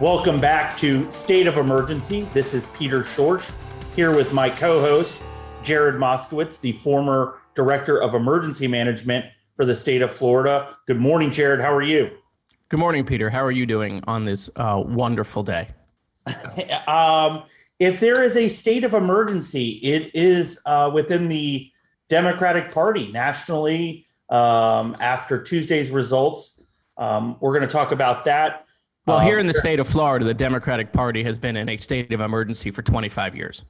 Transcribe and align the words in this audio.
Welcome 0.00 0.40
back 0.40 0.76
to 0.76 1.10
State 1.10 1.48
of 1.48 1.56
Emergency. 1.56 2.22
This 2.32 2.54
is 2.54 2.66
Peter 2.66 3.02
Schorsch 3.02 3.50
here 3.96 4.14
with 4.14 4.32
my 4.32 4.48
co 4.48 4.80
host, 4.80 5.24
Jared 5.64 5.96
Moskowitz, 5.96 6.60
the 6.60 6.70
former 6.70 7.40
Director 7.56 8.00
of 8.00 8.14
Emergency 8.14 8.68
Management 8.68 9.24
for 9.56 9.64
the 9.64 9.74
state 9.74 10.00
of 10.00 10.12
Florida. 10.12 10.76
Good 10.86 11.00
morning, 11.00 11.32
Jared. 11.32 11.60
How 11.60 11.74
are 11.74 11.82
you? 11.82 12.12
Good 12.68 12.78
morning, 12.78 13.04
Peter. 13.04 13.28
How 13.28 13.44
are 13.44 13.50
you 13.50 13.66
doing 13.66 14.04
on 14.06 14.24
this 14.24 14.48
uh, 14.54 14.80
wonderful 14.86 15.42
day? 15.42 15.66
um, 16.86 17.42
if 17.80 17.98
there 17.98 18.22
is 18.22 18.36
a 18.36 18.46
state 18.46 18.84
of 18.84 18.94
emergency, 18.94 19.80
it 19.82 20.14
is 20.14 20.60
uh, 20.64 20.88
within 20.94 21.26
the 21.26 21.72
Democratic 22.08 22.70
Party 22.70 23.10
nationally 23.10 24.06
um, 24.28 24.96
after 25.00 25.42
Tuesday's 25.42 25.90
results. 25.90 26.62
Um, 26.98 27.36
we're 27.40 27.52
going 27.52 27.68
to 27.68 27.72
talk 27.72 27.90
about 27.90 28.24
that. 28.26 28.64
Well, 29.08 29.20
here 29.20 29.38
in 29.38 29.46
the 29.46 29.54
state 29.54 29.80
of 29.80 29.88
Florida, 29.88 30.26
the 30.26 30.34
Democratic 30.34 30.92
Party 30.92 31.24
has 31.24 31.38
been 31.38 31.56
in 31.56 31.70
a 31.70 31.78
state 31.78 32.12
of 32.12 32.20
emergency 32.20 32.70
for 32.70 32.82
25 32.82 33.34
years. 33.34 33.64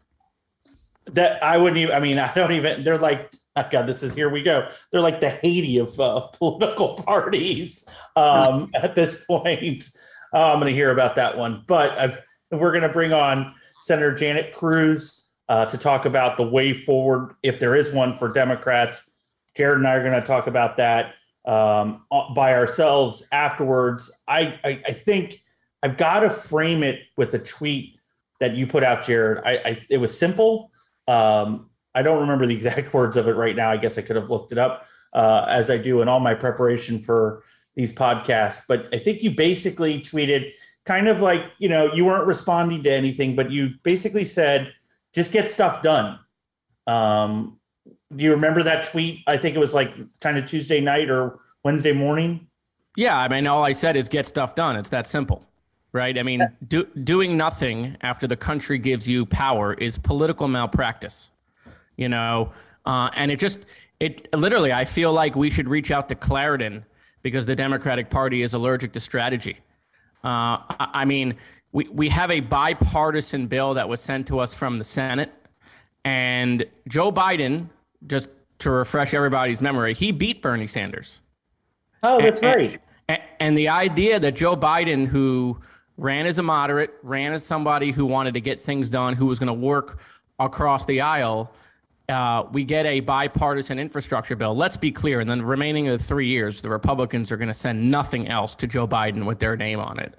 That 1.12 1.40
I 1.44 1.56
wouldn't 1.56 1.78
even, 1.78 1.94
I 1.94 2.00
mean, 2.00 2.18
I 2.18 2.34
don't 2.34 2.50
even, 2.50 2.82
they're 2.82 2.98
like, 2.98 3.32
oh 3.54 3.64
God, 3.70 3.86
this 3.86 4.02
is 4.02 4.14
here 4.14 4.30
we 4.30 4.42
go. 4.42 4.68
They're 4.90 5.00
like 5.00 5.20
the 5.20 5.30
Haiti 5.30 5.78
of 5.78 5.98
uh, 6.00 6.20
political 6.32 6.96
parties 6.96 7.88
um, 8.16 8.72
at 8.74 8.96
this 8.96 9.24
point. 9.26 9.88
Uh, 10.34 10.52
I'm 10.52 10.58
going 10.58 10.72
to 10.72 10.74
hear 10.74 10.90
about 10.90 11.14
that 11.14 11.38
one. 11.38 11.62
But 11.68 11.96
I've, 11.96 12.20
we're 12.50 12.72
going 12.72 12.82
to 12.82 12.88
bring 12.88 13.12
on 13.12 13.54
Senator 13.82 14.12
Janet 14.12 14.52
Cruz 14.52 15.30
uh, 15.48 15.66
to 15.66 15.78
talk 15.78 16.04
about 16.04 16.36
the 16.36 16.48
way 16.48 16.74
forward, 16.74 17.36
if 17.44 17.60
there 17.60 17.76
is 17.76 17.92
one 17.92 18.12
for 18.12 18.28
Democrats. 18.28 19.08
Jared 19.56 19.78
and 19.78 19.86
I 19.86 19.94
are 19.94 20.02
going 20.02 20.20
to 20.20 20.26
talk 20.26 20.48
about 20.48 20.76
that 20.78 21.14
um, 21.44 22.04
by 22.34 22.54
ourselves 22.54 23.26
afterwards. 23.32 24.10
I, 24.26 24.58
I, 24.64 24.82
I 24.86 24.92
think 24.92 25.42
I've 25.82 25.96
got 25.96 26.20
to 26.20 26.30
frame 26.30 26.82
it 26.82 27.00
with 27.16 27.30
the 27.30 27.38
tweet 27.38 27.98
that 28.40 28.54
you 28.54 28.66
put 28.66 28.84
out, 28.84 29.04
Jared. 29.04 29.42
I, 29.44 29.70
I 29.70 29.86
it 29.90 29.98
was 29.98 30.16
simple. 30.16 30.70
Um, 31.06 31.70
I 31.94 32.02
don't 32.02 32.20
remember 32.20 32.46
the 32.46 32.54
exact 32.56 32.92
words 32.94 33.16
of 33.16 33.28
it 33.28 33.34
right 33.34 33.56
now. 33.56 33.70
I 33.70 33.76
guess 33.76 33.98
I 33.98 34.02
could 34.02 34.16
have 34.16 34.30
looked 34.30 34.52
it 34.52 34.58
up 34.58 34.86
uh, 35.12 35.46
as 35.48 35.70
I 35.70 35.78
do 35.78 36.02
in 36.02 36.08
all 36.08 36.20
my 36.20 36.34
preparation 36.34 37.00
for 37.00 37.42
these 37.74 37.92
podcasts. 37.92 38.62
But 38.66 38.88
I 38.92 38.98
think 38.98 39.22
you 39.22 39.30
basically 39.30 40.00
tweeted 40.00 40.52
kind 40.84 41.08
of 41.08 41.20
like 41.20 41.44
you 41.58 41.68
know 41.68 41.92
you 41.92 42.04
weren't 42.04 42.26
responding 42.26 42.82
to 42.82 42.92
anything, 42.92 43.36
but 43.36 43.50
you 43.50 43.70
basically 43.82 44.24
said 44.24 44.72
just 45.14 45.32
get 45.32 45.50
stuff 45.50 45.82
done. 45.82 46.18
Um, 46.86 47.58
do 48.14 48.24
you 48.24 48.30
remember 48.30 48.62
that 48.62 48.86
tweet? 48.86 49.22
I 49.26 49.36
think 49.36 49.54
it 49.54 49.58
was 49.58 49.74
like 49.74 49.94
kind 50.20 50.38
of 50.38 50.46
Tuesday 50.46 50.80
night 50.80 51.10
or 51.10 51.40
Wednesday 51.62 51.92
morning. 51.92 52.46
Yeah, 52.96 53.18
I 53.18 53.28
mean, 53.28 53.46
all 53.46 53.62
I 53.64 53.72
said 53.72 53.96
is 53.96 54.08
get 54.08 54.26
stuff 54.26 54.54
done. 54.54 54.76
It's 54.76 54.88
that 54.90 55.06
simple, 55.06 55.46
right? 55.92 56.18
I 56.18 56.22
mean, 56.22 56.48
do, 56.66 56.84
doing 57.04 57.36
nothing 57.36 57.96
after 58.00 58.26
the 58.26 58.36
country 58.36 58.78
gives 58.78 59.06
you 59.06 59.26
power 59.26 59.74
is 59.74 59.98
political 59.98 60.48
malpractice, 60.48 61.30
you 61.96 62.08
know. 62.08 62.52
Uh, 62.86 63.10
and 63.14 63.30
it 63.30 63.38
just, 63.38 63.66
it 64.00 64.32
literally, 64.34 64.72
I 64.72 64.84
feel 64.84 65.12
like 65.12 65.36
we 65.36 65.50
should 65.50 65.68
reach 65.68 65.90
out 65.90 66.08
to 66.08 66.14
Claritin 66.14 66.82
because 67.22 67.44
the 67.44 67.54
Democratic 67.54 68.10
Party 68.10 68.42
is 68.42 68.54
allergic 68.54 68.92
to 68.92 69.00
strategy. 69.00 69.58
Uh, 70.24 70.58
I, 70.70 70.90
I 70.94 71.04
mean, 71.04 71.36
we, 71.72 71.86
we 71.88 72.08
have 72.08 72.30
a 72.30 72.40
bipartisan 72.40 73.46
bill 73.46 73.74
that 73.74 73.88
was 73.88 74.00
sent 74.00 74.26
to 74.28 74.38
us 74.38 74.54
from 74.54 74.78
the 74.78 74.84
Senate, 74.84 75.30
and 76.04 76.64
Joe 76.88 77.12
Biden 77.12 77.68
just 78.06 78.30
to 78.60 78.70
refresh 78.70 79.14
everybody's 79.14 79.62
memory, 79.62 79.94
he 79.94 80.12
beat 80.12 80.42
Bernie 80.42 80.66
Sanders. 80.66 81.20
Oh, 82.02 82.20
that's 82.20 82.40
and, 82.40 82.54
right. 82.54 82.80
And, 83.08 83.22
and, 83.40 83.58
the 83.58 83.68
idea 83.68 84.20
that 84.20 84.32
Joe 84.32 84.56
Biden, 84.56 85.06
who 85.06 85.58
ran 85.96 86.26
as 86.26 86.38
a 86.38 86.42
moderate, 86.42 86.94
ran 87.02 87.32
as 87.32 87.44
somebody 87.44 87.90
who 87.90 88.06
wanted 88.06 88.34
to 88.34 88.40
get 88.40 88.60
things 88.60 88.90
done, 88.90 89.14
who 89.14 89.26
was 89.26 89.38
going 89.38 89.48
to 89.48 89.52
work 89.52 90.00
across 90.38 90.84
the 90.84 91.00
aisle, 91.00 91.52
uh, 92.08 92.44
we 92.52 92.64
get 92.64 92.86
a 92.86 93.00
bipartisan 93.00 93.78
infrastructure 93.78 94.36
bill. 94.36 94.54
Let's 94.54 94.76
be 94.76 94.90
clear. 94.90 95.20
In 95.20 95.28
the 95.28 95.44
remaining 95.44 95.88
of 95.88 95.98
the 95.98 96.04
three 96.04 96.26
years, 96.26 96.62
the 96.62 96.70
Republicans 96.70 97.30
are 97.30 97.36
going 97.36 97.48
to 97.48 97.54
send 97.54 97.90
nothing 97.90 98.28
else 98.28 98.54
to 98.56 98.66
Joe 98.66 98.88
Biden 98.88 99.26
with 99.26 99.38
their 99.38 99.56
name 99.56 99.80
on 99.80 99.98
it. 99.98 100.14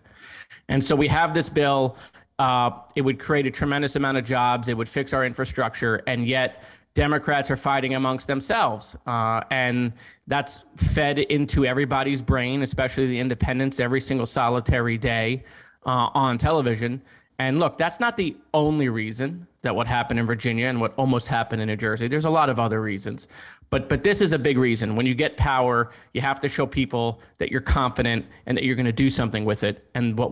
And 0.68 0.84
so 0.84 0.96
we 0.96 1.08
have 1.08 1.34
this 1.34 1.50
bill. 1.50 1.98
Uh, 2.38 2.72
it 2.96 3.02
would 3.02 3.20
create 3.20 3.48
a 3.48 3.52
tremendous 3.52 3.96
amount 3.96 4.18
of 4.18 4.26
jobs. 4.26 4.68
It 4.68 4.78
would 4.78 4.88
fix 4.88 5.14
our 5.14 5.26
infrastructure. 5.26 6.04
And 6.06 6.28
yet, 6.28 6.64
Democrats 6.96 7.50
are 7.52 7.58
fighting 7.58 7.96
amongst 7.96 8.28
themselves. 8.28 8.96
Uh, 9.06 9.42
and 9.52 9.94
that's 10.28 10.66
fed 10.76 11.20
into 11.20 11.66
everybody's 11.66 12.22
brain, 12.22 12.62
especially 12.64 13.08
the 13.08 13.20
independents, 13.20 13.80
every 13.80 14.02
single 14.02 14.26
solitary 14.26 14.98
day 14.98 15.44
uh, 15.86 16.10
on 16.14 16.38
television. 16.38 17.02
And 17.38 17.58
look, 17.58 17.78
that's 17.78 18.02
not 18.02 18.18
the 18.18 18.36
only 18.54 18.90
reason 18.90 19.48
that 19.62 19.74
what 19.74 19.88
happened 19.88 20.20
in 20.20 20.26
Virginia 20.26 20.68
and 20.68 20.82
what 20.82 20.94
almost 20.98 21.28
happened 21.28 21.62
in 21.62 21.68
New 21.68 21.78
Jersey. 21.78 22.10
There's 22.10 22.26
a 22.26 22.30
lot 22.30 22.50
of 22.50 22.60
other 22.60 22.82
reasons. 22.82 23.30
But 23.70 23.88
but 23.88 24.04
this 24.04 24.20
is 24.20 24.34
a 24.34 24.40
big 24.40 24.58
reason. 24.58 24.96
When 24.96 25.06
you 25.06 25.16
get 25.16 25.38
power, 25.38 25.92
you 26.14 26.22
have 26.22 26.42
to 26.42 26.50
show 26.50 26.66
people 26.66 27.22
that 27.38 27.52
you're 27.52 27.62
competent 27.62 28.26
and 28.46 28.58
that 28.58 28.66
you're 28.66 28.76
going 28.76 28.88
to 28.88 28.92
do 28.92 29.10
something 29.10 29.46
with 29.46 29.64
it. 29.64 29.88
And 29.96 30.18
what 30.18 30.32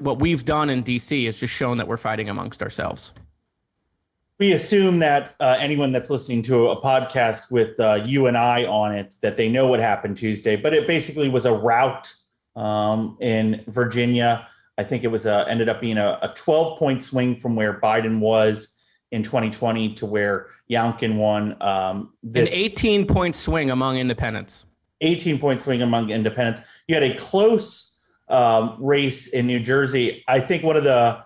what 0.00 0.20
we've 0.20 0.44
done 0.44 0.70
in 0.70 0.84
DC 0.84 1.26
is 1.26 1.38
just 1.38 1.54
shown 1.54 1.78
that 1.78 1.88
we're 1.88 1.96
fighting 1.96 2.28
amongst 2.28 2.62
ourselves 2.62 3.12
we 4.38 4.52
assume 4.52 4.98
that 4.98 5.34
uh, 5.40 5.56
anyone 5.58 5.92
that's 5.92 6.10
listening 6.10 6.42
to 6.42 6.68
a 6.68 6.80
podcast 6.80 7.50
with 7.50 7.78
uh, 7.80 8.02
you 8.04 8.26
and 8.26 8.36
I 8.36 8.64
on 8.64 8.94
it 8.94 9.14
that 9.22 9.36
they 9.36 9.48
know 9.48 9.66
what 9.66 9.80
happened 9.80 10.16
Tuesday, 10.16 10.56
but 10.56 10.74
it 10.74 10.86
basically 10.86 11.28
was 11.28 11.46
a 11.46 11.52
rout 11.52 12.12
um, 12.54 13.16
in 13.20 13.64
Virginia. 13.68 14.46
I 14.76 14.84
think 14.84 15.04
it 15.04 15.08
was 15.08 15.24
a, 15.24 15.46
ended 15.48 15.70
up 15.70 15.80
being 15.80 15.96
a, 15.96 16.18
a 16.20 16.32
12 16.36 16.78
point 16.78 17.02
swing 17.02 17.36
from 17.36 17.56
where 17.56 17.80
Biden 17.80 18.18
was 18.20 18.76
in 19.10 19.22
2020 19.22 19.94
to 19.94 20.06
where 20.06 20.48
Youngkin 20.70 21.16
won. 21.16 21.60
Um, 21.62 22.12
this, 22.22 22.50
An 22.50 22.54
18 22.54 23.06
point 23.06 23.36
swing 23.36 23.70
among 23.70 23.96
independents. 23.96 24.66
18 25.00 25.38
point 25.38 25.62
swing 25.62 25.80
among 25.80 26.10
independents. 26.10 26.60
You 26.88 26.94
had 26.94 27.04
a 27.04 27.16
close 27.16 28.02
um, 28.28 28.76
race 28.78 29.28
in 29.28 29.46
New 29.46 29.60
Jersey. 29.60 30.24
I 30.28 30.40
think 30.40 30.62
one 30.62 30.76
of 30.76 30.84
the 30.84 31.24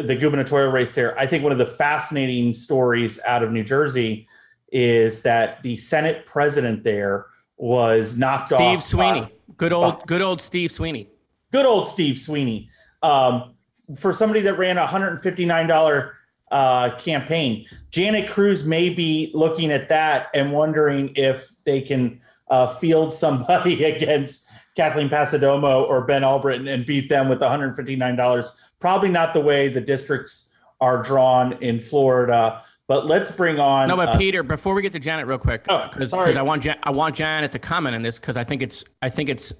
the, 0.00 0.16
gubernatorial 0.16 0.72
race 0.72 0.94
there, 0.94 1.18
I 1.18 1.26
think 1.26 1.42
one 1.42 1.52
of 1.52 1.58
the 1.58 1.66
fascinating 1.66 2.54
stories 2.54 3.20
out 3.26 3.42
of 3.42 3.52
New 3.52 3.64
Jersey 3.64 4.26
is 4.70 5.22
that 5.22 5.62
the 5.62 5.76
Senate 5.76 6.24
president 6.24 6.82
there 6.84 7.26
was 7.58 8.16
knocked 8.16 8.48
Steve 8.48 8.60
off. 8.60 8.82
Steve 8.82 8.82
Sweeney, 8.82 9.20
by, 9.20 9.30
good 9.56 9.72
old, 9.72 9.98
by, 9.98 10.04
good 10.06 10.22
old 10.22 10.40
Steve 10.40 10.72
Sweeney. 10.72 11.08
Good 11.52 11.66
old 11.66 11.86
Steve 11.86 12.18
Sweeney. 12.18 12.70
Um, 13.02 13.54
for 13.98 14.12
somebody 14.12 14.40
that 14.40 14.58
ran 14.58 14.78
a 14.78 14.86
$159 14.86 16.10
uh, 16.50 16.96
campaign, 16.96 17.66
Janet 17.90 18.30
Cruz 18.30 18.64
may 18.64 18.88
be 18.88 19.30
looking 19.34 19.70
at 19.70 19.88
that 19.88 20.28
and 20.34 20.52
wondering 20.52 21.12
if 21.16 21.50
they 21.64 21.80
can 21.80 22.20
uh, 22.48 22.66
field 22.66 23.12
somebody 23.12 23.84
against 23.96 24.48
Kathleen 24.76 25.08
Passidomo 25.08 25.86
or 25.86 26.02
Ben 26.06 26.22
Albritton 26.24 26.68
and 26.68 26.86
beat 26.86 27.08
them 27.08 27.28
with 27.28 27.40
$159 27.40 28.50
probably 28.82 29.08
not 29.08 29.32
the 29.32 29.40
way 29.40 29.68
the 29.68 29.80
districts 29.80 30.54
are 30.80 31.02
drawn 31.02 31.54
in 31.62 31.80
Florida. 31.80 32.62
But 32.88 33.06
let's 33.06 33.30
bring 33.30 33.58
on. 33.58 33.88
No, 33.88 33.96
but 33.96 34.10
uh, 34.10 34.18
Peter, 34.18 34.42
before 34.42 34.74
we 34.74 34.82
get 34.82 34.92
to 34.92 34.98
Janet, 34.98 35.26
real 35.26 35.38
quick, 35.38 35.62
because 35.62 36.12
oh, 36.12 36.20
I 36.20 36.42
want 36.42 36.64
Jan- 36.64 36.80
I 36.82 36.90
want 36.90 37.14
Janet 37.14 37.52
to 37.52 37.58
comment 37.58 37.94
on 37.94 38.02
this 38.02 38.18
because 38.18 38.36
I 38.36 38.44
think 38.44 38.60
it's 38.60 38.84
I 39.00 39.08
think 39.08 39.30
it's 39.30 39.54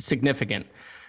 significant. 0.00 0.66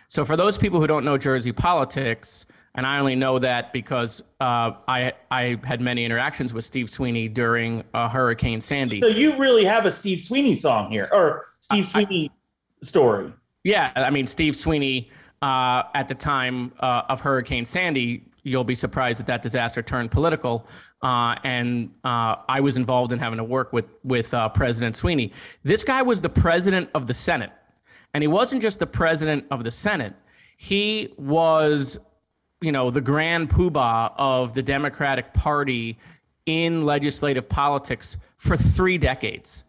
So 0.09 0.23
for 0.23 0.37
those 0.37 0.57
people 0.57 0.79
who 0.79 0.85
don't 0.85 1.03
know 1.03 1.17
Jersey 1.17 1.53
politics, 1.53 2.45
and 2.75 2.85
I 2.85 2.99
only 2.99 3.15
know 3.15 3.39
that 3.39 3.73
because 3.73 4.21
uh, 4.39 4.73
I 4.87 5.13
I 5.31 5.57
had 5.63 5.81
many 5.81 6.05
interactions 6.05 6.53
with 6.53 6.65
Steve 6.65 6.89
Sweeney 6.89 7.27
during 7.27 7.83
uh, 7.93 8.07
Hurricane 8.09 8.61
Sandy. 8.61 8.99
So 8.99 9.07
you 9.07 9.35
really 9.37 9.63
have 9.63 9.85
a 9.85 9.91
Steve 9.91 10.21
Sweeney 10.21 10.57
song 10.57 10.91
here, 10.91 11.09
or 11.11 11.45
Steve 11.61 11.87
Sweeney 11.87 12.29
I, 12.29 12.85
story? 12.85 13.33
Yeah, 13.63 13.91
I 13.95 14.11
mean 14.11 14.27
Steve 14.27 14.55
Sweeney 14.55 15.09
uh, 15.41 15.83
at 15.93 16.07
the 16.07 16.15
time 16.15 16.71
uh, 16.79 17.03
of 17.09 17.21
Hurricane 17.21 17.65
Sandy, 17.65 18.23
you'll 18.43 18.63
be 18.63 18.75
surprised 18.75 19.19
that 19.19 19.27
that 19.27 19.41
disaster 19.41 19.81
turned 19.81 20.11
political. 20.11 20.65
Uh, 21.01 21.35
and 21.43 21.91
uh, 22.03 22.37
I 22.49 22.59
was 22.59 22.75
involved 22.77 23.11
in 23.11 23.19
having 23.19 23.37
to 23.37 23.43
work 23.43 23.71
with 23.71 23.85
with 24.03 24.33
uh, 24.33 24.49
President 24.49 24.95
Sweeney. 24.95 25.31
This 25.63 25.83
guy 25.83 26.01
was 26.01 26.21
the 26.21 26.29
president 26.29 26.89
of 26.95 27.05
the 27.05 27.13
Senate, 27.13 27.51
and 28.13 28.23
he 28.23 28.27
wasn't 28.27 28.61
just 28.61 28.79
the 28.79 28.87
president 28.87 29.45
of 29.51 29.63
the 29.63 29.71
Senate. 29.71 30.13
He 30.57 31.13
was, 31.17 31.99
you 32.61 32.71
know, 32.71 32.89
the 32.89 33.01
grand 33.01 33.49
poobah 33.49 34.13
of 34.17 34.55
the 34.55 34.63
Democratic 34.63 35.33
Party 35.33 35.99
in 36.47 36.83
legislative 36.83 37.47
politics 37.47 38.17
for 38.37 38.57
three 38.57 38.97
decades. 38.97 39.65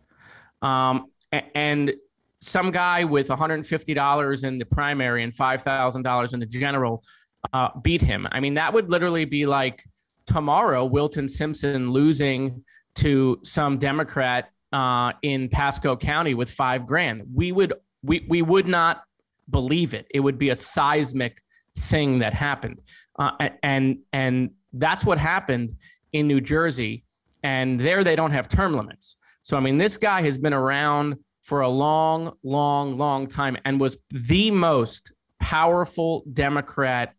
Um, 0.62 1.10
and 1.54 1.92
some 2.40 2.70
guy 2.70 3.04
with 3.04 3.28
$150 3.28 4.44
in 4.44 4.58
the 4.58 4.64
primary 4.66 5.24
and 5.24 5.32
$5,000 5.32 6.34
in 6.34 6.40
the 6.40 6.46
general 6.46 7.02
uh, 7.52 7.68
beat 7.82 8.00
him. 8.00 8.26
I 8.30 8.40
mean, 8.40 8.54
that 8.54 8.72
would 8.72 8.90
literally 8.90 9.24
be 9.24 9.46
like 9.46 9.84
tomorrow, 10.26 10.84
Wilton 10.84 11.28
Simpson 11.28 11.90
losing 11.90 12.62
to 12.96 13.40
some 13.44 13.78
Democrat 13.78 14.50
uh, 14.72 15.12
in 15.22 15.48
Pasco 15.48 15.96
County 15.96 16.34
with 16.34 16.50
five 16.50 16.86
grand. 16.86 17.22
We 17.32 17.52
would 17.52 17.72
we 18.02 18.26
we 18.28 18.42
would 18.42 18.68
not 18.68 19.02
believe 19.50 19.94
it. 19.94 20.06
It 20.10 20.20
would 20.20 20.38
be 20.38 20.50
a 20.50 20.54
seismic 20.54 21.40
thing 21.76 22.18
that 22.18 22.34
happened. 22.34 22.80
Uh, 23.18 23.48
and 23.62 23.98
and 24.12 24.50
that's 24.74 25.04
what 25.04 25.18
happened 25.18 25.76
in 26.12 26.26
New 26.26 26.40
Jersey. 26.40 27.04
And 27.42 27.80
there 27.80 28.04
they 28.04 28.16
don't 28.16 28.32
have 28.32 28.48
term 28.48 28.74
limits. 28.74 29.16
So 29.42 29.56
I 29.56 29.60
mean, 29.60 29.78
this 29.78 29.96
guy 29.96 30.22
has 30.22 30.36
been 30.36 30.52
around 30.52 31.16
for 31.48 31.62
a 31.62 31.68
long, 31.68 32.30
long, 32.42 32.98
long 32.98 33.26
time 33.26 33.56
and 33.64 33.80
was 33.80 33.96
the 34.10 34.50
most 34.50 35.12
powerful 35.40 36.22
Democrat 36.34 37.14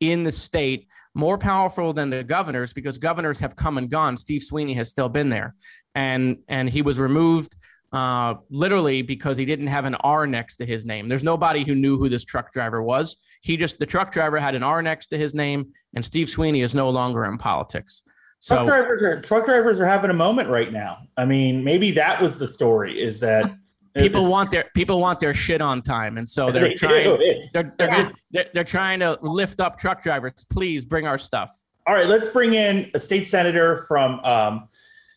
in 0.00 0.22
the 0.22 0.30
state, 0.30 0.86
more 1.14 1.38
powerful 1.38 1.94
than 1.94 2.10
the 2.10 2.22
governors 2.22 2.74
because 2.74 2.98
governors 2.98 3.40
have 3.40 3.56
come 3.56 3.78
and 3.78 3.90
gone. 3.90 4.18
Steve 4.18 4.42
Sweeney 4.42 4.74
has 4.74 4.90
still 4.90 5.08
been 5.08 5.30
there, 5.30 5.54
and 5.94 6.36
and 6.46 6.68
he 6.68 6.82
was 6.82 6.98
removed 6.98 7.56
uh, 7.94 8.34
literally 8.50 9.00
because 9.00 9.38
he 9.38 9.46
didn't 9.46 9.68
have 9.68 9.86
an 9.86 9.94
R 9.94 10.26
next 10.26 10.58
to 10.58 10.66
his 10.66 10.84
name. 10.84 11.08
There's 11.08 11.24
nobody 11.24 11.64
who 11.64 11.74
knew 11.74 11.96
who 11.96 12.10
this 12.10 12.22
truck 12.22 12.52
driver 12.52 12.82
was. 12.82 13.16
He 13.40 13.56
just 13.56 13.78
the 13.78 13.86
truck 13.86 14.12
driver 14.12 14.38
had 14.38 14.54
an 14.54 14.62
R 14.62 14.82
next 14.82 15.06
to 15.06 15.16
his 15.16 15.34
name, 15.34 15.72
and 15.94 16.04
Steve 16.04 16.28
Sweeney 16.28 16.60
is 16.60 16.74
no 16.74 16.90
longer 16.90 17.24
in 17.24 17.38
politics. 17.38 18.02
So 18.40 18.56
truck 18.56 18.66
drivers 18.66 19.02
are 19.02 19.20
truck 19.22 19.44
drivers 19.46 19.80
are 19.80 19.86
having 19.86 20.10
a 20.10 20.14
moment 20.14 20.50
right 20.50 20.70
now. 20.70 20.98
I 21.16 21.24
mean, 21.24 21.64
maybe 21.64 21.90
that 21.92 22.20
was 22.20 22.38
the 22.38 22.46
story. 22.46 23.00
Is 23.00 23.20
that 23.20 23.54
people 23.96 24.28
want 24.28 24.50
their 24.50 24.70
people 24.74 25.00
want 25.00 25.20
their 25.20 25.34
shit 25.34 25.60
on 25.60 25.82
time, 25.82 26.18
and 26.18 26.28
so 26.28 26.50
they're 26.52 26.68
they 26.68 26.74
trying 26.74 27.18
they're 27.52 27.74
they're, 27.78 27.88
yeah. 27.88 28.10
they're, 28.30 28.48
they're 28.54 28.64
trying 28.64 29.00
to 29.00 29.18
lift 29.22 29.60
up 29.60 29.78
truck 29.78 30.02
drivers. 30.02 30.44
Please 30.50 30.84
bring 30.84 31.06
our 31.06 31.18
stuff. 31.18 31.62
All 31.86 31.94
right, 31.94 32.06
let's 32.06 32.28
bring 32.28 32.54
in 32.54 32.90
a 32.94 33.00
state 33.00 33.26
senator 33.26 33.84
from 33.88 34.20
um, 34.20 34.68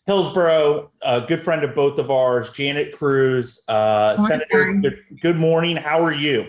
Hillsborough, 0.05 0.91
a 1.01 1.21
good 1.21 1.41
friend 1.41 1.63
of 1.63 1.75
both 1.75 1.99
of 1.99 2.09
ours, 2.09 2.49
Janet 2.49 2.93
Cruz. 2.93 3.63
Uh, 3.67 4.17
Senator, 4.17 4.73
good, 4.81 4.99
good, 5.21 5.35
morning. 5.35 5.75
How 5.75 6.03
are 6.03 6.13
you? 6.13 6.47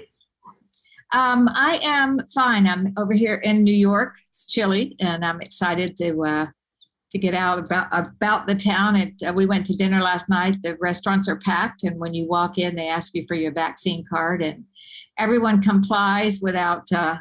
Um, 1.12 1.48
I 1.52 1.78
am 1.82 2.20
fine. 2.34 2.66
I'm 2.66 2.92
over 2.96 3.12
here 3.12 3.36
in 3.36 3.62
New 3.62 3.74
York. 3.74 4.16
It's 4.28 4.46
chilly, 4.46 4.96
and 4.98 5.24
I'm 5.24 5.40
excited 5.40 5.96
to 5.98 6.22
uh, 6.22 6.46
to 7.14 7.18
get 7.18 7.34
out 7.34 7.58
about 7.60 7.86
about 7.92 8.46
the 8.46 8.54
town. 8.54 8.96
And 8.96 9.22
uh, 9.22 9.32
we 9.32 9.46
went 9.46 9.64
to 9.66 9.76
dinner 9.76 10.00
last 10.00 10.28
night. 10.28 10.56
The 10.62 10.76
restaurants 10.80 11.28
are 11.28 11.38
packed, 11.38 11.84
and 11.84 11.98
when 12.00 12.12
you 12.12 12.26
walk 12.26 12.58
in, 12.58 12.76
they 12.76 12.88
ask 12.88 13.14
you 13.14 13.24
for 13.26 13.34
your 13.34 13.52
vaccine 13.52 14.04
card, 14.12 14.42
and 14.42 14.64
everyone 15.18 15.62
complies 15.62 16.40
without 16.42 16.90
uh, 16.92 17.18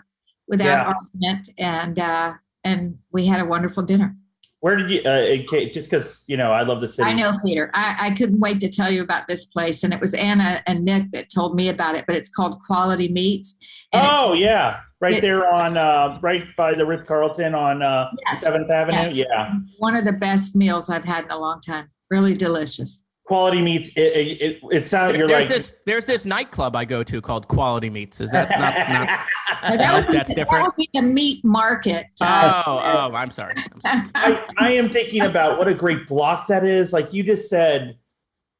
without 0.47 0.87
yeah. 0.87 0.93
argument. 0.93 1.49
And 1.59 1.99
uh, 1.99 2.33
and 2.63 2.97
we 3.11 3.27
had 3.27 3.39
a 3.39 3.45
wonderful 3.45 3.83
dinner. 3.83 4.15
Where 4.63 4.77
did 4.77 4.91
you, 4.91 5.01
uh, 5.01 5.35
just 5.73 5.89
because, 5.89 6.23
you 6.25 6.37
know, 6.37 6.53
I 6.53 6.61
love 6.61 6.79
the 6.79 6.87
city. 6.87 7.09
I 7.09 7.11
know, 7.11 7.37
Peter. 7.43 7.69
I, 7.73 7.97
I 7.99 8.11
couldn't 8.11 8.39
wait 8.39 8.61
to 8.61 8.69
tell 8.69 8.89
you 8.89 9.03
about 9.03 9.27
this 9.27 9.43
place. 9.43 9.83
And 9.83 9.93
it 9.93 9.99
was 9.99 10.13
Anna 10.13 10.61
and 10.65 10.85
Nick 10.85 11.11
that 11.11 11.29
told 11.29 11.57
me 11.57 11.67
about 11.67 11.95
it, 11.95 12.05
but 12.07 12.15
it's 12.15 12.29
called 12.29 12.61
Quality 12.65 13.09
Meats. 13.09 13.55
oh, 13.91 14.31
yeah. 14.31 14.79
Right 15.01 15.15
it, 15.15 15.21
there 15.21 15.51
on, 15.51 15.75
uh, 15.75 16.17
right 16.21 16.45
by 16.55 16.75
the 16.75 16.85
Ritz 16.85 17.05
Carlton 17.05 17.53
on 17.53 17.81
uh, 17.81 18.09
yes, 18.25 18.47
7th 18.47 18.69
Avenue. 18.69 19.13
Yeah. 19.13 19.25
yeah. 19.29 19.53
One 19.79 19.97
of 19.97 20.05
the 20.05 20.13
best 20.13 20.55
meals 20.55 20.89
I've 20.89 21.03
had 21.03 21.25
in 21.25 21.31
a 21.31 21.37
long 21.37 21.59
time. 21.59 21.89
Really 22.09 22.33
delicious 22.33 23.02
quality 23.25 23.61
meats 23.61 23.89
it 23.95 24.01
it, 24.01 24.41
it, 24.41 24.59
it 24.71 24.87
sounds 24.87 25.17
you're 25.17 25.27
there's 25.27 25.41
like 25.41 25.49
this 25.49 25.73
there's 25.85 26.05
this 26.05 26.25
nightclub 26.25 26.75
i 26.75 26.83
go 26.83 27.03
to 27.03 27.21
called 27.21 27.47
quality 27.47 27.89
meats. 27.89 28.19
Is 28.19 28.31
that 28.31 28.49
not, 28.51 28.75
not 28.89 29.77
that 29.77 30.07
would 30.07 30.15
that's 30.15 30.33
different 30.33 30.63
that 30.63 30.63
would 30.63 30.75
be 30.75 30.89
the 30.93 31.01
meat 31.01 31.43
market 31.45 32.07
uh, 32.19 32.63
oh 32.65 32.79
oh 32.79 33.15
i'm 33.15 33.31
sorry, 33.31 33.53
I'm 33.57 33.81
sorry. 33.81 34.09
I, 34.15 34.45
I 34.57 34.71
am 34.73 34.89
thinking 34.89 35.21
about 35.21 35.57
what 35.57 35.67
a 35.67 35.73
great 35.73 36.05
block 36.05 36.47
that 36.47 36.65
is. 36.65 36.91
Like 36.91 37.13
you 37.13 37.23
just 37.23 37.49
said 37.49 37.97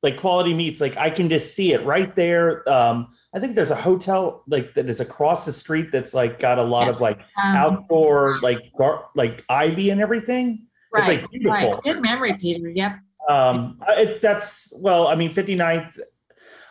like 0.02 0.18
quality 0.18 0.54
meats 0.54 0.82
like 0.82 0.98
i 0.98 1.10
can 1.10 1.30
just 1.30 1.56
see 1.56 1.74
it 1.74 1.84
right 1.86 2.16
there. 2.16 2.68
Um 2.70 3.10
i 3.36 3.40
think 3.40 3.56
there's 3.56 3.72
a 3.72 3.76
hotel 3.76 4.44
like 4.48 4.74
that 4.76 4.90
is 4.90 5.02
across 5.02 5.46
the 5.46 5.52
street 5.52 5.92
that's 5.92 6.14
like 6.14 6.40
got 6.40 6.58
a 6.58 6.64
lot 6.64 6.88
of 6.88 7.02
like 7.02 7.20
um, 7.44 7.56
outdoor 7.56 8.40
like 8.42 8.72
gar- 8.78 9.10
like 9.16 9.44
ivy 9.50 9.90
and 9.90 10.00
everything. 10.00 10.68
Right, 10.94 11.00
it's 11.00 11.08
like 11.08 11.32
beautiful 11.32 11.72
right. 11.72 11.84
good 11.84 12.02
memory 12.02 12.38
peter 12.38 12.70
yep 12.70 13.00
um, 13.30 13.80
it, 13.90 14.22
that's 14.22 14.74
well, 14.78 15.08
I 15.08 15.16
mean, 15.16 15.32
59th, 15.32 16.00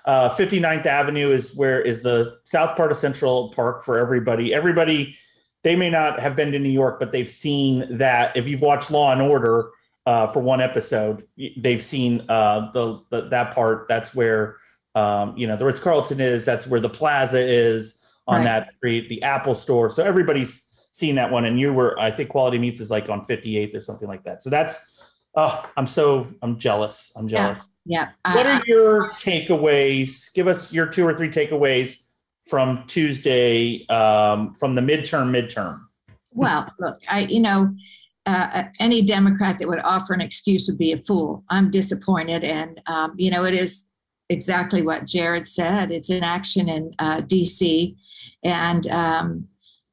uh, 0.05 0.29
59th 0.31 0.87
Avenue 0.87 1.31
is 1.31 1.57
where 1.57 1.81
is 1.81 2.03
the 2.03 2.39
south 2.45 2.77
part 2.77 2.91
of 2.91 2.97
Central 2.97 3.51
Park 3.51 3.83
for 3.83 3.99
everybody. 3.99 4.53
Everybody, 4.53 5.17
they 5.63 5.77
may 5.77 5.91
not 5.91 6.21
have 6.21 6.37
been 6.37 6.53
to 6.53 6.59
New 6.59 6.71
York, 6.71 6.99
but 6.99 7.13
they've 7.13 7.29
seen 7.29 7.99
that. 7.99 8.37
If 8.37 8.49
you've 8.49 8.61
watched 8.61 8.91
Law 8.91 9.13
and 9.13 9.23
Order 9.23 9.71
uh, 10.07 10.27
for 10.27 10.41
one 10.41 10.61
episode, 10.61 11.27
they've 11.57 11.83
seen 11.83 12.25
uh, 12.29 12.71
the, 12.73 13.01
the 13.11 13.29
that 13.29 13.55
part. 13.55 13.87
That's 13.89 14.15
where 14.15 14.57
um, 14.95 15.37
you 15.37 15.47
know 15.47 15.57
the 15.57 15.65
Ritz 15.65 15.81
Carlton 15.81 16.21
is. 16.21 16.45
That's 16.45 16.67
where 16.67 16.81
the 16.81 16.91
Plaza 16.91 17.39
is 17.39 18.05
on 18.27 18.39
right. 18.39 18.45
that 18.45 18.75
street. 18.77 19.09
The 19.09 19.23
Apple 19.23 19.55
Store. 19.55 19.89
So 19.89 20.05
everybody's 20.05 20.69
seen 20.93 21.15
that 21.17 21.31
one. 21.31 21.47
And 21.47 21.59
you 21.59 21.73
were, 21.73 21.99
I 21.99 22.11
think, 22.11 22.31
Quality 22.31 22.59
Meats 22.59 22.81
is 22.81 22.91
like 22.91 23.09
on 23.09 23.23
58th 23.23 23.75
or 23.75 23.81
something 23.81 24.07
like 24.07 24.23
that. 24.25 24.43
So 24.43 24.51
that's 24.51 24.79
Oh, 25.35 25.65
I'm 25.77 25.87
so 25.87 26.29
I'm 26.43 26.59
jealous. 26.59 27.13
I'm 27.17 27.27
jealous. 27.27 27.69
Yeah. 27.87 28.11
yeah. 28.27 28.35
What 28.35 28.47
are 28.47 28.63
your 28.67 29.11
takeaways? 29.11 30.33
Give 30.35 30.47
us 30.47 30.73
your 30.73 30.87
two 30.87 31.07
or 31.07 31.17
three 31.17 31.31
takeaways 31.31 32.03
from 32.47 32.85
Tuesday 32.87 33.87
um, 33.89 34.55
from 34.55 34.75
the 34.75 34.83
midterm 34.83 35.31
midterm. 35.31 35.81
Well, 36.33 36.69
look, 36.79 36.99
I 37.11 37.21
you 37.21 37.41
know 37.41 37.75
uh, 38.27 38.49
uh, 38.53 38.65
any 38.79 39.03
Democrat 39.03 39.59
that 39.59 39.69
would 39.69 39.81
offer 39.81 40.13
an 40.13 40.21
excuse 40.21 40.69
would 40.69 40.79
be 40.79 40.93
a 40.93 41.01
fool. 41.01 41.45
I'm 41.49 41.71
disappointed, 41.71 42.45
and 42.45 42.81
um, 42.87 43.15
you 43.17 43.31
know 43.31 43.45
it 43.45 43.55
is 43.55 43.87
exactly 44.29 44.83
what 44.83 45.07
Jared 45.07 45.47
said. 45.47 45.91
It's 45.91 46.11
in 46.11 46.23
action 46.23 46.69
in 46.69 46.93
uh, 46.99 47.23
D.C. 47.23 47.97
and 48.45 48.87
um, 48.89 49.49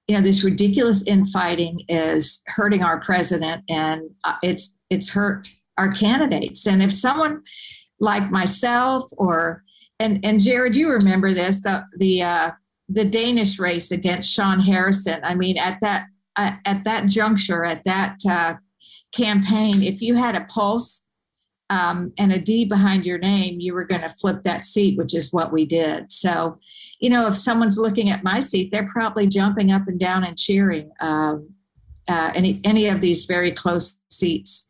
you 0.08 0.16
know 0.16 0.22
this 0.22 0.44
ridiculous 0.44 1.02
infighting 1.04 1.82
is 1.88 2.44
hurting 2.48 2.84
our 2.84 3.00
president, 3.00 3.64
and 3.70 4.10
uh, 4.26 4.36
it's 4.44 4.76
it's 4.90 5.10
hurt 5.10 5.50
our 5.78 5.92
candidates. 5.94 6.68
And 6.68 6.84
if 6.84 6.94
someone 6.94 7.44
like 8.00 8.30
myself 8.30 9.10
or 9.18 9.64
and 10.00 10.24
and 10.24 10.40
Jared, 10.40 10.76
you 10.76 10.92
remember 10.92 11.34
this 11.34 11.62
the 11.62 11.84
the 11.98 12.24
uh, 12.24 12.52
the 12.88 13.06
Danish 13.06 13.60
race 13.60 13.92
against 13.92 14.32
Sean 14.32 14.60
Harrison. 14.60 15.20
I 15.24 15.36
mean, 15.36 15.58
at 15.58 15.80
that 15.82 16.06
uh, 16.36 16.54
at 16.66 16.84
that 16.84 17.08
juncture, 17.08 17.66
at 17.66 17.84
that 17.84 18.18
uh, 18.30 18.56
campaign, 19.14 19.84
if 19.84 20.02
you 20.02 20.16
had 20.16 20.38
a 20.38 20.46
pulse 20.46 21.06
um, 21.70 22.14
and 22.18 22.32
a 22.32 22.40
D 22.40 22.66
behind 22.66 23.06
your 23.06 23.18
name, 23.18 23.60
you 23.60 23.74
were 23.74 23.84
going 23.84 24.02
to 24.02 24.10
flip 24.10 24.44
that 24.44 24.66
seat, 24.66 24.98
which 24.98 25.14
is 25.14 25.34
what 25.34 25.52
we 25.52 25.66
did. 25.66 26.12
So, 26.12 26.60
you 27.00 27.10
know, 27.10 27.28
if 27.28 27.38
someone's 27.38 27.78
looking 27.78 28.10
at 28.10 28.24
my 28.24 28.40
seat, 28.40 28.72
they're 28.72 28.88
probably 28.88 29.28
jumping 29.28 29.72
up 29.72 29.88
and 29.88 30.00
down 30.00 30.24
and 30.24 30.38
cheering 30.38 30.92
um, 31.02 31.50
uh, 32.08 32.32
any 32.36 32.62
any 32.64 32.88
of 32.88 33.02
these 33.02 33.26
very 33.26 33.52
close 33.52 33.98
seats 34.10 34.69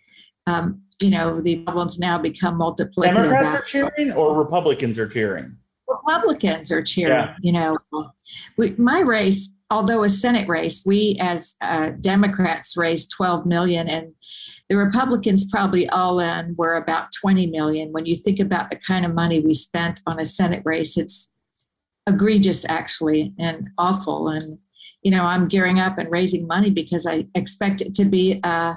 um, 0.50 0.82
you 1.02 1.10
know, 1.10 1.40
the 1.40 1.58
problems 1.64 1.98
now 1.98 2.18
become 2.18 2.60
multiplicative. 2.60 3.14
Democrats 3.14 3.56
are 3.56 3.62
cheering 3.62 4.12
or 4.12 4.36
Republicans 4.36 5.00
are 5.00 5.08
cheering? 5.08 5.56
Republicans 5.88 6.72
are 6.72 6.84
cheering. 6.84 7.14
Yeah. 7.14 7.36
You 7.42 7.54
know, 7.54 7.78
we, 8.58 8.76
my 8.78 9.00
race, 9.00 9.56
although 9.72 10.04
a 10.04 10.10
Senate 10.10 10.48
race, 10.48 10.84
we 10.86 11.18
as 11.20 11.56
uh, 11.62 11.92
Democrats 12.02 12.76
raised 12.76 13.12
12 13.16 13.46
million, 13.46 13.88
and 13.88 14.14
the 14.70 14.78
Republicans 14.78 15.50
probably 15.50 15.88
all 15.90 16.20
in 16.20 16.56
were 16.58 16.76
about 16.76 17.10
20 17.22 17.48
million. 17.48 17.92
When 17.92 18.06
you 18.06 18.18
think 18.18 18.40
about 18.40 18.70
the 18.70 18.76
kind 18.76 19.06
of 19.06 19.16
money 19.16 19.40
we 19.40 19.54
spent 19.54 20.02
on 20.06 20.20
a 20.20 20.26
Senate 20.26 20.62
race, 20.66 20.98
it's 20.98 21.32
egregious, 22.08 22.66
actually, 22.68 23.34
and 23.40 23.70
awful. 23.78 24.28
And 24.28 24.60
you 25.02 25.12
know, 25.12 25.24
I'm 25.24 25.48
gearing 25.48 25.80
up 25.80 25.98
and 25.98 26.12
raising 26.12 26.46
money 26.46 26.72
because 26.72 27.08
I 27.08 27.28
expect 27.36 27.82
it 27.82 27.96
to 27.96 28.06
be. 28.06 28.42
Uh, 28.44 28.76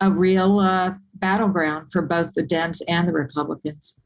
a 0.00 0.10
real 0.10 0.60
uh, 0.60 0.94
battleground 1.14 1.92
for 1.92 2.02
both 2.02 2.34
the 2.34 2.42
Dems 2.42 2.80
and 2.88 3.06
the 3.06 3.12
Republicans. 3.12 3.96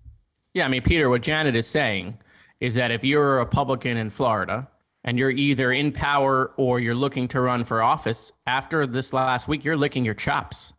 Yeah, 0.52 0.64
I 0.64 0.68
mean, 0.68 0.82
Peter, 0.82 1.08
what 1.08 1.22
Janet 1.22 1.56
is 1.56 1.66
saying 1.66 2.18
is 2.60 2.74
that 2.74 2.90
if 2.90 3.04
you're 3.04 3.36
a 3.36 3.38
Republican 3.38 3.96
in 3.96 4.10
Florida 4.10 4.68
and 5.04 5.18
you're 5.18 5.30
either 5.30 5.72
in 5.72 5.92
power 5.92 6.52
or 6.56 6.80
you're 6.80 6.94
looking 6.94 7.28
to 7.28 7.40
run 7.40 7.64
for 7.64 7.82
office, 7.82 8.32
after 8.46 8.86
this 8.86 9.12
last 9.12 9.48
week, 9.48 9.64
you're 9.64 9.76
licking 9.76 10.04
your 10.04 10.14
chops 10.14 10.72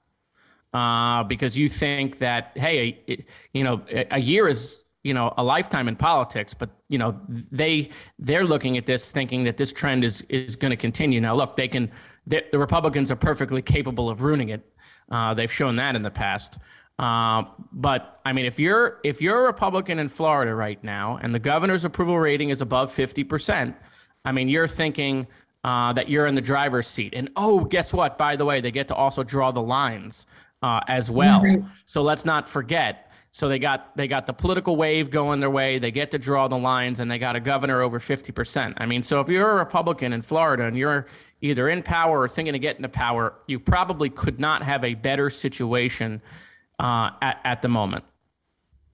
uh, 0.73 1.23
because 1.23 1.55
you 1.55 1.69
think 1.69 2.19
that, 2.19 2.51
hey, 2.55 3.01
it, 3.07 3.25
you 3.53 3.63
know, 3.63 3.81
a 4.11 4.19
year 4.19 4.47
is 4.47 4.79
you 5.03 5.13
know 5.13 5.31
a 5.37 5.43
lifetime 5.43 5.87
in 5.87 5.95
politics 5.95 6.55
but 6.55 6.71
you 6.89 6.97
know 6.97 7.15
they 7.29 7.89
they're 8.17 8.43
looking 8.43 8.75
at 8.75 8.87
this 8.87 9.11
thinking 9.11 9.43
that 9.43 9.55
this 9.55 9.71
trend 9.71 10.03
is 10.03 10.21
is 10.29 10.55
going 10.55 10.71
to 10.71 10.75
continue 10.75 11.21
now 11.21 11.33
look 11.35 11.55
they 11.55 11.67
can 11.67 11.91
the 12.25 12.43
republicans 12.53 13.11
are 13.11 13.15
perfectly 13.15 13.61
capable 13.61 14.09
of 14.09 14.23
ruining 14.23 14.49
it 14.49 14.67
uh, 15.11 15.33
they've 15.33 15.51
shown 15.51 15.75
that 15.77 15.95
in 15.95 16.01
the 16.01 16.11
past. 16.11 16.57
Uh, 16.97 17.43
but 17.71 18.21
I 18.25 18.31
mean, 18.31 18.45
if 18.45 18.57
you're 18.57 18.99
if 19.03 19.21
you're 19.21 19.39
a 19.39 19.43
Republican 19.43 19.99
in 19.99 20.07
Florida 20.07 20.55
right 20.55 20.81
now, 20.83 21.19
and 21.21 21.35
the 21.35 21.39
governor's 21.39 21.83
approval 21.83 22.17
rating 22.17 22.49
is 22.49 22.61
above 22.61 22.91
fifty 22.91 23.23
percent, 23.23 23.75
I 24.23 24.31
mean, 24.31 24.47
you're 24.47 24.67
thinking 24.67 25.27
uh, 25.65 25.91
that 25.93 26.09
you're 26.09 26.27
in 26.27 26.35
the 26.35 26.41
driver's 26.41 26.87
seat. 26.87 27.13
And 27.15 27.29
oh, 27.35 27.65
guess 27.65 27.93
what? 27.93 28.17
By 28.17 28.35
the 28.35 28.45
way, 28.45 28.61
they 28.61 28.71
get 28.71 28.87
to 28.87 28.95
also 28.95 29.23
draw 29.23 29.51
the 29.51 29.61
lines 29.61 30.25
uh, 30.61 30.79
as 30.87 31.11
well. 31.11 31.43
So 31.85 32.01
let's 32.01 32.23
not 32.23 32.47
forget. 32.47 33.11
So 33.31 33.49
they 33.49 33.59
got 33.59 33.97
they 33.97 34.07
got 34.07 34.25
the 34.27 34.33
political 34.33 34.77
wave 34.77 35.09
going 35.09 35.41
their 35.41 35.49
way. 35.49 35.77
They 35.77 35.91
get 35.91 36.11
to 36.11 36.17
draw 36.17 36.47
the 36.47 36.57
lines, 36.57 37.01
and 37.01 37.11
they 37.11 37.19
got 37.19 37.35
a 37.35 37.41
governor 37.41 37.81
over 37.81 37.99
fifty 37.99 38.31
percent. 38.31 38.75
I 38.77 38.85
mean, 38.85 39.03
so 39.03 39.19
if 39.19 39.27
you're 39.27 39.51
a 39.51 39.55
Republican 39.55 40.13
in 40.13 40.21
Florida 40.21 40.65
and 40.65 40.77
you're 40.77 41.07
either 41.45 41.69
in 41.69 41.83
power 41.83 42.21
or 42.21 42.27
thinking 42.27 42.55
of 42.55 42.61
getting 42.61 42.81
to 42.81 42.89
power, 42.89 43.35
you 43.47 43.59
probably 43.59 44.09
could 44.09 44.39
not 44.39 44.63
have 44.63 44.83
a 44.83 44.95
better 44.95 45.29
situation 45.29 46.21
uh, 46.79 47.11
at 47.21 47.39
at 47.43 47.61
the 47.61 47.67
moment. 47.67 48.03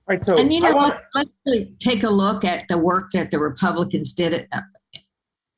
All 0.09 0.15
right, 0.15 0.25
so 0.25 0.35
And 0.37 0.51
you 0.51 0.59
know 0.59 0.69
I 0.69 0.73
want- 0.73 0.93
what? 0.93 1.03
Let's 1.15 1.29
really 1.45 1.75
take 1.79 2.03
a 2.03 2.09
look 2.09 2.43
at 2.43 2.67
the 2.67 2.77
work 2.77 3.11
that 3.11 3.31
the 3.31 3.39
Republicans 3.39 4.11
did 4.13 4.33
at, 4.51 4.63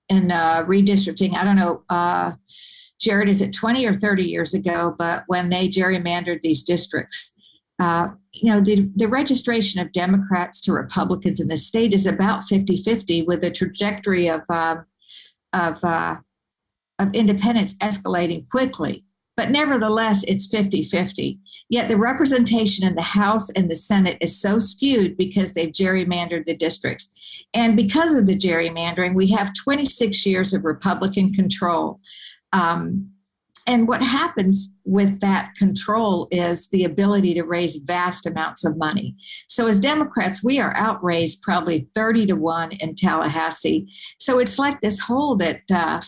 in 0.09 0.31
uh, 0.31 0.63
redistricting. 0.65 1.33
I 1.35 1.43
don't 1.43 1.55
know, 1.55 1.83
uh, 1.89 2.33
Jared, 2.99 3.29
is 3.29 3.41
it 3.41 3.53
20 3.53 3.85
or 3.87 3.95
30 3.95 4.23
years 4.23 4.53
ago? 4.53 4.95
But 4.97 5.23
when 5.27 5.49
they 5.49 5.67
gerrymandered 5.67 6.41
these 6.41 6.61
districts, 6.61 7.33
uh, 7.79 8.09
you 8.33 8.51
know, 8.51 8.61
the, 8.61 8.89
the 8.95 9.07
registration 9.07 9.81
of 9.81 9.91
Democrats 9.91 10.61
to 10.61 10.73
Republicans 10.73 11.39
in 11.39 11.47
the 11.47 11.57
state 11.57 11.93
is 11.93 12.05
about 12.05 12.43
50 12.43 12.77
50 12.77 13.23
with 13.23 13.43
a 13.43 13.49
trajectory 13.49 14.29
of, 14.29 14.41
um, 14.49 14.85
of, 15.53 15.83
uh, 15.83 16.17
of 16.99 17.13
independence 17.13 17.73
escalating 17.75 18.47
quickly. 18.49 19.03
But 19.35 19.49
nevertheless, 19.49 20.23
it's 20.27 20.45
50 20.47 20.83
50. 20.83 21.39
Yet 21.69 21.89
the 21.89 21.97
representation 21.97 22.87
in 22.87 22.95
the 22.95 23.01
House 23.01 23.49
and 23.51 23.69
the 23.69 23.75
Senate 23.75 24.17
is 24.21 24.39
so 24.39 24.59
skewed 24.59 25.17
because 25.17 25.53
they've 25.53 25.71
gerrymandered 25.71 26.45
the 26.45 26.55
districts. 26.55 27.11
And 27.53 27.75
because 27.75 28.15
of 28.15 28.27
the 28.27 28.37
gerrymandering, 28.37 29.15
we 29.15 29.27
have 29.31 29.53
26 29.55 30.25
years 30.25 30.53
of 30.53 30.65
Republican 30.65 31.33
control. 31.33 31.99
Um, 32.51 33.09
and 33.65 33.87
what 33.87 34.01
happens 34.01 34.75
with 34.83 35.21
that 35.21 35.55
control 35.55 36.27
is 36.31 36.67
the 36.67 36.83
ability 36.83 37.33
to 37.35 37.43
raise 37.43 37.77
vast 37.77 38.25
amounts 38.25 38.65
of 38.65 38.77
money. 38.77 39.15
So, 39.47 39.67
as 39.67 39.79
Democrats, 39.79 40.43
we 40.43 40.59
are 40.59 40.75
outraised 40.75 41.41
probably 41.41 41.87
30 41.95 42.27
to 42.27 42.33
1 42.35 42.73
in 42.73 42.95
Tallahassee. 42.95 43.87
So, 44.19 44.39
it's 44.39 44.59
like 44.59 44.81
this 44.81 44.99
hole 44.99 45.37
that, 45.37 45.61
uh, 45.73 46.01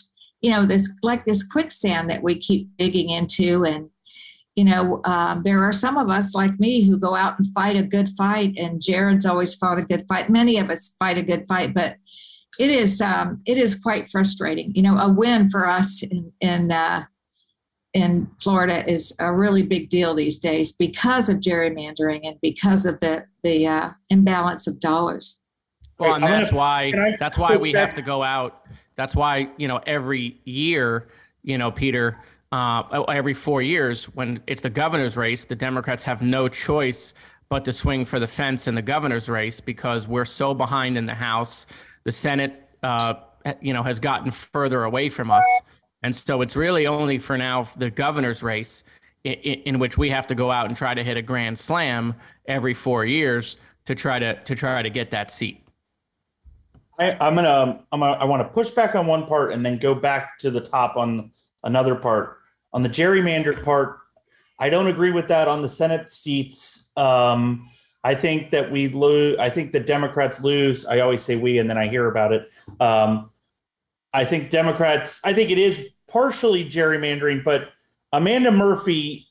you 0.46 0.52
know, 0.52 0.64
this 0.64 0.96
like 1.02 1.26
this 1.26 1.42
quicksand 1.42 2.08
that 2.08 2.22
we 2.22 2.36
keep 2.36 2.70
digging 2.78 3.10
into. 3.10 3.66
And, 3.66 3.90
you 4.56 4.64
know, 4.64 5.02
um, 5.04 5.42
there 5.42 5.64
are 5.64 5.74
some 5.74 5.98
of 5.98 6.12
us 6.12 6.36
like 6.36 6.60
me 6.60 6.84
who 6.84 7.00
go 7.00 7.16
out 7.16 7.40
and 7.40 7.52
fight 7.52 7.76
a 7.76 7.82
good 7.82 8.10
fight. 8.10 8.54
And 8.56 8.80
Jared's 8.80 9.26
always 9.26 9.56
fought 9.56 9.80
a 9.80 9.82
good 9.82 10.06
fight. 10.08 10.30
Many 10.30 10.60
of 10.60 10.70
us 10.70 10.96
fight 11.00 11.18
a 11.18 11.24
good 11.24 11.48
fight, 11.48 11.74
but 11.74 11.96
it 12.60 12.70
is 12.70 13.02
um, 13.02 13.42
it 13.48 13.58
is 13.58 13.74
quite 13.74 14.08
frustrating. 14.12 14.72
You 14.76 14.84
know, 14.84 15.00
a 15.00 15.12
win 15.12 15.50
for 15.50 15.66
us 15.66 16.04
in 16.04 16.32
in, 16.42 16.72
uh, 16.72 17.06
in 17.96 18.30
Florida 18.40 18.88
is 18.88 19.16
a 19.18 19.34
really 19.34 19.64
big 19.64 19.90
deal 19.90 20.14
these 20.14 20.38
days 20.38 20.72
because 20.72 21.28
of 21.28 21.38
gerrymandering 21.38 22.20
and 22.24 22.38
because 22.40 22.86
of 22.86 23.00
the 23.00 23.26
the 23.42 23.66
uh, 23.66 23.90
imbalance 24.12 24.68
of 24.68 24.80
dollars. 24.80 25.40
Well, 25.98 26.14
and 26.14 26.24
that's 26.24 26.52
why 26.52 26.92
that's 27.20 27.40
why 27.40 27.56
we 27.56 27.72
have 27.72 27.96
to 27.96 28.04
go 28.04 28.22
out. 28.22 28.62
That's 28.96 29.16
why 29.16 29.50
you 29.58 29.68
know 29.68 29.80
every 29.86 30.40
year, 30.46 31.08
you 31.44 31.58
know, 31.58 31.72
Peter, 31.72 32.18
uh, 32.52 33.04
every 33.10 33.34
four 33.34 33.62
years 33.62 34.06
when 34.06 34.42
it's 34.48 34.62
the 34.62 34.70
governor's 34.70 35.18
race, 35.18 35.46
the 35.46 35.56
Democrats 35.56 36.04
have 36.04 36.22
no 36.22 36.48
choice 36.48 37.14
but 37.50 37.66
to 37.66 37.74
swing 37.74 38.06
for 38.06 38.20
the 38.20 38.28
fence 38.28 38.68
in 38.68 38.76
the 38.76 38.82
governor's 38.82 39.30
race 39.30 39.60
because 39.60 40.08
we're 40.08 40.26
so 40.26 40.54
behind 40.54 40.98
in 40.98 41.06
the 41.06 41.14
House. 41.14 41.68
The 42.04 42.12
Senate, 42.12 42.70
uh, 42.84 43.16
you 43.62 43.74
know, 43.74 43.84
has 43.84 44.00
gotten 44.00 44.32
further 44.32 44.84
away 44.84 45.10
from 45.10 45.32
us, 45.32 45.46
and 46.04 46.16
so 46.16 46.42
it's 46.42 46.56
really 46.56 46.88
only 46.88 47.18
for 47.18 47.38
now 47.38 47.64
the 47.78 47.90
governor's 47.90 48.42
race 48.44 48.84
in, 49.24 49.34
in 49.34 49.80
which 49.80 49.98
we 49.98 50.10
have 50.10 50.28
to 50.28 50.36
go 50.36 50.52
out 50.52 50.68
and 50.68 50.78
try 50.78 50.94
to 50.94 51.04
hit 51.04 51.18
a 51.18 51.22
grand 51.22 51.58
slam 51.58 52.16
every 52.48 52.74
four 52.74 53.06
years 53.06 53.58
to 53.86 53.96
try 53.96 54.20
to 54.20 54.42
to 54.44 54.56
try 54.56 54.82
to 54.82 54.90
get 54.90 55.12
that 55.12 55.32
seat. 55.32 55.65
I, 57.00 57.12
I'm 57.20 57.36
gonna, 57.36 57.84
I'm 57.92 58.00
gonna, 58.00 58.14
I 58.14 58.26
want 58.26 58.42
to 58.42 58.50
push 58.54 58.70
back 58.70 58.96
on 58.96 59.08
one 59.08 59.26
part 59.26 59.54
and 59.54 59.66
then 59.66 59.78
go 59.78 59.94
back 59.94 60.38
to 60.40 60.52
the 60.52 60.62
top 60.62 60.98
on 60.98 61.32
another 61.64 61.96
part. 61.96 62.40
On 62.74 62.82
the 62.82 62.90
gerrymandered 62.90 63.64
part, 63.64 64.00
I 64.60 64.70
don't 64.70 64.88
agree 64.88 65.12
with 65.12 65.28
that 65.28 65.48
on 65.48 65.62
the 65.62 65.70
Senate 65.70 66.10
seats. 66.10 66.92
Um, 66.96 67.70
I 68.04 68.16
think 68.16 68.52
that 68.52 68.72
we 68.72 68.88
lose. 68.88 69.38
I 69.40 69.50
think 69.50 69.72
the 69.72 69.80
Democrats 69.80 70.42
lose. 70.42 70.86
I 70.86 71.00
always 71.00 71.22
say 71.22 71.36
we, 71.36 71.58
and 71.58 71.70
then 71.70 71.78
I 71.78 71.88
hear 71.88 72.08
about 72.08 72.34
it. 72.34 72.50
Um, 72.80 73.32
I 74.14 74.24
think 74.24 74.50
Democrats. 74.50 75.20
I 75.24 75.34
think 75.34 75.50
it 75.50 75.58
is 75.58 75.90
partially 76.08 76.64
gerrymandering, 76.64 77.44
but 77.44 77.70
Amanda 78.14 78.52
Murphy 78.52 79.28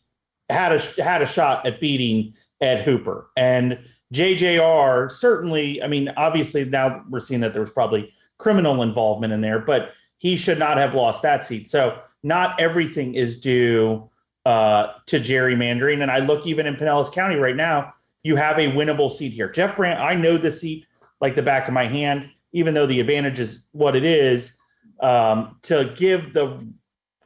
had 0.51 0.73
a 0.73 1.03
had 1.03 1.23
a 1.23 1.27
shot 1.27 1.65
at 1.65 1.81
beating 1.81 2.35
Ed 2.61 2.83
Hooper, 2.83 3.31
and 3.37 3.79
JJR 4.13 5.11
certainly. 5.11 5.83
I 5.83 5.89
mean, 5.89 6.13
obviously 6.17 6.65
now 6.65 7.05
we're 7.09 7.21
seeing 7.21 7.41
that 7.41 7.53
there 7.53 7.63
was 7.63 7.71
probably 7.71 8.13
criminal 8.39 8.83
involvement 8.83 9.33
in 9.33 9.41
there, 9.41 9.59
but 9.59 9.93
he 10.19 10.37
should 10.37 10.59
not 10.59 10.77
have 10.79 10.95
lost 10.95 11.23
that 11.23 11.45
seat. 11.45 11.69
So 11.69 11.99
not 12.23 12.59
everything 12.61 13.15
is 13.15 13.41
due 13.41 14.09
uh, 14.47 14.93
to 15.07 15.19
gerrymandering. 15.19 16.03
And 16.03 16.11
I 16.11 16.19
look 16.19 16.47
even 16.47 16.67
in 16.67 16.77
Pinellas 16.77 17.13
County 17.13 17.37
right 17.37 17.57
now, 17.57 17.93
you 18.23 18.37
have 18.37 18.59
a 18.59 18.73
winnable 18.73 19.11
seat 19.11 19.33
here. 19.33 19.51
Jeff 19.51 19.77
Brandes, 19.77 20.01
I 20.01 20.15
know 20.15 20.37
the 20.39 20.51
seat 20.51 20.87
like 21.21 21.35
the 21.35 21.43
back 21.43 21.69
of 21.69 21.75
my 21.75 21.87
hand, 21.87 22.31
even 22.53 22.75
though 22.75 22.87
the 22.87 23.01
advantage 23.01 23.39
is 23.41 23.69
what 23.73 23.97
it 23.97 24.05
is. 24.05 24.57
Um, 25.01 25.59
to 25.63 25.93
give 25.97 26.33
the 26.33 26.67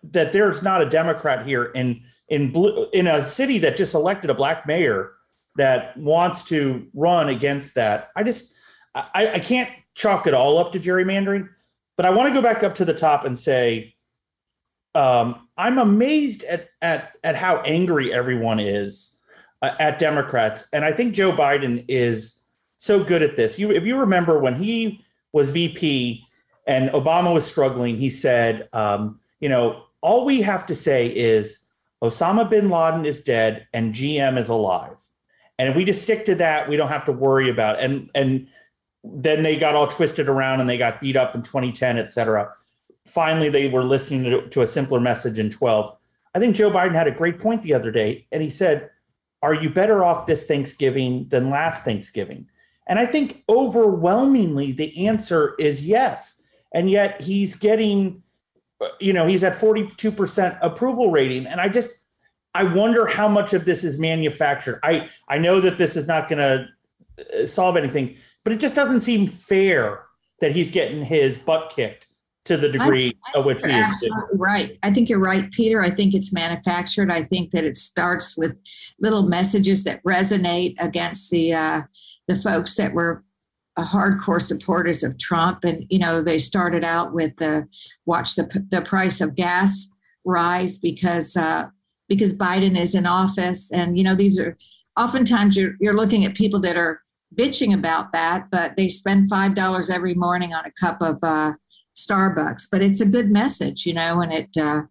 that 0.03 0.33
there's 0.33 0.63
not 0.63 0.81
a 0.81 0.89
Democrat 0.89 1.47
here 1.47 1.67
in 1.67 2.03
in 2.29 2.51
blue 2.51 2.89
in 2.93 3.07
a 3.07 3.23
city 3.23 3.59
that 3.59 3.77
just 3.77 3.95
elected 3.95 4.31
a 4.31 4.35
black 4.35 4.67
mayor 4.67 5.13
that 5.57 5.97
wants 5.97 6.45
to 6.45 6.87
run 6.95 7.29
against 7.29 7.75
that. 7.75 8.11
I 8.17 8.23
just 8.23 8.55
I, 8.95 9.33
I 9.35 9.39
can't 9.39 9.71
chalk 9.95 10.27
it 10.27 10.35
all 10.35 10.59
up 10.59 10.73
to 10.73 10.81
gerrymandering, 10.81 11.49
but 11.97 12.07
I 12.07 12.11
want 12.11 12.29
to 12.29 12.35
go 12.35 12.43
back 12.43 12.63
up 12.63 12.75
to 12.77 12.85
the 12.85 12.95
top 12.95 13.25
and 13.25 13.39
say 13.39 13.95
um, 14.95 15.49
I'm 15.57 15.79
amazed 15.79 16.45
at 16.45 16.69
at 16.83 17.13
at 17.23 17.37
how 17.37 17.61
angry 17.63 18.13
everyone 18.13 18.61
is 18.61 19.19
uh, 19.63 19.75
at 19.79 19.99
Democrats, 19.99 20.69
and 20.73 20.85
I 20.85 20.93
think 20.93 21.15
Joe 21.15 21.33
Biden 21.33 21.85
is 21.89 22.43
so 22.77 23.03
good 23.03 23.23
at 23.23 23.37
this. 23.37 23.59
You 23.59 23.71
if 23.71 23.85
you 23.85 23.99
remember 23.99 24.39
when 24.39 24.61
he 24.61 25.05
was 25.33 25.51
VP 25.51 26.25
and 26.67 26.91
Obama 26.91 27.35
was 27.35 27.47
struggling, 27.47 27.97
he 27.97 28.11
said, 28.11 28.69
um, 28.73 29.21
you 29.41 29.49
know, 29.49 29.85
all 30.01 30.25
we 30.25 30.41
have 30.43 30.67
to 30.67 30.75
say 30.75 31.09
is 31.09 31.67
Osama 32.03 32.49
bin 32.49 32.71
Laden 32.71 33.05
is 33.05 33.21
dead 33.21 33.67
and 33.73 33.95
GM 33.95 34.39
is 34.39 34.49
alive. 34.49 34.97
And 35.59 35.69
if 35.69 35.77
we 35.77 35.85
just 35.85 36.03
stick 36.03 36.25
to 36.27 36.35
that, 36.37 36.69
we 36.69 36.77
don't 36.77 36.89
have 36.89 37.05
to 37.07 37.13
worry 37.13 37.51
about 37.51 37.77
it. 37.77 37.85
And 37.85 38.11
and 38.15 38.47
then 39.05 39.43
they 39.43 39.57
got 39.57 39.75
all 39.75 39.87
twisted 39.87 40.29
around 40.29 40.61
and 40.61 40.69
they 40.69 40.79
got 40.79 41.01
beat 41.01 41.17
up 41.17 41.35
in 41.35 41.43
2010, 41.43 41.99
et 41.99 42.11
cetera. 42.11 42.51
Finally, 43.07 43.49
they 43.49 43.69
were 43.69 43.85
listening 43.85 44.25
to, 44.25 44.49
to 44.49 44.63
a 44.63 44.67
simpler 44.67 45.01
message 45.01 45.39
in 45.39 45.51
12. 45.51 45.97
I 46.35 46.39
think 46.39 46.57
Joe 46.57 46.71
Biden 46.71 46.95
had 46.95 47.07
a 47.07 47.13
great 47.13 47.39
point 47.39 47.63
the 47.63 47.75
other 47.75 47.91
day, 47.91 48.27
and 48.33 48.43
he 48.43 48.51
said, 48.51 48.91
Are 49.43 49.55
you 49.55 49.71
better 49.71 50.05
off 50.05 50.27
this 50.27 50.47
Thanksgiving 50.47 51.27
than 51.29 51.51
last 51.51 51.85
Thanksgiving? 51.85 52.47
And 52.87 52.99
I 52.99 53.07
think 53.07 53.45
overwhelmingly 53.49 54.73
the 54.73 55.07
answer 55.07 55.55
is 55.59 55.87
yes. 55.87 56.43
And 56.75 56.91
yet 56.91 57.21
he's 57.21 57.55
getting, 57.55 58.23
you 58.99 59.13
know, 59.13 59.27
he's 59.27 59.45
at 59.45 59.55
42% 59.55 60.59
approval 60.63 61.11
rating. 61.11 61.47
And 61.47 61.61
I 61.61 61.69
just, 61.69 61.99
I 62.55 62.65
wonder 62.65 63.07
how 63.07 63.29
much 63.29 63.55
of 63.55 63.65
this 63.65 63.85
is 63.85 63.99
manufactured. 63.99 64.81
I, 64.83 65.09
I 65.29 65.39
know 65.39 65.61
that 65.61 65.79
this 65.79 65.97
is 65.97 66.07
not 66.07 66.29
going 66.29 66.39
to 66.39 67.47
solve 67.47 67.77
anything, 67.77 68.17
but 68.45 68.53
it 68.53 68.61
just 68.61 68.75
doesn't 68.75 69.01
seem 69.01 69.27
fair 69.27 70.05
that 70.41 70.53
he's 70.53 70.71
getting 70.71 71.05
his 71.05 71.37
butt 71.37 71.73
kicked 71.75 72.07
to 72.49 72.57
the 72.57 72.69
degree 72.69 73.15
of 73.35 73.45
which 73.45 73.65
he 73.65 73.71
is. 73.71 74.09
right. 74.33 74.79
I 74.83 74.91
think 74.91 75.09
you're 75.09 75.19
right, 75.19 75.51
Peter. 75.51 75.83
I 75.83 75.91
think 75.91 76.15
it's 76.15 76.33
manufactured. 76.33 77.13
I 77.13 77.23
think 77.23 77.51
that 77.51 77.65
it 77.65 77.77
starts 77.77 78.37
with 78.39 78.59
little 79.01 79.23
messages 79.23 79.85
that 79.85 80.03
resonate 80.03 80.75
against 80.81 81.31
the 81.31 81.53
uh, 81.53 81.83
the 82.27 82.37
folks 82.37 82.77
that 82.77 82.95
were 82.95 83.23
uh, 83.77 83.85
hardcore 83.85 84.41
supporters 84.41 85.03
of 85.03 85.19
Trump, 85.19 85.63
and 85.65 85.85
you 85.91 85.99
know 85.99 86.23
they 86.23 86.39
started 86.39 86.85
out 86.85 87.13
with 87.13 87.37
the 87.37 87.69
watch 88.07 88.35
the 88.35 88.67
the 88.71 88.81
price 88.81 89.21
of 89.21 89.35
gas 89.35 89.87
rise 90.25 90.79
because 90.79 91.37
uh, 91.37 91.67
because 92.09 92.37
Biden 92.37 92.79
is 92.79 92.95
in 92.95 93.07
office, 93.07 93.71
and 93.73 93.99
you 93.99 94.05
know 94.05 94.15
these 94.15 94.39
are 94.39 94.57
oftentimes 94.97 95.57
you're 95.57 95.75
you're 95.81 95.97
looking 95.97 96.25
at 96.25 96.35
people 96.35 96.61
that 96.61 96.77
are 96.77 97.03
bitching 97.35 97.75
about 97.75 98.13
that, 98.13 98.51
but 98.51 98.77
they 98.77 98.89
spend 98.89 99.29
five 99.29 99.55
dollars 99.55 99.91
every 99.91 100.15
morning 100.15 100.53
on 100.55 100.65
a 100.65 100.73
cup 100.73 101.01
of 101.01 101.19
uh, 101.23 101.53
Starbucks. 101.97 102.67
But 102.71 102.83
it's 102.83 103.01
a 103.01 103.07
good 103.07 103.31
message, 103.31 103.87
you 103.87 103.95
know, 103.95 104.21
and 104.21 104.33
it 104.33 104.57
uh, 104.57 104.83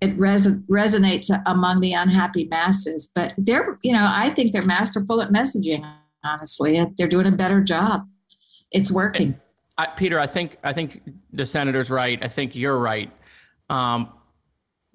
it 0.00 0.18
res- 0.18 0.56
resonates 0.70 1.30
among 1.46 1.80
the 1.80 1.92
unhappy 1.92 2.46
masses. 2.46 3.10
But 3.14 3.34
they're, 3.36 3.78
you 3.82 3.92
know, 3.92 4.10
I 4.12 4.30
think 4.30 4.52
they're 4.52 4.62
masterful 4.62 5.20
at 5.20 5.30
messaging. 5.30 5.88
Honestly, 6.24 6.84
they're 6.98 7.08
doing 7.08 7.26
a 7.26 7.32
better 7.32 7.60
job. 7.62 8.06
It's 8.70 8.90
working. 8.90 9.40
I, 9.78 9.86
Peter, 9.86 10.18
I 10.18 10.26
think 10.26 10.58
I 10.62 10.72
think 10.72 11.02
the 11.32 11.46
senator's 11.46 11.90
right. 11.90 12.18
I 12.22 12.28
think 12.28 12.54
you're 12.54 12.78
right. 12.78 13.10
Um, 13.70 14.12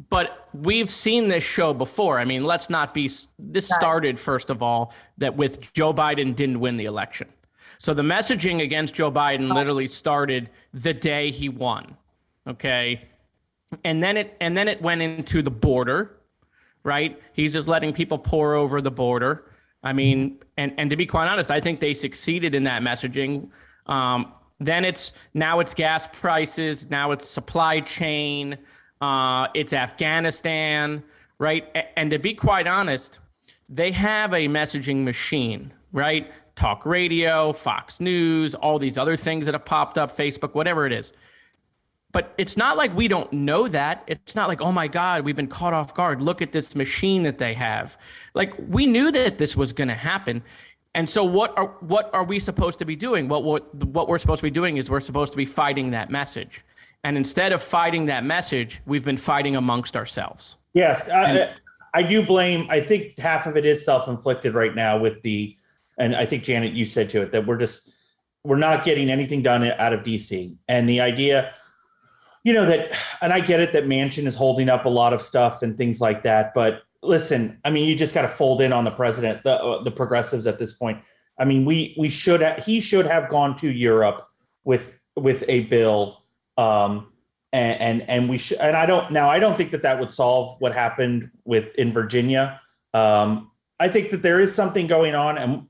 but 0.10 0.50
we've 0.54 0.90
seen 0.90 1.28
this 1.28 1.44
show 1.44 1.74
before. 1.74 2.20
I 2.20 2.26
mean, 2.26 2.44
let's 2.44 2.70
not 2.70 2.94
be. 2.94 3.10
This 3.40 3.68
started 3.68 4.20
first 4.20 4.50
of 4.50 4.62
all 4.62 4.94
that 5.18 5.36
with 5.36 5.74
Joe 5.74 5.94
Biden 5.94 6.36
didn't 6.36 6.60
win 6.60 6.78
the 6.78 6.86
election. 6.86 7.28
So 7.78 7.94
the 7.94 8.02
messaging 8.02 8.62
against 8.62 8.94
Joe 8.94 9.12
Biden 9.12 9.54
literally 9.54 9.88
started 9.88 10.50
the 10.74 10.94
day 10.94 11.32
he 11.32 11.50
won. 11.50 11.96
Okay. 12.48 13.08
And 13.84 14.04
then 14.04 14.18
it 14.18 14.36
and 14.42 14.56
then 14.56 14.68
it 14.68 14.82
went 14.82 15.02
into 15.02 15.42
the 15.42 15.52
border, 15.52 16.18
right? 16.84 17.22
He's 17.34 17.54
just 17.54 17.68
letting 17.68 17.94
people 17.94 18.18
pour 18.18 18.54
over 18.54 18.82
the 18.82 18.92
border. 18.92 19.52
I 19.84 19.94
mean, 19.94 20.40
and 20.58 20.74
and 20.78 20.90
to 20.90 20.96
be 20.96 21.06
quite 21.06 21.28
honest, 21.28 21.52
I 21.52 21.60
think 21.60 21.80
they 21.80 21.94
succeeded 21.94 22.54
in 22.54 22.64
that 22.64 22.82
messaging. 22.82 23.50
Um, 23.86 24.34
then 24.60 24.86
it's 24.86 25.12
now 25.34 25.60
it's 25.60 25.74
gas 25.74 26.08
prices, 26.08 26.90
now 26.90 27.12
it's 27.12 27.30
supply 27.30 27.82
chain, 27.82 28.58
uh, 29.06 29.48
it's 29.54 29.74
Afghanistan, 29.74 31.04
right? 31.40 31.66
And 31.96 32.12
to 32.12 32.20
be 32.20 32.34
quite 32.34 32.68
honest, 32.68 33.20
they 33.70 33.92
have 33.92 34.34
a 34.34 34.48
messaging 34.48 35.04
machine, 35.04 35.74
right? 35.92 36.32
talk 36.56 36.86
radio, 36.86 37.54
Fox 37.54 38.00
News, 38.00 38.56
all 38.56 38.80
these 38.80 38.98
other 38.98 39.18
things 39.18 39.46
that 39.46 39.54
have 39.54 39.66
popped 39.66 39.98
up, 39.98 40.16
Facebook, 40.16 40.56
whatever 40.56 40.86
it 40.86 40.94
is. 40.94 41.12
But 42.12 42.34
it's 42.38 42.56
not 42.56 42.78
like 42.78 42.96
we 42.96 43.10
don't 43.10 43.32
know 43.34 43.68
that. 43.68 44.04
It's 44.08 44.36
not 44.36 44.48
like, 44.48 44.62
oh 44.62 44.72
my 44.72 44.88
God, 44.88 45.26
we've 45.26 45.36
been 45.36 45.48
caught 45.48 45.74
off 45.74 45.94
guard. 45.94 46.22
Look 46.22 46.42
at 46.42 46.54
this 46.54 46.74
machine 46.74 47.24
that 47.24 47.40
they 47.40 47.54
have. 47.54 47.98
Like 48.34 48.54
we 48.70 48.86
knew 48.86 49.12
that 49.12 49.38
this 49.38 49.58
was 49.58 49.74
going 49.74 49.90
to 49.90 49.96
happen. 49.96 50.42
And 50.94 51.10
so 51.10 51.26
what 51.26 51.58
are 51.58 51.76
what 51.82 52.10
are 52.14 52.24
we 52.24 52.40
supposed 52.40 52.80
to 52.80 52.86
be 52.86 52.96
doing? 52.96 53.28
What 53.28 53.44
what 53.44 53.76
what 53.76 54.08
we're 54.08 54.18
supposed 54.18 54.40
to 54.40 54.44
be 54.44 54.52
doing 54.52 54.78
is 54.78 54.90
we're 54.90 55.02
supposed 55.02 55.34
to 55.34 55.38
be 55.38 55.46
fighting 55.46 55.92
that 55.92 56.10
message. 56.10 56.64
And 57.06 57.18
instead 57.18 57.54
of 57.54 57.62
fighting 57.62 58.08
that 58.08 58.26
message, 58.26 58.82
we've 58.88 59.06
been 59.06 59.16
fighting 59.16 59.56
amongst 59.56 59.96
ourselves. 59.96 60.58
Yes, 60.74 61.08
I, 61.08 61.54
I 61.94 62.02
do 62.02 62.26
blame. 62.26 62.66
I 62.68 62.82
think 62.82 63.20
half 63.20 63.46
of 63.46 63.56
it 63.56 63.64
is 63.64 63.86
self-inflicted 63.86 64.56
right 64.56 64.74
now 64.74 64.98
with 64.98 65.22
the 65.22 65.56
and 66.00 66.16
I 66.16 66.26
think 66.26 66.44
Janet, 66.44 66.74
you 66.74 66.84
said 66.84 67.12
to 67.12 67.22
it 67.22 67.32
that 67.32 67.46
we're 67.46 67.60
just 67.60 67.94
we're 68.44 68.58
not 68.58 68.84
getting 68.84 69.12
anything 69.12 69.44
done 69.44 69.64
out 69.64 69.94
of 69.94 70.00
DC, 70.00 70.56
and 70.68 70.90
the 70.90 71.00
idea, 71.00 71.54
you 72.44 72.54
know, 72.54 72.66
that 72.66 72.92
and 73.22 73.32
I 73.32 73.40
get 73.40 73.60
it 73.60 73.72
that 73.74 73.86
Manchin 73.86 74.26
is 74.26 74.36
holding 74.36 74.68
up 74.68 74.86
a 74.86 74.90
lot 74.90 75.14
of 75.14 75.22
stuff 75.22 75.62
and 75.62 75.78
things 75.78 76.02
like 76.02 76.24
that, 76.24 76.56
but 76.56 76.82
listen, 77.04 77.60
I 77.64 77.70
mean, 77.70 77.88
you 77.88 77.96
just 77.96 78.16
got 78.16 78.24
to 78.24 78.30
fold 78.30 78.62
in 78.62 78.74
on 78.74 78.84
the 78.84 78.90
president, 78.90 79.44
the 79.44 79.62
uh, 79.62 79.84
the 79.84 79.92
progressives 79.92 80.48
at 80.48 80.58
this 80.58 80.74
point. 80.74 81.04
I 81.38 81.46
mean, 81.46 81.66
we 81.66 81.96
we 82.00 82.10
should 82.10 82.42
ha- 82.42 82.60
he 82.66 82.80
should 82.80 83.06
have 83.06 83.30
gone 83.30 83.56
to 83.58 83.72
Europe 83.72 84.28
with 84.64 85.00
with 85.16 85.44
a 85.48 85.62
bill. 85.66 86.24
Um, 86.58 87.08
and, 87.54 87.82
and 87.82 88.10
and 88.10 88.30
we 88.30 88.38
should 88.38 88.58
and 88.58 88.76
I 88.76 88.86
don't 88.86 89.12
now 89.12 89.30
I 89.30 89.40
don't 89.40 89.58
think 89.58 89.72
that 89.72 89.82
that 89.84 90.00
would 90.00 90.12
solve 90.12 90.58
what 90.60 90.74
happened 90.74 91.32
with 91.46 91.74
in 91.76 91.94
Virginia. 91.94 92.60
Um, 92.94 93.52
I 93.80 93.88
think 93.88 94.12
that 94.12 94.22
there 94.22 94.42
is 94.42 94.54
something 94.54 94.88
going 94.88 95.16
on, 95.16 95.38
and 95.38 95.68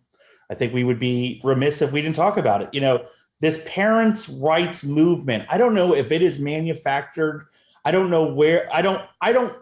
I 0.49 0.55
think 0.55 0.73
we 0.73 0.83
would 0.83 0.99
be 0.99 1.41
remiss 1.43 1.81
if 1.81 1.91
we 1.91 2.01
didn't 2.01 2.15
talk 2.15 2.37
about 2.37 2.61
it. 2.61 2.69
You 2.71 2.81
know, 2.81 3.05
this 3.39 3.61
parents' 3.65 4.29
rights 4.29 4.83
movement. 4.83 5.45
I 5.49 5.57
don't 5.57 5.73
know 5.73 5.93
if 5.93 6.11
it 6.11 6.21
is 6.21 6.39
manufactured. 6.39 7.47
I 7.83 7.91
don't 7.91 8.09
know 8.09 8.25
where. 8.25 8.67
I 8.73 8.81
don't. 8.81 9.01
I 9.21 9.31
don't. 9.31 9.53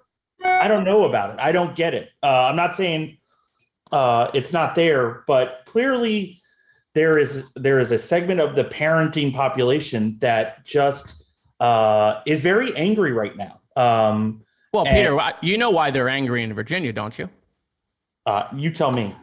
I 0.43 0.67
don't 0.67 0.83
know 0.83 1.05
about 1.05 1.33
it. 1.33 1.39
I 1.39 1.51
don't 1.51 1.75
get 1.75 1.93
it. 1.93 2.09
Uh, 2.21 2.47
I'm 2.49 2.55
not 2.55 2.75
saying 2.75 3.17
uh, 3.91 4.29
it's 4.33 4.51
not 4.51 4.75
there, 4.75 5.23
but 5.27 5.61
clearly 5.65 6.41
there 6.93 7.17
is 7.17 7.43
there 7.55 7.79
is 7.79 7.91
a 7.91 7.99
segment 7.99 8.39
of 8.39 8.55
the 8.55 8.65
parenting 8.65 9.33
population 9.33 10.17
that 10.19 10.63
just 10.65 11.23
uh, 11.59 12.21
is 12.25 12.41
very 12.41 12.75
angry 12.75 13.11
right 13.11 13.35
now. 13.35 13.59
Um, 13.75 14.43
well, 14.73 14.85
Peter, 14.85 15.17
you 15.41 15.57
know 15.57 15.69
why 15.69 15.91
they're 15.91 16.09
angry 16.09 16.43
in 16.43 16.53
Virginia, 16.53 16.91
don't 16.91 17.17
you? 17.17 17.29
Uh, 18.25 18.47
you 18.55 18.71
tell 18.71 18.91
me. 18.91 19.15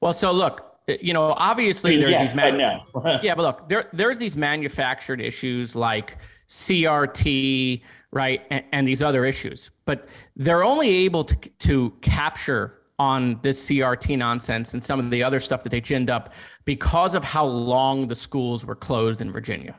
Well, 0.00 0.12
so 0.12 0.32
look, 0.32 0.76
you 0.88 1.12
know, 1.12 1.32
obviously 1.36 1.96
there's 1.96 2.12
yes, 2.12 2.30
these 2.30 2.34
man- 2.34 2.58
yeah, 3.22 3.34
but 3.34 3.42
look, 3.42 3.68
there 3.68 3.88
there's 3.92 4.18
these 4.18 4.36
manufactured 4.36 5.20
issues 5.20 5.74
like 5.74 6.18
CRT, 6.48 7.82
right, 8.12 8.42
and, 8.50 8.64
and, 8.72 8.86
these 8.86 9.02
other 9.02 9.24
issues, 9.24 9.70
but 9.84 10.08
they're 10.36 10.64
only 10.64 10.88
able 10.88 11.24
to 11.24 11.36
to 11.58 11.90
capture 12.00 12.78
on 12.98 13.38
this 13.42 13.68
CRT 13.68 14.16
nonsense 14.16 14.74
and 14.74 14.82
some 14.82 14.98
of 14.98 15.10
the 15.10 15.22
other 15.22 15.40
stuff 15.40 15.62
that 15.62 15.70
they 15.70 15.80
ginned 15.80 16.10
up 16.10 16.32
because 16.64 17.14
of 17.14 17.22
how 17.22 17.44
long 17.44 18.08
the 18.08 18.14
schools 18.14 18.64
were 18.64 18.74
closed 18.74 19.20
in 19.20 19.30
Virginia. 19.30 19.76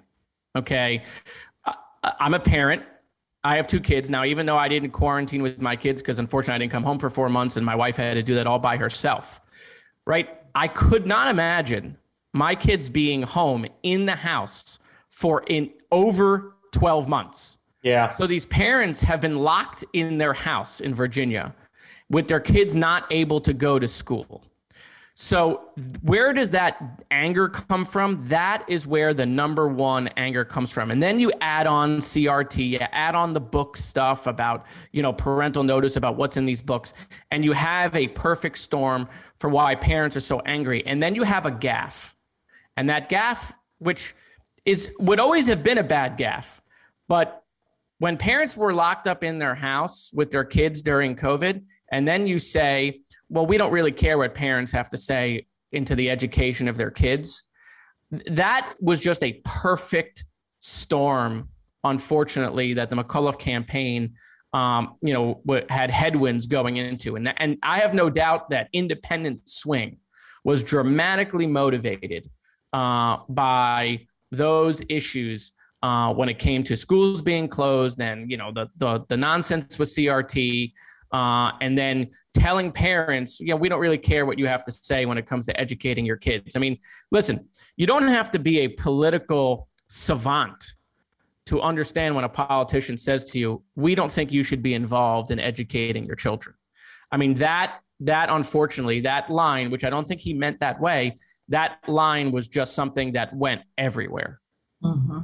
Okay, 0.55 1.03
I'm 2.03 2.33
a 2.33 2.39
parent. 2.39 2.83
I 3.43 3.55
have 3.55 3.67
two 3.67 3.79
kids 3.79 4.09
now. 4.09 4.25
Even 4.25 4.45
though 4.45 4.57
I 4.57 4.67
didn't 4.67 4.91
quarantine 4.91 5.41
with 5.41 5.61
my 5.61 5.75
kids 5.75 6.01
because 6.01 6.19
unfortunately 6.19 6.55
I 6.55 6.57
didn't 6.59 6.71
come 6.71 6.83
home 6.83 6.99
for 6.99 7.09
four 7.09 7.29
months, 7.29 7.57
and 7.57 7.65
my 7.65 7.75
wife 7.75 7.95
had 7.95 8.15
to 8.15 8.23
do 8.23 8.35
that 8.35 8.45
all 8.47 8.59
by 8.59 8.77
herself 8.77 9.41
right? 10.07 10.29
I 10.55 10.67
could 10.69 11.05
not 11.05 11.27
imagine 11.27 11.97
my 12.33 12.55
kids 12.55 12.89
being 12.89 13.21
home 13.21 13.67
in 13.83 14.07
the 14.07 14.15
house 14.15 14.79
for 15.09 15.43
in 15.47 15.69
over 15.91 16.55
12 16.71 17.07
months. 17.07 17.57
Yeah. 17.83 18.09
So 18.09 18.25
these 18.25 18.45
parents 18.47 19.01
have 19.01 19.21
been 19.21 19.35
locked 19.35 19.83
in 19.93 20.17
their 20.17 20.33
house 20.33 20.81
in 20.81 20.95
Virginia 20.95 21.53
with 22.09 22.27
their 22.27 22.39
kids 22.39 22.75
not 22.75 23.05
able 23.11 23.39
to 23.41 23.53
go 23.53 23.79
to 23.79 23.87
school. 23.87 24.43
So, 25.19 25.71
where 26.03 26.31
does 26.31 26.51
that 26.51 27.01
anger 27.09 27.49
come 27.49 27.85
from? 27.85 28.27
That 28.27 28.63
is 28.67 28.85
where 28.85 29.15
the 29.15 29.25
number 29.25 29.67
one 29.67 30.09
anger 30.09 30.45
comes 30.45 30.69
from. 30.69 30.91
And 30.91 31.01
then 31.01 31.19
you 31.19 31.31
add 31.41 31.65
on 31.65 31.97
CRT, 31.97 32.69
you 32.69 32.77
add 32.77 33.15
on 33.15 33.33
the 33.33 33.39
book 33.39 33.77
stuff 33.77 34.27
about, 34.27 34.67
you 34.91 35.01
know, 35.01 35.11
parental 35.11 35.63
notice 35.63 35.95
about 35.95 36.17
what's 36.17 36.37
in 36.37 36.45
these 36.45 36.61
books, 36.61 36.93
and 37.31 37.43
you 37.43 37.53
have 37.53 37.95
a 37.95 38.09
perfect 38.09 38.59
storm 38.59 39.09
for 39.39 39.49
why 39.49 39.73
parents 39.73 40.15
are 40.15 40.19
so 40.19 40.39
angry. 40.41 40.85
And 40.85 41.01
then 41.01 41.15
you 41.15 41.23
have 41.23 41.47
a 41.47 41.51
gaffe. 41.51 42.13
And 42.75 42.87
that 42.89 43.09
gaffe, 43.09 43.53
which 43.79 44.13
is 44.65 44.91
would 44.99 45.19
always 45.19 45.47
have 45.47 45.63
been 45.63 45.79
a 45.79 45.83
bad 45.83 46.19
gaffe, 46.19 46.59
but 47.07 47.43
when 47.97 48.17
parents 48.17 48.55
were 48.55 48.71
locked 48.71 49.07
up 49.07 49.23
in 49.23 49.39
their 49.39 49.55
house 49.55 50.11
with 50.13 50.29
their 50.29 50.43
kids 50.43 50.83
during 50.83 51.15
COVID, 51.15 51.63
and 51.91 52.07
then 52.07 52.27
you 52.27 52.39
say, 52.39 53.01
well, 53.29 53.45
we 53.45 53.57
don't 53.57 53.71
really 53.71 53.91
care 53.91 54.17
what 54.17 54.33
parents 54.33 54.71
have 54.71 54.89
to 54.91 54.97
say 54.97 55.47
into 55.71 55.95
the 55.95 56.09
education 56.09 56.67
of 56.67 56.77
their 56.77 56.91
kids. 56.91 57.43
That 58.27 58.73
was 58.79 58.99
just 58.99 59.23
a 59.23 59.41
perfect 59.43 60.25
storm, 60.59 61.49
unfortunately, 61.83 62.73
that 62.73 62.89
the 62.89 62.95
McAuliffe 62.95 63.37
campaign, 63.37 64.13
um, 64.53 64.95
you 65.01 65.13
know, 65.13 65.41
had 65.69 65.91
headwinds 65.91 66.47
going 66.47 66.77
into. 66.77 67.15
And, 67.15 67.33
and 67.37 67.57
I 67.63 67.79
have 67.79 67.93
no 67.93 68.09
doubt 68.09 68.49
that 68.49 68.69
independent 68.73 69.47
swing 69.49 69.97
was 70.43 70.63
dramatically 70.63 71.47
motivated 71.47 72.29
uh, 72.71 73.17
by 73.27 74.05
those 74.31 74.81
issues 74.89 75.51
uh, 75.83 76.13
when 76.13 76.29
it 76.29 76.39
came 76.39 76.63
to 76.63 76.75
schools 76.75 77.21
being 77.21 77.47
closed 77.47 77.99
and, 78.01 78.31
you 78.31 78.37
know, 78.37 78.51
the, 78.51 78.67
the, 78.77 79.05
the 79.09 79.17
nonsense 79.17 79.77
with 79.77 79.89
CRT, 79.89 80.73
uh, 81.11 81.51
and 81.61 81.77
then 81.77 82.09
telling 82.33 82.71
parents, 82.71 83.39
yeah, 83.39 83.55
we 83.55 83.69
don't 83.69 83.79
really 83.79 83.97
care 83.97 84.25
what 84.25 84.37
you 84.37 84.47
have 84.47 84.63
to 84.65 84.71
say 84.71 85.05
when 85.05 85.17
it 85.17 85.25
comes 85.25 85.45
to 85.45 85.59
educating 85.59 86.05
your 86.05 86.17
kids. 86.17 86.55
I 86.55 86.59
mean, 86.59 86.77
listen, 87.11 87.47
you 87.75 87.87
don't 87.87 88.07
have 88.07 88.31
to 88.31 88.39
be 88.39 88.59
a 88.59 88.67
political 88.67 89.69
savant 89.87 90.73
to 91.45 91.61
understand 91.61 92.13
when 92.13 92.25
a 92.25 92.29
politician 92.29 92.97
says 92.97 93.23
to 93.31 93.39
you, 93.39 93.63
we 93.75 93.95
don't 93.95 94.11
think 94.11 94.31
you 94.31 94.43
should 94.43 94.61
be 94.61 94.73
involved 94.73 95.31
in 95.31 95.39
educating 95.39 96.05
your 96.05 96.15
children. 96.15 96.55
I 97.11 97.17
mean, 97.17 97.35
that 97.35 97.79
that 98.01 98.29
unfortunately, 98.29 98.99
that 99.01 99.29
line, 99.29 99.71
which 99.71 99.83
I 99.83 99.89
don't 99.89 100.05
think 100.05 100.21
he 100.21 100.33
meant 100.33 100.59
that 100.59 100.79
way, 100.79 101.17
that 101.47 101.79
line 101.87 102.31
was 102.31 102.47
just 102.47 102.75
something 102.75 103.13
that 103.13 103.33
went 103.33 103.61
everywhere. 103.77 104.41
Mm-hmm. 104.83 105.19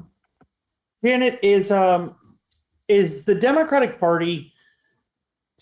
Janet 1.05 1.39
is 1.43 1.71
um 1.71 2.15
is 2.87 3.25
the 3.25 3.35
Democratic 3.35 3.99
Party 3.99 4.52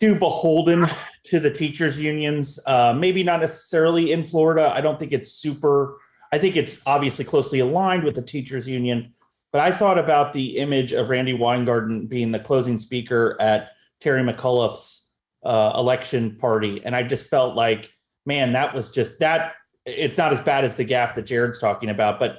too 0.01 0.15
beholden 0.15 0.87
to 1.23 1.39
the 1.39 1.51
teachers 1.51 1.99
unions. 1.99 2.59
Uh, 2.65 2.93
maybe 2.93 3.23
not 3.23 3.39
necessarily 3.39 4.11
in 4.11 4.25
Florida. 4.25 4.71
I 4.73 4.81
don't 4.81 4.99
think 4.99 5.13
it's 5.13 5.31
super. 5.31 5.97
I 6.31 6.37
think 6.39 6.55
it's 6.55 6.81
obviously 6.85 7.23
closely 7.23 7.59
aligned 7.59 8.03
with 8.03 8.15
the 8.15 8.21
teachers 8.21 8.67
union. 8.67 9.13
But 9.51 9.61
I 9.61 9.71
thought 9.71 9.99
about 9.99 10.33
the 10.33 10.57
image 10.57 10.93
of 10.93 11.09
Randi 11.09 11.33
Weingarten 11.33 12.07
being 12.07 12.31
the 12.31 12.39
closing 12.39 12.79
speaker 12.79 13.35
at 13.39 13.71
Terry 13.99 14.23
McAuliffe's 14.23 15.09
uh, 15.43 15.73
election 15.75 16.37
party, 16.37 16.81
and 16.85 16.95
I 16.95 17.03
just 17.03 17.27
felt 17.27 17.55
like, 17.55 17.89
man, 18.25 18.53
that 18.53 18.73
was 18.73 18.91
just 18.91 19.19
that. 19.19 19.53
It's 19.85 20.17
not 20.17 20.31
as 20.31 20.39
bad 20.39 20.63
as 20.63 20.75
the 20.75 20.85
gaffe 20.85 21.15
that 21.15 21.23
Jared's 21.23 21.59
talking 21.59 21.89
about, 21.89 22.19
but 22.19 22.37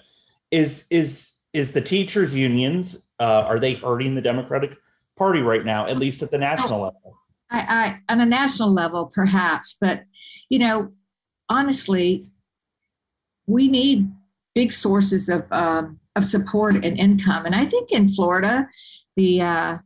is 0.51 0.87
is 0.91 1.39
is 1.53 1.73
the 1.73 1.81
teachers 1.81 2.35
unions 2.35 3.09
uh, 3.21 3.45
are 3.47 3.61
they 3.61 3.75
hurting 3.75 4.15
the 4.15 4.23
Democratic 4.23 4.79
Party 5.17 5.41
right 5.41 5.65
now, 5.65 5.87
at 5.87 5.99
least 5.99 6.23
at 6.23 6.31
the 6.31 6.39
national 6.39 6.81
level? 6.81 7.22
I, 7.53 8.01
I, 8.09 8.13
on 8.13 8.21
a 8.21 8.27
national 8.27 8.73
level, 8.73 9.11
perhaps, 9.15 9.77
but 9.81 10.05
you 10.49 10.59
know, 10.59 10.93
honestly, 11.49 12.27
we 13.47 13.69
need 13.69 14.11
big 14.55 14.73
sources 14.73 15.29
of 15.29 15.45
um, 15.53 16.01
of 16.17 16.25
support 16.25 16.75
and 16.85 16.99
income, 16.99 17.47
and 17.47 17.55
I 17.55 17.67
think 17.67 17.93
in 17.93 18.09
Florida, 18.09 18.69
the 19.17 19.43
uh, 19.43 19.79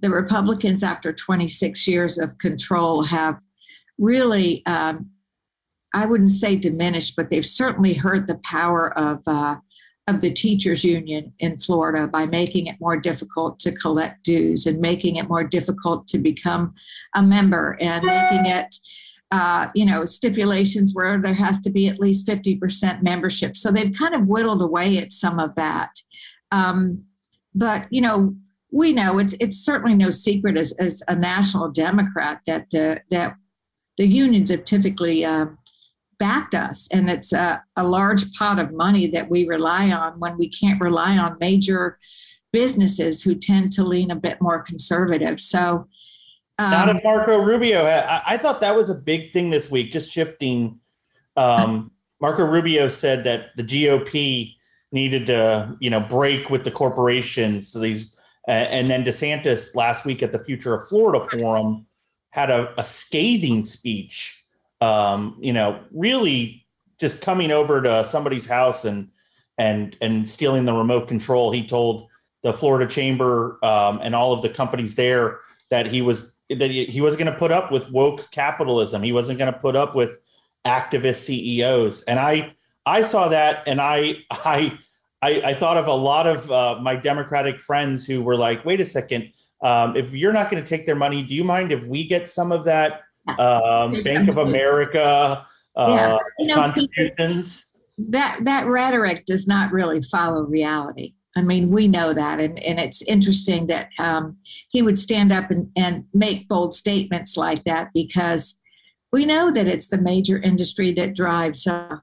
the 0.00 0.10
Republicans, 0.10 0.82
after 0.82 1.12
26 1.12 1.86
years 1.86 2.18
of 2.18 2.38
control, 2.38 3.04
have 3.04 3.40
really, 3.98 4.64
um, 4.66 5.10
I 5.94 6.06
wouldn't 6.06 6.30
say 6.30 6.56
diminished, 6.56 7.16
but 7.16 7.30
they've 7.30 7.44
certainly 7.44 7.94
hurt 7.94 8.26
the 8.26 8.40
power 8.42 8.96
of 8.96 9.20
uh, 9.26 9.56
of 10.10 10.20
the 10.20 10.32
teachers 10.32 10.84
union 10.84 11.32
in 11.38 11.56
Florida 11.56 12.06
by 12.06 12.26
making 12.26 12.66
it 12.66 12.76
more 12.80 12.96
difficult 12.96 13.58
to 13.60 13.72
collect 13.72 14.22
dues 14.24 14.66
and 14.66 14.80
making 14.80 15.16
it 15.16 15.28
more 15.28 15.44
difficult 15.44 16.08
to 16.08 16.18
become 16.18 16.74
a 17.14 17.22
member 17.22 17.78
and 17.80 18.04
making 18.04 18.46
it 18.46 18.76
uh, 19.32 19.68
you 19.74 19.86
know 19.86 20.04
stipulations 20.04 20.92
where 20.92 21.16
there 21.20 21.34
has 21.34 21.60
to 21.60 21.70
be 21.70 21.86
at 21.86 22.00
least 22.00 22.26
50% 22.26 23.02
membership. 23.02 23.56
So 23.56 23.70
they've 23.70 23.92
kind 23.96 24.14
of 24.14 24.28
whittled 24.28 24.60
away 24.60 24.98
at 24.98 25.12
some 25.12 25.38
of 25.38 25.54
that. 25.54 25.90
Um, 26.50 27.04
but 27.54 27.86
you 27.90 28.00
know 28.00 28.34
we 28.72 28.92
know 28.92 29.18
it's 29.18 29.34
it's 29.40 29.56
certainly 29.58 29.94
no 29.94 30.10
secret 30.10 30.56
as, 30.56 30.72
as 30.78 31.02
a 31.08 31.14
national 31.14 31.70
democrat 31.70 32.40
that 32.46 32.70
the 32.70 33.00
that 33.10 33.36
the 33.96 34.06
unions 34.06 34.50
have 34.50 34.64
typically 34.64 35.24
um, 35.24 35.58
backed 36.20 36.54
us. 36.54 36.86
And 36.92 37.08
it's 37.08 37.32
a, 37.32 37.64
a 37.76 37.82
large 37.82 38.32
pot 38.34 38.60
of 38.60 38.72
money 38.72 39.08
that 39.08 39.28
we 39.28 39.48
rely 39.48 39.90
on 39.90 40.20
when 40.20 40.38
we 40.38 40.48
can't 40.48 40.80
rely 40.80 41.18
on 41.18 41.36
major 41.40 41.98
businesses 42.52 43.22
who 43.22 43.34
tend 43.34 43.72
to 43.72 43.82
lean 43.82 44.12
a 44.12 44.16
bit 44.16 44.38
more 44.40 44.62
conservative. 44.62 45.40
So, 45.40 45.88
um, 46.58 46.70
not 46.70 46.88
if 46.90 47.02
Marco 47.02 47.42
Rubio. 47.42 47.84
I, 47.84 48.22
I, 48.26 48.36
thought 48.36 48.60
that 48.60 48.76
was 48.76 48.90
a 48.90 48.94
big 48.94 49.32
thing 49.32 49.48
this 49.48 49.70
week. 49.70 49.90
Just 49.90 50.12
shifting. 50.12 50.78
Um, 51.36 51.90
Marco 52.20 52.44
Rubio 52.44 52.88
said 52.90 53.24
that 53.24 53.56
the 53.56 53.62
GOP 53.62 54.56
needed 54.92 55.26
to, 55.26 55.74
you 55.80 55.88
know, 55.88 56.00
break 56.00 56.50
with 56.50 56.64
the 56.64 56.70
corporations. 56.70 57.68
So 57.68 57.78
these, 57.78 58.14
uh, 58.46 58.50
and 58.50 58.88
then 58.88 59.04
DeSantis 59.04 59.74
last 59.74 60.04
week 60.04 60.22
at 60.22 60.32
the 60.32 60.44
Future 60.44 60.74
of 60.74 60.86
Florida 60.86 61.26
Forum 61.30 61.86
had 62.30 62.50
a, 62.50 62.78
a 62.78 62.84
scathing 62.84 63.64
speech 63.64 64.39
um, 64.80 65.36
you 65.40 65.52
know, 65.52 65.80
really 65.92 66.66
just 66.98 67.20
coming 67.20 67.50
over 67.50 67.82
to 67.82 68.04
somebody's 68.04 68.46
house 68.46 68.84
and 68.84 69.08
and 69.58 69.96
and 70.00 70.26
stealing 70.26 70.64
the 70.64 70.72
remote 70.72 71.08
control. 71.08 71.52
He 71.52 71.66
told 71.66 72.08
the 72.42 72.52
Florida 72.52 72.90
Chamber 72.90 73.58
um, 73.62 74.00
and 74.02 74.14
all 74.14 74.32
of 74.32 74.42
the 74.42 74.48
companies 74.48 74.94
there 74.94 75.40
that 75.70 75.86
he 75.86 76.02
was 76.02 76.34
that 76.48 76.70
he 76.70 77.00
wasn't 77.00 77.22
going 77.22 77.32
to 77.32 77.38
put 77.38 77.52
up 77.52 77.70
with 77.70 77.90
woke 77.90 78.30
capitalism. 78.30 79.02
He 79.02 79.12
wasn't 79.12 79.38
going 79.38 79.52
to 79.52 79.58
put 79.58 79.76
up 79.76 79.94
with 79.94 80.18
activist 80.66 81.22
CEOs. 81.24 82.02
And 82.02 82.18
I 82.18 82.54
I 82.86 83.02
saw 83.02 83.28
that, 83.28 83.62
and 83.66 83.80
I 83.80 84.16
I 84.30 84.78
I, 85.22 85.42
I 85.44 85.54
thought 85.54 85.76
of 85.76 85.86
a 85.86 85.94
lot 85.94 86.26
of 86.26 86.50
uh, 86.50 86.78
my 86.80 86.96
Democratic 86.96 87.60
friends 87.60 88.06
who 88.06 88.22
were 88.22 88.36
like, 88.36 88.64
"Wait 88.64 88.80
a 88.80 88.84
second, 88.84 89.32
um, 89.62 89.96
if 89.96 90.12
you're 90.12 90.32
not 90.32 90.50
going 90.50 90.62
to 90.62 90.68
take 90.68 90.86
their 90.86 90.96
money, 90.96 91.22
do 91.22 91.34
you 91.34 91.44
mind 91.44 91.72
if 91.72 91.84
we 91.84 92.06
get 92.06 92.28
some 92.28 92.52
of 92.52 92.64
that 92.64 93.02
um, 93.38 93.92
Bank 94.02 94.28
of 94.28 94.38
America 94.38 95.46
uh, 95.76 95.94
yeah. 95.96 96.18
you 96.38 96.46
know, 96.46 96.54
contributions. 96.54 97.66
That 97.98 98.40
that 98.44 98.66
rhetoric 98.66 99.24
does 99.26 99.46
not 99.46 99.72
really 99.72 100.02
follow 100.02 100.42
reality. 100.42 101.14
I 101.36 101.42
mean, 101.42 101.70
we 101.70 101.86
know 101.86 102.12
that, 102.12 102.40
and, 102.40 102.58
and 102.64 102.80
it's 102.80 103.02
interesting 103.02 103.68
that 103.68 103.90
um, 104.00 104.38
he 104.70 104.82
would 104.82 104.98
stand 104.98 105.32
up 105.32 105.50
and, 105.50 105.70
and 105.76 106.04
make 106.12 106.48
bold 106.48 106.74
statements 106.74 107.36
like 107.36 107.62
that 107.64 107.90
because 107.94 108.60
we 109.12 109.24
know 109.24 109.52
that 109.52 109.68
it's 109.68 109.88
the 109.88 109.98
major 109.98 110.38
industry 110.38 110.90
that 110.92 111.14
drives 111.14 111.68
uh, 111.68 111.98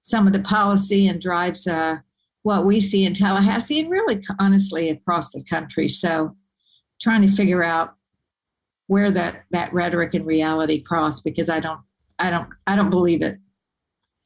some 0.00 0.26
of 0.26 0.34
the 0.34 0.42
policy 0.42 1.08
and 1.08 1.22
drives 1.22 1.66
uh, 1.66 1.96
what 2.42 2.66
we 2.66 2.80
see 2.80 3.04
in 3.06 3.14
Tallahassee 3.14 3.80
and 3.80 3.90
really, 3.90 4.20
honestly, 4.38 4.90
across 4.90 5.30
the 5.30 5.42
country. 5.42 5.88
So, 5.88 6.36
trying 7.00 7.22
to 7.22 7.32
figure 7.32 7.62
out 7.62 7.94
where 8.86 9.10
that 9.10 9.44
that 9.50 9.72
rhetoric 9.72 10.14
and 10.14 10.26
reality 10.26 10.80
cross 10.80 11.20
because 11.20 11.48
I 11.48 11.60
don't 11.60 11.80
I 12.18 12.30
don't 12.30 12.48
I 12.66 12.76
don't 12.76 12.90
believe 12.90 13.22
it. 13.22 13.38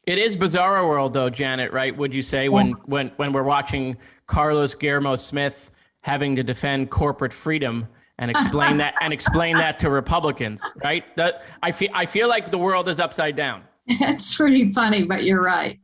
It 0.06 0.18
is 0.18 0.36
bizarre 0.36 0.86
world 0.86 1.12
though, 1.12 1.30
Janet, 1.30 1.72
right? 1.72 1.96
Would 1.96 2.14
you 2.14 2.22
say 2.22 2.48
when 2.48 2.72
when 2.86 3.08
when 3.16 3.32
we're 3.32 3.42
watching 3.42 3.96
Carlos 4.26 4.74
Guillermo 4.74 5.16
Smith 5.16 5.70
having 6.02 6.36
to 6.36 6.42
defend 6.42 6.90
corporate 6.90 7.32
freedom 7.32 7.86
and 8.18 8.30
explain 8.30 8.76
that 8.76 8.94
and 9.00 9.12
explain 9.12 9.56
that 9.56 9.78
to 9.80 9.90
Republicans, 9.90 10.62
right? 10.84 11.04
That 11.16 11.42
I 11.62 11.72
feel 11.72 11.90
I 11.94 12.06
feel 12.06 12.28
like 12.28 12.50
the 12.50 12.58
world 12.58 12.88
is 12.88 13.00
upside 13.00 13.36
down. 13.36 13.64
It's 13.92 14.36
pretty 14.36 14.70
funny, 14.72 15.04
but 15.04 15.24
you're 15.24 15.42
right. 15.42 15.80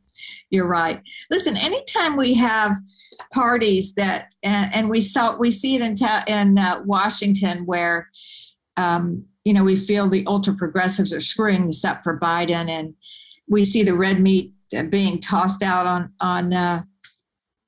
You're 0.49 0.67
right. 0.67 1.01
Listen, 1.29 1.57
anytime 1.57 2.15
we 2.15 2.35
have 2.35 2.77
parties 3.33 3.95
that 3.95 4.33
and, 4.43 4.73
and 4.73 4.89
we 4.89 5.01
saw 5.01 5.35
we 5.37 5.51
see 5.51 5.75
it 5.75 5.81
in 5.81 5.95
ta- 5.95 6.23
in 6.27 6.57
uh, 6.57 6.81
Washington 6.85 7.65
where 7.65 8.09
um, 8.77 9.25
you 9.43 9.53
know, 9.53 9.63
we 9.63 9.75
feel 9.75 10.07
the 10.07 10.25
ultra 10.27 10.53
progressives 10.53 11.13
are 11.13 11.21
screwing 11.21 11.67
this 11.67 11.83
up 11.83 12.03
for 12.03 12.19
Biden, 12.19 12.69
and 12.69 12.93
we 13.47 13.65
see 13.65 13.83
the 13.83 13.95
red 13.95 14.19
meat 14.19 14.53
being 14.89 15.19
tossed 15.19 15.63
out 15.63 15.85
on 15.85 16.13
on 16.19 16.53
uh, 16.53 16.83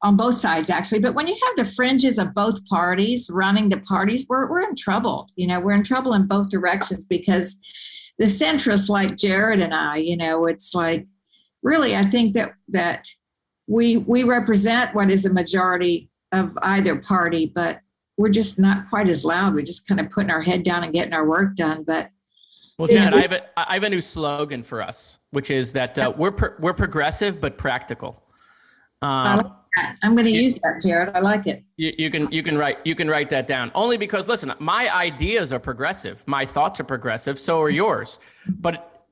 on 0.01 0.15
both 0.15 0.35
sides 0.35 0.69
actually. 0.69 0.99
But 0.99 1.15
when 1.15 1.27
you 1.27 1.37
have 1.43 1.55
the 1.57 1.71
fringes 1.73 2.17
of 2.17 2.33
both 2.33 2.65
parties 2.65 3.29
running 3.31 3.69
the 3.69 3.79
parties, 3.79 4.25
we're 4.29 4.49
we're 4.49 4.67
in 4.67 4.75
trouble. 4.75 5.29
You 5.35 5.47
know, 5.47 5.59
we're 5.59 5.73
in 5.73 5.83
trouble 5.83 6.13
in 6.13 6.27
both 6.27 6.49
directions 6.49 7.05
because 7.05 7.57
the 8.17 8.25
centrists 8.25 8.89
like 8.89 9.15
Jared 9.15 9.61
and 9.61 9.73
I, 9.73 9.97
you 9.97 10.17
know, 10.17 10.45
it's 10.45 10.73
like 10.73 11.07
really 11.63 11.95
I 11.95 12.03
think 12.03 12.33
that 12.33 12.53
that 12.69 13.07
we 13.67 13.97
we 13.97 14.23
represent 14.23 14.93
what 14.93 15.09
is 15.11 15.25
a 15.25 15.33
majority 15.33 16.09
of 16.31 16.57
either 16.61 16.95
party, 16.97 17.45
but 17.45 17.79
we're 18.19 18.27
just 18.27 18.59
not 18.59 18.89
quite 18.89 19.07
as 19.07 19.23
loud. 19.23 19.55
We're 19.55 19.65
just 19.65 19.87
kind 19.87 20.01
of 20.01 20.09
putting 20.09 20.29
our 20.29 20.41
head 20.41 20.63
down 20.63 20.83
and 20.83 20.91
getting 20.91 21.13
our 21.13 21.25
work 21.25 21.55
done. 21.55 21.83
But 21.83 22.11
well, 22.77 22.89
Janet, 22.89 23.13
I 23.13 23.21
have 23.21 23.31
a, 23.31 23.41
I 23.57 23.73
have 23.75 23.83
a 23.83 23.89
new 23.89 24.01
slogan 24.01 24.61
for 24.61 24.81
us, 24.81 25.17
which 25.31 25.49
is 25.49 25.71
that 25.73 25.97
uh, 25.97 26.11
we're 26.17 26.31
pro- 26.33 26.53
we're 26.59 26.73
progressive 26.73 27.39
but 27.39 27.57
practical. 27.57 28.21
Um, 29.01 29.55
I'm 30.03 30.15
going 30.15 30.25
to 30.25 30.31
use 30.31 30.59
that, 30.59 30.81
Jared. 30.81 31.15
I 31.15 31.19
like 31.21 31.47
it. 31.47 31.63
You, 31.77 31.93
you, 31.97 32.11
can 32.11 32.29
you 32.29 32.43
can 32.43 32.57
write 32.57 32.79
you 32.83 32.93
can 32.93 33.07
write 33.07 33.29
that 33.29 33.47
down. 33.47 33.71
Only 33.73 33.95
because 33.95 34.27
listen, 34.27 34.51
my 34.59 34.93
ideas 34.93 35.53
are 35.53 35.59
progressive, 35.59 36.21
my 36.27 36.45
thoughts 36.45 36.81
are 36.81 36.85
progressive, 36.85 37.39
so 37.39 37.61
are 37.61 37.69
yours. 37.69 38.19
But 38.49 39.05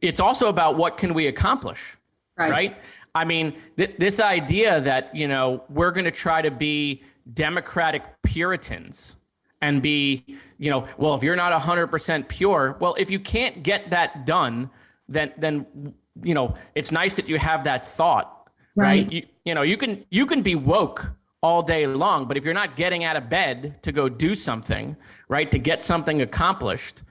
it's 0.00 0.20
also 0.20 0.48
about 0.48 0.76
what 0.76 0.98
can 0.98 1.14
we 1.14 1.28
accomplish, 1.28 1.96
right? 2.36 2.50
right? 2.50 2.76
I 3.14 3.24
mean, 3.24 3.54
th- 3.76 3.94
this 3.98 4.18
idea 4.18 4.80
that 4.80 5.14
you 5.14 5.28
know 5.28 5.62
we're 5.70 5.92
going 5.92 6.06
to 6.06 6.10
try 6.10 6.42
to 6.42 6.50
be 6.50 7.04
Democratic 7.34 8.02
Puritans 8.22 9.16
and 9.60 9.82
be, 9.82 10.24
you 10.58 10.70
know, 10.70 10.86
well, 10.98 11.14
if 11.14 11.22
you're 11.22 11.36
not 11.36 11.58
100% 11.60 12.28
pure, 12.28 12.76
well, 12.80 12.94
if 12.98 13.10
you 13.10 13.18
can't 13.18 13.62
get 13.62 13.90
that 13.90 14.24
done, 14.24 14.70
then, 15.08 15.32
then, 15.36 15.94
you 16.22 16.34
know, 16.34 16.54
it's 16.74 16.92
nice 16.92 17.16
that 17.16 17.28
you 17.28 17.38
have 17.38 17.64
that 17.64 17.86
thought, 17.86 18.50
right? 18.76 18.86
right? 18.86 19.12
You, 19.12 19.26
you 19.44 19.54
know, 19.54 19.62
you 19.62 19.76
can, 19.76 20.04
you 20.10 20.26
can 20.26 20.42
be 20.42 20.54
woke 20.54 21.10
all 21.42 21.62
day 21.62 21.86
long, 21.86 22.26
but 22.26 22.36
if 22.36 22.44
you're 22.44 22.54
not 22.54 22.76
getting 22.76 23.04
out 23.04 23.16
of 23.16 23.28
bed 23.28 23.82
to 23.82 23.92
go 23.92 24.08
do 24.08 24.34
something, 24.34 24.96
right, 25.28 25.50
to 25.50 25.58
get 25.58 25.82
something 25.82 26.20
accomplished, 26.22 27.02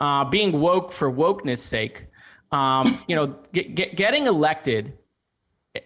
uh, 0.00 0.24
being 0.24 0.60
woke 0.60 0.92
for 0.92 1.10
wokeness 1.10 1.58
sake, 1.58 2.06
um, 2.52 2.98
you 3.08 3.16
know, 3.16 3.36
get, 3.52 3.74
get, 3.74 3.96
getting 3.96 4.26
elected 4.26 4.92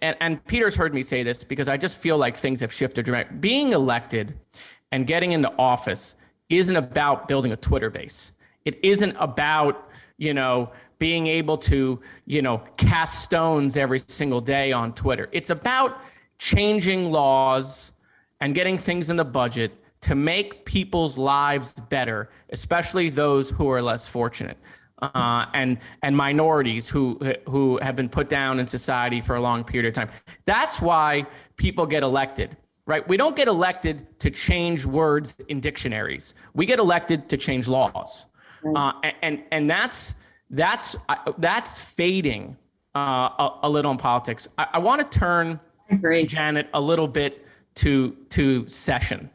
and, 0.01 0.15
and 0.19 0.45
Peter's 0.45 0.75
heard 0.75 0.93
me 0.93 1.03
say 1.03 1.23
this 1.23 1.43
because 1.43 1.67
I 1.67 1.77
just 1.77 1.97
feel 1.97 2.17
like 2.17 2.37
things 2.37 2.61
have 2.61 2.71
shifted 2.71 3.05
dramatically. 3.05 3.37
Being 3.39 3.73
elected 3.73 4.37
and 4.91 5.07
getting 5.07 5.31
into 5.31 5.51
office 5.57 6.15
isn't 6.49 6.75
about 6.75 7.27
building 7.27 7.51
a 7.53 7.57
Twitter 7.57 7.89
base. 7.89 8.31
It 8.65 8.79
isn't 8.83 9.15
about, 9.19 9.89
you 10.17 10.33
know, 10.33 10.71
being 10.99 11.27
able 11.27 11.57
to, 11.57 11.99
you 12.25 12.41
know, 12.41 12.63
cast 12.77 13.23
stones 13.23 13.77
every 13.77 14.01
single 14.07 14.41
day 14.41 14.71
on 14.71 14.93
Twitter. 14.93 15.29
It's 15.31 15.49
about 15.49 16.01
changing 16.37 17.11
laws 17.11 17.91
and 18.39 18.53
getting 18.53 18.77
things 18.77 19.09
in 19.09 19.15
the 19.15 19.25
budget 19.25 19.71
to 20.01 20.15
make 20.15 20.65
people's 20.65 21.17
lives 21.17 21.73
better, 21.89 22.29
especially 22.49 23.09
those 23.09 23.51
who 23.51 23.69
are 23.69 23.81
less 23.81 24.07
fortunate 24.07 24.57
uh, 25.01 25.45
and 25.53 25.77
and 26.03 26.15
minorities 26.15 26.89
who 26.89 27.19
who 27.47 27.79
have 27.81 27.95
been 27.95 28.09
put 28.09 28.29
down 28.29 28.59
in 28.59 28.67
society 28.67 29.21
for 29.21 29.35
a 29.35 29.41
long 29.41 29.63
period 29.63 29.87
of 29.87 29.93
time. 29.93 30.09
That's 30.45 30.81
why 30.81 31.25
people 31.57 31.85
get 31.85 32.03
elected, 32.03 32.55
right? 32.85 33.07
We 33.07 33.17
don't 33.17 33.35
get 33.35 33.47
elected 33.47 34.19
to 34.19 34.29
change 34.29 34.85
words 34.85 35.37
in 35.47 35.59
dictionaries. 35.59 36.33
We 36.53 36.65
get 36.65 36.79
elected 36.79 37.29
to 37.29 37.37
change 37.37 37.67
laws, 37.67 38.27
uh, 38.75 38.93
and 39.21 39.43
and 39.51 39.69
that's 39.69 40.15
that's 40.49 40.95
that's 41.37 41.79
fading 41.79 42.57
uh, 42.95 42.99
a, 42.99 43.59
a, 43.63 43.69
little 43.69 43.91
in 43.91 43.97
politics. 43.97 44.47
I, 44.57 44.67
I 44.73 44.79
want 44.79 45.11
to 45.11 45.19
turn 45.19 45.59
Janet 46.27 46.69
a 46.73 46.81
little 46.81 47.07
bit 47.07 47.45
to 47.75 48.11
to 48.29 48.67
session. 48.67 49.29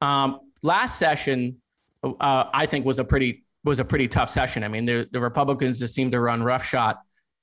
Um, 0.00 0.40
last 0.62 0.98
session, 0.98 1.60
uh, 2.02 2.44
I 2.52 2.66
think 2.66 2.84
was 2.84 2.98
a 2.98 3.04
pretty 3.04 3.45
was 3.66 3.80
a 3.80 3.84
pretty 3.84 4.08
tough 4.08 4.30
session. 4.30 4.62
I 4.64 4.68
mean, 4.68 4.86
the, 4.86 5.08
the 5.10 5.20
Republicans 5.20 5.80
just 5.80 5.94
seemed 5.94 6.12
to 6.12 6.20
run 6.20 6.42
roughshod 6.42 6.96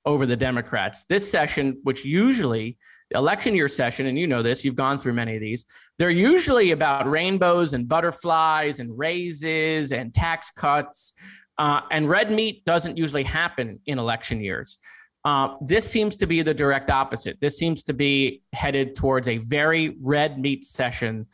over 0.06 0.26
the 0.26 0.36
Democrats. 0.36 1.04
This 1.04 1.30
session, 1.30 1.78
which 1.82 2.04
usually 2.04 2.78
election 3.14 3.54
year 3.54 3.68
session, 3.68 4.06
and 4.06 4.18
you 4.18 4.26
know 4.26 4.42
this, 4.42 4.64
you've 4.64 4.74
gone 4.74 4.98
through 4.98 5.12
many 5.12 5.34
of 5.34 5.40
these, 5.40 5.66
they're 5.98 6.10
usually 6.10 6.72
about 6.72 7.08
rainbows 7.08 7.74
and 7.74 7.88
butterflies 7.88 8.80
and 8.80 8.98
raises 8.98 9.92
and 9.92 10.12
tax 10.12 10.50
cuts. 10.50 11.12
Uh, 11.58 11.82
and 11.90 12.08
red 12.08 12.32
meat 12.32 12.64
doesn't 12.64 12.96
usually 12.96 13.22
happen 13.22 13.78
in 13.86 13.98
election 13.98 14.40
years. 14.40 14.78
Uh, 15.24 15.54
this 15.60 15.88
seems 15.88 16.16
to 16.16 16.26
be 16.26 16.42
the 16.42 16.52
direct 16.52 16.90
opposite. 16.90 17.38
This 17.40 17.56
seems 17.56 17.82
to 17.84 17.92
be 17.94 18.42
headed 18.52 18.94
towards 18.94 19.28
a 19.28 19.38
very 19.38 19.96
red 20.00 20.38
meat 20.38 20.64
session 20.64 21.26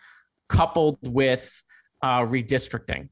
coupled 0.49 0.99
with 1.03 1.63
uh, 2.03 2.21
redistricting. 2.21 3.09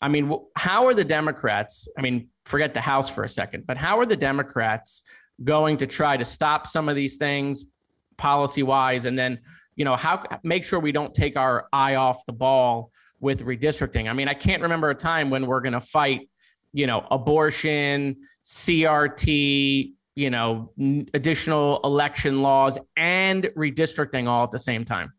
I 0.00 0.08
mean, 0.08 0.34
how 0.56 0.86
are 0.86 0.94
the 0.94 1.04
Democrats? 1.04 1.88
I 1.98 2.00
mean, 2.00 2.28
forget 2.44 2.74
the 2.74 2.80
House 2.80 3.08
for 3.08 3.22
a 3.22 3.28
second, 3.28 3.66
but 3.66 3.76
how 3.76 3.98
are 3.98 4.06
the 4.06 4.16
Democrats 4.16 5.02
going 5.44 5.76
to 5.78 5.86
try 5.86 6.16
to 6.16 6.24
stop 6.24 6.66
some 6.66 6.88
of 6.88 6.96
these 6.96 7.16
things 7.16 7.66
policy 8.16 8.62
wise? 8.62 9.04
And 9.04 9.18
then, 9.18 9.40
you 9.76 9.84
know, 9.84 9.96
how 9.96 10.24
make 10.42 10.64
sure 10.64 10.80
we 10.80 10.92
don't 10.92 11.12
take 11.12 11.36
our 11.36 11.68
eye 11.72 11.96
off 11.96 12.24
the 12.24 12.32
ball 12.32 12.90
with 13.20 13.44
redistricting? 13.44 14.08
I 14.08 14.14
mean, 14.14 14.28
I 14.28 14.34
can't 14.34 14.62
remember 14.62 14.90
a 14.90 14.94
time 14.94 15.28
when 15.28 15.46
we're 15.46 15.60
going 15.60 15.74
to 15.74 15.80
fight, 15.80 16.30
you 16.72 16.86
know, 16.86 17.06
abortion, 17.10 18.16
CRT, 18.42 19.92
you 20.14 20.30
know, 20.30 20.72
additional 21.12 21.80
election 21.84 22.42
laws 22.42 22.78
and 22.96 23.44
redistricting 23.56 24.28
all 24.28 24.44
at 24.44 24.50
the 24.50 24.58
same 24.58 24.84
time. 24.84 25.12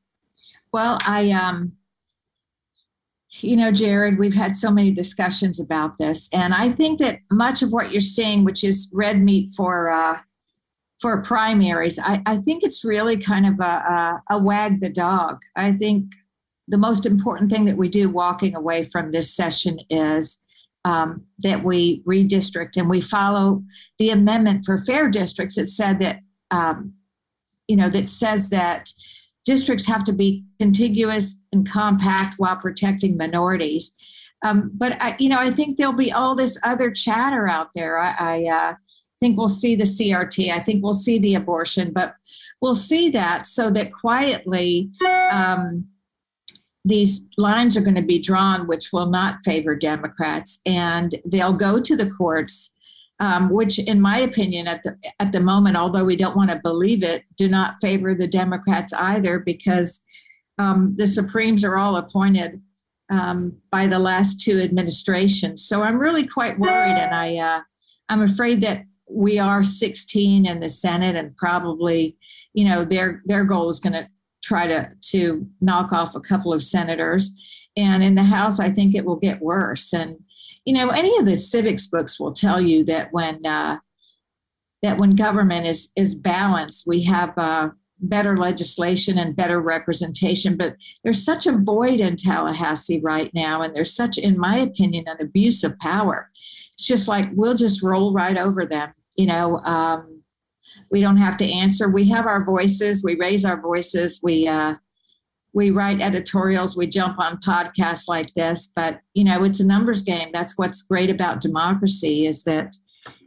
Well, 0.73 0.99
I, 1.05 1.31
um, 1.31 1.73
you 3.39 3.55
know, 3.55 3.71
Jared, 3.71 4.19
we've 4.19 4.33
had 4.33 4.55
so 4.55 4.69
many 4.69 4.91
discussions 4.91 5.59
about 5.59 5.97
this, 5.97 6.29
and 6.33 6.53
I 6.53 6.69
think 6.69 6.99
that 6.99 7.19
much 7.31 7.61
of 7.61 7.71
what 7.71 7.91
you're 7.91 8.01
seeing, 8.01 8.43
which 8.43 8.63
is 8.63 8.89
red 8.91 9.21
meat 9.21 9.49
for 9.55 9.89
uh, 9.89 10.17
for 10.99 11.21
primaries, 11.21 11.97
I, 11.97 12.21
I 12.25 12.37
think 12.37 12.63
it's 12.63 12.85
really 12.85 13.17
kind 13.17 13.47
of 13.47 13.59
a, 13.59 13.63
a, 13.63 14.21
a 14.31 14.39
wag 14.39 14.81
the 14.81 14.89
dog. 14.89 15.39
I 15.55 15.71
think 15.71 16.13
the 16.67 16.77
most 16.77 17.05
important 17.05 17.51
thing 17.51 17.65
that 17.65 17.77
we 17.77 17.89
do 17.89 18.07
walking 18.07 18.55
away 18.55 18.83
from 18.83 19.11
this 19.11 19.35
session 19.35 19.79
is 19.89 20.41
um, 20.85 21.25
that 21.39 21.63
we 21.63 22.03
redistrict 22.07 22.77
and 22.77 22.89
we 22.89 23.01
follow 23.01 23.63
the 23.97 24.11
amendment 24.11 24.63
for 24.63 24.77
fair 24.77 25.09
districts. 25.09 25.55
that 25.55 25.67
said 25.67 25.99
that, 25.99 26.19
um, 26.51 26.93
you 27.67 27.75
know, 27.75 27.89
that 27.89 28.09
says 28.09 28.49
that 28.49 28.89
districts 29.45 29.85
have 29.87 30.03
to 30.05 30.13
be 30.13 30.43
contiguous 30.59 31.35
and 31.51 31.69
compact 31.69 32.35
while 32.37 32.55
protecting 32.55 33.17
minorities. 33.17 33.93
Um, 34.43 34.71
but 34.73 35.01
I, 35.01 35.15
you 35.19 35.29
know, 35.29 35.39
I 35.39 35.51
think 35.51 35.77
there'll 35.77 35.93
be 35.93 36.11
all 36.11 36.35
this 36.35 36.57
other 36.63 36.91
chatter 36.91 37.47
out 37.47 37.69
there. 37.75 37.99
I, 37.99 38.15
I 38.19 38.45
uh, 38.49 38.73
think 39.19 39.37
we'll 39.37 39.49
see 39.49 39.75
the 39.75 39.83
CRT. 39.83 40.51
I 40.51 40.59
think 40.59 40.83
we'll 40.83 40.93
see 40.93 41.19
the 41.19 41.35
abortion, 41.35 41.91
but 41.93 42.15
we'll 42.61 42.75
see 42.75 43.09
that 43.11 43.47
so 43.47 43.69
that 43.69 43.93
quietly 43.93 44.89
um, 45.31 45.87
these 46.83 47.27
lines 47.37 47.77
are 47.77 47.81
going 47.81 47.95
to 47.95 48.01
be 48.01 48.19
drawn, 48.19 48.67
which 48.67 48.89
will 48.91 49.09
not 49.09 49.41
favor 49.45 49.75
Democrats, 49.75 50.59
and 50.65 51.15
they'll 51.25 51.53
go 51.53 51.79
to 51.79 51.95
the 51.95 52.09
courts 52.09 52.70
um, 53.21 53.51
which, 53.51 53.77
in 53.77 54.01
my 54.01 54.17
opinion, 54.17 54.67
at 54.67 54.81
the 54.81 54.97
at 55.19 55.31
the 55.31 55.39
moment, 55.39 55.77
although 55.77 56.03
we 56.03 56.15
don't 56.15 56.35
want 56.35 56.49
to 56.49 56.59
believe 56.61 57.03
it, 57.03 57.23
do 57.37 57.47
not 57.47 57.75
favor 57.79 58.15
the 58.15 58.27
Democrats 58.27 58.91
either, 58.93 59.37
because 59.39 60.03
um, 60.57 60.95
the 60.97 61.05
Supremes 61.05 61.63
are 61.63 61.77
all 61.77 61.97
appointed 61.97 62.59
um, 63.11 63.55
by 63.71 63.85
the 63.85 63.99
last 63.99 64.41
two 64.41 64.59
administrations. 64.59 65.63
So 65.63 65.83
I'm 65.83 65.99
really 65.99 66.25
quite 66.25 66.57
worried, 66.57 66.97
and 66.97 67.13
I 67.13 67.37
uh, 67.37 67.61
I'm 68.09 68.23
afraid 68.23 68.61
that 68.61 68.85
we 69.07 69.37
are 69.37 69.63
16 69.63 70.47
in 70.47 70.59
the 70.59 70.69
Senate, 70.69 71.15
and 71.15 71.37
probably, 71.37 72.17
you 72.53 72.67
know, 72.67 72.83
their 72.83 73.21
their 73.25 73.45
goal 73.45 73.69
is 73.69 73.79
going 73.79 73.93
to 73.93 74.09
try 74.43 74.65
to 74.65 74.89
to 75.11 75.47
knock 75.61 75.93
off 75.93 76.15
a 76.15 76.21
couple 76.21 76.51
of 76.51 76.63
senators, 76.63 77.29
and 77.77 78.03
in 78.03 78.15
the 78.15 78.23
House, 78.23 78.59
I 78.59 78.71
think 78.71 78.95
it 78.95 79.05
will 79.05 79.17
get 79.17 79.43
worse 79.43 79.93
and 79.93 80.17
you 80.65 80.73
know, 80.73 80.89
any 80.89 81.17
of 81.17 81.25
the 81.25 81.35
civics 81.35 81.87
books 81.87 82.19
will 82.19 82.33
tell 82.33 82.61
you 82.61 82.83
that 82.85 83.11
when 83.11 83.45
uh, 83.45 83.77
that 84.81 84.97
when 84.97 85.11
government 85.11 85.65
is 85.65 85.91
is 85.95 86.15
balanced, 86.15 86.85
we 86.87 87.03
have 87.03 87.33
uh, 87.37 87.69
better 87.99 88.37
legislation 88.37 89.17
and 89.17 89.35
better 89.35 89.61
representation. 89.61 90.57
But 90.57 90.75
there's 91.03 91.23
such 91.23 91.47
a 91.47 91.57
void 91.57 91.99
in 91.99 92.15
Tallahassee 92.15 93.01
right 93.03 93.31
now, 93.33 93.61
and 93.61 93.75
there's 93.75 93.95
such, 93.95 94.17
in 94.17 94.39
my 94.39 94.57
opinion, 94.57 95.05
an 95.07 95.17
abuse 95.19 95.63
of 95.63 95.77
power. 95.79 96.29
It's 96.73 96.87
just 96.87 97.07
like 97.07 97.29
we'll 97.33 97.55
just 97.55 97.83
roll 97.83 98.13
right 98.13 98.37
over 98.37 98.65
them. 98.65 98.91
You 99.15 99.27
know, 99.27 99.59
um, 99.59 100.23
we 100.89 101.01
don't 101.01 101.17
have 101.17 101.37
to 101.37 101.51
answer. 101.51 101.89
We 101.89 102.09
have 102.09 102.27
our 102.27 102.45
voices. 102.45 103.03
We 103.03 103.15
raise 103.15 103.45
our 103.45 103.59
voices. 103.59 104.19
We 104.21 104.47
uh, 104.47 104.75
we 105.53 105.69
write 105.69 106.01
editorials, 106.01 106.77
we 106.77 106.87
jump 106.87 107.19
on 107.19 107.37
podcasts 107.41 108.07
like 108.07 108.33
this, 108.33 108.71
but 108.75 109.01
you 109.13 109.23
know, 109.23 109.43
it's 109.43 109.59
a 109.59 109.65
numbers 109.65 110.01
game. 110.01 110.29
That's 110.33 110.57
what's 110.57 110.81
great 110.81 111.09
about 111.09 111.41
democracy 111.41 112.25
is 112.25 112.43
that 112.43 112.75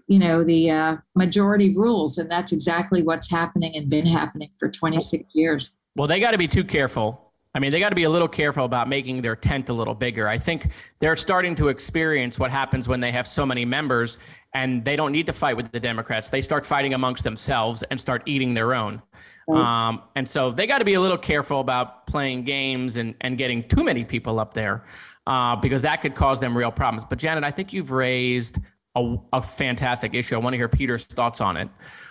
you 0.07 0.19
know 0.19 0.45
the 0.45 0.71
uh, 0.71 0.97
majority 1.15 1.75
rules, 1.75 2.19
and 2.19 2.31
that's 2.31 2.53
exactly 2.53 3.03
what's 3.03 3.31
happening 3.31 3.77
and 3.77 3.89
been 3.89 4.07
happening 4.07 4.51
for 4.59 4.71
26 4.71 5.25
years. 5.35 5.71
Well, 5.97 6.09
they 6.09 6.21
got 6.21 6.33
to 6.33 6.39
be 6.39 6.49
too 6.49 6.65
careful. 6.65 7.21
I 7.57 7.61
mean, 7.61 7.71
they 7.71 7.79
got 7.79 7.91
to 7.91 7.95
be 7.95 8.03
a 8.03 8.11
little 8.11 8.27
careful 8.27 8.65
about 8.65 8.89
making 8.89 9.23
their 9.23 9.37
tent 9.37 9.69
a 9.69 9.73
little 9.73 9.95
bigger. 9.95 10.27
I 10.27 10.37
think 10.37 10.73
they're 10.99 11.15
starting 11.15 11.55
to 11.55 11.69
experience 11.69 12.37
what 12.37 12.51
happens 12.51 12.89
when 12.89 12.99
they 12.99 13.13
have 13.13 13.29
so 13.29 13.47
many 13.47 13.65
members 13.65 14.19
and 14.55 14.85
they 14.85 14.97
don't 14.97 15.13
need 15.13 15.27
to 15.27 15.33
fight 15.33 15.57
with 15.57 15.71
the 15.71 15.79
Democrats. 15.79 16.31
They 16.31 16.43
start 16.43 16.67
fighting 16.67 16.95
amongst 16.95 17.23
themselves 17.23 17.85
and 17.91 18.01
start 18.01 18.25
eating 18.27 18.55
their 18.55 18.75
own. 18.75 19.01
Um, 19.49 20.03
and 20.15 20.29
so 20.29 20.51
they 20.51 20.67
got 20.67 20.79
to 20.79 20.85
be 20.85 20.95
a 20.95 21.01
little 21.01 21.19
careful 21.19 21.61
about 21.61 22.07
playing 22.07 22.45
games 22.45 22.97
and, 22.97 23.15
and 23.21 23.37
getting 23.37 23.67
too 23.69 23.85
many 23.85 24.05
people 24.05 24.41
up 24.41 24.55
there 24.55 24.85
uh, 25.27 25.57
because 25.57 25.83
that 25.83 26.03
could 26.03 26.15
cause 26.15 26.41
them 26.41 26.57
real 26.57 26.71
problems. 26.71 27.05
But 27.05 27.19
Janet, 27.19 27.45
I 27.45 27.51
think 27.51 27.73
you've 27.73 27.91
raised 27.91 28.59
a, 28.95 29.17
a 29.33 29.43
fantastic 29.43 30.15
issue. 30.15 30.35
I 30.35 30.39
want 30.39 30.55
to 30.55 30.59
hear 30.59 30.69
Peter's 30.69 31.05
thoughts 31.05 31.41
on 31.41 31.57
it, 31.57 31.69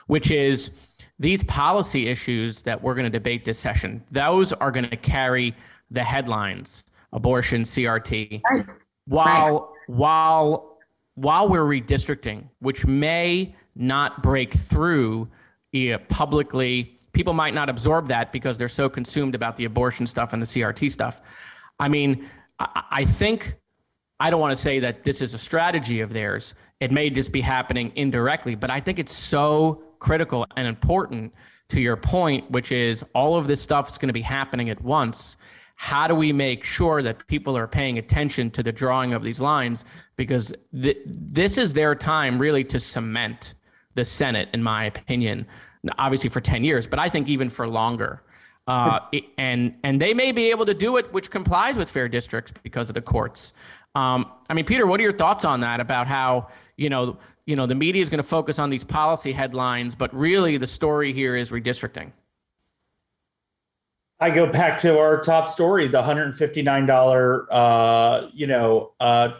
which 0.07 0.31
is 0.31 0.69
these 1.19 1.43
policy 1.45 2.07
issues 2.07 2.61
that 2.63 2.81
we're 2.81 2.95
going 2.95 3.05
to 3.05 3.09
debate 3.09 3.45
this 3.45 3.59
session. 3.59 4.03
Those 4.11 4.53
are 4.53 4.71
going 4.71 4.89
to 4.89 4.97
carry 4.97 5.55
the 5.91 6.03
headlines: 6.03 6.83
abortion, 7.13 7.61
CRT, 7.61 8.41
right. 8.43 8.65
while 9.05 9.75
right. 9.87 9.97
while 9.97 10.77
while 11.15 11.47
we're 11.47 11.61
redistricting, 11.63 12.49
which 12.59 12.85
may 12.85 13.55
not 13.75 14.23
break 14.23 14.53
through 14.53 15.27
publicly 16.07 16.92
people 17.13 17.33
might 17.33 17.53
not 17.53 17.69
absorb 17.69 18.07
that 18.07 18.31
because 18.31 18.57
they're 18.57 18.67
so 18.67 18.89
consumed 18.89 19.35
about 19.35 19.55
the 19.55 19.65
abortion 19.65 20.05
stuff 20.05 20.33
and 20.33 20.41
the 20.41 20.45
CRT 20.45 20.91
stuff. 20.91 21.21
I 21.79 21.87
mean, 21.87 22.29
I, 22.59 22.83
I 22.91 23.05
think 23.05 23.55
I 24.19 24.29
don't 24.29 24.41
want 24.41 24.55
to 24.55 24.61
say 24.61 24.79
that 24.79 25.03
this 25.03 25.21
is 25.21 25.33
a 25.33 25.39
strategy 25.39 26.01
of 26.01 26.11
theirs. 26.11 26.55
It 26.79 26.91
may 26.91 27.09
just 27.09 27.31
be 27.31 27.41
happening 27.41 27.91
indirectly, 27.95 28.55
but 28.55 28.69
I 28.69 28.79
think 28.79 28.99
it's 28.99 29.15
so 29.15 29.83
critical 29.99 30.45
and 30.57 30.67
important 30.67 31.33
to 31.69 31.79
your 31.79 31.95
point, 31.95 32.49
which 32.51 32.71
is 32.71 33.03
all 33.13 33.37
of 33.37 33.47
this 33.47 33.61
stuff 33.61 33.89
is 33.89 33.97
going 33.97 34.09
to 34.09 34.13
be 34.13 34.21
happening 34.21 34.69
at 34.69 34.81
once. 34.81 35.37
How 35.75 36.07
do 36.07 36.15
we 36.15 36.31
make 36.31 36.63
sure 36.63 37.01
that 37.01 37.25
people 37.27 37.57
are 37.57 37.67
paying 37.67 37.97
attention 37.97 38.51
to 38.51 38.63
the 38.63 38.71
drawing 38.71 39.13
of 39.13 39.23
these 39.23 39.41
lines? 39.41 39.85
Because 40.15 40.53
th- 40.73 40.99
this 41.05 41.57
is 41.57 41.73
their 41.73 41.95
time 41.95 42.37
really 42.37 42.63
to 42.65 42.79
cement 42.79 43.55
the 43.95 44.05
Senate, 44.05 44.49
in 44.53 44.61
my 44.61 44.85
opinion 44.85 45.47
obviously 45.97 46.29
for 46.29 46.41
10 46.41 46.63
years, 46.63 46.87
but 46.87 46.99
I 46.99 47.09
think 47.09 47.27
even 47.27 47.49
for 47.49 47.67
longer. 47.67 48.21
Uh, 48.67 48.99
and 49.37 49.75
and 49.83 49.99
they 49.99 50.13
may 50.13 50.31
be 50.31 50.49
able 50.49 50.65
to 50.65 50.73
do 50.73 50.97
it, 50.97 51.11
which 51.13 51.29
complies 51.29 51.77
with 51.77 51.89
fair 51.89 52.07
districts 52.07 52.53
because 52.63 52.89
of 52.89 52.95
the 52.95 53.01
courts. 53.01 53.53
Um, 53.95 54.31
I 54.49 54.53
mean, 54.53 54.65
Peter, 54.65 54.87
what 54.87 54.99
are 54.99 55.03
your 55.03 55.13
thoughts 55.13 55.45
on 55.45 55.59
that? 55.59 55.79
About 55.79 56.07
how 56.07 56.47
you 56.77 56.89
know 56.89 57.17
you 57.45 57.55
know 57.55 57.65
the 57.65 57.75
media 57.75 58.01
is 58.01 58.09
going 58.09 58.21
to 58.21 58.27
focus 58.27 58.59
on 58.59 58.69
these 58.69 58.83
policy 58.83 59.31
headlines, 59.31 59.95
but 59.95 60.13
really 60.15 60.57
the 60.57 60.67
story 60.67 61.13
here 61.13 61.35
is 61.35 61.51
redistricting. 61.51 62.11
I 64.19 64.29
go 64.29 64.47
back 64.47 64.77
to 64.79 64.97
our 64.99 65.19
top 65.19 65.49
story, 65.49 65.89
the 65.89 66.01
$159, 66.01 67.45
uh, 67.51 68.29
you 68.33 68.47
know, 68.47 68.93
uh, 69.01 69.33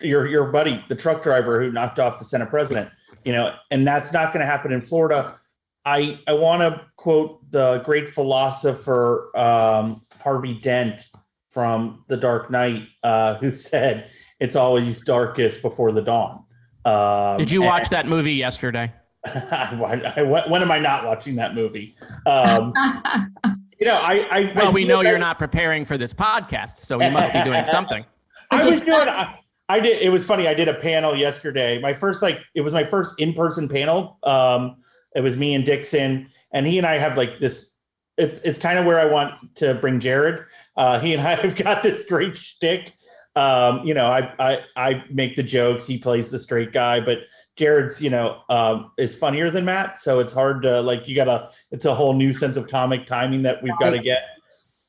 your 0.00 0.26
your 0.26 0.50
buddy, 0.50 0.82
the 0.88 0.94
truck 0.94 1.22
driver 1.22 1.60
who 1.62 1.70
knocked 1.70 1.98
off 1.98 2.18
the 2.18 2.24
Senate 2.24 2.48
president, 2.48 2.90
you 3.24 3.32
know, 3.32 3.54
and 3.70 3.86
that's 3.86 4.14
not 4.14 4.32
going 4.32 4.40
to 4.40 4.46
happen 4.46 4.72
in 4.72 4.80
Florida. 4.80 5.38
I 5.84 6.18
I 6.26 6.32
want 6.34 6.60
to 6.62 6.84
quote 6.96 7.50
the 7.50 7.78
great 7.84 8.08
philosopher 8.08 9.36
um, 9.36 10.02
Harvey 10.22 10.54
Dent 10.54 11.08
from 11.48 12.04
The 12.08 12.16
Dark 12.16 12.50
Knight, 12.50 12.88
uh, 13.02 13.34
who 13.36 13.54
said, 13.54 14.10
"It's 14.40 14.56
always 14.56 15.00
darkest 15.04 15.62
before 15.62 15.92
the 15.92 16.02
dawn." 16.02 16.44
Um, 16.84 17.38
Did 17.38 17.50
you 17.50 17.62
watch 17.62 17.84
and, 17.84 17.90
that 17.90 18.08
movie 18.08 18.34
yesterday? 18.34 18.92
I, 19.26 20.12
I, 20.16 20.22
when 20.22 20.62
am 20.62 20.70
I 20.70 20.78
not 20.78 21.04
watching 21.04 21.36
that 21.36 21.54
movie? 21.54 21.94
Um, 22.24 22.72
you 23.78 23.86
know, 23.86 24.00
I, 24.02 24.26
I 24.30 24.52
well, 24.54 24.72
we 24.72 24.84
know 24.84 25.02
you're 25.02 25.18
not 25.18 25.38
preparing 25.38 25.84
for 25.84 25.98
this 25.98 26.14
podcast, 26.14 26.78
so 26.78 26.98
we 26.98 27.10
must 27.10 27.32
be 27.32 27.42
doing 27.42 27.64
something. 27.66 28.04
I 28.50 28.64
was 28.64 28.80
doing. 28.80 29.08
I, 29.08 29.38
I 29.68 29.78
did. 29.78 30.02
It 30.02 30.10
was 30.10 30.24
funny. 30.24 30.48
I 30.48 30.54
did 30.54 30.68
a 30.68 30.74
panel 30.74 31.14
yesterday. 31.14 31.80
My 31.80 31.92
first, 31.92 32.22
like, 32.22 32.40
it 32.54 32.62
was 32.62 32.72
my 32.72 32.82
first 32.82 33.14
in-person 33.20 33.68
panel. 33.68 34.18
Um, 34.24 34.76
it 35.14 35.20
was 35.20 35.36
me 35.36 35.54
and 35.54 35.64
Dixon, 35.64 36.28
and 36.52 36.66
he 36.66 36.78
and 36.78 36.86
I 36.86 36.98
have 36.98 37.16
like 37.16 37.38
this. 37.40 37.76
It's 38.16 38.38
it's 38.40 38.58
kind 38.58 38.78
of 38.78 38.84
where 38.84 39.00
I 39.00 39.06
want 39.06 39.56
to 39.56 39.74
bring 39.74 40.00
Jared. 40.00 40.44
Uh, 40.76 41.00
he 41.00 41.14
and 41.14 41.26
I 41.26 41.34
have 41.36 41.56
got 41.56 41.82
this 41.82 42.02
great 42.08 42.36
shtick. 42.36 42.94
Um, 43.36 43.86
you 43.86 43.94
know, 43.94 44.06
I 44.06 44.32
I 44.38 44.60
I 44.76 45.04
make 45.10 45.36
the 45.36 45.42
jokes. 45.42 45.86
He 45.86 45.98
plays 45.98 46.30
the 46.30 46.38
straight 46.38 46.72
guy, 46.72 47.00
but 47.00 47.18
Jared's, 47.56 48.00
you 48.02 48.10
know, 48.10 48.42
um, 48.48 48.92
is 48.98 49.14
funnier 49.14 49.50
than 49.50 49.64
Matt. 49.64 49.98
So 49.98 50.18
it's 50.20 50.32
hard 50.32 50.62
to 50.62 50.80
like. 50.80 51.06
You 51.08 51.14
gotta. 51.14 51.50
It's 51.70 51.84
a 51.84 51.94
whole 51.94 52.12
new 52.12 52.32
sense 52.32 52.56
of 52.56 52.68
comic 52.68 53.06
timing 53.06 53.42
that 53.42 53.62
we've 53.62 53.78
got 53.78 53.90
to 53.90 53.98
get. 53.98 54.22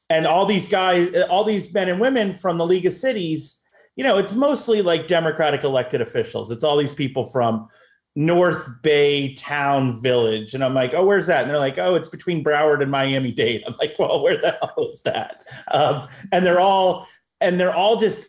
And 0.09 0.27
all 0.27 0.45
these 0.45 0.67
guys, 0.67 1.15
all 1.29 1.45
these 1.45 1.73
men 1.73 1.87
and 1.87 1.99
women 1.99 2.33
from 2.33 2.57
the 2.57 2.65
League 2.65 2.85
of 2.85 2.91
Cities, 2.91 3.61
you 3.95 4.03
know, 4.03 4.17
it's 4.17 4.33
mostly 4.33 4.81
like 4.81 5.07
Democratic 5.07 5.63
elected 5.63 6.01
officials. 6.01 6.51
It's 6.51 6.65
all 6.65 6.77
these 6.77 6.91
people 6.91 7.25
from 7.25 7.69
North 8.15 8.67
Bay 8.81 9.33
Town 9.35 10.01
Village. 10.01 10.53
And 10.53 10.63
I'm 10.63 10.73
like, 10.73 10.93
oh, 10.93 11.05
where's 11.05 11.27
that? 11.27 11.41
And 11.41 11.49
they're 11.49 11.59
like, 11.59 11.77
oh, 11.77 11.95
it's 11.95 12.09
between 12.09 12.43
Broward 12.43 12.81
and 12.81 12.91
Miami 12.91 13.31
Dade. 13.31 13.63
I'm 13.65 13.75
like, 13.79 13.95
well, 13.97 14.21
where 14.21 14.39
the 14.39 14.51
hell 14.61 14.89
is 14.89 15.01
that? 15.01 15.45
Um, 15.71 16.07
and 16.31 16.45
they're 16.45 16.59
all, 16.59 17.07
and 17.39 17.59
they're 17.59 17.73
all 17.73 17.97
just 17.97 18.27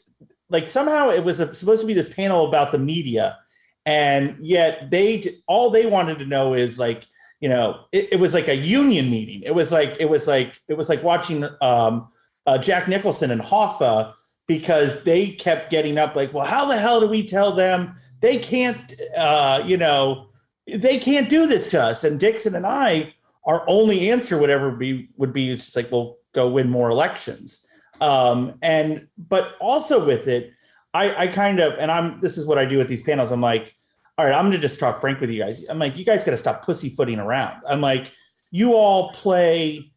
like, 0.48 0.68
somehow 0.68 1.10
it 1.10 1.24
was 1.24 1.40
a, 1.40 1.52
supposed 1.54 1.80
to 1.80 1.86
be 1.86 1.94
this 1.94 2.12
panel 2.12 2.46
about 2.46 2.70
the 2.70 2.78
media. 2.78 3.38
And 3.84 4.36
yet 4.40 4.90
they, 4.90 5.38
all 5.48 5.70
they 5.70 5.86
wanted 5.86 6.20
to 6.20 6.26
know 6.26 6.54
is 6.54 6.78
like, 6.78 7.04
you 7.40 7.48
know, 7.48 7.86
it, 7.90 8.10
it 8.12 8.16
was 8.20 8.34
like 8.34 8.46
a 8.46 8.56
union 8.56 9.10
meeting. 9.10 9.42
It 9.42 9.54
was 9.54 9.72
like, 9.72 9.96
it 9.98 10.08
was 10.08 10.28
like, 10.28 10.60
it 10.68 10.74
was 10.74 10.88
like 10.88 11.02
watching 11.02 11.44
um, 11.60 12.08
uh, 12.46 12.56
Jack 12.58 12.86
Nicholson 12.86 13.32
and 13.32 13.40
Hoffa 13.40 14.14
because 14.46 15.02
they 15.02 15.30
kept 15.30 15.70
getting 15.70 15.98
up 15.98 16.14
like, 16.14 16.32
well, 16.32 16.46
how 16.46 16.66
the 16.66 16.76
hell 16.76 17.00
do 17.00 17.08
we 17.08 17.26
tell 17.26 17.50
them 17.52 17.96
they 18.22 18.38
can't, 18.38 18.94
uh, 19.16 19.62
you 19.66 19.76
know, 19.76 20.28
they 20.66 20.98
can't 20.98 21.28
do 21.28 21.46
this 21.46 21.66
to 21.66 21.82
us. 21.82 22.04
And 22.04 22.18
Dixon 22.18 22.54
and 22.54 22.64
I, 22.64 23.12
our 23.44 23.64
only 23.68 24.10
answer, 24.10 24.38
whatever 24.38 24.70
be 24.70 25.10
would 25.16 25.32
be 25.32 25.54
just 25.56 25.76
like, 25.76 25.90
well, 25.90 26.16
go 26.32 26.48
win 26.48 26.70
more 26.70 26.88
elections. 26.88 27.66
Um, 28.00 28.54
and 28.62 29.08
but 29.18 29.56
also 29.60 30.04
with 30.06 30.28
it, 30.28 30.52
I, 30.94 31.24
I 31.24 31.26
kind 31.26 31.60
of, 31.60 31.74
and 31.78 31.90
I'm 31.90 32.20
this 32.20 32.38
is 32.38 32.46
what 32.46 32.58
I 32.58 32.64
do 32.64 32.78
with 32.78 32.88
these 32.88 33.02
panels. 33.02 33.32
I'm 33.32 33.40
like, 33.40 33.74
all 34.16 34.24
right, 34.24 34.34
I'm 34.34 34.46
gonna 34.46 34.58
just 34.58 34.78
talk 34.78 35.00
frank 35.00 35.20
with 35.20 35.30
you 35.30 35.42
guys. 35.42 35.64
I'm 35.68 35.78
like, 35.78 35.98
you 35.98 36.04
guys 36.04 36.22
gotta 36.22 36.36
stop 36.36 36.64
pussyfooting 36.64 37.18
around. 37.18 37.60
I'm 37.66 37.80
like, 37.80 38.12
you 38.50 38.74
all 38.74 39.12
play 39.12 39.92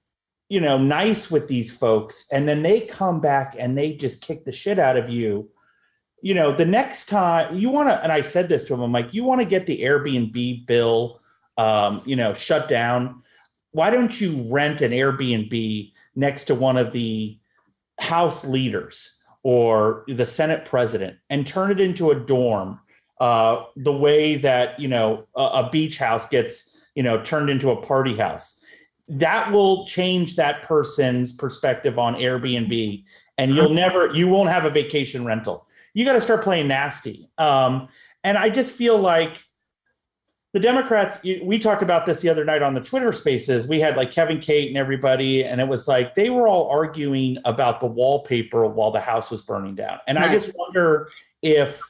you 0.49 0.61
know 0.61 0.77
nice 0.77 1.31
with 1.31 1.47
these 1.47 1.75
folks 1.75 2.27
and 2.31 2.47
then 2.47 2.61
they 2.61 2.79
come 2.79 3.19
back 3.19 3.55
and 3.57 3.75
they 3.75 3.93
just 3.93 4.21
kick 4.21 4.45
the 4.45 4.51
shit 4.51 4.77
out 4.77 4.95
of 4.95 5.09
you 5.09 5.49
you 6.25 6.33
know, 6.33 6.51
the 6.51 6.65
next 6.65 7.05
time 7.05 7.55
you 7.55 7.69
want 7.69 7.87
to, 7.87 8.01
and 8.01 8.11
I 8.11 8.21
said 8.21 8.49
this 8.49 8.63
to 8.65 8.73
him, 8.73 8.81
I'm 8.81 8.91
like, 8.91 9.13
you 9.13 9.23
want 9.23 9.41
to 9.41 9.45
get 9.45 9.67
the 9.67 9.81
Airbnb 9.81 10.65
bill, 10.65 11.21
um, 11.59 12.01
you 12.03 12.15
know, 12.15 12.33
shut 12.33 12.67
down. 12.67 13.21
Why 13.73 13.91
don't 13.91 14.19
you 14.19 14.41
rent 14.49 14.81
an 14.81 14.91
Airbnb 14.91 15.91
next 16.15 16.45
to 16.45 16.55
one 16.55 16.77
of 16.77 16.93
the 16.93 17.37
House 17.99 18.43
leaders 18.43 19.19
or 19.43 20.03
the 20.07 20.25
Senate 20.25 20.65
president 20.65 21.15
and 21.29 21.45
turn 21.45 21.69
it 21.69 21.79
into 21.79 22.09
a 22.09 22.15
dorm? 22.15 22.79
Uh, 23.19 23.61
the 23.75 23.93
way 23.93 24.35
that 24.35 24.79
you 24.79 24.87
know 24.87 25.27
a, 25.35 25.43
a 25.43 25.69
beach 25.71 25.99
house 25.99 26.27
gets 26.27 26.75
you 26.95 27.03
know 27.03 27.21
turned 27.21 27.51
into 27.51 27.69
a 27.69 27.79
party 27.83 28.15
house, 28.15 28.63
that 29.07 29.51
will 29.51 29.85
change 29.85 30.35
that 30.37 30.63
person's 30.63 31.33
perspective 31.33 31.99
on 31.99 32.15
Airbnb, 32.15 33.03
and 33.37 33.55
you'll 33.55 33.69
never 33.69 34.11
you 34.15 34.27
won't 34.27 34.49
have 34.49 34.65
a 34.65 34.71
vacation 34.71 35.23
rental 35.23 35.64
you 35.95 36.05
got 36.05 36.13
to 36.13 36.21
start 36.21 36.43
playing 36.43 36.67
nasty. 36.67 37.27
Um, 37.39 37.87
and 38.23 38.37
I 38.37 38.49
just 38.49 38.73
feel 38.73 38.99
like 38.99 39.43
the 40.51 40.59
Democrats, 40.59 41.23
we 41.23 41.57
talked 41.57 41.81
about 41.81 42.05
this 42.05 42.21
the 42.21 42.29
other 42.29 42.45
night 42.45 42.61
on 42.61 42.73
the 42.73 42.81
Twitter 42.81 43.11
spaces. 43.11 43.65
We 43.65 43.79
had 43.79 43.95
like 43.95 44.11
Kevin 44.11 44.39
Cate 44.39 44.67
and 44.67 44.77
everybody, 44.77 45.43
and 45.43 45.59
it 45.59 45.67
was 45.67 45.87
like 45.87 46.13
they 46.15 46.29
were 46.29 46.47
all 46.47 46.69
arguing 46.69 47.37
about 47.45 47.79
the 47.79 47.87
wallpaper 47.87 48.67
while 48.67 48.91
the 48.91 48.99
house 48.99 49.31
was 49.31 49.41
burning 49.41 49.75
down. 49.75 49.99
And 50.07 50.17
right. 50.17 50.29
I 50.29 50.33
just 50.33 50.51
wonder 50.55 51.09
if, 51.41 51.81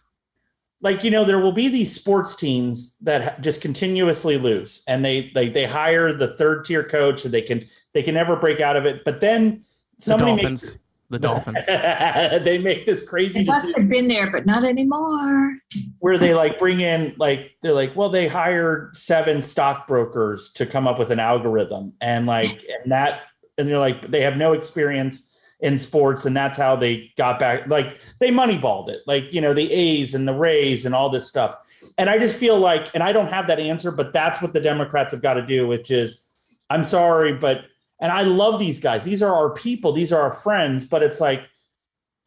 like, 0.81 1.03
you 1.03 1.09
know, 1.09 1.25
there 1.25 1.39
will 1.39 1.51
be 1.51 1.67
these 1.67 1.93
sports 1.93 2.35
teams 2.35 2.97
that 2.99 3.41
just 3.41 3.61
continuously 3.61 4.37
lose 4.37 4.83
and 4.87 5.03
they 5.03 5.31
they 5.33 5.49
they 5.49 5.65
hire 5.65 6.13
the 6.13 6.35
third 6.37 6.63
tier 6.65 6.83
coach 6.83 7.25
and 7.25 7.33
they 7.33 7.41
can 7.41 7.63
they 7.93 8.03
can 8.03 8.13
never 8.13 8.35
break 8.35 8.59
out 8.59 8.75
of 8.75 8.85
it. 8.85 9.03
But 9.03 9.19
then 9.19 9.63
somebody 9.97 10.43
makes 10.43 10.77
the 11.09 11.19
Dolphins. 11.19 11.57
they 11.67 12.57
make 12.57 12.85
this 12.85 13.01
crazy. 13.01 13.43
They 13.43 13.45
must 13.45 13.77
have 13.77 13.89
been 13.89 14.07
there, 14.07 14.31
but 14.31 14.45
not 14.45 14.63
anymore. 14.63 15.55
Where 15.99 16.17
they 16.17 16.33
like 16.33 16.57
bring 16.57 16.81
in 16.81 17.13
like 17.17 17.51
they're 17.61 17.73
like, 17.73 17.95
well, 17.95 18.09
they 18.09 18.27
hired 18.27 18.95
seven 18.95 19.41
stockbrokers 19.41 20.51
to 20.53 20.65
come 20.65 20.87
up 20.87 20.97
with 20.97 21.11
an 21.11 21.19
algorithm, 21.19 21.93
and 22.01 22.25
like 22.25 22.63
and 22.83 22.91
that, 22.91 23.21
and 23.57 23.67
they're 23.67 23.79
like 23.79 24.09
they 24.09 24.21
have 24.21 24.37
no 24.37 24.53
experience 24.53 25.31
in 25.59 25.77
sports, 25.77 26.25
and 26.25 26.35
that's 26.35 26.57
how 26.57 26.75
they 26.75 27.11
got 27.17 27.39
back. 27.39 27.67
Like 27.67 27.97
they 28.19 28.29
moneyballed 28.29 28.89
it, 28.89 29.01
like 29.05 29.31
you 29.31 29.41
know 29.41 29.53
the 29.53 29.71
A's 29.71 30.15
and 30.15 30.27
the 30.27 30.33
Rays 30.33 30.85
and 30.85 30.95
all 30.95 31.09
this 31.09 31.27
stuff. 31.27 31.55
And 31.97 32.09
I 32.09 32.17
just 32.17 32.35
feel 32.35 32.59
like, 32.59 32.89
and 32.93 33.03
I 33.03 33.11
don't 33.11 33.27
have 33.27 33.47
that 33.47 33.59
answer, 33.59 33.91
but 33.91 34.11
that's 34.11 34.41
what 34.41 34.53
the 34.53 34.59
Democrats 34.59 35.13
have 35.13 35.21
got 35.21 35.35
to 35.35 35.45
do, 35.45 35.67
which 35.67 35.91
is, 35.91 36.29
I'm 36.69 36.83
sorry, 36.83 37.33
but 37.33 37.65
and 38.05 38.13
I 38.13 38.21
love 38.21 38.59
these 38.59 38.77
guys. 38.77 39.03
These 39.03 39.23
are 39.23 39.33
our 39.33 39.49
people, 39.55 39.91
these 39.91 40.13
are 40.13 40.21
our 40.21 40.31
friends. 40.31 40.85
But 40.85 41.01
it's 41.01 41.19
like 41.19 41.41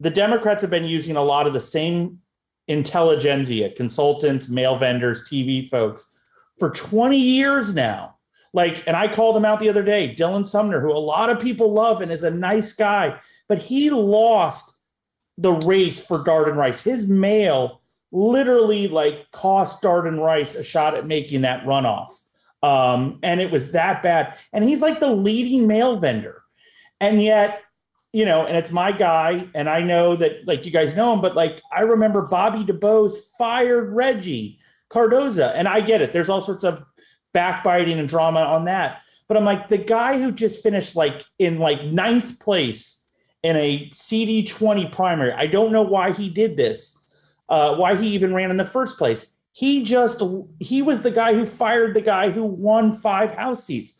the 0.01 0.09
Democrats 0.09 0.61
have 0.61 0.69
been 0.69 0.83
using 0.83 1.15
a 1.15 1.23
lot 1.23 1.47
of 1.47 1.53
the 1.53 1.61
same 1.61 2.19
intelligentsia, 2.67 3.69
consultants, 3.77 4.49
mail 4.49 4.77
vendors, 4.77 5.25
TV 5.29 5.69
folks 5.69 6.17
for 6.59 6.69
20 6.69 7.17
years 7.17 7.73
now. 7.73 8.17
Like, 8.51 8.83
and 8.87 8.97
I 8.97 9.07
called 9.07 9.37
him 9.37 9.45
out 9.45 9.61
the 9.61 9.69
other 9.69 9.81
day, 9.81 10.13
Dylan 10.13 10.45
Sumner, 10.45 10.81
who 10.81 10.91
a 10.91 10.99
lot 10.99 11.29
of 11.29 11.39
people 11.39 11.71
love 11.71 12.01
and 12.01 12.11
is 12.11 12.23
a 12.23 12.29
nice 12.29 12.73
guy, 12.73 13.17
but 13.47 13.57
he 13.57 13.89
lost 13.89 14.75
the 15.37 15.53
race 15.53 16.05
for 16.05 16.25
Darden 16.25 16.57
Rice. 16.57 16.83
His 16.83 17.07
mail 17.07 17.79
literally 18.11 18.89
like 18.89 19.31
cost 19.31 19.81
Darden 19.81 20.19
Rice 20.19 20.55
a 20.55 20.63
shot 20.63 20.93
at 20.93 21.07
making 21.07 21.43
that 21.43 21.63
runoff. 21.63 22.09
Um, 22.61 23.19
and 23.23 23.39
it 23.39 23.51
was 23.51 23.71
that 23.71 24.03
bad. 24.03 24.37
And 24.53 24.65
he's 24.65 24.81
like 24.81 24.99
the 24.99 25.09
leading 25.09 25.67
mail 25.67 25.97
vendor. 25.97 26.43
And 26.99 27.21
yet, 27.21 27.61
you 28.11 28.25
know, 28.25 28.45
and 28.45 28.57
it's 28.57 28.71
my 28.71 28.91
guy. 28.91 29.47
And 29.55 29.69
I 29.69 29.81
know 29.81 30.15
that 30.15 30.45
like 30.45 30.65
you 30.65 30.71
guys 30.71 30.95
know 30.95 31.13
him, 31.13 31.21
but 31.21 31.35
like 31.35 31.61
I 31.71 31.81
remember 31.81 32.23
Bobby 32.23 32.63
DuBose 32.63 33.17
fired 33.37 33.93
Reggie 33.93 34.59
Cardozo. 34.89 35.47
And 35.47 35.67
I 35.67 35.81
get 35.81 36.01
it. 36.01 36.11
There's 36.11 36.29
all 36.29 36.41
sorts 36.41 36.63
of 36.63 36.83
backbiting 37.33 37.99
and 37.99 38.09
drama 38.09 38.41
on 38.41 38.65
that. 38.65 39.01
But 39.27 39.37
I'm 39.37 39.45
like, 39.45 39.67
the 39.67 39.77
guy 39.77 40.19
who 40.19 40.31
just 40.31 40.63
finished 40.63 40.95
like 40.95 41.23
in 41.37 41.59
like 41.59 41.83
ninth 41.85 42.39
place 42.39 43.05
in 43.43 43.55
a 43.55 43.87
CD20 43.91 44.91
primary, 44.91 45.31
I 45.31 45.45
don't 45.45 45.71
know 45.71 45.83
why 45.83 46.11
he 46.11 46.29
did 46.29 46.57
this, 46.57 46.97
uh, 47.47 47.75
why 47.75 47.95
he 47.95 48.07
even 48.09 48.33
ran 48.33 48.49
in 48.49 48.57
the 48.57 48.65
first 48.65 48.97
place 48.97 49.27
he 49.51 49.83
just 49.83 50.21
he 50.59 50.81
was 50.81 51.01
the 51.01 51.11
guy 51.11 51.33
who 51.33 51.45
fired 51.45 51.93
the 51.93 52.01
guy 52.01 52.29
who 52.29 52.43
won 52.43 52.93
five 52.93 53.31
house 53.31 53.63
seats. 53.63 53.95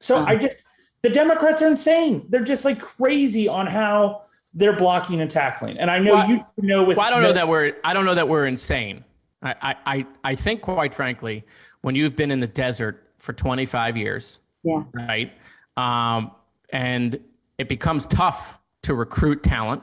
So 0.00 0.16
uh-huh. 0.16 0.26
i 0.28 0.36
just 0.36 0.62
the 1.02 1.10
democrats 1.10 1.62
are 1.62 1.68
insane. 1.68 2.26
They're 2.28 2.44
just 2.44 2.64
like 2.64 2.80
crazy 2.80 3.48
on 3.48 3.66
how 3.66 4.22
they're 4.54 4.76
blocking 4.76 5.20
and 5.20 5.30
tackling. 5.30 5.78
And 5.78 5.90
i 5.90 5.98
know 5.98 6.14
well, 6.14 6.28
you 6.28 6.44
know 6.56 6.82
with 6.82 6.96
well, 6.96 7.06
i 7.06 7.10
don't 7.10 7.22
know 7.22 7.32
that 7.32 7.46
we're 7.46 7.74
i 7.84 7.92
don't 7.92 8.04
know 8.04 8.14
that 8.14 8.28
we're 8.28 8.46
insane. 8.46 9.04
I, 9.42 9.76
I 9.86 10.06
i 10.24 10.34
think 10.34 10.62
quite 10.62 10.94
frankly 10.94 11.44
when 11.82 11.94
you've 11.94 12.16
been 12.16 12.30
in 12.30 12.40
the 12.40 12.46
desert 12.46 13.12
for 13.18 13.32
25 13.32 13.96
years 13.96 14.40
yeah. 14.64 14.82
right 14.92 15.32
um 15.76 16.32
and 16.70 17.20
it 17.58 17.68
becomes 17.68 18.06
tough 18.06 18.58
to 18.82 18.94
recruit 18.94 19.42
talent 19.42 19.82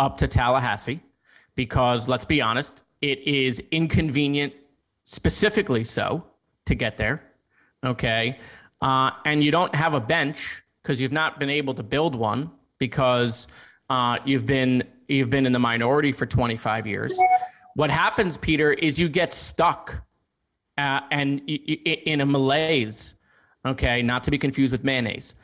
up 0.00 0.18
to 0.18 0.28
tallahassee 0.28 1.00
because 1.54 2.08
let's 2.08 2.24
be 2.24 2.42
honest 2.42 2.82
it 3.00 3.18
is 3.26 3.62
inconvenient, 3.70 4.52
specifically 5.04 5.84
so, 5.84 6.24
to 6.66 6.74
get 6.74 6.96
there. 6.96 7.22
Okay. 7.84 8.38
Uh, 8.82 9.10
and 9.24 9.42
you 9.42 9.50
don't 9.50 9.74
have 9.74 9.94
a 9.94 10.00
bench 10.00 10.62
because 10.82 11.00
you've 11.00 11.12
not 11.12 11.38
been 11.38 11.50
able 11.50 11.74
to 11.74 11.82
build 11.82 12.14
one 12.14 12.50
because 12.78 13.48
uh, 13.88 14.18
you've 14.24 14.46
been 14.46 14.82
you've 15.08 15.30
been 15.30 15.46
in 15.46 15.52
the 15.52 15.58
minority 15.58 16.12
for 16.12 16.26
25 16.26 16.86
years. 16.86 17.18
What 17.74 17.90
happens, 17.90 18.36
Peter, 18.36 18.72
is 18.72 18.98
you 18.98 19.08
get 19.08 19.32
stuck 19.32 20.02
uh, 20.78 21.00
and 21.10 21.40
in 21.48 22.20
a 22.20 22.26
malaise. 22.26 23.14
Okay, 23.66 24.00
not 24.00 24.24
to 24.24 24.30
be 24.30 24.38
confused 24.38 24.72
with 24.72 24.84
mayonnaise. 24.84 25.34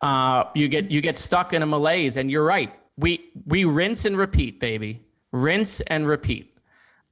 Uh, 0.00 0.44
you 0.54 0.68
get 0.68 0.90
you 0.90 1.00
get 1.00 1.18
stuck 1.18 1.52
in 1.52 1.62
a 1.62 1.66
malaise, 1.66 2.16
and 2.16 2.30
you're 2.30 2.44
right. 2.44 2.74
We 2.96 3.30
we 3.46 3.64
rinse 3.64 4.04
and 4.06 4.16
repeat, 4.16 4.60
baby. 4.60 5.02
Rinse 5.32 5.80
and 5.82 6.06
repeat. 6.06 6.55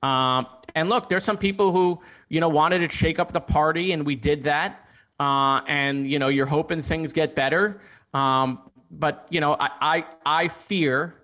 Um, 0.04 0.46
and 0.74 0.88
look, 0.88 1.08
there's 1.08 1.24
some 1.24 1.38
people 1.38 1.72
who, 1.72 2.00
you 2.28 2.40
know, 2.40 2.48
wanted 2.48 2.80
to 2.80 2.94
shake 2.94 3.18
up 3.18 3.32
the 3.32 3.40
party, 3.40 3.92
and 3.92 4.04
we 4.04 4.16
did 4.16 4.44
that. 4.44 4.86
Uh, 5.18 5.60
and, 5.66 6.10
you 6.10 6.18
know, 6.18 6.28
you're 6.28 6.46
hoping 6.46 6.82
things 6.82 7.12
get 7.12 7.34
better. 7.34 7.80
Um, 8.12 8.70
but, 8.90 9.26
you 9.30 9.40
know, 9.40 9.54
I, 9.58 9.70
I, 9.80 10.04
I 10.26 10.48
fear 10.48 11.14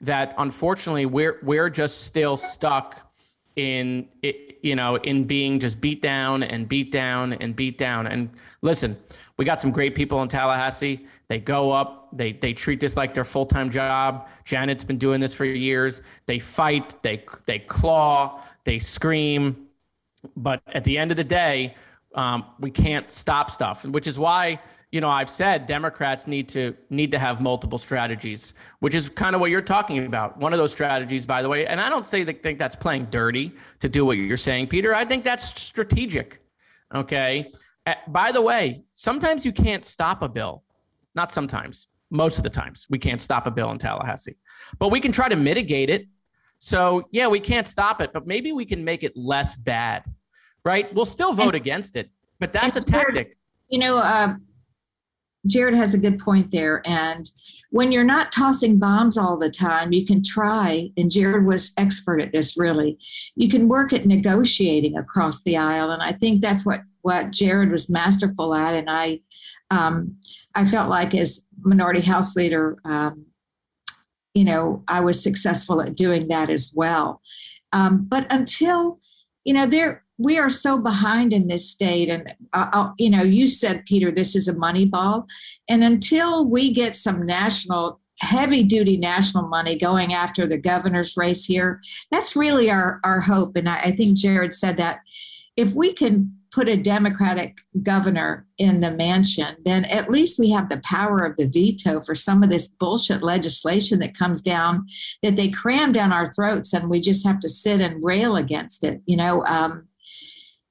that 0.00 0.34
unfortunately 0.38 1.06
we're 1.06 1.38
we're 1.42 1.70
just 1.70 2.02
still 2.02 2.36
stuck 2.36 3.12
in 3.56 4.08
you 4.62 4.76
know 4.76 4.96
in 4.96 5.24
being 5.24 5.58
just 5.58 5.80
beat 5.80 6.00
down 6.00 6.42
and 6.42 6.68
beat 6.68 6.92
down 6.92 7.32
and 7.32 7.56
beat 7.56 7.78
down. 7.78 8.06
And 8.06 8.30
listen, 8.62 8.96
we 9.38 9.44
got 9.44 9.60
some 9.60 9.70
great 9.70 9.94
people 9.94 10.20
in 10.22 10.28
Tallahassee. 10.28 11.06
They 11.28 11.38
go 11.38 11.70
up, 11.70 12.08
they 12.12 12.32
they 12.32 12.52
treat 12.52 12.80
this 12.80 12.96
like 12.96 13.14
their 13.14 13.24
full 13.24 13.46
time 13.46 13.70
job. 13.70 14.28
Janet's 14.44 14.84
been 14.84 14.98
doing 14.98 15.20
this 15.20 15.32
for 15.32 15.44
years. 15.44 16.02
They 16.26 16.38
fight, 16.38 17.00
they 17.02 17.24
they 17.46 17.60
claw, 17.60 18.42
they 18.64 18.78
scream, 18.78 19.68
but 20.36 20.60
at 20.66 20.84
the 20.84 20.98
end 20.98 21.12
of 21.12 21.16
the 21.16 21.24
day, 21.24 21.76
um, 22.14 22.46
we 22.58 22.70
can't 22.70 23.10
stop 23.10 23.50
stuff, 23.50 23.84
which 23.84 24.08
is 24.08 24.18
why 24.18 24.60
you 24.90 25.00
know 25.00 25.08
I've 25.08 25.30
said 25.30 25.66
Democrats 25.66 26.26
need 26.26 26.48
to 26.50 26.74
need 26.90 27.12
to 27.12 27.18
have 27.18 27.40
multiple 27.40 27.78
strategies, 27.78 28.54
which 28.80 28.94
is 28.94 29.08
kind 29.08 29.36
of 29.36 29.40
what 29.40 29.52
you're 29.52 29.62
talking 29.62 30.04
about. 30.04 30.36
One 30.38 30.52
of 30.52 30.58
those 30.58 30.72
strategies, 30.72 31.26
by 31.26 31.42
the 31.42 31.48
way, 31.48 31.64
and 31.64 31.80
I 31.80 31.88
don't 31.88 32.04
say 32.04 32.24
that 32.24 32.42
think 32.42 32.58
that's 32.58 32.76
playing 32.76 33.06
dirty 33.06 33.52
to 33.78 33.88
do 33.88 34.04
what 34.04 34.16
you're 34.16 34.36
saying, 34.36 34.66
Peter. 34.66 34.96
I 34.96 35.04
think 35.04 35.22
that's 35.22 35.44
strategic. 35.60 36.40
Okay. 36.92 37.52
By 38.08 38.32
the 38.32 38.42
way, 38.42 38.82
sometimes 38.94 39.44
you 39.44 39.52
can't 39.52 39.84
stop 39.84 40.22
a 40.22 40.28
bill. 40.28 40.64
Not 41.14 41.32
sometimes. 41.32 41.88
Most 42.10 42.38
of 42.38 42.42
the 42.42 42.50
times, 42.50 42.86
we 42.88 42.98
can't 42.98 43.20
stop 43.20 43.46
a 43.46 43.50
bill 43.50 43.70
in 43.70 43.76
Tallahassee, 43.76 44.36
but 44.78 44.88
we 44.88 44.98
can 44.98 45.12
try 45.12 45.28
to 45.28 45.36
mitigate 45.36 45.90
it. 45.90 46.06
So 46.58 47.06
yeah, 47.12 47.28
we 47.28 47.38
can't 47.38 47.66
stop 47.66 48.00
it, 48.00 48.12
but 48.14 48.26
maybe 48.26 48.52
we 48.52 48.64
can 48.64 48.82
make 48.82 49.02
it 49.04 49.14
less 49.14 49.54
bad 49.54 50.04
right? 50.68 50.92
We'll 50.94 51.06
still 51.06 51.32
vote 51.32 51.54
against 51.54 51.96
it, 51.96 52.10
but 52.40 52.52
that's 52.52 52.76
a 52.76 52.82
tactic. 52.82 53.36
You 53.70 53.78
know, 53.78 53.98
uh, 53.98 54.34
Jared 55.46 55.74
has 55.74 55.94
a 55.94 55.98
good 55.98 56.18
point 56.18 56.50
there. 56.50 56.82
And 56.86 57.30
when 57.70 57.92
you're 57.92 58.04
not 58.04 58.32
tossing 58.32 58.78
bombs 58.78 59.18
all 59.18 59.36
the 59.36 59.50
time, 59.50 59.92
you 59.92 60.06
can 60.06 60.22
try, 60.24 60.90
and 60.96 61.10
Jared 61.10 61.46
was 61.46 61.72
expert 61.76 62.20
at 62.20 62.32
this 62.32 62.56
really, 62.56 62.98
you 63.34 63.48
can 63.48 63.68
work 63.68 63.92
at 63.92 64.06
negotiating 64.06 64.96
across 64.96 65.42
the 65.42 65.56
aisle. 65.56 65.90
And 65.90 66.02
I 66.02 66.12
think 66.12 66.40
that's 66.40 66.64
what, 66.64 66.80
what 67.02 67.30
Jared 67.30 67.70
was 67.70 67.90
masterful 67.90 68.54
at. 68.54 68.74
And 68.74 68.88
I, 68.88 69.20
um, 69.70 70.16
I 70.54 70.64
felt 70.64 70.88
like 70.88 71.14
as 71.14 71.46
minority 71.58 72.00
house 72.00 72.36
leader, 72.36 72.78
um, 72.84 73.26
you 74.34 74.44
know, 74.44 74.82
I 74.88 75.00
was 75.00 75.22
successful 75.22 75.82
at 75.82 75.94
doing 75.94 76.28
that 76.28 76.48
as 76.48 76.72
well. 76.74 77.20
Um, 77.72 78.06
but 78.08 78.26
until, 78.30 78.98
you 79.44 79.52
know, 79.52 79.66
there, 79.66 80.04
we 80.18 80.36
are 80.36 80.50
so 80.50 80.78
behind 80.78 81.32
in 81.32 81.46
this 81.46 81.70
state. 81.70 82.08
And 82.08 82.34
uh, 82.52 82.68
uh, 82.72 82.90
you 82.98 83.08
know 83.08 83.22
you 83.22 83.48
said 83.48 83.86
peter 83.86 84.10
this 84.10 84.34
is 84.34 84.48
a 84.48 84.54
money 84.54 84.84
ball 84.84 85.26
and 85.68 85.82
until 85.84 86.46
we 86.46 86.72
get 86.72 86.96
some 86.96 87.26
national 87.26 88.00
heavy 88.20 88.64
duty 88.64 88.96
national 88.96 89.48
money 89.48 89.76
going 89.76 90.12
after 90.12 90.46
the 90.46 90.58
governor's 90.58 91.16
race 91.16 91.44
here 91.44 91.80
that's 92.10 92.36
really 92.36 92.70
our 92.70 93.00
our 93.04 93.20
hope. 93.20 93.56
And 93.56 93.68
I, 93.68 93.78
I 93.78 93.90
think 93.92 94.16
jared 94.16 94.54
said 94.54 94.76
that 94.78 95.00
if 95.56 95.74
we 95.74 95.92
can 95.92 96.34
put 96.50 96.68
a 96.68 96.76
democratic 96.76 97.58
governor 97.82 98.46
in 98.56 98.80
the 98.80 98.90
mansion 98.90 99.54
then 99.64 99.84
at 99.86 100.10
least 100.10 100.38
we 100.38 100.50
have 100.50 100.68
the 100.68 100.80
power 100.80 101.24
of 101.24 101.36
the 101.36 101.46
veto 101.46 102.00
for 102.00 102.14
some 102.14 102.42
of 102.42 102.50
this 102.50 102.66
bullshit 102.66 103.22
legislation 103.22 103.98
that 103.98 104.16
comes 104.16 104.40
down 104.40 104.86
that 105.22 105.36
they 105.36 105.48
cram 105.50 105.92
down 105.92 106.12
our 106.12 106.32
throats 106.32 106.72
and 106.72 106.88
we 106.88 107.00
just 107.00 107.26
have 107.26 107.38
to 107.38 107.48
sit 107.48 107.80
and 107.80 108.02
rail 108.02 108.34
against 108.36 108.82
it 108.82 109.00
you 109.06 109.16
know 109.16 109.44
um, 109.44 109.87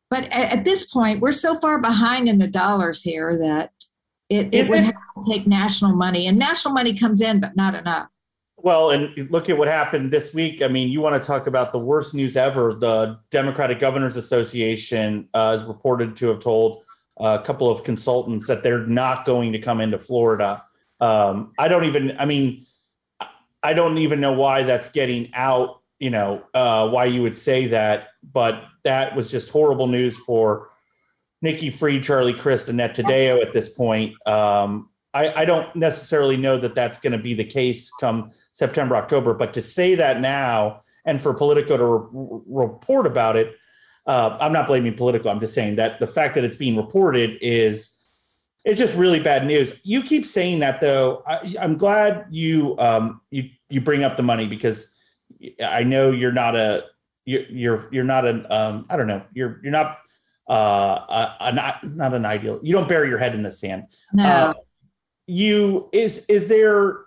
but 0.10 0.24
at, 0.26 0.60
at 0.60 0.66
this 0.66 0.90
point, 0.90 1.22
we're 1.22 1.32
so 1.32 1.56
far 1.56 1.80
behind 1.80 2.28
in 2.28 2.40
the 2.40 2.48
dollars 2.48 3.02
here 3.02 3.38
that 3.40 3.72
it, 4.30 4.50
it 4.54 4.70
would 4.70 4.80
have 4.80 4.94
to 4.94 5.30
take 5.30 5.48
national 5.48 5.96
money, 5.96 6.28
and 6.28 6.38
national 6.38 6.74
money 6.74 6.94
comes 6.94 7.22
in, 7.22 7.40
but 7.40 7.56
not 7.56 7.76
enough. 7.76 8.08
Well, 8.58 8.90
and 8.90 9.30
look 9.32 9.50
at 9.50 9.58
what 9.58 9.68
happened 9.68 10.12
this 10.12 10.34
week. 10.34 10.62
I 10.64 10.68
mean, 10.68 10.90
you 10.90 11.00
want 11.00 11.22
to 11.22 11.26
talk 11.26 11.46
about 11.46 11.72
the 11.72 11.80
worst 11.80 12.16
news 12.16 12.36
ever. 12.36 12.74
The 12.74 13.20
Democratic 13.30 13.80
Governors 13.80 14.18
Association 14.18 15.30
uh, 15.34 15.56
is 15.58 15.64
reported 15.64 16.18
to 16.18 16.30
have 16.30 16.40
told 16.40 16.84
a 17.18 17.40
couple 17.40 17.70
of 17.70 17.84
consultants 17.84 18.48
that 18.48 18.64
they're 18.64 18.86
not 18.86 19.26
going 19.26 19.52
to 19.54 19.60
come 19.60 19.80
into 19.80 20.00
Florida. 20.00 20.64
Um, 21.00 21.54
I 21.60 21.68
don't 21.68 21.84
even, 21.84 22.16
I 22.18 22.26
mean, 22.26 22.66
I 23.62 23.74
don't 23.74 24.00
even 24.00 24.20
know 24.20 24.34
why 24.34 24.64
that's 24.64 24.92
getting 24.92 25.30
out, 25.34 25.82
you 26.00 26.10
know, 26.10 26.44
uh, 26.54 26.88
why 26.90 27.06
you 27.06 27.22
would 27.22 27.36
say 27.36 27.68
that, 27.68 28.10
but 28.32 28.64
that 28.84 29.16
was 29.16 29.32
just 29.32 29.50
horrible 29.50 29.88
news 29.88 30.18
for 30.18 30.70
Nikki 31.42 31.70
Fried, 31.70 32.04
Charlie 32.04 32.34
Crist, 32.34 32.70
Annette 32.70 32.96
Taddeo 32.96 33.42
at 33.42 33.54
this 33.54 33.70
point. 33.70 34.16
Um, 34.28 34.90
I, 35.14 35.42
I, 35.42 35.46
don't 35.46 35.74
necessarily 35.76 36.38
know 36.38 36.58
that 36.58 36.76
that's 36.76 37.00
going 37.00 37.14
to 37.14 37.18
be 37.18 37.34
the 37.34 37.44
case 37.44 37.92
come 38.00 38.32
September, 38.52 38.96
October, 38.96 39.34
but 39.34 39.54
to 39.54 39.62
say 39.62 39.96
that 39.96 40.20
now 40.20 40.82
and 41.06 41.22
for 41.22 41.34
Politico 41.34 41.78
to 41.78 41.86
re- 41.86 42.42
report 42.48 43.08
about 43.08 43.36
it, 43.38 43.56
uh, 44.06 44.38
I'm 44.40 44.54
not 44.54 44.68
blaming 44.68 44.96
Politico. 44.96 45.30
I'm 45.30 45.40
just 45.40 45.54
saying 45.54 45.76
that 45.78 46.00
the 46.00 46.08
fact 46.08 46.36
that 46.36 46.44
it's 46.44 46.56
being 46.56 46.78
reported 46.78 47.38
is 47.42 47.98
it's 48.66 48.80
just 48.80 48.96
really 48.96 49.20
bad 49.20 49.46
news. 49.46 49.80
You 49.84 50.02
keep 50.02 50.26
saying 50.26 50.60
that 50.60 50.82
though. 50.82 51.24
I, 51.26 51.56
am 51.60 51.78
glad 51.78 52.26
you 52.30 52.76
um, 52.80 53.22
you 53.32 53.50
you 53.70 53.82
bring 53.82 54.04
up 54.04 54.18
the 54.18 54.24
money 54.24 54.46
because 54.46 54.94
I 55.64 55.84
know 55.84 56.12
you're 56.12 56.32
not 56.32 56.56
a 56.56 56.86
you're 57.26 57.44
you're 57.50 57.90
you're 57.92 58.04
not 58.04 58.26
an 58.26 58.46
um, 58.50 58.86
I 58.90 58.98
don't 58.98 59.08
know 59.08 59.24
you're 59.34 59.60
you're 59.64 59.72
not 59.72 60.00
uh 60.50 60.54
a, 60.54 61.36
a, 61.42 61.52
not 61.52 61.84
not 61.84 62.14
an 62.14 62.26
ideal 62.26 62.60
you 62.64 62.72
don't 62.72 62.88
bury 62.88 63.10
your 63.10 63.18
head 63.18 63.36
in 63.36 63.44
the 63.44 63.52
sand. 63.52 63.86
No. 64.14 64.24
Uh, 64.24 64.54
you 65.28 65.90
is 65.92 66.26
is 66.28 66.48
there 66.48 67.00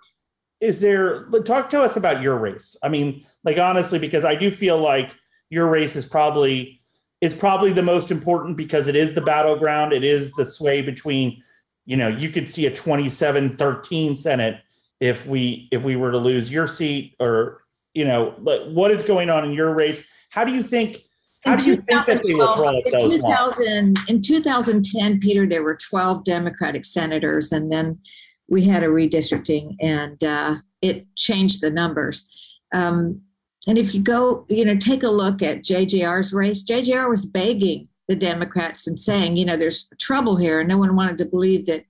is 0.59 0.79
there 0.79 1.27
talk 1.43 1.69
to 1.71 1.81
us 1.81 1.97
about 1.97 2.21
your 2.21 2.37
race. 2.37 2.75
I 2.83 2.89
mean 2.89 3.25
like 3.43 3.57
honestly 3.57 3.99
because 3.99 4.25
i 4.25 4.35
do 4.35 4.51
feel 4.51 4.79
like 4.79 5.11
your 5.49 5.67
race 5.67 5.95
is 5.95 6.05
probably 6.05 6.81
is 7.19 7.35
probably 7.35 7.71
the 7.71 7.83
most 7.83 8.11
important 8.11 8.57
because 8.57 8.87
it 8.87 8.95
is 8.95 9.13
the 9.13 9.21
battleground 9.21 9.93
it 9.93 10.03
is 10.03 10.31
the 10.33 10.45
sway 10.45 10.81
between 10.81 11.41
you 11.85 11.97
know 11.97 12.07
you 12.07 12.29
could 12.29 12.49
see 12.49 12.65
a 12.65 12.75
27 12.75 13.57
13 13.57 14.15
senate 14.15 14.61
if 14.99 15.25
we 15.25 15.67
if 15.71 15.83
we 15.83 15.95
were 15.95 16.11
to 16.11 16.17
lose 16.17 16.51
your 16.51 16.67
seat 16.67 17.15
or 17.19 17.60
you 17.93 18.05
know, 18.05 18.35
what 18.39 18.91
is 18.91 19.03
going 19.03 19.29
on 19.29 19.45
in 19.45 19.51
your 19.51 19.73
race? 19.73 20.07
How 20.29 20.43
do 20.43 20.53
you 20.53 20.63
think? 20.63 20.97
How 21.43 21.55
do 21.55 21.69
you 21.69 21.75
think 21.75 22.05
that 22.05 22.21
they 22.23 22.35
will 22.35 22.55
roll 22.55 22.81
in 22.85 23.11
2000, 23.11 23.97
in 24.07 24.21
2010, 24.21 25.19
Peter, 25.19 25.47
there 25.47 25.63
were 25.63 25.75
12 25.75 26.23
Democratic 26.23 26.85
senators, 26.85 27.51
and 27.51 27.71
then 27.71 27.99
we 28.47 28.65
had 28.65 28.83
a 28.83 28.87
redistricting, 28.87 29.75
and 29.81 30.23
uh, 30.23 30.55
it 30.83 31.07
changed 31.15 31.61
the 31.61 31.71
numbers. 31.71 32.59
Um, 32.73 33.21
and 33.67 33.77
if 33.77 33.93
you 33.93 34.01
go, 34.01 34.45
you 34.49 34.65
know, 34.65 34.75
take 34.75 35.03
a 35.03 35.09
look 35.09 35.41
at 35.41 35.63
JJR's 35.63 36.33
race, 36.33 36.63
JJR 36.63 37.09
was 37.09 37.25
begging 37.25 37.87
the 38.07 38.15
Democrats 38.15 38.87
and 38.87 38.99
saying, 38.99 39.37
you 39.37 39.45
know, 39.45 39.55
there's 39.55 39.89
trouble 39.99 40.35
here. 40.35 40.59
And 40.59 40.67
no 40.67 40.77
one 40.77 40.95
wanted 40.95 41.17
to 41.19 41.25
believe 41.25 41.65
that 41.67 41.85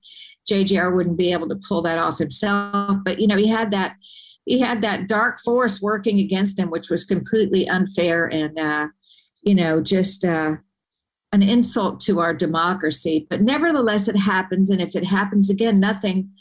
JJR 0.50 0.94
wouldn't 0.94 1.18
be 1.18 1.32
able 1.32 1.48
to 1.50 1.60
pull 1.68 1.82
that 1.84 1.98
off 1.98 2.20
himself. 2.20 2.98
But, 3.04 3.20
you 3.20 3.28
know, 3.28 3.38
he 3.38 3.48
had 3.48 3.72
that 3.72 3.96
he 4.52 4.60
had 4.60 4.82
that 4.82 5.08
dark 5.08 5.40
force 5.40 5.82
working 5.82 6.20
against 6.20 6.60
him, 6.60 6.70
which 6.70 6.90
was 6.90 7.06
completely 7.06 7.70
unfair 7.70 8.28
and, 8.34 8.60
uh, 8.60 8.88
you 9.44 9.56
know, 9.56 9.80
just 9.80 10.26
uh, 10.26 10.56
an 11.32 11.42
insult 11.42 12.02
to 12.02 12.20
our 12.20 12.34
democracy. 12.34 13.26
But 13.30 13.42
nevertheless, 13.42 14.10
it 14.10 14.18
happens. 14.18 14.70
And 14.70 14.82
if 14.82 14.94
it 14.94 15.06
happens 15.06 15.50
again, 15.50 15.80
nothing 15.80 16.32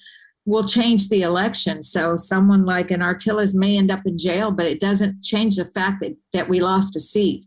will 0.44 0.64
change 0.64 1.08
the 1.08 1.22
election. 1.22 1.84
So 1.84 2.16
someone 2.16 2.64
like 2.64 2.90
an 2.90 3.00
Artiles 3.00 3.54
may 3.54 3.78
end 3.78 3.92
up 3.92 4.04
in 4.04 4.18
jail, 4.18 4.50
but 4.50 4.66
it 4.66 4.80
doesn't 4.80 5.22
change 5.22 5.54
the 5.54 5.64
fact 5.64 6.00
that, 6.00 6.16
that 6.32 6.48
we 6.48 6.58
lost 6.58 6.96
a 6.96 7.00
seat. 7.00 7.46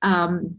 Um, 0.00 0.56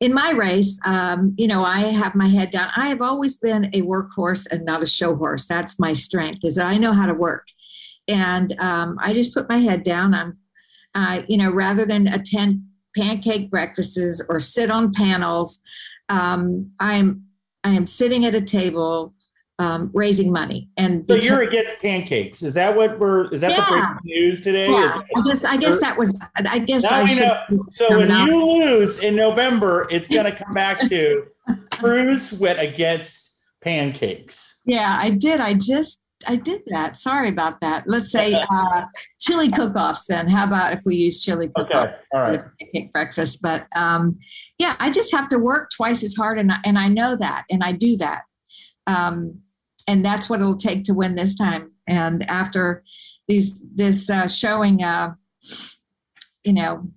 in 0.00 0.12
my 0.12 0.32
race, 0.32 0.80
um, 0.84 1.32
you 1.38 1.46
know, 1.46 1.62
I 1.62 1.80
have 1.80 2.16
my 2.16 2.26
head 2.26 2.50
down. 2.50 2.70
I 2.76 2.88
have 2.88 3.02
always 3.02 3.36
been 3.36 3.66
a 3.66 3.82
workhorse 3.82 4.48
and 4.50 4.64
not 4.64 4.82
a 4.82 4.86
show 4.86 5.14
horse. 5.14 5.46
That's 5.46 5.78
my 5.78 5.92
strength, 5.92 6.40
is 6.42 6.58
I 6.58 6.76
know 6.76 6.92
how 6.92 7.06
to 7.06 7.14
work 7.14 7.46
and 8.10 8.58
um, 8.58 8.98
I 9.00 9.14
just 9.14 9.32
put 9.32 9.48
my 9.48 9.58
head 9.58 9.82
down. 9.82 10.14
I'm, 10.14 10.38
uh, 10.94 11.22
you 11.28 11.36
know, 11.36 11.50
rather 11.50 11.86
than 11.86 12.08
attend 12.08 12.62
pancake 12.96 13.50
breakfasts 13.50 14.22
or 14.28 14.40
sit 14.40 14.70
on 14.70 14.92
panels, 14.92 15.62
um, 16.08 16.70
I'm 16.80 17.24
I 17.62 17.70
am 17.70 17.86
sitting 17.86 18.24
at 18.24 18.34
a 18.34 18.40
table 18.40 19.14
um, 19.60 19.90
raising 19.92 20.32
money. 20.32 20.70
And 20.78 21.04
so 21.08 21.16
you're 21.16 21.42
against 21.42 21.82
pancakes. 21.82 22.42
Is 22.42 22.54
that 22.54 22.74
what 22.74 22.98
we're? 22.98 23.30
Is 23.32 23.42
that 23.42 23.50
yeah. 23.50 23.56
the 23.56 23.66
breaking 23.66 23.98
news 24.04 24.40
today? 24.40 24.70
Yeah, 24.70 25.02
I 25.16 25.22
guess 25.22 25.44
I 25.44 25.56
guess 25.56 25.80
that 25.80 25.96
was. 25.96 26.18
I 26.34 26.58
guess 26.58 26.84
I 26.84 27.06
should. 27.06 27.60
So 27.70 27.98
when 27.98 28.10
out. 28.10 28.26
you 28.26 28.44
lose 28.44 28.98
in 28.98 29.14
November, 29.14 29.86
it's 29.90 30.08
going 30.08 30.24
to 30.32 30.32
come 30.32 30.54
back 30.54 30.88
to 30.88 31.26
Cruz 31.72 32.32
went 32.32 32.58
against 32.58 33.36
pancakes. 33.62 34.60
Yeah, 34.64 34.98
I 35.00 35.10
did. 35.10 35.40
I 35.40 35.54
just 35.54 36.02
I 36.26 36.36
did 36.36 36.62
that. 36.66 36.98
Sorry 36.98 37.28
about 37.28 37.60
that. 37.60 37.84
Let's 37.86 38.12
say 38.12 38.34
uh, 38.34 38.82
chili 39.18 39.50
cook-offs. 39.50 40.06
Then 40.06 40.28
how 40.28 40.44
about 40.44 40.72
if 40.72 40.82
we 40.84 40.96
use 40.96 41.20
chili 41.20 41.50
cook-offs 41.56 41.96
okay. 41.96 42.04
All 42.12 42.20
right. 42.20 42.42
picnic 42.58 42.92
breakfast? 42.92 43.40
But 43.42 43.66
um, 43.74 44.18
yeah, 44.58 44.76
I 44.78 44.90
just 44.90 45.12
have 45.12 45.28
to 45.30 45.38
work 45.38 45.70
twice 45.74 46.04
as 46.04 46.14
hard, 46.14 46.38
and 46.38 46.52
I, 46.52 46.58
and 46.64 46.78
I 46.78 46.88
know 46.88 47.16
that, 47.16 47.44
and 47.50 47.62
I 47.64 47.72
do 47.72 47.96
that, 47.98 48.22
um, 48.86 49.40
and 49.88 50.04
that's 50.04 50.28
what 50.28 50.40
it'll 50.40 50.56
take 50.56 50.84
to 50.84 50.94
win 50.94 51.14
this 51.14 51.34
time. 51.34 51.72
And 51.86 52.28
after 52.28 52.84
these 53.26 53.62
this 53.74 54.10
uh, 54.10 54.28
showing, 54.28 54.82
uh, 54.82 55.14
you 56.44 56.52
know, 56.52 56.90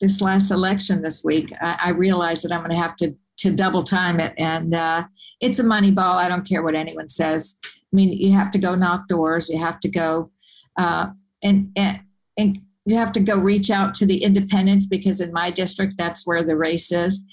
this 0.00 0.20
last 0.20 0.50
election 0.50 1.02
this 1.02 1.22
week, 1.22 1.52
I, 1.60 1.76
I 1.84 1.88
realize 1.90 2.42
that 2.42 2.52
I'm 2.52 2.60
going 2.60 2.70
to 2.70 2.76
have 2.76 2.96
to 2.96 3.14
to 3.36 3.52
double 3.52 3.82
time 3.84 4.18
it, 4.20 4.34
and 4.38 4.74
uh, 4.74 5.04
it's 5.40 5.58
a 5.58 5.64
money 5.64 5.90
ball. 5.90 6.18
I 6.18 6.28
don't 6.28 6.48
care 6.48 6.62
what 6.62 6.74
anyone 6.74 7.08
says. 7.08 7.58
I 7.94 7.96
mean, 7.96 8.12
you 8.12 8.32
have 8.32 8.50
to 8.50 8.58
go 8.58 8.74
knock 8.74 9.06
doors. 9.06 9.48
You 9.48 9.58
have 9.58 9.78
to 9.80 9.88
go 9.88 10.32
uh, 10.76 11.06
and 11.44 11.70
and 11.76 12.00
and 12.36 12.58
you 12.84 12.96
have 12.96 13.12
to 13.12 13.20
go 13.20 13.38
reach 13.38 13.70
out 13.70 13.94
to 13.94 14.06
the 14.06 14.24
independents 14.24 14.86
because 14.86 15.20
in 15.20 15.32
my 15.32 15.50
district 15.50 15.94
that's 15.96 16.26
where 16.26 16.42
the 16.42 16.56
race 16.56 16.90
is, 16.90 17.24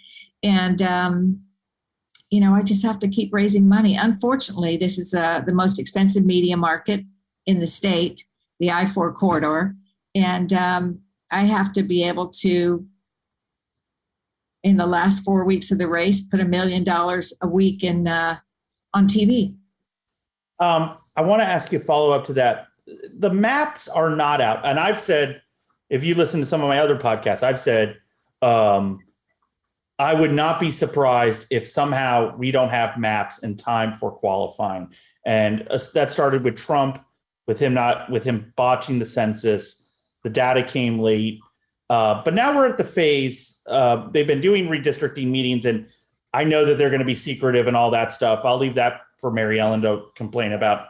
and 0.43 0.80
um, 0.84 1.41
you 2.30 2.39
know 2.39 2.53
I 2.53 2.62
just 2.62 2.86
have 2.86 2.99
to 2.99 3.07
keep 3.07 3.34
raising 3.34 3.68
money. 3.68 3.95
Unfortunately, 3.95 4.78
this 4.78 4.99
is 4.99 5.16
uh, 5.16 5.39
the 5.39 5.53
most 5.53 5.80
expensive 5.80 6.26
media 6.26 6.57
market 6.57 7.05
in 7.47 7.59
the 7.59 7.66
state, 7.66 8.24
the 8.59 8.70
I 8.70 8.86
four 8.86 9.12
corridor, 9.14 9.76
and 10.14 10.53
um, 10.53 11.01
I 11.32 11.41
have 11.41 11.74
to 11.74 11.82
be 11.82 12.03
able 12.03 12.30
to 12.41 12.86
in 14.64 14.78
the 14.78 14.86
last 14.86 15.24
four 15.24 15.43
weeks 15.43 15.72
of 15.72 15.80
the 15.80 15.88
race 15.88 16.22
put 16.22 16.39
a 16.39 16.45
million 16.45 16.84
dollars 16.84 17.34
a 17.41 17.47
week 17.47 17.84
in 17.84 18.07
uh, 18.07 18.38
on 18.93 19.07
TV. 19.07 19.55
Um, 20.62 20.97
I 21.18 21.22
want 21.24 21.41
to 21.41 21.47
ask 21.47 21.72
you 21.72 21.80
a 21.80 21.82
follow 21.82 22.12
up 22.12 22.26
to 22.28 22.34
that. 22.34 22.68
The 23.18 23.30
maps 23.30 23.88
are 23.89 24.16
not 24.16 24.39
out, 24.39 24.66
and 24.66 24.80
I've 24.80 24.99
said, 24.99 25.41
if 25.89 26.03
you 26.03 26.16
listen 26.16 26.39
to 26.39 26.45
some 26.45 26.62
of 26.62 26.70
my 26.70 26.80
other 26.80 26.95
podcasts, 26.95 27.43
I've 27.43 27.59
said, 27.59 27.97
um, 28.41 28.99
I 29.99 30.14
would 30.14 30.32
not 30.32 30.59
be 30.59 30.72
surprised 30.72 31.47
if 31.49 31.68
somehow 31.68 32.36
we 32.38 32.51
don't 32.51 32.70
have 32.70 32.97
maps 32.97 33.39
in 33.39 33.57
time 33.57 33.93
for 33.93 34.12
qualifying, 34.12 34.89
and 35.26 35.68
uh, 35.70 35.80
that 35.93 36.12
started 36.12 36.43
with 36.43 36.55
Trump, 36.55 37.03
with 37.47 37.59
him 37.59 37.74
not 37.74 38.09
with 38.09 38.24
him 38.24 38.53
botching 38.55 38.99
the 38.99 39.05
census. 39.05 39.89
The 40.24 40.30
data 40.30 40.64
came 40.64 40.99
late. 40.99 41.39
Uh, 41.89 42.22
but 42.24 42.34
now 42.34 42.55
we're 42.55 42.70
at 42.70 42.78
the 42.78 42.86
phase. 42.86 43.59
Uh, 43.68 44.07
they've 44.12 44.28
been 44.28 44.39
doing 44.39 44.68
redistricting 44.68 45.28
meetings, 45.28 45.66
and 45.66 45.88
I 46.34 46.43
know 46.43 46.65
that 46.65 46.77
they're 46.77 46.89
going 46.89 46.99
to 46.99 47.05
be 47.05 47.15
secretive 47.15 47.67
and 47.67 47.75
all 47.75 47.91
that 47.91 48.11
stuff. 48.11 48.41
I'll 48.43 48.57
leave 48.57 48.75
that 48.75 49.01
for 49.19 49.32
Mary 49.32 49.59
Ellen 49.59 49.82
to 49.82 50.05
complain 50.15 50.53
about. 50.53 50.88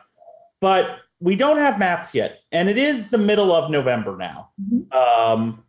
But 0.59 0.99
we 1.19 1.35
don't 1.35 1.57
have 1.57 1.79
maps 1.79 2.13
yet, 2.13 2.39
and 2.51 2.69
it 2.69 2.77
is 2.77 3.09
the 3.09 3.17
middle 3.17 3.51
of 3.53 3.71
November 3.71 4.15
now. 4.17 4.49
Mhm. 4.61 4.93
Um, 4.93 5.63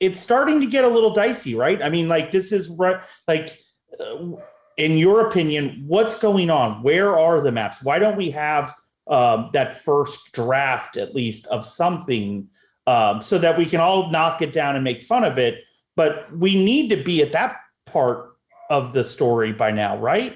it's 0.00 0.20
starting 0.20 0.60
to 0.60 0.66
get 0.66 0.84
a 0.84 0.88
little 0.88 1.12
dicey, 1.12 1.54
right? 1.54 1.82
I 1.82 1.88
mean, 1.88 2.08
like 2.08 2.30
this 2.30 2.52
is 2.52 2.68
re- 2.68 3.00
like, 3.26 3.58
uh, 3.98 4.32
in 4.76 4.98
your 4.98 5.26
opinion, 5.26 5.84
what's 5.86 6.18
going 6.18 6.50
on? 6.50 6.82
Where 6.82 7.18
are 7.18 7.40
the 7.40 7.52
maps? 7.52 7.82
Why 7.82 7.98
don't 7.98 8.16
we 8.16 8.30
have 8.30 8.74
um, 9.08 9.50
that 9.52 9.82
first 9.82 10.32
draft 10.32 10.96
at 10.96 11.14
least 11.14 11.46
of 11.46 11.64
something? 11.64 12.48
um, 12.86 13.20
so 13.20 13.38
that 13.38 13.58
we 13.58 13.66
can 13.66 13.80
all 13.80 14.10
knock 14.10 14.42
it 14.42 14.52
down 14.52 14.74
and 14.74 14.84
make 14.84 15.02
fun 15.02 15.24
of 15.24 15.38
it. 15.38 15.64
But 15.96 16.34
we 16.36 16.64
need 16.64 16.90
to 16.90 17.02
be 17.02 17.22
at 17.22 17.32
that 17.32 17.56
part 17.84 18.35
of 18.70 18.92
the 18.92 19.04
story 19.04 19.52
by 19.52 19.70
now, 19.70 19.96
right? 19.98 20.34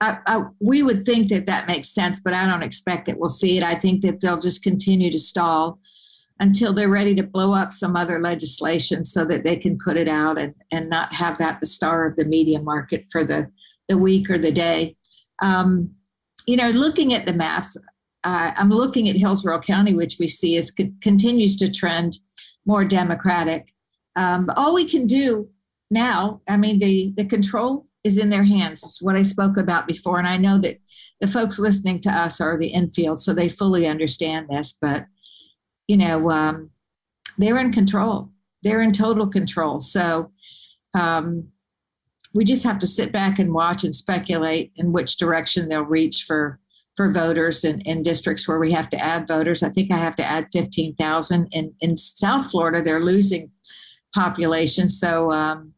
I, 0.00 0.18
I, 0.26 0.42
we 0.60 0.82
would 0.82 1.04
think 1.04 1.28
that 1.30 1.46
that 1.46 1.66
makes 1.66 1.88
sense, 1.88 2.20
but 2.20 2.34
I 2.34 2.46
don't 2.46 2.62
expect 2.62 3.06
that 3.06 3.18
we'll 3.18 3.30
see 3.30 3.56
it. 3.56 3.62
I 3.62 3.74
think 3.74 4.02
that 4.02 4.20
they'll 4.20 4.38
just 4.38 4.62
continue 4.62 5.10
to 5.10 5.18
stall 5.18 5.78
until 6.38 6.74
they're 6.74 6.90
ready 6.90 7.14
to 7.14 7.22
blow 7.22 7.54
up 7.54 7.72
some 7.72 7.96
other 7.96 8.20
legislation 8.20 9.06
so 9.06 9.24
that 9.24 9.42
they 9.42 9.56
can 9.56 9.78
put 9.82 9.96
it 9.96 10.08
out 10.08 10.38
and, 10.38 10.54
and 10.70 10.90
not 10.90 11.14
have 11.14 11.38
that 11.38 11.60
the 11.60 11.66
star 11.66 12.06
of 12.06 12.16
the 12.16 12.26
media 12.26 12.60
market 12.60 13.06
for 13.10 13.24
the, 13.24 13.50
the 13.88 13.96
week 13.96 14.28
or 14.28 14.36
the 14.36 14.52
day. 14.52 14.96
Um, 15.42 15.92
you 16.46 16.56
know, 16.58 16.70
looking 16.70 17.14
at 17.14 17.24
the 17.24 17.32
maps, 17.32 17.76
uh, 18.24 18.52
I'm 18.56 18.68
looking 18.68 19.08
at 19.08 19.16
Hillsborough 19.16 19.60
County, 19.60 19.94
which 19.94 20.16
we 20.18 20.28
see 20.28 20.56
is 20.56 20.70
continues 21.00 21.56
to 21.56 21.70
trend 21.70 22.18
more 22.66 22.84
Democratic. 22.84 23.72
Um, 24.14 24.50
all 24.56 24.74
we 24.74 24.84
can 24.84 25.06
do 25.06 25.48
now, 25.90 26.40
I 26.48 26.56
mean, 26.56 26.78
the 26.78 27.12
the 27.16 27.24
control 27.24 27.86
is 28.04 28.18
in 28.18 28.30
their 28.30 28.44
hands. 28.44 28.82
It's 28.82 29.02
what 29.02 29.16
I 29.16 29.22
spoke 29.22 29.56
about 29.56 29.86
before, 29.86 30.18
and 30.18 30.28
I 30.28 30.36
know 30.36 30.58
that 30.58 30.78
the 31.20 31.28
folks 31.28 31.58
listening 31.58 32.00
to 32.00 32.10
us 32.10 32.40
are 32.40 32.58
the 32.58 32.68
infield, 32.68 33.20
so 33.20 33.32
they 33.32 33.48
fully 33.48 33.86
understand 33.86 34.48
this. 34.48 34.76
But 34.80 35.06
you 35.86 35.96
know, 35.96 36.30
um, 36.30 36.70
they're 37.38 37.58
in 37.58 37.72
control. 37.72 38.30
They're 38.62 38.82
in 38.82 38.92
total 38.92 39.26
control. 39.26 39.80
So 39.80 40.32
um, 40.94 41.48
we 42.34 42.44
just 42.44 42.64
have 42.64 42.78
to 42.80 42.86
sit 42.86 43.12
back 43.12 43.38
and 43.38 43.54
watch 43.54 43.84
and 43.84 43.94
speculate 43.94 44.72
in 44.76 44.92
which 44.92 45.16
direction 45.16 45.68
they'll 45.68 45.84
reach 45.84 46.24
for 46.24 46.60
for 46.96 47.12
voters 47.12 47.62
in, 47.62 47.80
in 47.82 48.02
districts 48.02 48.48
where 48.48 48.58
we 48.58 48.72
have 48.72 48.88
to 48.88 48.98
add 48.98 49.28
voters. 49.28 49.62
I 49.62 49.68
think 49.68 49.92
I 49.92 49.98
have 49.98 50.16
to 50.16 50.24
add 50.24 50.48
15,000. 50.52 51.48
In, 51.52 51.72
in 51.80 51.96
South 51.98 52.50
Florida, 52.50 52.80
they're 52.80 53.04
losing 53.04 53.50
population. 54.14 54.88
So 54.88 55.30
um, 55.30 55.74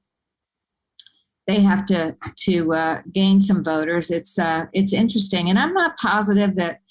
they 1.48 1.60
have 1.62 1.86
to 1.86 2.14
to 2.36 2.74
uh, 2.74 3.00
gain 3.12 3.40
some 3.40 3.64
voters. 3.64 4.10
It's 4.10 4.38
uh, 4.38 4.66
it's 4.72 4.92
interesting, 4.92 5.48
and 5.48 5.58
I'm 5.58 5.72
not 5.72 5.96
positive 5.96 6.54
that 6.56 6.82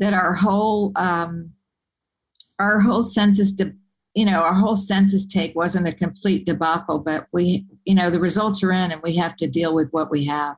that 0.00 0.12
our 0.12 0.34
whole 0.34 0.92
um, 0.96 1.52
our 2.58 2.80
whole 2.80 3.04
census, 3.04 3.52
de- 3.52 3.72
you 4.14 4.26
know, 4.26 4.42
our 4.42 4.52
whole 4.52 4.76
census 4.76 5.24
take 5.24 5.54
wasn't 5.54 5.88
a 5.88 5.92
complete 5.92 6.44
debacle. 6.44 6.98
But 6.98 7.28
we, 7.32 7.66
you 7.84 7.94
know, 7.94 8.10
the 8.10 8.18
results 8.18 8.64
are 8.64 8.72
in, 8.72 8.90
and 8.90 9.00
we 9.02 9.14
have 9.16 9.36
to 9.36 9.46
deal 9.46 9.72
with 9.72 9.88
what 9.92 10.10
we 10.10 10.24
have. 10.24 10.56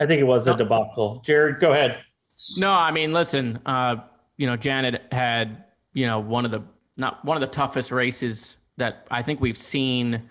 I 0.00 0.06
think 0.06 0.20
it 0.20 0.24
was 0.24 0.46
a 0.46 0.56
debacle. 0.56 1.22
Jared, 1.24 1.58
go 1.58 1.72
ahead. 1.72 1.98
No, 2.58 2.72
I 2.72 2.92
mean, 2.92 3.12
listen, 3.12 3.60
uh, 3.66 3.96
you 4.36 4.46
know, 4.46 4.56
Janet 4.56 5.02
had, 5.12 5.64
you 5.92 6.06
know, 6.06 6.20
one 6.20 6.44
of 6.44 6.52
the 6.52 6.62
not 6.96 7.24
one 7.24 7.36
of 7.36 7.40
the 7.40 7.48
toughest 7.48 7.90
races 7.90 8.58
that 8.76 9.08
I 9.10 9.22
think 9.22 9.40
we've 9.40 9.58
seen 9.58 10.22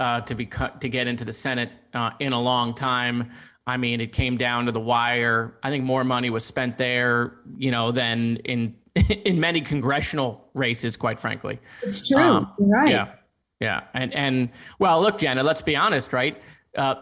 uh, 0.00 0.22
to 0.22 0.34
be 0.34 0.46
cut 0.46 0.80
to 0.80 0.88
get 0.88 1.06
into 1.06 1.24
the 1.24 1.32
Senate 1.32 1.70
uh, 1.94 2.10
in 2.18 2.32
a 2.32 2.40
long 2.40 2.74
time. 2.74 3.30
I 3.66 3.76
mean, 3.76 4.00
it 4.00 4.12
came 4.12 4.36
down 4.36 4.66
to 4.66 4.72
the 4.72 4.80
wire. 4.80 5.54
I 5.62 5.70
think 5.70 5.84
more 5.84 6.02
money 6.02 6.30
was 6.30 6.44
spent 6.44 6.78
there, 6.78 7.34
you 7.56 7.70
know, 7.70 7.92
than 7.92 8.36
in 8.38 8.74
in 9.24 9.38
many 9.38 9.60
congressional 9.60 10.48
races, 10.54 10.96
quite 10.96 11.20
frankly. 11.20 11.60
It's 11.82 12.08
true. 12.08 12.18
Um, 12.18 12.52
You're 12.58 12.68
right. 12.70 12.90
Yeah, 12.90 13.12
yeah, 13.60 13.82
and 13.94 14.12
and 14.14 14.48
well, 14.78 15.00
look, 15.00 15.18
Jenna, 15.18 15.42
let's 15.42 15.62
be 15.62 15.76
honest, 15.76 16.12
right? 16.12 16.42
Uh, 16.76 16.94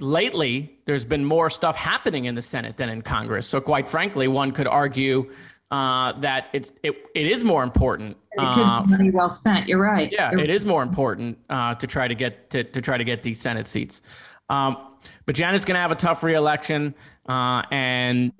lately 0.00 0.78
there's 0.86 1.04
been 1.04 1.24
more 1.24 1.50
stuff 1.50 1.76
happening 1.76 2.26
in 2.26 2.34
the 2.34 2.42
Senate 2.42 2.76
than 2.76 2.88
in 2.88 3.02
Congress. 3.02 3.46
So 3.46 3.60
quite 3.60 3.88
frankly, 3.88 4.28
one 4.28 4.52
could 4.52 4.66
argue 4.66 5.30
uh, 5.70 6.12
that 6.20 6.46
it's 6.52 6.70
it, 6.84 6.94
it 7.14 7.26
is 7.26 7.42
more 7.42 7.64
important. 7.64 8.16
Uh, 8.38 8.84
money 8.86 9.10
well 9.10 9.30
spent. 9.30 9.68
You're 9.68 9.80
right. 9.80 10.10
Yeah, 10.12 10.30
You're 10.30 10.40
it 10.40 10.50
is 10.50 10.64
more 10.64 10.82
important 10.82 11.38
uh, 11.50 11.74
to 11.74 11.86
try 11.86 12.08
to 12.08 12.14
get 12.14 12.50
to, 12.50 12.64
to 12.64 12.80
try 12.80 12.96
to 12.96 13.04
get 13.04 13.22
these 13.22 13.40
Senate 13.40 13.68
seats. 13.68 14.02
Um, 14.48 14.76
but 15.26 15.34
Janet's 15.34 15.64
going 15.64 15.74
to 15.74 15.80
have 15.80 15.90
a 15.90 15.96
tough 15.96 16.22
reelection, 16.22 16.94
uh, 17.28 17.62
and 17.70 18.32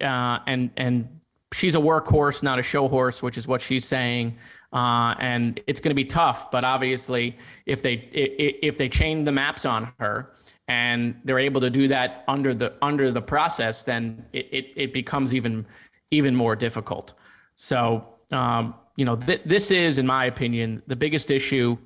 uh, 0.00 0.38
and 0.46 0.70
and 0.76 1.08
she's 1.52 1.74
a 1.74 1.78
workhorse, 1.78 2.42
not 2.42 2.58
a 2.58 2.62
show 2.62 2.88
horse, 2.88 3.22
which 3.22 3.38
is 3.38 3.46
what 3.46 3.60
she's 3.60 3.84
saying. 3.84 4.36
Uh, 4.72 5.14
and 5.18 5.60
it's 5.66 5.80
going 5.80 5.90
to 5.90 5.94
be 5.94 6.04
tough. 6.04 6.50
But 6.50 6.64
obviously, 6.64 7.36
if 7.66 7.82
they 7.82 7.94
if 8.12 8.76
they 8.76 8.88
chain 8.88 9.24
the 9.24 9.32
maps 9.32 9.64
on 9.64 9.92
her, 9.98 10.32
and 10.68 11.16
they're 11.24 11.38
able 11.38 11.60
to 11.62 11.70
do 11.70 11.88
that 11.88 12.24
under 12.28 12.54
the 12.54 12.74
under 12.82 13.10
the 13.10 13.22
process, 13.22 13.82
then 13.82 14.24
it 14.32 14.48
it, 14.52 14.66
it 14.76 14.92
becomes 14.92 15.32
even 15.32 15.66
even 16.10 16.34
more 16.34 16.54
difficult. 16.54 17.14
So 17.56 18.04
um, 18.30 18.74
you 18.98 19.04
know, 19.04 19.14
th- 19.14 19.42
this 19.46 19.70
is, 19.70 19.98
in 19.98 20.06
my 20.06 20.24
opinion, 20.24 20.82
the 20.88 20.96
biggest 20.96 21.30
issue 21.30 21.78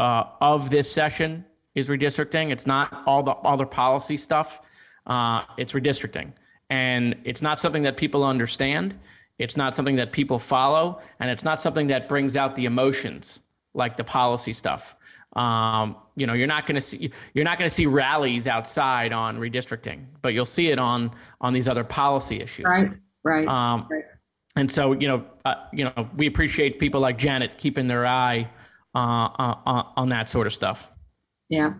uh, 0.00 0.24
of 0.40 0.68
this 0.68 0.90
session 0.90 1.44
is 1.76 1.88
redistricting. 1.88 2.50
It's 2.50 2.66
not 2.66 3.04
all 3.06 3.22
the 3.22 3.34
other 3.34 3.64
policy 3.64 4.16
stuff. 4.16 4.60
Uh, 5.06 5.44
it's 5.58 5.74
redistricting, 5.74 6.32
and 6.68 7.14
it's 7.22 7.40
not 7.40 7.60
something 7.60 7.84
that 7.84 7.96
people 7.96 8.24
understand. 8.24 8.98
It's 9.38 9.56
not 9.56 9.76
something 9.76 9.94
that 9.94 10.10
people 10.10 10.40
follow, 10.40 11.00
and 11.20 11.30
it's 11.30 11.44
not 11.44 11.60
something 11.60 11.86
that 11.86 12.08
brings 12.08 12.36
out 12.36 12.56
the 12.56 12.64
emotions 12.64 13.40
like 13.72 13.96
the 13.96 14.02
policy 14.02 14.52
stuff. 14.52 14.96
Um, 15.36 15.94
you 16.16 16.26
know, 16.26 16.32
you're 16.32 16.48
not 16.48 16.66
going 16.66 16.74
to 16.74 16.80
see 16.80 17.12
you're 17.32 17.44
not 17.44 17.58
going 17.58 17.68
to 17.68 17.74
see 17.74 17.86
rallies 17.86 18.48
outside 18.48 19.12
on 19.12 19.38
redistricting, 19.38 20.04
but 20.20 20.34
you'll 20.34 20.46
see 20.46 20.70
it 20.70 20.80
on 20.80 21.12
on 21.40 21.52
these 21.52 21.68
other 21.68 21.84
policy 21.84 22.40
issues. 22.40 22.64
Right. 22.64 22.90
Right. 23.22 23.46
Um, 23.46 23.86
right. 23.88 24.02
And 24.56 24.72
so, 24.72 24.92
you 24.92 25.06
know, 25.06 25.24
uh, 25.44 25.54
you 25.72 25.84
know, 25.84 26.08
we 26.16 26.26
appreciate 26.26 26.78
people 26.78 27.00
like 27.00 27.18
Janet 27.18 27.58
keeping 27.58 27.86
their 27.86 28.06
eye 28.06 28.50
uh, 28.94 29.28
uh, 29.28 29.82
on 29.96 30.08
that 30.08 30.28
sort 30.30 30.46
of 30.46 30.52
stuff. 30.54 30.90
Yeah, 31.48 31.74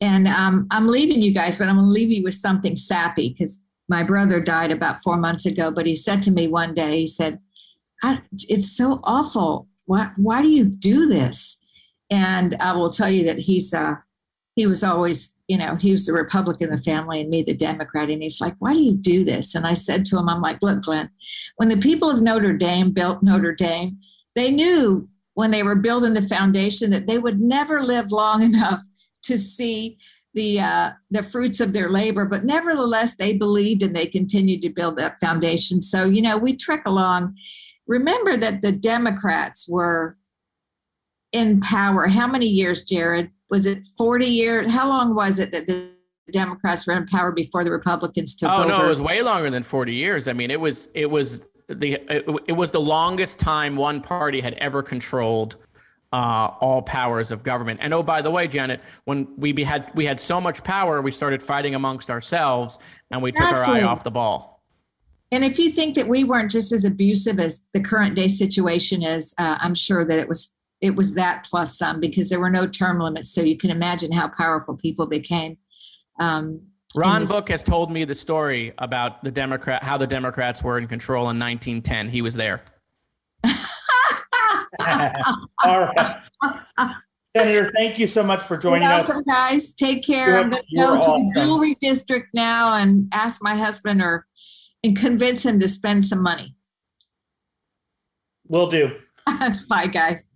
and 0.00 0.28
um, 0.28 0.66
I'm 0.70 0.88
leaving 0.88 1.22
you 1.22 1.32
guys, 1.32 1.56
but 1.56 1.68
I'm 1.68 1.76
going 1.76 1.86
to 1.86 1.92
leave 1.92 2.10
you 2.10 2.22
with 2.22 2.34
something 2.34 2.76
sappy 2.76 3.30
because 3.30 3.62
my 3.88 4.02
brother 4.02 4.40
died 4.40 4.70
about 4.70 5.00
four 5.00 5.16
months 5.16 5.46
ago. 5.46 5.70
But 5.70 5.86
he 5.86 5.96
said 5.96 6.20
to 6.22 6.30
me 6.30 6.46
one 6.46 6.74
day, 6.74 7.00
he 7.00 7.06
said, 7.06 7.38
"It's 8.32 8.76
so 8.76 9.00
awful. 9.04 9.68
Why? 9.86 10.10
Why 10.16 10.42
do 10.42 10.48
you 10.48 10.64
do 10.64 11.08
this?" 11.08 11.58
And 12.10 12.56
I 12.60 12.72
will 12.72 12.90
tell 12.90 13.10
you 13.10 13.24
that 13.24 13.38
he's 13.38 13.72
uh, 13.72 13.94
he 14.58 14.66
was 14.66 14.82
always, 14.82 15.36
you 15.46 15.56
know, 15.56 15.76
he 15.76 15.92
was 15.92 16.04
the 16.06 16.12
Republican 16.12 16.70
in 16.70 16.76
the 16.76 16.82
family 16.82 17.20
and 17.20 17.30
me 17.30 17.42
the 17.42 17.54
Democrat. 17.54 18.10
And 18.10 18.20
he's 18.20 18.40
like, 18.40 18.56
why 18.58 18.72
do 18.72 18.80
you 18.80 18.92
do 18.92 19.24
this? 19.24 19.54
And 19.54 19.64
I 19.64 19.74
said 19.74 20.04
to 20.06 20.18
him, 20.18 20.28
I'm 20.28 20.42
like, 20.42 20.60
look, 20.62 20.82
Glenn, 20.82 21.10
when 21.58 21.68
the 21.68 21.76
people 21.76 22.10
of 22.10 22.20
Notre 22.20 22.52
Dame 22.52 22.90
built 22.90 23.22
Notre 23.22 23.54
Dame, 23.54 23.98
they 24.34 24.50
knew 24.50 25.08
when 25.34 25.52
they 25.52 25.62
were 25.62 25.76
building 25.76 26.14
the 26.14 26.22
foundation 26.22 26.90
that 26.90 27.06
they 27.06 27.18
would 27.18 27.40
never 27.40 27.84
live 27.84 28.10
long 28.10 28.42
enough 28.52 28.82
to 29.22 29.38
see 29.38 29.96
the 30.34 30.58
uh, 30.58 30.90
the 31.10 31.22
fruits 31.22 31.60
of 31.60 31.72
their 31.72 31.88
labor. 31.88 32.26
But 32.26 32.44
nevertheless, 32.44 33.14
they 33.14 33.34
believed 33.34 33.84
and 33.84 33.94
they 33.94 34.06
continued 34.06 34.62
to 34.62 34.70
build 34.70 34.96
that 34.96 35.20
foundation. 35.20 35.82
So 35.82 36.04
you 36.04 36.20
know, 36.20 36.36
we 36.36 36.56
trek 36.56 36.82
along. 36.84 37.36
Remember 37.86 38.36
that 38.36 38.62
the 38.62 38.72
Democrats 38.72 39.68
were 39.68 40.16
in 41.30 41.60
power. 41.60 42.08
How 42.08 42.26
many 42.26 42.46
years, 42.46 42.82
Jared? 42.82 43.30
Was 43.50 43.66
it 43.66 43.84
40 43.96 44.26
years? 44.26 44.70
How 44.70 44.88
long 44.88 45.14
was 45.14 45.38
it 45.38 45.52
that 45.52 45.66
the 45.66 45.90
Democrats 46.30 46.86
were 46.86 46.94
in 46.94 47.06
power 47.06 47.32
before 47.32 47.64
the 47.64 47.70
Republicans 47.70 48.34
took 48.34 48.50
oh, 48.50 48.60
over? 48.60 48.68
no, 48.68 48.84
it 48.84 48.88
was 48.88 49.00
way 49.00 49.22
longer 49.22 49.50
than 49.50 49.62
40 49.62 49.94
years. 49.94 50.28
I 50.28 50.32
mean, 50.32 50.50
it 50.50 50.60
was 50.60 50.88
it 50.94 51.06
was 51.06 51.40
the 51.68 51.94
it, 52.08 52.26
it 52.46 52.52
was 52.52 52.70
the 52.70 52.80
longest 52.80 53.38
time 53.38 53.76
one 53.76 54.00
party 54.00 54.40
had 54.40 54.54
ever 54.54 54.82
controlled 54.82 55.56
uh, 56.12 56.50
all 56.60 56.82
powers 56.82 57.30
of 57.30 57.42
government. 57.42 57.80
And 57.82 57.92
oh, 57.92 58.02
by 58.02 58.22
the 58.22 58.30
way, 58.30 58.48
Janet, 58.48 58.80
when 59.04 59.28
we 59.36 59.52
be, 59.52 59.64
had 59.64 59.90
we 59.94 60.04
had 60.04 60.18
so 60.18 60.40
much 60.40 60.64
power, 60.64 61.02
we 61.02 61.10
started 61.10 61.42
fighting 61.42 61.74
amongst 61.74 62.10
ourselves, 62.10 62.78
and 63.10 63.22
we 63.22 63.30
exactly. 63.30 63.52
took 63.52 63.56
our 63.56 63.64
eye 63.64 63.82
off 63.82 64.04
the 64.04 64.10
ball. 64.10 64.62
And 65.30 65.44
if 65.44 65.58
you 65.58 65.70
think 65.70 65.94
that 65.96 66.08
we 66.08 66.24
weren't 66.24 66.50
just 66.50 66.72
as 66.72 66.86
abusive 66.86 67.38
as 67.38 67.66
the 67.74 67.80
current 67.80 68.14
day 68.14 68.28
situation 68.28 69.02
is, 69.02 69.34
uh, 69.36 69.58
I'm 69.60 69.74
sure 69.74 70.06
that 70.06 70.18
it 70.18 70.26
was 70.26 70.54
it 70.80 70.94
was 70.94 71.14
that 71.14 71.44
plus 71.44 71.76
some 71.76 72.00
because 72.00 72.28
there 72.28 72.40
were 72.40 72.50
no 72.50 72.66
term 72.66 72.98
limits. 73.00 73.32
So 73.32 73.42
you 73.42 73.56
can 73.56 73.70
imagine 73.70 74.12
how 74.12 74.28
powerful 74.28 74.76
people 74.76 75.06
became. 75.06 75.58
Um, 76.20 76.60
Ron 76.94 77.22
this- 77.22 77.30
Book 77.30 77.48
has 77.50 77.62
told 77.62 77.90
me 77.90 78.04
the 78.04 78.14
story 78.14 78.72
about 78.78 79.22
the 79.22 79.30
Democrat, 79.30 79.82
how 79.82 79.98
the 79.98 80.06
Democrats 80.06 80.62
were 80.62 80.78
in 80.78 80.86
control 80.86 81.30
in 81.30 81.38
1910. 81.38 82.08
He 82.08 82.22
was 82.22 82.34
there. 82.34 82.62
All 85.64 85.80
right. 85.80 86.22
Senator, 87.36 87.70
thank 87.74 87.98
you 87.98 88.06
so 88.06 88.22
much 88.22 88.42
for 88.42 88.56
joining 88.56 88.88
welcome, 88.88 89.18
us. 89.18 89.24
guys. 89.24 89.74
Take 89.74 90.04
care. 90.04 90.30
You're, 90.30 90.38
I'm 90.38 90.50
going 90.50 90.62
to 90.62 90.76
go 90.76 90.94
to 90.94 91.00
awesome. 91.00 91.28
the 91.34 91.40
jewelry 91.42 91.76
district 91.80 92.28
now 92.34 92.74
and 92.74 93.08
ask 93.12 93.42
my 93.42 93.54
husband 93.54 94.00
or 94.00 94.26
and 94.82 94.96
convince 94.96 95.44
him 95.44 95.60
to 95.60 95.68
spend 95.68 96.06
some 96.06 96.22
money. 96.22 96.54
Will 98.46 98.70
do. 98.70 98.96
Bye, 99.68 99.88
guys. 99.88 100.27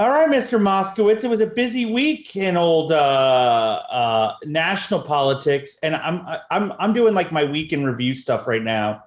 All 0.00 0.08
right, 0.08 0.30
Mr. 0.30 0.58
Moskowitz. 0.58 1.24
It 1.24 1.28
was 1.28 1.42
a 1.42 1.46
busy 1.46 1.84
week 1.84 2.34
in 2.34 2.56
old 2.56 2.90
uh, 2.90 3.82
uh, 3.90 4.34
national 4.46 5.02
politics, 5.02 5.76
and 5.82 5.94
I'm 5.94 6.26
I'm 6.50 6.72
I'm 6.78 6.94
doing 6.94 7.12
like 7.12 7.30
my 7.32 7.44
week 7.44 7.74
in 7.74 7.84
review 7.84 8.14
stuff 8.14 8.48
right 8.48 8.62
now. 8.62 9.04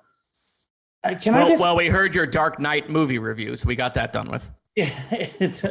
Uh, 1.04 1.16
can 1.20 1.34
well, 1.34 1.48
I 1.48 1.50
just? 1.50 1.64
Well, 1.64 1.76
we 1.76 1.88
heard 1.88 2.14
your 2.14 2.28
Dark 2.28 2.60
Knight 2.60 2.92
movie 2.92 3.18
review, 3.18 3.56
so 3.56 3.68
we 3.68 3.76
got 3.76 3.96
that 3.96 4.14
done 4.14 4.30
with. 4.30 4.50
Yeah, 4.76 4.92
it's 5.40 5.66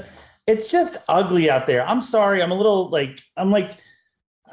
it's 0.48 0.70
just 0.70 0.96
ugly 1.08 1.50
out 1.50 1.68
there. 1.68 1.86
I'm 1.88 2.02
sorry. 2.02 2.42
I'm 2.42 2.50
a 2.50 2.56
little 2.56 2.88
like 2.90 3.20
I'm 3.36 3.52
like 3.52 3.70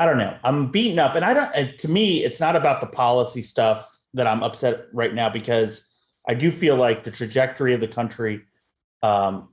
I 0.00 0.06
don't 0.06 0.18
know. 0.18 0.36
I'm 0.42 0.72
beaten 0.72 0.98
up, 0.98 1.14
and 1.14 1.24
I 1.24 1.32
don't. 1.32 1.78
To 1.78 1.88
me, 1.88 2.24
it's 2.24 2.40
not 2.40 2.56
about 2.56 2.80
the 2.80 2.88
policy 2.88 3.42
stuff 3.42 4.00
that 4.14 4.26
I'm 4.26 4.42
upset 4.42 4.86
right 4.92 5.14
now 5.14 5.28
because 5.28 5.88
I 6.28 6.34
do 6.34 6.50
feel 6.50 6.74
like 6.74 7.04
the 7.04 7.12
trajectory 7.12 7.72
of 7.72 7.80
the 7.80 7.88
country 7.88 8.42
um, 9.02 9.49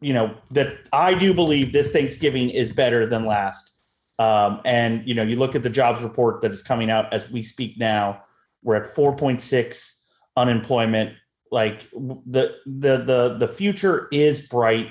you 0.00 0.12
know 0.12 0.34
that 0.50 0.78
I 0.92 1.14
do 1.14 1.34
believe 1.34 1.72
this 1.72 1.90
Thanksgiving 1.90 2.50
is 2.50 2.72
better 2.72 3.06
than 3.06 3.24
last. 3.24 3.72
Um, 4.18 4.60
and 4.64 5.06
you 5.06 5.14
know, 5.14 5.22
you 5.22 5.36
look 5.36 5.54
at 5.54 5.62
the 5.62 5.70
jobs 5.70 6.02
report 6.02 6.42
that 6.42 6.50
is 6.50 6.62
coming 6.62 6.90
out 6.90 7.12
as 7.12 7.30
we 7.30 7.42
speak 7.42 7.78
now. 7.78 8.22
We're 8.62 8.76
at 8.76 8.94
4.6 8.94 9.94
unemployment. 10.36 11.14
Like 11.50 11.88
the 11.90 12.54
the 12.66 12.98
the 12.98 13.36
the 13.38 13.48
future 13.48 14.08
is 14.12 14.46
bright 14.48 14.88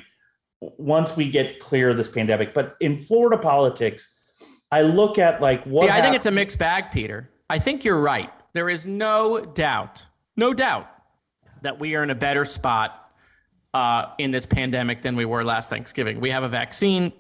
once 0.60 1.16
we 1.16 1.30
get 1.30 1.60
clear 1.60 1.91
of 1.91 1.97
this 1.97 2.10
pandemic. 2.10 2.53
But 2.53 2.76
in 2.80 2.97
Florida 2.97 3.38
politics, 3.38 4.18
I 4.72 4.82
look 4.82 5.20
at 5.20 5.41
like 5.41 5.64
what. 5.66 5.86
Yeah, 5.86 5.97
I 5.97 6.01
think 6.01 6.16
it's 6.16 6.26
a 6.26 6.32
mixed 6.32 6.58
bag, 6.58 6.91
Peter. 6.91 7.30
I 7.49 7.60
think 7.60 7.86
you're 7.86 8.01
right. 8.01 8.32
There 8.53 8.70
is 8.70 8.86
no 8.86 9.39
doubt, 9.39 10.03
no 10.36 10.53
doubt, 10.53 10.89
that 11.62 11.80
we 11.80 11.95
are 11.95 12.01
in 12.01 12.10
a 12.10 12.16
better 12.16 12.43
spot 12.43 13.07
uh, 13.78 14.09
in 14.17 14.32
this 14.32 14.47
pandemic 14.47 15.03
than 15.03 15.15
we 15.15 15.23
were 15.23 15.43
last 15.43 15.69
Thanksgiving. 15.69 16.19
We 16.19 16.32
have 16.32 16.41
a 16.41 16.49
vaccine. 16.49 17.13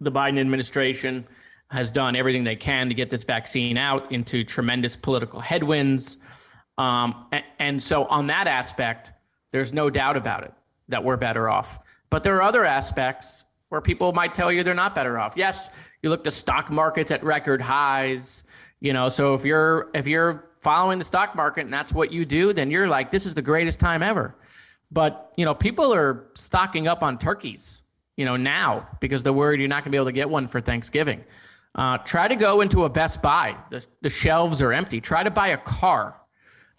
The 0.00 0.12
Biden 0.12 0.38
administration 0.38 1.26
has 1.70 1.90
done 1.90 2.14
everything 2.14 2.44
they 2.44 2.54
can 2.54 2.90
to 2.90 2.94
get 2.94 3.08
this 3.08 3.24
vaccine 3.24 3.78
out 3.78 4.12
into 4.12 4.44
tremendous 4.44 4.94
political 4.94 5.40
headwinds. 5.40 6.18
Um, 6.76 7.26
and, 7.32 7.44
and 7.58 7.82
so, 7.82 8.04
on 8.04 8.26
that 8.26 8.46
aspect, 8.46 9.12
there's 9.52 9.72
no 9.72 9.88
doubt 9.88 10.18
about 10.18 10.44
it 10.44 10.52
that 10.88 11.02
we're 11.02 11.16
better 11.16 11.48
off. 11.48 11.78
But 12.10 12.22
there 12.22 12.36
are 12.36 12.42
other 12.42 12.66
aspects 12.66 13.46
where 13.70 13.80
people 13.80 14.12
might 14.12 14.34
tell 14.34 14.52
you 14.52 14.62
they're 14.62 14.74
not 14.74 14.94
better 14.94 15.18
off. 15.18 15.32
Yes, 15.34 15.70
you 16.02 16.10
look 16.10 16.22
the 16.22 16.30
stock 16.30 16.70
markets 16.70 17.10
at 17.10 17.24
record 17.24 17.62
highs. 17.62 18.44
You 18.80 18.92
know, 18.92 19.08
so 19.08 19.32
if 19.32 19.46
you're 19.46 19.88
if 19.94 20.06
you're 20.06 20.50
following 20.60 20.98
the 20.98 21.04
stock 21.06 21.34
market 21.34 21.62
and 21.62 21.72
that's 21.72 21.94
what 21.94 22.12
you 22.12 22.26
do, 22.26 22.52
then 22.52 22.70
you're 22.70 22.86
like, 22.86 23.10
this 23.10 23.24
is 23.24 23.34
the 23.34 23.40
greatest 23.40 23.80
time 23.80 24.02
ever. 24.02 24.34
But 24.96 25.34
you 25.36 25.44
know, 25.44 25.54
people 25.54 25.92
are 25.92 26.28
stocking 26.36 26.88
up 26.88 27.02
on 27.02 27.18
turkeys, 27.18 27.82
you 28.16 28.24
know, 28.24 28.38
now 28.38 28.86
because 28.98 29.22
they're 29.22 29.30
worried 29.34 29.60
you're 29.60 29.68
not 29.68 29.84
going 29.84 29.90
to 29.90 29.90
be 29.90 29.98
able 29.98 30.06
to 30.06 30.12
get 30.12 30.30
one 30.30 30.48
for 30.48 30.58
Thanksgiving. 30.58 31.22
Uh, 31.74 31.98
try 31.98 32.26
to 32.26 32.34
go 32.34 32.62
into 32.62 32.86
a 32.86 32.88
Best 32.88 33.20
Buy. 33.20 33.54
The, 33.70 33.84
the 34.00 34.08
shelves 34.08 34.62
are 34.62 34.72
empty. 34.72 35.02
Try 35.02 35.22
to 35.22 35.30
buy 35.30 35.48
a 35.48 35.58
car. 35.58 36.16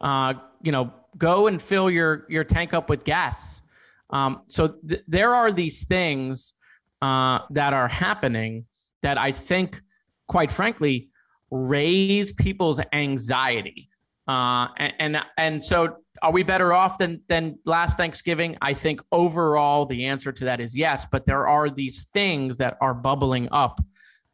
Uh, 0.02 0.34
you 0.64 0.72
know, 0.72 0.92
go 1.20 1.46
and 1.46 1.62
fill 1.62 1.92
your 1.92 2.26
your 2.28 2.44
tank 2.44 2.74
up 2.74 2.90
with 2.90 3.04
gas. 3.04 3.62
Um, 4.10 4.42
so 4.48 4.70
th- 4.90 5.04
there 5.08 5.36
are 5.36 5.52
these 5.52 5.86
things 5.86 6.56
uh, 7.04 7.42
that 7.52 7.74
are 7.74 7.88
happening 7.88 8.66
that 9.04 9.20
I 9.20 9.32
think, 9.32 9.80
quite 10.26 10.52
frankly, 10.52 11.10
raise 11.52 12.34
people's 12.34 12.82
anxiety. 12.94 13.90
Uh, 14.28 14.70
and, 14.80 14.94
and 15.00 15.18
and 15.38 15.64
so 15.64 15.98
are 16.22 16.32
we 16.32 16.44
better 16.44 16.74
off 16.74 16.98
than 16.98 17.22
than 17.28 17.60
last 17.66 17.98
Thanksgiving? 17.98 18.58
I 18.62 18.74
think 18.74 19.02
overall 19.12 19.86
the 19.86 20.06
answer 20.06 20.32
to 20.32 20.46
that 20.46 20.60
is 20.60 20.76
yes, 20.76 21.06
but 21.12 21.26
there 21.26 21.48
are 21.48 21.70
these 21.70 22.06
things 22.14 22.58
that 22.58 22.78
are 22.82 22.94
bubbling 22.94 23.50
up 23.52 23.82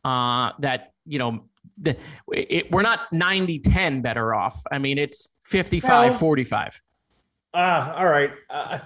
uh, 0.04 0.52
that 0.60 0.94
you 1.06 1.20
know 1.20 1.46
the, 1.78 1.98
it, 2.32 2.72
we're 2.72 2.82
not 2.82 3.12
90 3.12 3.60
10 3.60 4.02
better 4.02 4.34
off. 4.34 4.62
I 4.72 4.78
mean, 4.78 4.98
it's 4.98 5.30
55 5.42 6.12
well, 6.12 6.20
45. 6.20 6.82
Ah, 7.54 7.94
uh, 7.94 7.98
all 7.98 8.08
right. 8.08 8.32
Uh, 8.50 8.80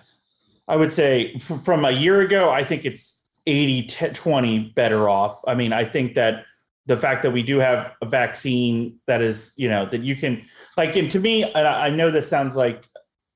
I 0.67 0.75
would 0.75 0.91
say 0.91 1.37
from 1.39 1.85
a 1.85 1.91
year 1.91 2.21
ago, 2.21 2.49
I 2.49 2.63
think 2.63 2.85
it's 2.85 3.23
80 3.45 4.11
20 4.13 4.73
better 4.75 5.07
off. 5.09 5.39
I 5.47 5.55
mean, 5.55 5.71
I 5.73 5.85
think 5.85 6.15
that 6.15 6.43
the 6.87 6.97
fact 6.97 7.21
that 7.21 7.31
we 7.31 7.43
do 7.43 7.59
have 7.59 7.93
a 8.01 8.05
vaccine 8.05 8.97
that 9.07 9.21
is, 9.21 9.53
you 9.57 9.69
know, 9.69 9.85
that 9.85 10.01
you 10.01 10.15
can 10.15 10.43
like, 10.77 10.95
and 10.95 11.11
to 11.11 11.19
me, 11.19 11.53
I 11.53 11.89
know 11.89 12.09
this 12.09 12.27
sounds 12.27 12.55
like 12.55 12.85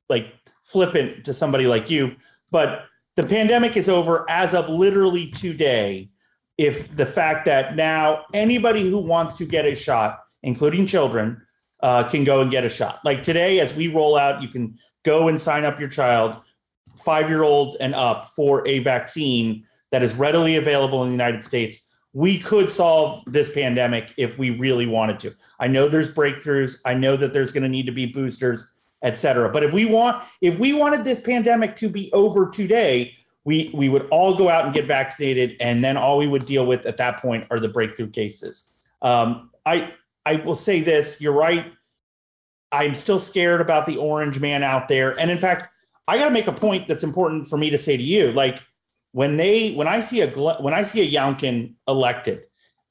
like 0.10 0.34
flippant 0.64 1.26
to 1.26 1.34
somebody 1.34 1.68
like 1.68 1.90
you, 1.90 2.16
but 2.52 2.86
the 3.18 3.24
pandemic 3.24 3.76
is 3.76 3.90
over 3.90 4.26
as 4.30 4.54
of 4.54 4.70
literally 4.70 5.28
today. 5.28 6.10
If 6.58 6.96
the 6.96 7.06
fact 7.06 7.46
that 7.46 7.76
now 7.76 8.26
anybody 8.34 8.90
who 8.90 9.00
wants 9.00 9.34
to 9.36 9.46
get 9.46 9.66
a 9.66 9.76
shot, 9.76 10.20
including 10.44 10.86
children, 10.86 11.42
uh, 11.82 12.08
can 12.08 12.24
go 12.24 12.42
and 12.42 12.52
get 12.52 12.64
a 12.64 12.70
shot. 12.70 13.00
Like 13.04 13.24
today, 13.24 13.60
as 13.60 13.76
we 13.76 13.88
roll 13.88 14.16
out, 14.16 14.42
you 14.42 14.48
can 14.48 14.78
go 15.04 15.28
and 15.28 15.40
sign 15.40 15.66
up 15.66 15.80
your 15.80 15.90
child, 15.90 16.38
five 16.98 17.30
year 17.30 17.44
old 17.44 17.78
and 17.80 17.96
up, 17.96 18.32
for 18.36 18.66
a 18.68 18.80
vaccine 18.80 19.66
that 19.92 20.04
is 20.04 20.14
readily 20.16 20.56
available 20.56 21.04
in 21.04 21.10
the 21.10 21.14
United 21.14 21.44
States 21.44 21.91
we 22.14 22.38
could 22.38 22.70
solve 22.70 23.24
this 23.26 23.52
pandemic 23.54 24.14
if 24.18 24.38
we 24.38 24.50
really 24.52 24.86
wanted 24.86 25.20
to. 25.20 25.34
I 25.60 25.68
know 25.68 25.88
there's 25.88 26.14
breakthroughs. 26.14 26.80
I 26.86 26.94
know 26.94 27.16
that 27.16 27.32
there's 27.34 27.52
going 27.52 27.64
to 27.64 27.70
need 27.70 27.86
to 27.86 27.92
be 27.92 28.06
boosters, 28.06 28.70
et 29.02 29.18
cetera. 29.18 29.50
But 29.50 29.64
if 29.64 29.74
we 29.74 29.86
want, 29.86 30.24
if 30.42 30.60
we 30.60 30.74
wanted 30.74 31.06
this 31.06 31.22
pandemic 31.22 31.76
to 31.78 31.90
be 31.90 32.12
over 32.12 32.50
today, 32.50 33.14
we 33.44 33.72
we 33.74 33.90
would 33.90 34.08
all 34.12 34.36
go 34.36 34.50
out 34.50 34.66
and 34.66 34.74
get 34.74 34.86
vaccinated, 34.86 35.56
and 35.60 35.84
then 35.84 35.98
all 35.98 36.18
we 36.18 36.28
would 36.28 36.46
deal 36.46 36.66
with 36.66 36.86
at 36.86 36.98
that 36.98 37.20
point 37.20 37.48
are 37.50 37.60
the 37.60 37.70
breakthrough 37.70 38.10
cases. 38.10 38.70
Um, 39.02 39.50
I 39.66 39.94
I 40.26 40.36
will 40.36 40.56
say 40.56 40.82
this: 40.82 41.20
you're 41.22 41.34
right. 41.34 41.72
I'm 42.74 42.94
still 42.94 43.20
scared 43.20 43.60
about 43.60 43.86
the 43.86 43.98
orange 43.98 44.40
man 44.40 44.64
out 44.64 44.88
there, 44.88 45.20
and 45.20 45.32
in 45.32 45.38
fact, 45.38 45.70
I 46.08 46.18
got 46.18 46.26
to 46.26 46.32
make 46.32 46.48
a 46.48 46.54
point 46.54 46.88
that's 46.88 47.04
important 47.04 47.48
for 47.48 47.58
me 47.58 47.70
to 47.70 47.78
say 47.78 47.98
to 47.98 48.04
you, 48.04 48.32
like 48.32 48.62
when 49.12 49.38
they 49.38 49.74
when 49.74 49.88
I 49.88 50.00
see 50.00 50.22
a 50.22 50.30
when 50.30 50.74
I 50.74 50.84
see 50.84 51.02
a 51.02 51.12
Youngkin 51.12 51.76
elected, 51.88 52.44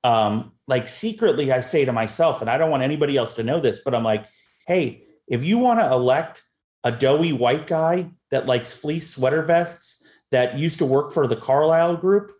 um, 0.04 0.52
like 0.66 0.88
secretly 0.88 1.52
I 1.52 1.60
say 1.60 1.84
to 1.84 1.92
myself, 1.92 2.40
and 2.40 2.50
I 2.50 2.58
don't 2.58 2.70
want 2.70 2.82
anybody 2.82 3.16
else 3.16 3.34
to 3.34 3.42
know 3.42 3.60
this, 3.60 3.80
but 3.84 3.94
I'm 3.94 4.04
like, 4.04 4.26
hey, 4.66 5.02
if 5.28 5.44
you 5.44 5.58
want 5.58 5.80
to 5.80 5.90
elect 5.90 6.42
a 6.84 6.92
doughy 6.92 7.32
white 7.32 7.66
guy 7.66 8.10
that 8.30 8.46
likes 8.46 8.72
fleece 8.72 9.10
sweater 9.10 9.42
vests, 9.42 10.00
that 10.30 10.58
used 10.58 10.78
to 10.78 10.86
work 10.86 11.12
for 11.12 11.26
the 11.26 11.36
Carlyle 11.36 11.96
Group. 11.96 12.32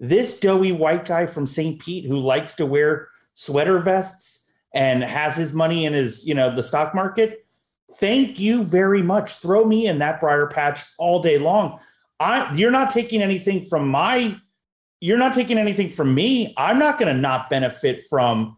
This 0.00 0.38
doughy 0.38 0.72
white 0.72 1.04
guy 1.04 1.26
from 1.26 1.46
St. 1.46 1.80
Pete 1.80 2.06
who 2.06 2.18
likes 2.18 2.54
to 2.54 2.66
wear 2.66 3.08
sweater 3.34 3.80
vests 3.80 4.50
and 4.74 5.02
has 5.02 5.34
his 5.34 5.52
money 5.52 5.86
in 5.86 5.92
his, 5.92 6.26
you 6.26 6.34
know, 6.34 6.54
the 6.54 6.62
stock 6.62 6.94
market. 6.94 7.44
Thank 7.98 8.38
you 8.38 8.64
very 8.64 9.02
much. 9.02 9.36
Throw 9.36 9.64
me 9.64 9.86
in 9.86 9.98
that 9.98 10.20
briar 10.20 10.46
patch 10.46 10.82
all 10.98 11.20
day 11.20 11.38
long. 11.38 11.80
I, 12.20 12.52
you're 12.54 12.70
not 12.70 12.90
taking 12.90 13.22
anything 13.22 13.64
from 13.64 13.88
my, 13.88 14.36
you're 15.00 15.18
not 15.18 15.32
taking 15.32 15.58
anything 15.58 15.90
from 15.90 16.14
me. 16.14 16.54
I'm 16.56 16.78
not 16.78 16.98
going 16.98 17.14
to 17.14 17.20
not 17.20 17.50
benefit 17.50 18.04
from 18.08 18.56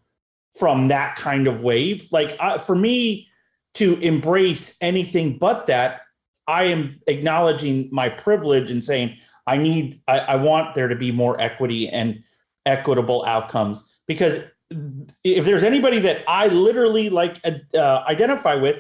from 0.59 0.89
that 0.89 1.17
kind 1.17 1.47
of 1.47 1.61
wave. 1.61 2.09
Like 2.11 2.37
I, 2.41 2.59
for 2.59 2.75
me 2.75 3.29
to 3.75 3.95
embrace 4.01 4.77
anything 4.81 5.39
but 5.39 5.67
that, 5.69 6.03
I 6.49 6.65
am 6.65 7.01
acknowledging 7.07 7.89
my 7.93 8.09
privilege 8.09 8.71
and 8.71 8.83
saying 8.83 9.17
I 9.47 9.59
need, 9.59 10.01
I, 10.09 10.19
I 10.21 10.37
want 10.37 10.75
there 10.75 10.89
to 10.89 10.97
be 10.97 11.13
more 11.13 11.41
equity 11.41 11.89
and 11.89 12.23
equitable 12.67 13.25
outcomes 13.25 14.01
because 14.07 14.41
if 15.25 15.45
there's 15.45 15.65
anybody 15.65 15.99
that 16.01 16.23
I 16.27 16.49
literally 16.49 17.11
like 17.11 17.41
uh, 17.45 18.03
identify 18.09 18.55
with, 18.55 18.77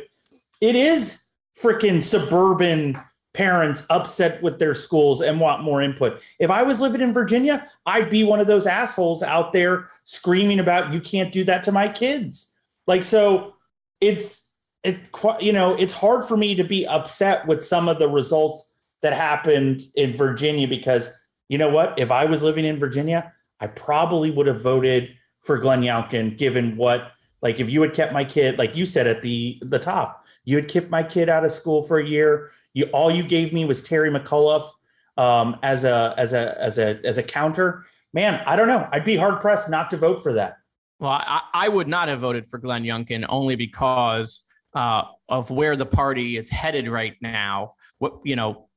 it 0.60 0.76
is 0.76 1.22
freaking 1.58 2.02
suburban 2.02 3.00
parents 3.32 3.86
upset 3.90 4.42
with 4.42 4.58
their 4.58 4.74
schools 4.74 5.20
and 5.20 5.40
want 5.40 5.62
more 5.62 5.82
input. 5.82 6.20
If 6.38 6.50
I 6.50 6.62
was 6.62 6.80
living 6.80 7.00
in 7.00 7.12
Virginia, 7.12 7.66
I'd 7.86 8.10
be 8.10 8.24
one 8.24 8.40
of 8.40 8.46
those 8.46 8.66
assholes 8.66 9.22
out 9.22 9.52
there 9.52 9.88
screaming 10.04 10.58
about 10.58 10.92
you 10.92 11.00
can't 11.00 11.32
do 11.32 11.44
that 11.44 11.62
to 11.64 11.72
my 11.72 11.88
kids. 11.88 12.58
Like 12.86 13.04
so 13.04 13.54
it's 14.00 14.48
it 14.82 15.08
you 15.40 15.52
know, 15.52 15.74
it's 15.74 15.92
hard 15.92 16.24
for 16.24 16.36
me 16.36 16.54
to 16.54 16.64
be 16.64 16.86
upset 16.86 17.46
with 17.46 17.62
some 17.62 17.88
of 17.88 17.98
the 17.98 18.08
results 18.08 18.76
that 19.02 19.12
happened 19.12 19.82
in 19.94 20.16
Virginia 20.16 20.66
because 20.66 21.08
you 21.48 21.58
know 21.58 21.68
what? 21.68 21.98
If 21.98 22.10
I 22.10 22.24
was 22.24 22.42
living 22.42 22.64
in 22.64 22.78
Virginia, 22.78 23.32
I 23.60 23.66
probably 23.66 24.30
would 24.30 24.46
have 24.46 24.60
voted 24.60 25.10
for 25.40 25.58
Glenn 25.58 25.82
Youngkin 25.82 26.36
given 26.36 26.76
what 26.76 27.12
like 27.42 27.60
if 27.60 27.70
you 27.70 27.82
had 27.82 27.94
kept 27.94 28.12
my 28.12 28.24
kid 28.24 28.58
like 28.58 28.76
you 28.76 28.86
said 28.86 29.06
at 29.06 29.22
the 29.22 29.58
the 29.62 29.78
top, 29.78 30.19
you 30.50 30.56
had 30.56 30.68
kept 30.68 30.90
my 30.90 31.02
kid 31.02 31.28
out 31.28 31.44
of 31.44 31.52
school 31.52 31.82
for 31.82 31.98
a 31.98 32.06
year 32.06 32.50
you 32.74 32.86
all 32.86 33.10
you 33.10 33.22
gave 33.22 33.52
me 33.52 33.64
was 33.64 33.82
Terry 33.82 34.10
McAuliffe 34.10 34.70
um, 35.16 35.56
as 35.62 35.84
a 35.84 36.14
as 36.16 36.32
a 36.32 36.60
as 36.60 36.78
a 36.78 37.00
as 37.04 37.18
a 37.18 37.22
counter. 37.22 37.86
Man, 38.12 38.42
I 38.46 38.56
don't 38.56 38.68
know. 38.68 38.88
I'd 38.92 39.04
be 39.04 39.16
hard 39.16 39.40
pressed 39.40 39.68
not 39.68 39.90
to 39.90 39.96
vote 39.96 40.22
for 40.22 40.32
that. 40.34 40.56
Well, 40.98 41.12
I, 41.12 41.42
I 41.54 41.68
would 41.68 41.88
not 41.88 42.08
have 42.08 42.20
voted 42.20 42.48
for 42.48 42.58
Glenn 42.58 42.82
Youngkin 42.82 43.24
only 43.28 43.56
because 43.56 44.42
uh, 44.74 45.04
of 45.28 45.50
where 45.50 45.76
the 45.76 45.86
party 45.86 46.36
is 46.36 46.50
headed 46.50 46.88
right 46.88 47.14
now. 47.20 47.74
What 47.98 48.18
you 48.24 48.36
know, 48.36 48.68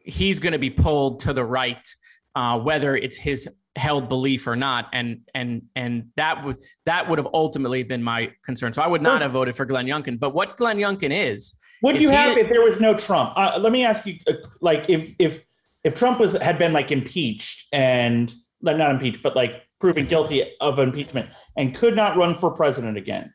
he's 0.00 0.40
going 0.40 0.52
to 0.52 0.58
be 0.58 0.70
pulled 0.70 1.20
to 1.20 1.32
the 1.32 1.44
right, 1.44 1.86
uh, 2.34 2.58
whether 2.58 2.96
it's 2.96 3.16
his 3.16 3.48
held 3.78 4.08
belief 4.08 4.46
or 4.46 4.56
not, 4.56 4.88
and 4.92 5.20
and 5.34 5.62
and 5.76 6.08
that 6.16 6.44
would 6.44 6.56
that 6.84 7.08
would 7.08 7.18
have 7.18 7.28
ultimately 7.32 7.82
been 7.82 8.02
my 8.02 8.30
concern. 8.44 8.72
So 8.72 8.82
I 8.82 8.86
would 8.86 9.02
not 9.02 9.22
have 9.22 9.32
voted 9.32 9.56
for 9.56 9.64
Glenn 9.64 9.86
Youngkin. 9.86 10.18
But 10.18 10.34
what 10.34 10.56
Glenn 10.56 10.78
Youngkin 10.78 11.10
is 11.10 11.54
would 11.82 12.00
you 12.00 12.10
have 12.10 12.36
if 12.36 12.48
there 12.50 12.62
was 12.62 12.80
no 12.80 12.94
Trump? 12.94 13.32
Uh, 13.36 13.58
let 13.60 13.72
me 13.72 13.84
ask 13.84 14.04
you, 14.06 14.18
uh, 14.26 14.34
like, 14.60 14.88
if 14.88 15.14
if 15.18 15.44
if 15.84 15.94
Trump 15.94 16.18
was 16.18 16.34
had 16.34 16.58
been 16.58 16.72
like 16.72 16.90
impeached 16.90 17.68
and 17.72 18.34
not 18.60 18.90
impeached, 18.90 19.22
but 19.22 19.36
like 19.36 19.62
proven 19.80 20.06
guilty 20.06 20.44
of 20.60 20.78
impeachment 20.78 21.30
and 21.56 21.74
could 21.74 21.94
not 21.94 22.16
run 22.16 22.36
for 22.36 22.50
president 22.50 22.96
again, 22.96 23.32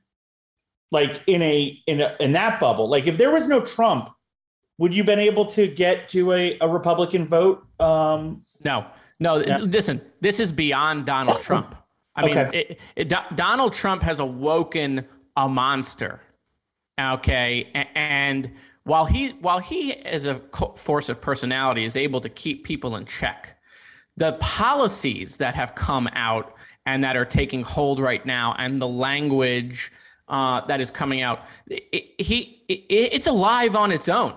like 0.91 1.21
in 1.27 1.41
a 1.41 1.79
in 1.87 2.01
a 2.01 2.15
in 2.19 2.33
that 2.33 2.59
bubble, 2.59 2.89
like 2.89 3.07
if 3.07 3.17
there 3.17 3.31
was 3.31 3.47
no 3.47 3.61
Trump, 3.61 4.09
would 4.77 4.93
you 4.95 5.03
been 5.03 5.19
able 5.19 5.45
to 5.45 5.67
get 5.67 6.09
to 6.09 6.33
a, 6.33 6.57
a 6.59 6.67
Republican 6.67 7.27
vote? 7.27 7.65
Um, 7.79 8.45
no, 8.65 8.85
no. 9.19 9.37
Yeah. 9.37 9.59
Listen, 9.59 10.01
this 10.21 10.39
is 10.39 10.51
beyond 10.51 11.05
Donald 11.05 11.41
Trump. 11.41 11.75
I 12.15 12.25
mean, 12.25 12.37
okay. 12.37 12.77
it, 12.95 13.11
it, 13.11 13.35
Donald 13.35 13.73
Trump 13.73 14.03
has 14.03 14.19
awoken 14.19 15.05
a 15.35 15.49
monster 15.49 16.21
Okay, 16.99 17.71
and 17.95 18.51
while 18.83 19.05
he 19.05 19.29
while 19.41 19.57
he 19.57 19.93
as 19.93 20.25
a 20.25 20.39
force 20.75 21.09
of 21.09 21.19
personality 21.19 21.85
is 21.85 21.95
able 21.95 22.21
to 22.21 22.29
keep 22.29 22.63
people 22.63 22.95
in 22.97 23.05
check, 23.05 23.57
the 24.15 24.33
policies 24.33 25.37
that 25.37 25.55
have 25.55 25.73
come 25.73 26.07
out 26.13 26.53
and 26.85 27.03
that 27.03 27.17
are 27.17 27.25
taking 27.25 27.63
hold 27.63 27.99
right 27.99 28.23
now, 28.27 28.53
and 28.59 28.79
the 28.79 28.87
language 28.87 29.91
uh, 30.27 30.61
that 30.67 30.81
is 30.81 30.91
coming 30.91 31.23
out, 31.23 31.45
it, 31.67 32.21
he 32.21 32.63
it, 32.67 32.83
it's 32.89 33.27
alive 33.27 33.75
on 33.75 33.91
its 33.91 34.07
own. 34.07 34.35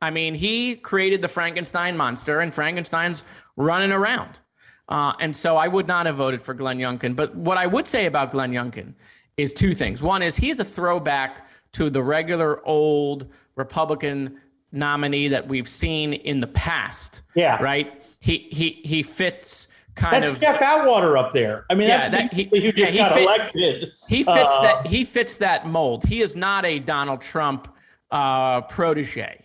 I 0.00 0.10
mean, 0.10 0.34
he 0.34 0.76
created 0.76 1.20
the 1.20 1.28
Frankenstein 1.28 1.94
monster, 1.94 2.40
and 2.40 2.54
Frankenstein's 2.54 3.22
running 3.58 3.92
around. 3.92 4.40
Uh, 4.88 5.12
and 5.20 5.34
so 5.34 5.56
I 5.56 5.68
would 5.68 5.86
not 5.86 6.06
have 6.06 6.16
voted 6.16 6.40
for 6.40 6.54
Glenn 6.54 6.78
Youngkin. 6.78 7.14
But 7.14 7.34
what 7.36 7.58
I 7.58 7.66
would 7.66 7.86
say 7.86 8.06
about 8.06 8.30
Glenn 8.30 8.52
Youngkin 8.52 8.94
is 9.36 9.52
two 9.52 9.74
things. 9.74 10.02
One 10.02 10.22
is 10.22 10.36
he's 10.36 10.60
a 10.60 10.64
throwback 10.64 11.48
to 11.72 11.90
the 11.90 12.02
regular 12.02 12.66
old 12.66 13.26
Republican 13.56 14.40
nominee 14.72 15.28
that 15.28 15.46
we've 15.46 15.68
seen 15.68 16.14
in 16.14 16.40
the 16.40 16.46
past. 16.46 17.22
Yeah. 17.34 17.62
Right. 17.62 18.02
He 18.20 18.48
he 18.50 18.80
he 18.84 19.02
fits 19.02 19.68
kind 19.94 20.22
That's 20.22 20.32
of 20.32 20.40
Jeff 20.40 20.62
Atwater 20.62 21.18
up 21.18 21.32
there. 21.32 21.66
I 21.70 21.74
mean, 21.74 21.88
yeah, 21.88 22.08
that's 22.08 22.28
that, 22.28 22.32
he, 22.32 22.44
who 22.44 22.72
just 22.72 22.94
yeah, 22.94 23.08
got 23.08 23.14
fit, 23.14 23.22
elected. 23.24 23.88
He 24.08 24.22
fits 24.22 24.54
uh, 24.54 24.62
that 24.62 24.86
he 24.86 25.04
fits 25.04 25.38
that 25.38 25.66
mold. 25.66 26.04
He 26.04 26.22
is 26.22 26.34
not 26.34 26.64
a 26.64 26.78
Donald 26.78 27.20
Trump 27.20 27.74
uh, 28.10 28.62
protege. 28.62 29.44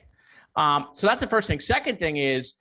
Um, 0.56 0.88
so 0.94 1.08
that's 1.08 1.22
the 1.22 1.28
first 1.28 1.48
thing. 1.48 1.60
Second 1.60 2.00
thing 2.00 2.18
is 2.18 2.54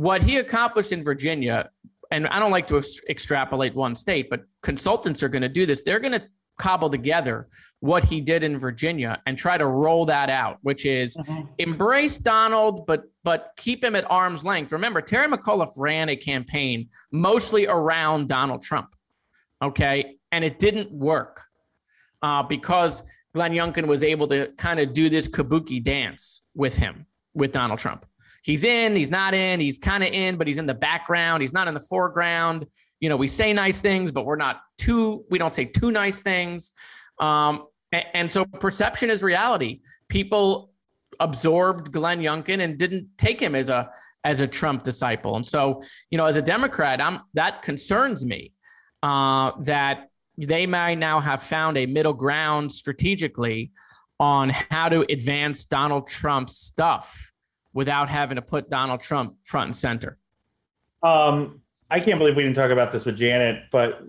what 0.00 0.22
he 0.22 0.38
accomplished 0.38 0.92
in 0.92 1.04
Virginia. 1.04 1.68
And 2.10 2.26
I 2.28 2.38
don't 2.38 2.50
like 2.50 2.66
to 2.68 2.78
ex- 2.78 3.00
extrapolate 3.08 3.74
one 3.74 3.94
state, 3.94 4.30
but 4.30 4.44
consultants 4.62 5.22
are 5.22 5.28
going 5.28 5.42
to 5.42 5.48
do 5.48 5.66
this. 5.66 5.82
They're 5.82 6.00
going 6.00 6.18
to 6.18 6.22
cobble 6.58 6.88
together 6.88 7.48
what 7.80 8.02
he 8.04 8.20
did 8.20 8.42
in 8.42 8.58
Virginia 8.58 9.20
and 9.26 9.36
try 9.36 9.58
to 9.58 9.66
roll 9.66 10.06
that 10.06 10.30
out, 10.30 10.58
which 10.62 10.86
is 10.86 11.16
mm-hmm. 11.16 11.42
embrace 11.58 12.18
Donald, 12.18 12.86
but 12.86 13.04
but 13.24 13.52
keep 13.58 13.84
him 13.84 13.94
at 13.94 14.10
arm's 14.10 14.42
length. 14.42 14.72
Remember, 14.72 15.02
Terry 15.02 15.28
McAuliffe 15.28 15.74
ran 15.76 16.08
a 16.08 16.16
campaign 16.16 16.88
mostly 17.12 17.66
around 17.66 18.28
Donald 18.28 18.62
Trump, 18.62 18.88
okay, 19.62 20.16
and 20.32 20.44
it 20.44 20.58
didn't 20.58 20.90
work 20.90 21.42
uh, 22.22 22.42
because 22.42 23.02
Glenn 23.34 23.52
Youngkin 23.52 23.86
was 23.86 24.02
able 24.02 24.26
to 24.28 24.50
kind 24.56 24.80
of 24.80 24.92
do 24.92 25.08
this 25.08 25.28
kabuki 25.28 25.82
dance 25.82 26.42
with 26.54 26.76
him 26.76 27.06
with 27.34 27.52
Donald 27.52 27.78
Trump. 27.78 28.06
He's 28.42 28.64
in, 28.64 28.96
he's 28.96 29.10
not 29.10 29.34
in, 29.34 29.60
he's 29.60 29.78
kind 29.78 30.02
of 30.02 30.12
in, 30.12 30.36
but 30.36 30.46
he's 30.46 30.58
in 30.58 30.66
the 30.66 30.74
background. 30.74 31.42
He's 31.42 31.52
not 31.52 31.68
in 31.68 31.74
the 31.74 31.80
foreground. 31.80 32.66
You 33.00 33.08
know, 33.08 33.16
we 33.16 33.28
say 33.28 33.52
nice 33.52 33.80
things, 33.80 34.10
but 34.10 34.24
we're 34.24 34.36
not 34.36 34.60
too. 34.78 35.24
We 35.30 35.38
don't 35.38 35.52
say 35.52 35.66
too 35.66 35.90
nice 35.90 36.22
things. 36.22 36.72
Um, 37.18 37.66
and 37.92 38.30
so 38.30 38.44
perception 38.44 39.10
is 39.10 39.22
reality. 39.22 39.80
People 40.08 40.70
absorbed 41.18 41.92
Glenn 41.92 42.20
Youngkin 42.20 42.60
and 42.60 42.78
didn't 42.78 43.08
take 43.18 43.40
him 43.40 43.54
as 43.54 43.68
a 43.68 43.90
as 44.24 44.40
a 44.40 44.46
Trump 44.46 44.84
disciple. 44.84 45.36
And 45.36 45.46
so, 45.46 45.82
you 46.10 46.18
know, 46.18 46.26
as 46.26 46.36
a 46.36 46.42
Democrat, 46.42 47.00
I'm 47.00 47.20
that 47.34 47.62
concerns 47.62 48.24
me 48.24 48.52
uh, 49.02 49.52
that 49.62 50.08
they 50.36 50.66
may 50.66 50.94
now 50.94 51.20
have 51.20 51.42
found 51.42 51.76
a 51.76 51.86
middle 51.86 52.12
ground 52.12 52.72
strategically 52.72 53.72
on 54.18 54.50
how 54.50 54.88
to 54.88 55.00
advance 55.10 55.64
Donald 55.64 56.06
Trump's 56.06 56.56
stuff 56.56 57.29
without 57.72 58.08
having 58.08 58.36
to 58.36 58.42
put 58.42 58.70
Donald 58.70 59.00
Trump 59.00 59.34
front 59.44 59.66
and 59.66 59.76
center. 59.76 60.18
Um, 61.02 61.60
I 61.90 62.00
can't 62.00 62.18
believe 62.18 62.36
we 62.36 62.42
didn't 62.42 62.56
talk 62.56 62.70
about 62.70 62.92
this 62.92 63.04
with 63.04 63.16
Janet, 63.16 63.64
but 63.70 64.02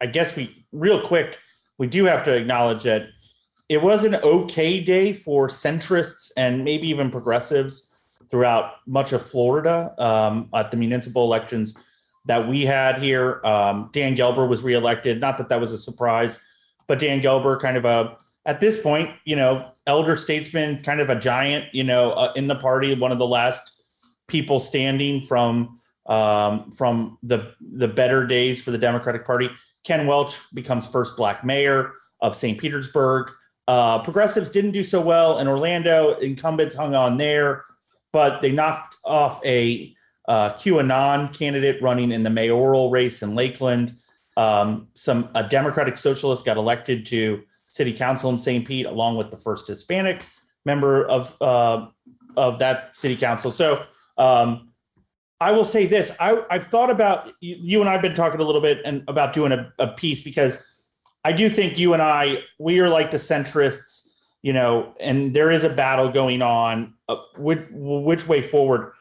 I 0.00 0.06
guess 0.06 0.36
we 0.36 0.66
real 0.72 1.00
quick 1.02 1.38
we 1.78 1.86
do 1.86 2.04
have 2.04 2.24
to 2.24 2.34
acknowledge 2.34 2.82
that 2.84 3.08
it 3.68 3.80
was 3.80 4.04
an 4.04 4.16
okay 4.16 4.82
day 4.82 5.12
for 5.12 5.48
centrists 5.48 6.30
and 6.36 6.64
maybe 6.64 6.88
even 6.88 7.10
progressives 7.10 7.94
throughout 8.28 8.74
much 8.86 9.12
of 9.12 9.24
Florida 9.24 9.94
um, 9.98 10.48
at 10.54 10.70
the 10.70 10.76
municipal 10.76 11.24
elections 11.24 11.76
that 12.26 12.46
we 12.46 12.64
had 12.64 13.00
here. 13.02 13.40
Um, 13.44 13.90
Dan 13.92 14.16
Gelber 14.16 14.48
was 14.48 14.62
reelected. 14.62 15.20
Not 15.20 15.38
that 15.38 15.48
that 15.48 15.60
was 15.60 15.72
a 15.72 15.78
surprise, 15.78 16.40
but 16.86 16.98
Dan 16.98 17.20
Gelber, 17.20 17.58
kind 17.60 17.76
of 17.76 17.84
a 17.84 18.16
at 18.46 18.60
this 18.60 18.80
point, 18.80 19.10
you 19.24 19.36
know, 19.36 19.70
elder 19.86 20.16
statesman, 20.16 20.82
kind 20.82 21.00
of 21.00 21.10
a 21.10 21.18
giant, 21.18 21.66
you 21.72 21.84
know, 21.84 22.12
uh, 22.12 22.32
in 22.36 22.46
the 22.46 22.56
party, 22.56 22.94
one 22.94 23.12
of 23.12 23.18
the 23.18 23.26
last 23.26 23.82
people 24.28 24.60
standing 24.60 25.22
from 25.22 25.78
um, 26.06 26.70
from 26.72 27.18
the 27.22 27.52
the 27.60 27.88
better 27.88 28.26
days 28.26 28.60
for 28.60 28.70
the 28.70 28.78
Democratic 28.78 29.26
Party. 29.26 29.50
Ken 29.84 30.06
Welch 30.06 30.38
becomes 30.54 30.86
first 30.86 31.16
black 31.16 31.44
mayor 31.44 31.92
of 32.20 32.34
St. 32.34 32.58
Petersburg. 32.58 33.30
Uh, 33.68 34.02
progressives 34.02 34.50
didn't 34.50 34.72
do 34.72 34.82
so 34.82 35.00
well 35.00 35.38
in 35.38 35.46
Orlando. 35.46 36.14
Incumbents 36.18 36.74
hung 36.74 36.94
on 36.94 37.16
there, 37.16 37.64
but 38.12 38.42
they 38.42 38.50
knocked 38.50 38.96
off 39.04 39.44
a 39.44 39.94
uh, 40.28 40.54
QAnon 40.54 41.32
candidate 41.36 41.80
running 41.82 42.12
in 42.12 42.22
the 42.22 42.30
mayoral 42.30 42.90
race 42.90 43.22
in 43.22 43.34
Lakeland. 43.34 43.94
Um, 44.36 44.88
some 44.94 45.28
a 45.34 45.46
Democratic 45.46 45.96
socialist 45.96 46.44
got 46.44 46.56
elected 46.56 47.06
to 47.06 47.42
city 47.70 47.92
council 47.92 48.28
in 48.28 48.36
St. 48.36 48.66
Pete, 48.66 48.86
along 48.86 49.16
with 49.16 49.30
the 49.30 49.36
first 49.36 49.66
Hispanic 49.66 50.22
member 50.66 51.06
of 51.06 51.34
uh, 51.40 51.86
of 52.36 52.58
that 52.58 52.94
city 52.94 53.16
council. 53.16 53.50
So 53.50 53.84
um, 54.18 54.72
I 55.40 55.52
will 55.52 55.64
say 55.64 55.86
this: 55.86 56.14
I, 56.20 56.44
I've 56.50 56.66
thought 56.66 56.90
about 56.90 57.32
you, 57.40 57.56
you 57.58 57.80
and 57.80 57.88
I've 57.88 58.02
been 58.02 58.14
talking 58.14 58.40
a 58.40 58.44
little 58.44 58.60
bit 58.60 58.80
and 58.84 59.02
about 59.08 59.32
doing 59.32 59.52
a, 59.52 59.72
a 59.78 59.88
piece 59.88 60.22
because 60.22 60.62
I 61.24 61.32
do 61.32 61.48
think 61.48 61.78
you 61.78 61.94
and 61.94 62.02
I 62.02 62.42
we 62.58 62.80
are 62.80 62.88
like 62.88 63.10
the 63.10 63.16
centrists, 63.16 64.08
you 64.42 64.52
know, 64.52 64.94
and 65.00 65.34
there 65.34 65.50
is 65.50 65.64
a 65.64 65.70
battle 65.70 66.10
going 66.10 66.42
on. 66.42 66.94
Uh, 67.08 67.16
which 67.38 67.60
which 67.70 68.28
way 68.28 68.42
forward? 68.42 68.92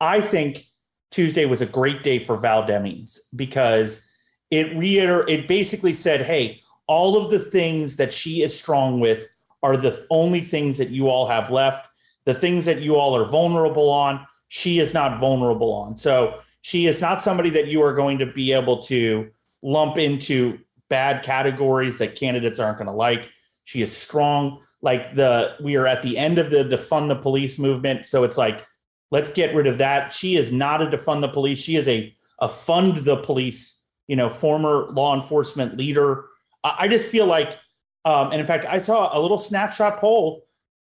I 0.00 0.20
think 0.20 0.66
Tuesday 1.10 1.44
was 1.44 1.60
a 1.60 1.66
great 1.66 2.02
day 2.02 2.18
for 2.18 2.36
Val 2.36 2.64
Demings 2.64 3.18
because 3.34 4.04
it 4.50 4.76
reiter 4.76 5.28
it 5.28 5.48
basically 5.48 5.92
said, 5.92 6.22
hey, 6.22 6.60
all 6.88 7.16
of 7.16 7.30
the 7.30 7.38
things 7.38 7.96
that 7.96 8.12
she 8.12 8.42
is 8.42 8.58
strong 8.58 8.98
with 8.98 9.28
are 9.62 9.76
the 9.76 10.04
only 10.10 10.40
things 10.40 10.78
that 10.78 10.90
you 10.90 11.08
all 11.08 11.28
have 11.28 11.50
left. 11.50 11.88
The 12.24 12.34
things 12.34 12.64
that 12.64 12.82
you 12.82 12.96
all 12.96 13.16
are 13.16 13.24
vulnerable 13.24 13.88
on 13.88 14.26
she 14.48 14.78
is 14.78 14.94
not 14.94 15.20
vulnerable 15.20 15.72
on. 15.72 15.96
So 15.96 16.40
she 16.62 16.86
is 16.86 17.00
not 17.00 17.22
somebody 17.22 17.50
that 17.50 17.68
you 17.68 17.82
are 17.82 17.94
going 17.94 18.18
to 18.18 18.26
be 18.26 18.52
able 18.52 18.82
to 18.84 19.30
lump 19.62 19.98
into 19.98 20.58
bad 20.88 21.22
categories 21.22 21.98
that 21.98 22.16
candidates 22.16 22.58
aren't 22.58 22.78
going 22.78 22.86
to 22.86 22.92
like. 22.92 23.28
She 23.64 23.82
is 23.82 23.94
strong. 23.94 24.62
Like 24.80 25.14
the 25.14 25.56
we 25.62 25.76
are 25.76 25.86
at 25.86 26.02
the 26.02 26.16
end 26.16 26.38
of 26.38 26.50
the 26.50 26.64
defund 26.64 27.08
the 27.08 27.16
police 27.16 27.58
movement, 27.58 28.04
so 28.04 28.24
it's 28.24 28.38
like 28.38 28.64
let's 29.10 29.30
get 29.30 29.54
rid 29.54 29.66
of 29.66 29.78
that. 29.78 30.12
She 30.12 30.36
is 30.36 30.50
not 30.50 30.80
a 30.80 30.86
defund 30.86 31.20
the 31.20 31.28
police. 31.28 31.58
She 31.58 31.76
is 31.76 31.86
a 31.88 32.14
a 32.40 32.48
fund 32.48 32.98
the 32.98 33.16
police. 33.16 33.74
You 34.06 34.16
know, 34.16 34.30
former 34.30 34.88
law 34.92 35.14
enforcement 35.14 35.76
leader. 35.76 36.27
I, 36.64 36.88
just 36.88 37.06
feel 37.06 37.26
like, 37.26 37.58
um, 38.04 38.30
and 38.32 38.40
in 38.40 38.46
fact, 38.46 38.66
I 38.66 38.78
saw 38.78 39.16
a 39.16 39.20
little 39.20 39.38
snapshot 39.38 39.98
poll 39.98 40.44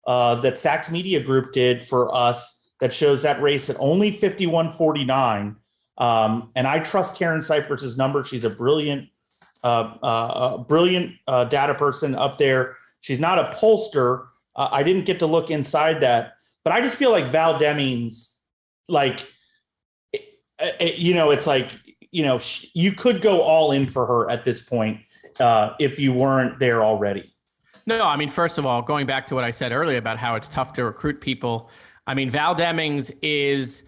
uh, 0.07 0.35
that 0.41 0.57
Sachs 0.57 0.89
Media 0.89 1.21
Group 1.21 1.53
did 1.53 1.83
for 1.83 2.13
us 2.13 2.61
that 2.79 2.91
shows 2.91 3.21
that 3.21 3.41
race 3.41 3.69
at 3.69 3.77
only 3.79 4.11
51.49. 4.11 5.55
Um, 5.97 6.51
and 6.55 6.67
I 6.67 6.79
trust 6.79 7.17
Karen 7.17 7.41
Cyphers' 7.41 7.95
number. 7.95 8.23
She's 8.23 8.43
a 8.43 8.49
brilliant, 8.49 9.07
uh, 9.63 9.93
uh, 10.01 10.57
brilliant 10.57 11.15
uh, 11.27 11.45
data 11.45 11.75
person 11.75 12.15
up 12.15 12.37
there. 12.37 12.75
She's 13.01 13.19
not 13.19 13.37
a 13.37 13.55
pollster. 13.55 14.27
Uh, 14.55 14.69
I 14.71 14.83
didn't 14.83 15.05
get 15.05 15.19
to 15.19 15.27
look 15.27 15.51
inside 15.51 16.01
that, 16.01 16.33
but 16.63 16.73
I 16.73 16.81
just 16.81 16.97
feel 16.97 17.11
like 17.11 17.25
Val 17.25 17.59
Demings, 17.59 18.37
like, 18.87 19.27
it, 20.11 20.23
it, 20.59 20.97
you 20.97 21.13
know, 21.13 21.31
it's 21.31 21.47
like, 21.47 21.71
you 22.11 22.23
know, 22.23 22.37
she, 22.39 22.69
you 22.73 22.91
could 22.91 23.21
go 23.21 23.41
all 23.41 23.71
in 23.71 23.85
for 23.85 24.05
her 24.05 24.29
at 24.29 24.43
this 24.43 24.61
point 24.61 24.99
uh, 25.39 25.73
if 25.79 25.99
you 25.99 26.13
weren't 26.13 26.59
there 26.59 26.83
already. 26.83 27.33
No, 27.87 28.03
I 28.05 28.15
mean, 28.15 28.29
first 28.29 28.57
of 28.57 28.65
all, 28.65 28.81
going 28.81 29.07
back 29.07 29.27
to 29.27 29.35
what 29.35 29.43
I 29.43 29.51
said 29.51 29.71
earlier 29.71 29.97
about 29.97 30.17
how 30.17 30.35
it's 30.35 30.47
tough 30.47 30.73
to 30.73 30.83
recruit 30.85 31.19
people 31.19 31.69
I 32.07 32.13
mean, 32.13 32.29
Val 32.29 32.55
Demings 32.55 33.11
is 33.21 33.83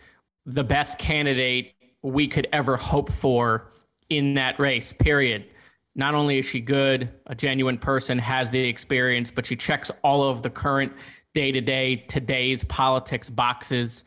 the 0.45 0.63
best 0.63 0.97
candidate 0.97 1.73
we 2.01 2.27
could 2.27 2.47
ever 2.53 2.77
hope 2.77 3.11
for 3.11 3.71
in 4.09 4.35
that 4.35 4.59
race, 4.59 4.93
period. 4.93 5.45
Not 5.95 6.15
only 6.15 6.39
is 6.39 6.45
she 6.45 6.59
good, 6.59 7.09
a 7.27 7.35
genuine 7.35 7.77
person, 7.77 8.17
has 8.19 8.49
the 8.49 8.59
experience, 8.59 9.31
but 9.31 9.45
she 9.45 9.55
checks 9.55 9.91
all 10.03 10.23
of 10.23 10.41
the 10.41 10.49
current 10.49 10.91
day 11.33 11.51
to 11.51 11.61
day, 11.61 11.97
today's 11.97 12.63
politics 12.65 13.29
boxes. 13.29 14.03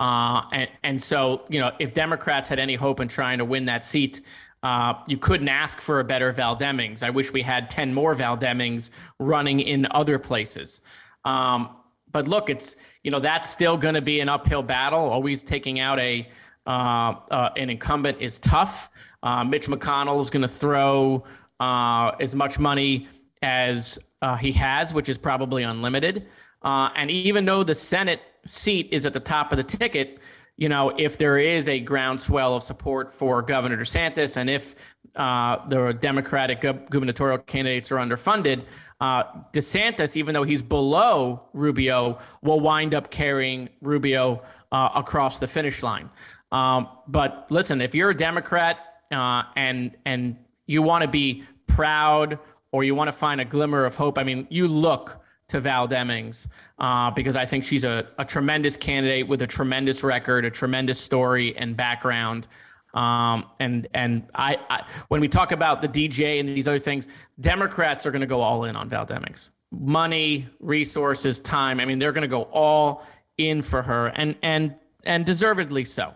Uh, 0.00 0.42
and, 0.52 0.68
and 0.82 1.02
so, 1.02 1.44
you 1.48 1.60
know, 1.60 1.70
if 1.78 1.94
Democrats 1.94 2.48
had 2.48 2.58
any 2.58 2.74
hope 2.74 3.00
in 3.00 3.08
trying 3.08 3.38
to 3.38 3.44
win 3.44 3.64
that 3.64 3.84
seat, 3.84 4.22
uh, 4.64 4.94
you 5.06 5.18
couldn't 5.18 5.48
ask 5.48 5.78
for 5.78 6.00
a 6.00 6.04
better 6.04 6.32
Val 6.32 6.56
Demings. 6.56 7.02
I 7.02 7.10
wish 7.10 7.32
we 7.32 7.42
had 7.42 7.68
10 7.68 7.92
more 7.92 8.14
Val 8.14 8.34
Demings 8.36 8.88
running 9.20 9.60
in 9.60 9.86
other 9.90 10.18
places. 10.18 10.80
Um, 11.26 11.76
but 12.10 12.26
look, 12.26 12.48
it's 12.48 12.76
you 13.02 13.10
know 13.10 13.20
that's 13.20 13.50
still 13.50 13.76
going 13.76 13.94
to 13.94 14.00
be 14.00 14.20
an 14.20 14.28
uphill 14.28 14.62
battle. 14.62 15.00
Always 15.00 15.42
taking 15.42 15.80
out 15.80 15.98
a 15.98 16.26
uh, 16.66 17.14
uh, 17.30 17.50
an 17.56 17.68
incumbent 17.68 18.18
is 18.20 18.38
tough. 18.38 18.88
Uh, 19.22 19.44
Mitch 19.44 19.66
McConnell 19.66 20.18
is 20.20 20.30
going 20.30 20.42
to 20.42 20.48
throw 20.48 21.24
uh, 21.60 22.12
as 22.20 22.34
much 22.34 22.58
money 22.58 23.08
as 23.42 23.98
uh, 24.22 24.36
he 24.36 24.50
has, 24.52 24.94
which 24.94 25.10
is 25.10 25.18
probably 25.18 25.64
unlimited. 25.64 26.26
And 26.62 27.10
even 27.10 27.44
though 27.44 27.64
the 27.64 27.74
Senate 27.74 28.22
seat 28.46 28.88
is 28.92 29.04
at 29.04 29.12
the 29.12 29.20
top 29.20 29.52
of 29.52 29.58
the 29.58 29.64
ticket, 29.64 30.20
you 30.56 30.68
know, 30.68 30.92
if 30.98 31.18
there 31.18 31.38
is 31.38 31.68
a 31.68 31.80
groundswell 31.80 32.54
of 32.54 32.62
support 32.62 33.12
for 33.12 33.42
Governor 33.42 33.76
DeSantis, 33.78 34.36
and 34.36 34.48
if 34.48 34.74
uh, 35.16 35.66
the 35.68 35.92
Democratic 36.00 36.60
gubernatorial 36.60 37.38
candidates 37.38 37.90
are 37.90 37.96
underfunded, 37.96 38.64
uh, 39.00 39.24
DeSantis, 39.52 40.16
even 40.16 40.32
though 40.32 40.44
he's 40.44 40.62
below 40.62 41.48
Rubio, 41.52 42.18
will 42.42 42.60
wind 42.60 42.94
up 42.94 43.10
carrying 43.10 43.68
Rubio 43.82 44.42
uh, 44.70 44.90
across 44.94 45.38
the 45.38 45.48
finish 45.48 45.82
line. 45.82 46.08
Um, 46.52 46.88
but 47.08 47.46
listen, 47.50 47.80
if 47.80 47.94
you're 47.94 48.10
a 48.10 48.16
Democrat 48.16 48.78
uh, 49.10 49.42
and 49.56 49.96
and 50.06 50.36
you 50.66 50.82
want 50.82 51.02
to 51.02 51.08
be 51.08 51.42
proud 51.66 52.38
or 52.70 52.84
you 52.84 52.94
want 52.94 53.08
to 53.08 53.12
find 53.12 53.40
a 53.40 53.44
glimmer 53.44 53.84
of 53.84 53.96
hope, 53.96 54.18
I 54.18 54.22
mean, 54.22 54.46
you 54.50 54.68
look 54.68 55.23
to 55.48 55.60
Val 55.60 55.86
Demings 55.86 56.46
uh, 56.78 57.10
because 57.10 57.36
I 57.36 57.44
think 57.44 57.64
she's 57.64 57.84
a, 57.84 58.08
a 58.18 58.24
tremendous 58.24 58.76
candidate 58.76 59.28
with 59.28 59.42
a 59.42 59.46
tremendous 59.46 60.02
record, 60.02 60.44
a 60.44 60.50
tremendous 60.50 60.98
story 60.98 61.56
and 61.56 61.76
background. 61.76 62.48
Um, 62.94 63.46
and 63.58 63.88
and 63.94 64.26
I, 64.34 64.56
I, 64.70 64.84
when 65.08 65.20
we 65.20 65.28
talk 65.28 65.52
about 65.52 65.82
the 65.82 65.88
DJ 65.88 66.40
and 66.40 66.48
these 66.48 66.68
other 66.68 66.78
things, 66.78 67.08
Democrats 67.40 68.06
are 68.06 68.10
going 68.10 68.20
to 68.20 68.26
go 68.26 68.40
all 68.40 68.64
in 68.64 68.76
on 68.76 68.88
Val 68.88 69.04
Demings. 69.04 69.50
Money, 69.72 70.46
resources, 70.60 71.40
time. 71.40 71.80
I 71.80 71.84
mean, 71.84 71.98
they're 71.98 72.12
going 72.12 72.22
to 72.22 72.28
go 72.28 72.42
all 72.44 73.04
in 73.38 73.62
for 73.62 73.82
her, 73.82 74.08
and 74.08 74.36
and 74.42 74.74
and 75.04 75.26
deservedly 75.26 75.84
so. 75.84 76.12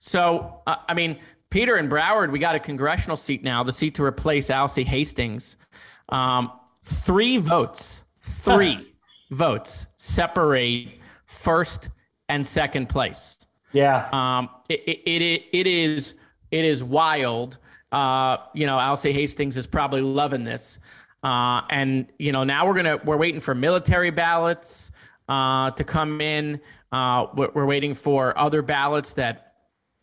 So 0.00 0.60
uh, 0.66 0.76
I 0.88 0.94
mean, 0.94 1.18
Peter 1.50 1.76
and 1.76 1.88
Broward, 1.90 2.32
we 2.32 2.40
got 2.40 2.56
a 2.56 2.58
congressional 2.58 3.16
seat 3.16 3.44
now, 3.44 3.62
the 3.62 3.72
seat 3.72 3.94
to 3.94 4.04
replace 4.04 4.50
Alcee 4.50 4.84
Hastings. 4.84 5.56
Um, 6.08 6.50
three 6.84 7.36
votes, 7.36 8.01
three 8.22 8.94
votes 9.30 9.86
separate 9.96 10.98
first 11.26 11.90
and 12.28 12.46
second 12.46 12.88
place. 12.88 13.36
Yeah. 13.72 14.08
Um, 14.12 14.48
it, 14.68 14.80
it, 14.86 15.22
it, 15.22 15.42
it 15.52 15.66
is 15.66 16.14
it 16.50 16.64
is 16.64 16.84
wild. 16.84 17.58
Uh, 17.90 18.38
you 18.54 18.66
know, 18.66 18.78
Alcee 18.78 19.12
Hastings 19.12 19.56
is 19.56 19.66
probably 19.66 20.00
loving 20.00 20.44
this. 20.44 20.78
Uh, 21.22 21.62
and 21.70 22.06
you 22.18 22.32
know, 22.32 22.44
now 22.44 22.66
we're 22.66 22.74
gonna 22.74 22.98
we're 23.04 23.16
waiting 23.16 23.40
for 23.40 23.54
military 23.54 24.10
ballots 24.10 24.92
uh, 25.28 25.70
to 25.72 25.84
come 25.84 26.20
in. 26.20 26.60
Uh, 26.90 27.26
we're, 27.34 27.50
we're 27.54 27.66
waiting 27.66 27.94
for 27.94 28.36
other 28.38 28.60
ballots 28.60 29.14
that 29.14 29.54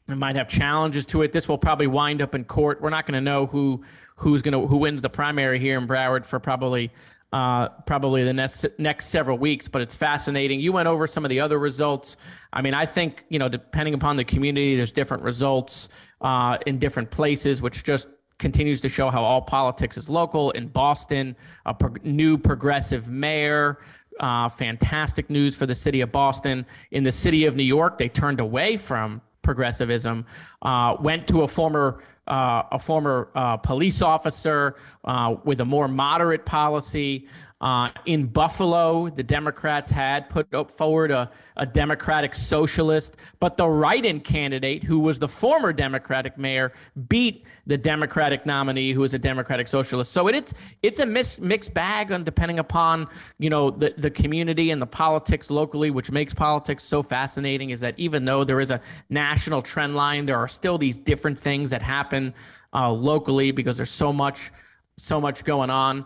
might 0.07 0.35
have 0.35 0.47
challenges 0.47 1.05
to 1.05 1.21
it. 1.21 1.31
This 1.31 1.47
will 1.47 1.57
probably 1.57 1.87
wind 1.87 2.21
up 2.21 2.33
in 2.33 2.43
court. 2.45 2.81
We're 2.81 2.89
not 2.89 3.05
going 3.05 3.13
to 3.13 3.21
know 3.21 3.45
who 3.45 3.83
who's 4.15 4.41
going 4.41 4.53
to 4.53 4.67
who 4.67 4.77
wins 4.77 5.01
the 5.01 5.09
primary 5.09 5.59
here 5.59 5.77
in 5.77 5.87
Broward 5.87 6.25
for 6.25 6.39
probably 6.39 6.91
uh, 7.31 7.69
probably 7.85 8.23
the 8.23 8.33
next 8.33 8.65
next 8.77 9.07
several 9.07 9.37
weeks. 9.37 9.67
But 9.67 9.81
it's 9.81 9.95
fascinating. 9.95 10.59
You 10.59 10.71
went 10.71 10.87
over 10.87 11.07
some 11.07 11.25
of 11.25 11.29
the 11.29 11.39
other 11.39 11.59
results. 11.59 12.17
I 12.53 12.61
mean, 12.61 12.73
I 12.73 12.85
think 12.85 13.25
you 13.29 13.39
know, 13.39 13.49
depending 13.49 13.93
upon 13.93 14.17
the 14.17 14.23
community, 14.23 14.75
there's 14.75 14.91
different 14.91 15.23
results 15.23 15.89
uh, 16.21 16.57
in 16.65 16.79
different 16.79 17.11
places, 17.11 17.61
which 17.61 17.83
just 17.83 18.07
continues 18.39 18.81
to 18.81 18.89
show 18.89 19.09
how 19.09 19.23
all 19.23 19.41
politics 19.41 19.97
is 19.97 20.09
local. 20.09 20.51
In 20.51 20.67
Boston, 20.67 21.35
a 21.65 21.73
pro- 21.73 21.93
new 22.03 22.37
progressive 22.37 23.07
mayor. 23.09 23.79
Uh, 24.19 24.49
fantastic 24.49 25.29
news 25.29 25.55
for 25.55 25.65
the 25.65 25.75
city 25.75 26.01
of 26.01 26.11
Boston. 26.11 26.65
In 26.91 27.03
the 27.03 27.11
city 27.11 27.45
of 27.45 27.55
New 27.55 27.63
York, 27.63 27.97
they 27.97 28.09
turned 28.09 28.41
away 28.41 28.75
from 28.75 29.21
progressivism, 29.43 30.25
uh, 30.61 30.97
went 30.99 31.25
to 31.27 31.43
a 31.43 31.47
former 31.47 32.03
uh, 32.29 32.63
a 32.71 32.79
former 32.79 33.29
uh, 33.35 33.57
police 33.57 34.01
officer 34.01 34.75
uh, 35.03 35.35
with 35.43 35.59
a 35.61 35.65
more 35.65 35.87
moderate 35.87 36.45
policy. 36.45 37.27
Uh, 37.61 37.89
in 38.05 38.25
Buffalo, 38.25 39.09
the 39.09 39.23
Democrats 39.23 39.91
had 39.91 40.29
put 40.29 40.71
forward 40.71 41.11
a, 41.11 41.29
a 41.57 41.65
Democratic 41.65 42.33
socialist, 42.33 43.17
but 43.41 43.57
the 43.57 43.67
write 43.67 44.05
in 44.05 44.21
candidate, 44.21 44.81
who 44.81 44.97
was 44.97 45.19
the 45.19 45.27
former 45.27 45.73
Democratic 45.73 46.37
mayor, 46.37 46.71
beat 47.09 47.45
the 47.67 47.77
Democratic 47.77 48.45
nominee, 48.45 48.93
who 48.93 49.01
was 49.01 49.13
a 49.13 49.19
Democratic 49.19 49.67
socialist. 49.67 50.13
So 50.13 50.29
it, 50.29 50.35
it's 50.35 50.53
it's 50.83 50.99
a 50.99 51.05
mis- 51.05 51.37
mixed 51.37 51.73
bag, 51.73 52.13
on 52.13 52.23
depending 52.23 52.59
upon 52.59 53.09
you 53.39 53.49
know 53.49 53.69
the, 53.69 53.93
the 53.97 54.09
community 54.09 54.71
and 54.71 54.81
the 54.81 54.87
politics 54.87 55.51
locally, 55.51 55.91
which 55.91 56.11
makes 56.11 56.33
politics 56.33 56.85
so 56.85 57.03
fascinating. 57.03 57.71
Is 57.71 57.81
that 57.81 57.93
even 57.97 58.23
though 58.23 58.45
there 58.45 58.61
is 58.61 58.71
a 58.71 58.79
national 59.09 59.61
trend 59.61 59.97
line, 59.97 60.25
there 60.25 60.37
are 60.37 60.47
still 60.47 60.77
these 60.77 60.97
different 60.97 61.37
things 61.37 61.69
that 61.71 61.81
happen 61.81 62.33
uh, 62.73 62.89
locally 62.89 63.51
because 63.51 63.75
there's 63.75 63.91
so 63.91 64.13
much 64.13 64.49
so 64.97 65.19
much 65.19 65.43
going 65.43 65.69
on. 65.69 66.05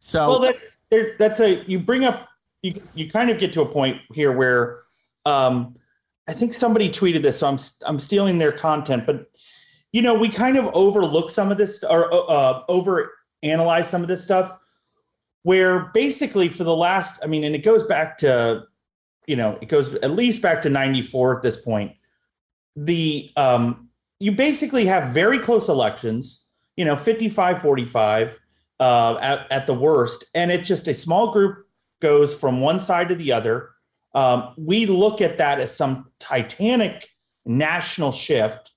So 0.00 0.28
well, 0.28 0.40
that's 0.40 0.78
that's 1.18 1.40
a 1.40 1.64
you 1.66 1.78
bring 1.80 2.04
up 2.04 2.28
you 2.62 2.80
you 2.94 3.10
kind 3.10 3.30
of 3.30 3.38
get 3.38 3.52
to 3.54 3.62
a 3.62 3.66
point 3.66 4.00
here 4.12 4.32
where 4.32 4.80
um, 5.26 5.76
I 6.28 6.32
think 6.32 6.54
somebody 6.54 6.88
tweeted 6.88 7.22
this, 7.22 7.38
so 7.38 7.48
I'm 7.48 7.58
I'm 7.86 7.98
stealing 7.98 8.38
their 8.38 8.52
content, 8.52 9.06
but 9.06 9.26
you 9.92 10.02
know 10.02 10.14
we 10.14 10.28
kind 10.28 10.56
of 10.56 10.66
overlook 10.74 11.30
some 11.30 11.50
of 11.50 11.58
this 11.58 11.82
or 11.82 12.12
uh, 12.12 12.62
over 12.68 13.12
analyze 13.42 13.88
some 13.88 14.02
of 14.02 14.08
this 14.08 14.22
stuff 14.22 14.52
where 15.42 15.90
basically 15.94 16.48
for 16.48 16.64
the 16.64 16.74
last 16.74 17.20
I 17.22 17.26
mean, 17.26 17.44
and 17.44 17.54
it 17.54 17.64
goes 17.64 17.84
back 17.84 18.18
to 18.18 18.64
you 19.26 19.36
know 19.36 19.58
it 19.60 19.68
goes 19.68 19.94
at 19.94 20.12
least 20.12 20.42
back 20.42 20.62
to 20.62 20.70
'94 20.70 21.36
at 21.36 21.42
this 21.42 21.60
point. 21.60 21.92
The 22.76 23.30
um, 23.36 23.88
you 24.20 24.32
basically 24.32 24.84
have 24.86 25.12
very 25.12 25.38
close 25.38 25.68
elections, 25.68 26.46
you 26.76 26.84
know, 26.84 26.96
55 26.96 27.62
45 27.62 28.38
uh, 28.80 29.18
at, 29.20 29.50
at 29.50 29.66
the 29.66 29.74
worst. 29.74 30.24
And 30.34 30.50
it's 30.50 30.68
just 30.68 30.88
a 30.88 30.94
small 30.94 31.32
group 31.32 31.66
goes 32.00 32.34
from 32.34 32.60
one 32.60 32.78
side 32.78 33.08
to 33.08 33.14
the 33.14 33.32
other. 33.32 33.70
Um, 34.14 34.54
we 34.56 34.86
look 34.86 35.20
at 35.20 35.38
that 35.38 35.60
as 35.60 35.76
some 35.76 36.10
titanic 36.18 37.08
national 37.44 38.12
shift. 38.12 38.72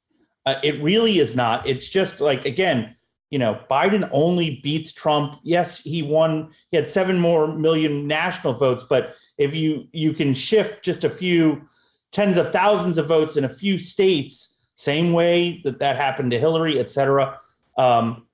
Uh, 0.45 0.55
it 0.63 0.81
really 0.81 1.19
is 1.19 1.35
not. 1.35 1.67
It's 1.67 1.89
just 1.89 2.19
like, 2.19 2.45
again, 2.45 2.95
you 3.29 3.39
know, 3.39 3.59
Biden 3.69 4.09
only 4.11 4.59
beats 4.61 4.91
Trump. 4.91 5.39
Yes, 5.43 5.79
he 5.79 6.03
won. 6.03 6.51
He 6.69 6.77
had 6.77 6.87
seven 6.87 7.17
more 7.19 7.47
million 7.55 8.07
national 8.07 8.53
votes, 8.53 8.83
but 8.83 9.15
if 9.37 9.55
you 9.55 9.87
you 9.93 10.11
can 10.13 10.33
shift 10.33 10.83
just 10.83 11.05
a 11.05 11.09
few 11.09 11.61
tens 12.11 12.37
of 12.37 12.51
thousands 12.51 12.97
of 12.97 13.07
votes 13.07 13.37
in 13.37 13.45
a 13.45 13.49
few 13.49 13.77
states, 13.77 14.65
same 14.75 15.13
way 15.13 15.61
that 15.63 15.79
that 15.79 15.95
happened 15.95 16.31
to 16.31 16.39
Hillary, 16.39 16.77
et 16.77 16.89
cetera. 16.89 17.39
Um, 17.77 18.27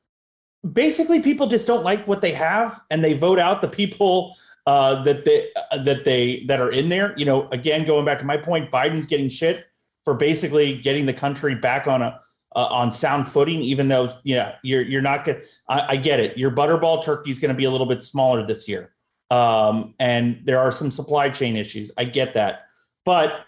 basically, 0.74 1.22
people 1.22 1.48
just 1.48 1.68
don't 1.68 1.84
like 1.84 2.08
what 2.08 2.22
they 2.22 2.32
have, 2.32 2.82
and 2.90 3.04
they 3.04 3.14
vote 3.14 3.40
out 3.40 3.62
the 3.62 3.68
people 3.68 4.36
uh, 4.66 5.02
that 5.04 5.26
they 5.26 5.50
uh, 5.72 5.84
that 5.84 6.06
they 6.06 6.44
that 6.48 6.60
are 6.60 6.72
in 6.72 6.90
there. 6.90 7.14
You 7.18 7.26
know, 7.26 7.48
again, 7.50 7.86
going 7.86 8.06
back 8.06 8.20
to 8.20 8.26
my 8.26 8.38
point, 8.38 8.72
Biden's 8.72 9.06
getting 9.06 9.30
shit 9.30 9.66
for 10.04 10.14
basically 10.14 10.78
getting 10.78 11.06
the 11.06 11.14
country 11.14 11.56
back 11.56 11.88
on 11.88 12.02
a 12.02 12.20
uh, 12.56 12.68
on 12.72 12.92
sound 12.92 13.28
footing, 13.30 13.62
even 13.62 13.88
though 13.88 14.12
yeah, 14.24 14.56
you're 14.64 14.82
you're 14.82 15.02
not 15.02 15.26
gonna. 15.26 15.40
I, 15.70 15.86
I 15.90 15.98
get 15.98 16.20
it. 16.20 16.38
Your 16.38 16.52
butterball 16.52 17.04
turkey 17.04 17.32
is 17.32 17.40
going 17.40 17.50
to 17.50 17.58
be 17.58 17.66
a 17.66 17.72
little 17.72 17.88
bit 17.88 18.02
smaller 18.02 18.46
this 18.46 18.68
year, 18.68 18.94
um, 19.32 19.94
and 20.00 20.42
there 20.44 20.60
are 20.60 20.72
some 20.72 20.92
supply 20.92 21.30
chain 21.30 21.56
issues. 21.56 21.92
I 21.98 22.06
get 22.06 22.34
that, 22.34 22.68
but 23.06 23.46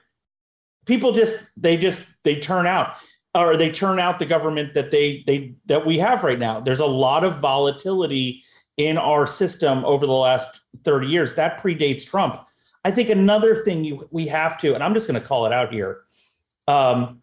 people 0.85 1.11
just 1.11 1.39
they 1.57 1.77
just 1.77 2.05
they 2.23 2.39
turn 2.39 2.65
out 2.65 2.95
or 3.35 3.55
they 3.55 3.69
turn 3.69 3.99
out 3.99 4.19
the 4.19 4.25
government 4.25 4.73
that 4.73 4.91
they 4.91 5.23
they 5.27 5.53
that 5.65 5.85
we 5.85 5.97
have 5.97 6.23
right 6.23 6.39
now. 6.39 6.59
There's 6.59 6.79
a 6.79 6.85
lot 6.85 7.23
of 7.23 7.39
volatility 7.39 8.43
in 8.77 8.97
our 8.97 9.27
system 9.27 9.83
over 9.85 10.05
the 10.05 10.13
last 10.13 10.61
30 10.83 11.07
years. 11.07 11.35
That 11.35 11.61
predates 11.61 12.07
Trump. 12.07 12.41
I 12.85 12.91
think 12.91 13.09
another 13.09 13.55
thing 13.55 13.83
you 13.83 14.07
we 14.11 14.27
have 14.27 14.57
to, 14.59 14.73
and 14.73 14.83
I'm 14.83 14.93
just 14.93 15.07
going 15.07 15.19
to 15.19 15.25
call 15.25 15.45
it 15.45 15.53
out 15.53 15.71
here. 15.71 16.01
Um, 16.67 17.21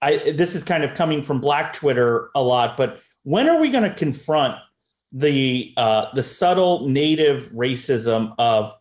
I 0.00 0.32
this 0.32 0.54
is 0.54 0.64
kind 0.64 0.82
of 0.82 0.94
coming 0.94 1.22
from 1.22 1.40
Black 1.40 1.72
Twitter 1.72 2.30
a 2.34 2.42
lot, 2.42 2.76
but 2.76 3.00
when 3.22 3.48
are 3.48 3.60
we 3.60 3.70
going 3.70 3.84
to 3.84 3.94
confront 3.94 4.56
the 5.12 5.72
uh, 5.76 6.06
the 6.14 6.22
subtle 6.22 6.88
native 6.88 7.50
racism 7.52 8.34
of 8.38 8.72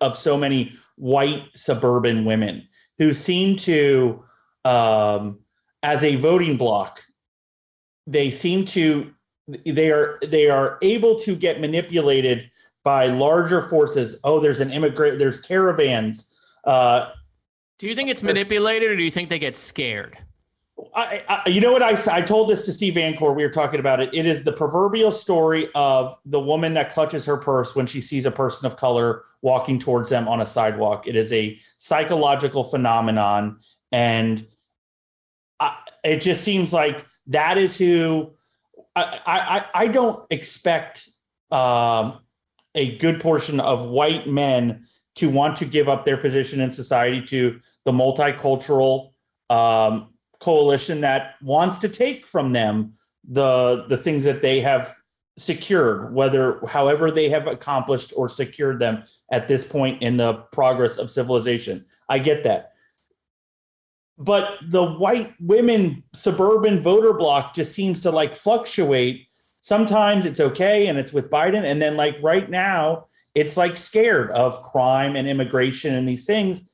of 0.00 0.16
so 0.16 0.36
many 0.36 0.72
white 0.96 1.44
suburban 1.54 2.24
women 2.24 2.66
who 2.98 3.12
seem 3.12 3.56
to, 3.56 4.22
um, 4.64 5.38
as 5.84 6.02
a 6.02 6.16
voting 6.16 6.56
bloc, 6.56 7.04
they 8.06 8.30
seem 8.30 8.64
to 8.64 9.12
they 9.66 9.92
are 9.92 10.18
they 10.22 10.48
are 10.48 10.78
able 10.82 11.16
to 11.20 11.36
get 11.36 11.60
manipulated 11.60 12.50
by 12.82 13.06
larger 13.06 13.62
forces. 13.62 14.16
Oh, 14.24 14.40
there's 14.40 14.60
an 14.60 14.72
immigrant. 14.72 15.18
There's 15.18 15.40
caravans. 15.40 16.34
Uh, 16.64 17.10
do 17.78 17.86
you 17.86 17.94
think 17.94 18.08
it's 18.08 18.22
manipulated, 18.22 18.90
or 18.90 18.96
do 18.96 19.02
you 19.02 19.10
think 19.10 19.28
they 19.28 19.38
get 19.38 19.56
scared? 19.56 20.18
I, 20.94 21.22
I, 21.28 21.48
you 21.48 21.60
know 21.60 21.72
what 21.72 21.82
I, 21.82 21.96
I 22.10 22.22
told 22.22 22.48
this 22.48 22.64
to 22.64 22.72
Steve 22.72 22.94
Vancore. 22.94 23.34
We 23.34 23.42
were 23.42 23.50
talking 23.50 23.80
about 23.80 24.00
it. 24.00 24.10
It 24.12 24.26
is 24.26 24.42
the 24.42 24.52
proverbial 24.52 25.12
story 25.12 25.68
of 25.74 26.16
the 26.24 26.40
woman 26.40 26.72
that 26.74 26.92
clutches 26.92 27.26
her 27.26 27.36
purse 27.36 27.76
when 27.76 27.86
she 27.86 28.00
sees 28.00 28.26
a 28.26 28.30
person 28.30 28.66
of 28.66 28.76
color 28.76 29.24
walking 29.42 29.78
towards 29.78 30.08
them 30.08 30.28
on 30.28 30.40
a 30.40 30.46
sidewalk. 30.46 31.06
It 31.06 31.16
is 31.16 31.32
a 31.32 31.58
psychological 31.76 32.64
phenomenon, 32.64 33.58
and 33.92 34.46
it 36.04 36.20
just 36.20 36.44
seems 36.44 36.72
like 36.72 37.04
that 37.28 37.58
is 37.58 37.76
who 37.76 38.32
I 38.94 39.20
I, 39.26 39.64
I 39.82 39.86
don't 39.88 40.24
expect 40.30 41.08
um, 41.50 42.20
a 42.74 42.96
good 42.98 43.20
portion 43.20 43.58
of 43.60 43.88
white 43.88 44.28
men 44.28 44.86
to 45.16 45.30
want 45.30 45.56
to 45.56 45.64
give 45.64 45.88
up 45.88 46.04
their 46.04 46.16
position 46.16 46.60
in 46.60 46.70
society 46.70 47.22
to 47.22 47.60
the 47.84 47.92
multicultural 47.92 49.12
um, 49.48 50.08
coalition 50.40 51.00
that 51.00 51.36
wants 51.40 51.78
to 51.78 51.88
take 51.88 52.26
from 52.26 52.52
them 52.52 52.92
the 53.28 53.86
the 53.88 53.96
things 53.96 54.24
that 54.24 54.42
they 54.42 54.60
have 54.60 54.94
secured 55.36 56.14
whether 56.14 56.64
however 56.66 57.10
they 57.10 57.28
have 57.28 57.48
accomplished 57.48 58.12
or 58.16 58.28
secured 58.28 58.78
them 58.78 59.02
at 59.32 59.48
this 59.48 59.64
point 59.64 60.00
in 60.00 60.16
the 60.16 60.34
progress 60.52 60.96
of 60.96 61.10
civilization. 61.10 61.84
I 62.08 62.18
get 62.18 62.44
that 62.44 62.73
but 64.16 64.58
the 64.68 64.82
white 64.82 65.34
women 65.40 66.02
suburban 66.14 66.82
voter 66.82 67.12
block 67.12 67.54
just 67.54 67.74
seems 67.74 68.00
to 68.00 68.10
like 68.10 68.36
fluctuate 68.36 69.26
sometimes 69.60 70.24
it's 70.24 70.40
okay 70.40 70.86
and 70.86 70.98
it's 70.98 71.12
with 71.12 71.30
biden 71.30 71.64
and 71.64 71.82
then 71.82 71.96
like 71.96 72.16
right 72.22 72.48
now 72.48 73.06
it's 73.34 73.56
like 73.56 73.76
scared 73.76 74.30
of 74.30 74.62
crime 74.62 75.16
and 75.16 75.26
immigration 75.26 75.94
and 75.94 76.08
these 76.08 76.26
things 76.26 76.68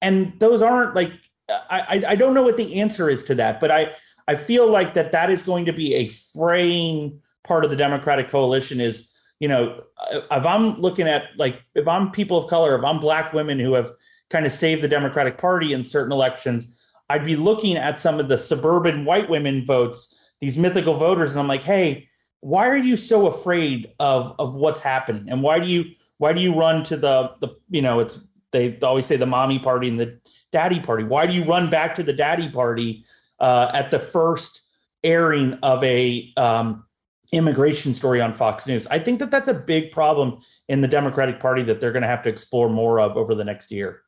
and 0.00 0.32
those 0.38 0.62
aren't 0.62 0.94
like 0.94 1.12
I, 1.48 2.02
I 2.08 2.16
don't 2.16 2.34
know 2.34 2.42
what 2.42 2.56
the 2.56 2.80
answer 2.80 3.08
is 3.08 3.22
to 3.24 3.34
that, 3.36 3.60
but 3.60 3.70
I 3.70 3.92
I 4.28 4.34
feel 4.34 4.68
like 4.68 4.94
that 4.94 5.12
that 5.12 5.30
is 5.30 5.42
going 5.42 5.64
to 5.66 5.72
be 5.72 5.94
a 5.94 6.08
fraying 6.08 7.20
part 7.44 7.64
of 7.64 7.70
the 7.70 7.76
Democratic 7.76 8.28
coalition. 8.28 8.80
Is 8.80 9.12
you 9.38 9.48
know 9.48 9.82
if 10.10 10.46
I'm 10.46 10.80
looking 10.80 11.06
at 11.06 11.24
like 11.36 11.62
if 11.74 11.86
I'm 11.86 12.10
people 12.10 12.36
of 12.36 12.48
color, 12.48 12.76
if 12.76 12.84
I'm 12.84 12.98
Black 12.98 13.32
women 13.32 13.58
who 13.58 13.74
have 13.74 13.92
kind 14.28 14.44
of 14.44 14.52
saved 14.52 14.82
the 14.82 14.88
Democratic 14.88 15.38
Party 15.38 15.72
in 15.72 15.84
certain 15.84 16.12
elections, 16.12 16.75
I'd 17.08 17.24
be 17.24 17.36
looking 17.36 17.76
at 17.76 17.98
some 17.98 18.18
of 18.18 18.28
the 18.28 18.38
suburban 18.38 19.04
white 19.04 19.28
women 19.30 19.64
votes, 19.64 20.18
these 20.40 20.58
mythical 20.58 20.98
voters, 20.98 21.30
and 21.30 21.40
I'm 21.40 21.48
like, 21.48 21.62
hey, 21.62 22.08
why 22.40 22.68
are 22.68 22.76
you 22.76 22.96
so 22.96 23.26
afraid 23.26 23.92
of 23.98 24.34
of 24.38 24.54
what's 24.54 24.80
happening, 24.80 25.28
and 25.28 25.42
why 25.42 25.58
do 25.58 25.68
you 25.68 25.84
why 26.18 26.32
do 26.32 26.40
you 26.40 26.54
run 26.54 26.82
to 26.84 26.96
the 26.96 27.32
the 27.40 27.48
you 27.70 27.82
know 27.82 28.00
it's 28.00 28.26
they 28.52 28.78
always 28.80 29.06
say 29.06 29.16
the 29.16 29.26
mommy 29.26 29.58
party 29.58 29.88
and 29.88 30.00
the 30.00 30.18
daddy 30.52 30.80
party? 30.80 31.04
Why 31.04 31.26
do 31.26 31.32
you 31.32 31.44
run 31.44 31.68
back 31.68 31.94
to 31.96 32.02
the 32.02 32.12
daddy 32.12 32.48
party 32.48 33.04
uh, 33.40 33.70
at 33.74 33.90
the 33.90 33.98
first 33.98 34.62
airing 35.04 35.54
of 35.62 35.82
a 35.84 36.32
um, 36.36 36.84
immigration 37.32 37.94
story 37.94 38.20
on 38.20 38.34
Fox 38.34 38.66
News? 38.66 38.86
I 38.86 38.98
think 38.98 39.18
that 39.18 39.30
that's 39.30 39.48
a 39.48 39.54
big 39.54 39.92
problem 39.92 40.38
in 40.68 40.80
the 40.80 40.88
Democratic 40.88 41.40
Party 41.40 41.62
that 41.64 41.80
they're 41.80 41.92
going 41.92 42.02
to 42.02 42.08
have 42.08 42.22
to 42.22 42.28
explore 42.28 42.68
more 42.68 43.00
of 43.00 43.16
over 43.16 43.34
the 43.34 43.44
next 43.44 43.70
year. 43.70 44.02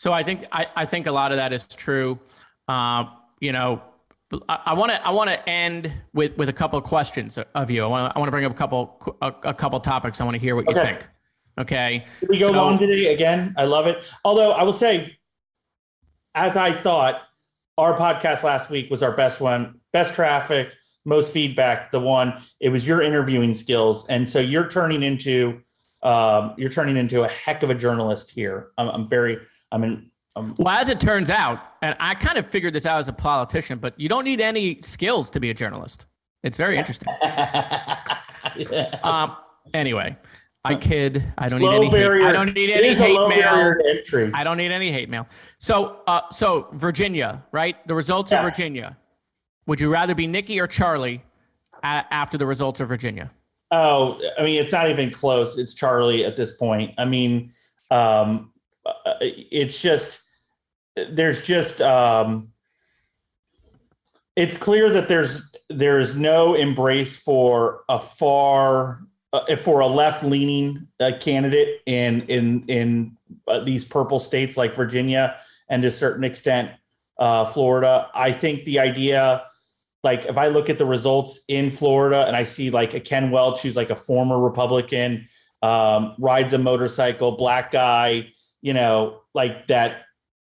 So 0.00 0.14
I 0.14 0.22
think 0.22 0.46
I, 0.50 0.66
I 0.76 0.86
think 0.86 1.06
a 1.06 1.12
lot 1.12 1.30
of 1.30 1.36
that 1.36 1.52
is 1.52 1.66
true. 1.66 2.18
Uh, 2.66 3.04
you 3.38 3.52
know, 3.52 3.82
I 4.48 4.72
want 4.72 4.92
to 4.92 5.06
I 5.06 5.10
want 5.10 5.28
to 5.28 5.46
end 5.46 5.92
with 6.14 6.38
with 6.38 6.48
a 6.48 6.54
couple 6.54 6.78
of 6.78 6.86
questions 6.86 7.38
of 7.54 7.70
you. 7.70 7.84
I 7.84 7.86
want 7.86 8.10
to 8.10 8.16
I 8.16 8.18
want 8.18 8.28
to 8.28 8.30
bring 8.30 8.46
up 8.46 8.52
a 8.52 8.54
couple 8.54 9.18
a, 9.20 9.26
a 9.42 9.52
couple 9.52 9.78
topics. 9.78 10.18
I 10.18 10.24
want 10.24 10.36
to 10.36 10.40
hear 10.40 10.56
what 10.56 10.66
you 10.66 10.74
think. 10.74 11.06
Okay. 11.58 12.06
Did 12.20 12.30
we 12.30 12.38
go 12.38 12.46
so, 12.46 12.52
long 12.52 12.78
today 12.78 13.12
again? 13.12 13.52
I 13.58 13.66
love 13.66 13.86
it. 13.86 14.02
Although 14.24 14.52
I 14.52 14.62
will 14.62 14.72
say, 14.72 15.18
as 16.34 16.56
I 16.56 16.72
thought, 16.72 17.20
our 17.76 17.94
podcast 17.94 18.42
last 18.42 18.70
week 18.70 18.90
was 18.90 19.02
our 19.02 19.14
best 19.14 19.38
one, 19.38 19.80
best 19.92 20.14
traffic, 20.14 20.70
most 21.04 21.30
feedback. 21.30 21.92
The 21.92 22.00
one 22.00 22.40
it 22.58 22.70
was 22.70 22.88
your 22.88 23.02
interviewing 23.02 23.52
skills, 23.52 24.08
and 24.08 24.26
so 24.26 24.40
you're 24.40 24.68
turning 24.68 25.02
into 25.02 25.60
um, 26.02 26.54
you're 26.56 26.70
turning 26.70 26.96
into 26.96 27.22
a 27.22 27.28
heck 27.28 27.62
of 27.62 27.68
a 27.68 27.74
journalist 27.74 28.30
here. 28.30 28.70
I'm, 28.78 28.88
I'm 28.88 29.06
very 29.06 29.36
I'm 29.72 29.84
in. 29.84 30.10
I'm, 30.36 30.54
well, 30.58 30.68
as 30.68 30.88
it 30.88 31.00
turns 31.00 31.28
out, 31.28 31.60
and 31.82 31.96
I 31.98 32.14
kind 32.14 32.38
of 32.38 32.46
figured 32.46 32.72
this 32.72 32.86
out 32.86 32.98
as 32.98 33.08
a 33.08 33.12
politician, 33.12 33.78
but 33.78 33.98
you 33.98 34.08
don't 34.08 34.24
need 34.24 34.40
any 34.40 34.80
skills 34.80 35.28
to 35.30 35.40
be 35.40 35.50
a 35.50 35.54
journalist. 35.54 36.06
It's 36.42 36.56
very 36.56 36.78
interesting. 36.78 37.08
yeah. 37.22 38.98
um, 39.02 39.36
anyway, 39.74 40.16
I 40.64 40.74
kid. 40.74 41.32
I 41.38 41.48
don't 41.48 41.60
Low 41.60 41.70
need 41.70 41.86
any. 41.86 41.90
Barrier. 41.90 42.22
Hate. 42.22 42.28
I 42.28 42.32
don't 42.32 42.54
need 42.54 42.70
any 42.70 42.94
hate 42.94 43.28
mail. 43.28 44.32
I 44.34 44.44
don't 44.44 44.56
need 44.56 44.70
any 44.70 44.92
hate 44.92 45.08
mail. 45.08 45.26
So, 45.58 46.00
uh, 46.06 46.22
so 46.30 46.68
Virginia, 46.74 47.42
right? 47.52 47.86
The 47.86 47.94
results 47.94 48.30
yeah. 48.30 48.38
of 48.38 48.44
Virginia. 48.44 48.96
Would 49.66 49.80
you 49.80 49.90
rather 49.90 50.14
be 50.14 50.26
Nikki 50.26 50.60
or 50.60 50.66
Charlie 50.66 51.22
a- 51.82 52.04
after 52.10 52.38
the 52.38 52.46
results 52.46 52.80
of 52.80 52.88
Virginia? 52.88 53.30
Oh, 53.70 54.20
I 54.38 54.42
mean, 54.42 54.60
it's 54.60 54.72
not 54.72 54.90
even 54.90 55.10
close. 55.10 55.56
It's 55.56 55.74
Charlie 55.74 56.24
at 56.24 56.36
this 56.36 56.52
point. 56.52 56.92
I 56.98 57.04
mean, 57.04 57.52
um, 57.90 58.52
uh, 59.06 59.14
it's 59.20 59.80
just 59.80 60.22
there's 61.10 61.42
just 61.42 61.80
um, 61.80 62.52
it's 64.36 64.56
clear 64.56 64.90
that 64.90 65.08
there's 65.08 65.54
there 65.68 65.98
is 65.98 66.16
no 66.16 66.54
embrace 66.54 67.16
for 67.16 67.84
a 67.88 67.98
far 67.98 69.02
uh, 69.32 69.56
for 69.56 69.80
a 69.80 69.86
left 69.86 70.24
leaning 70.24 70.86
uh, 71.00 71.12
candidate 71.20 71.80
in 71.86 72.22
in 72.22 72.64
in 72.68 73.16
uh, 73.48 73.60
these 73.60 73.84
purple 73.84 74.18
states 74.18 74.56
like 74.56 74.74
Virginia 74.74 75.36
and 75.68 75.82
to 75.82 75.88
a 75.88 75.92
certain 75.92 76.24
extent 76.24 76.70
uh, 77.18 77.44
Florida. 77.44 78.08
I 78.14 78.32
think 78.32 78.64
the 78.64 78.80
idea, 78.80 79.44
like 80.02 80.24
if 80.24 80.36
I 80.36 80.48
look 80.48 80.70
at 80.70 80.78
the 80.78 80.86
results 80.86 81.44
in 81.48 81.70
Florida 81.70 82.24
and 82.26 82.34
I 82.34 82.42
see 82.42 82.70
like 82.70 82.94
a 82.94 83.00
Ken 83.00 83.30
Welch, 83.30 83.62
who's 83.62 83.76
like 83.76 83.90
a 83.90 83.96
former 83.96 84.40
Republican, 84.40 85.28
um, 85.62 86.14
rides 86.18 86.54
a 86.54 86.58
motorcycle, 86.58 87.32
black 87.32 87.70
guy, 87.70 88.32
you 88.62 88.72
know, 88.72 89.20
like 89.34 89.66
that 89.68 90.02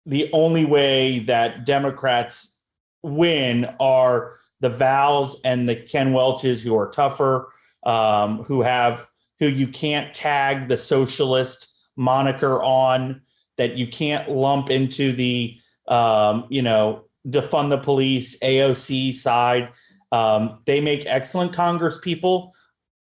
the 0.05 0.29
only 0.33 0.65
way 0.65 1.19
that 1.19 1.65
Democrats 1.65 2.59
win 3.03 3.65
are 3.79 4.37
the 4.59 4.69
Vals 4.69 5.39
and 5.43 5.67
the 5.67 5.75
Ken 5.75 6.13
Welches 6.13 6.63
who 6.63 6.77
are 6.77 6.89
tougher, 6.89 7.49
um, 7.85 8.43
who 8.43 8.61
have 8.61 9.07
who 9.39 9.47
you 9.47 9.67
can't 9.67 10.13
tag 10.13 10.67
the 10.67 10.77
socialist 10.77 11.73
moniker 11.95 12.61
on, 12.63 13.21
that 13.57 13.77
you 13.77 13.87
can't 13.87 14.29
lump 14.29 14.69
into 14.69 15.11
the 15.11 15.59
um, 15.87 16.45
you 16.49 16.61
know 16.61 17.05
defund 17.27 17.69
the 17.69 17.77
police 17.77 18.37
AOC 18.39 19.13
side. 19.13 19.69
Um, 20.11 20.59
they 20.65 20.79
make 20.79 21.05
excellent 21.07 21.53
Congress 21.53 21.99
people. 21.99 22.53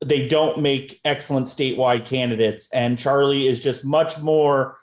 They 0.05 0.27
don't 0.27 0.61
make 0.61 0.99
excellent 1.05 1.47
statewide 1.47 2.05
candidates, 2.05 2.69
and 2.71 2.99
Charlie 2.99 3.47
is 3.47 3.59
just 3.59 3.83
much 3.83 4.19
more 4.19 4.77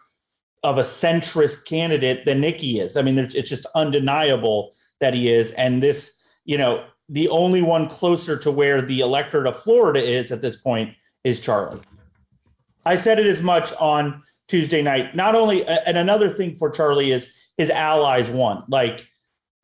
of 0.64 0.78
a 0.78 0.82
centrist 0.82 1.66
candidate 1.66 2.24
than 2.24 2.40
Nikki 2.40 2.80
is. 2.80 2.96
I 2.96 3.02
mean, 3.02 3.18
it's 3.18 3.48
just 3.48 3.66
undeniable 3.74 4.72
that 5.00 5.14
he 5.14 5.30
is. 5.30 5.52
And 5.52 5.82
this, 5.82 6.18
you 6.46 6.56
know, 6.56 6.84
the 7.08 7.28
only 7.28 7.60
one 7.60 7.88
closer 7.88 8.38
to 8.38 8.50
where 8.50 8.80
the 8.80 9.00
electorate 9.00 9.46
of 9.46 9.58
Florida 9.58 10.00
is 10.00 10.32
at 10.32 10.40
this 10.40 10.56
point 10.56 10.94
is 11.22 11.38
Charlie. 11.38 11.80
I 12.86 12.96
said 12.96 13.18
it 13.18 13.26
as 13.26 13.42
much 13.42 13.74
on 13.74 14.22
Tuesday 14.48 14.80
night. 14.82 15.14
Not 15.14 15.34
only, 15.34 15.66
and 15.66 15.98
another 15.98 16.30
thing 16.30 16.56
for 16.56 16.70
Charlie 16.70 17.12
is 17.12 17.30
his 17.58 17.68
allies 17.68 18.30
won. 18.30 18.64
Like 18.68 19.06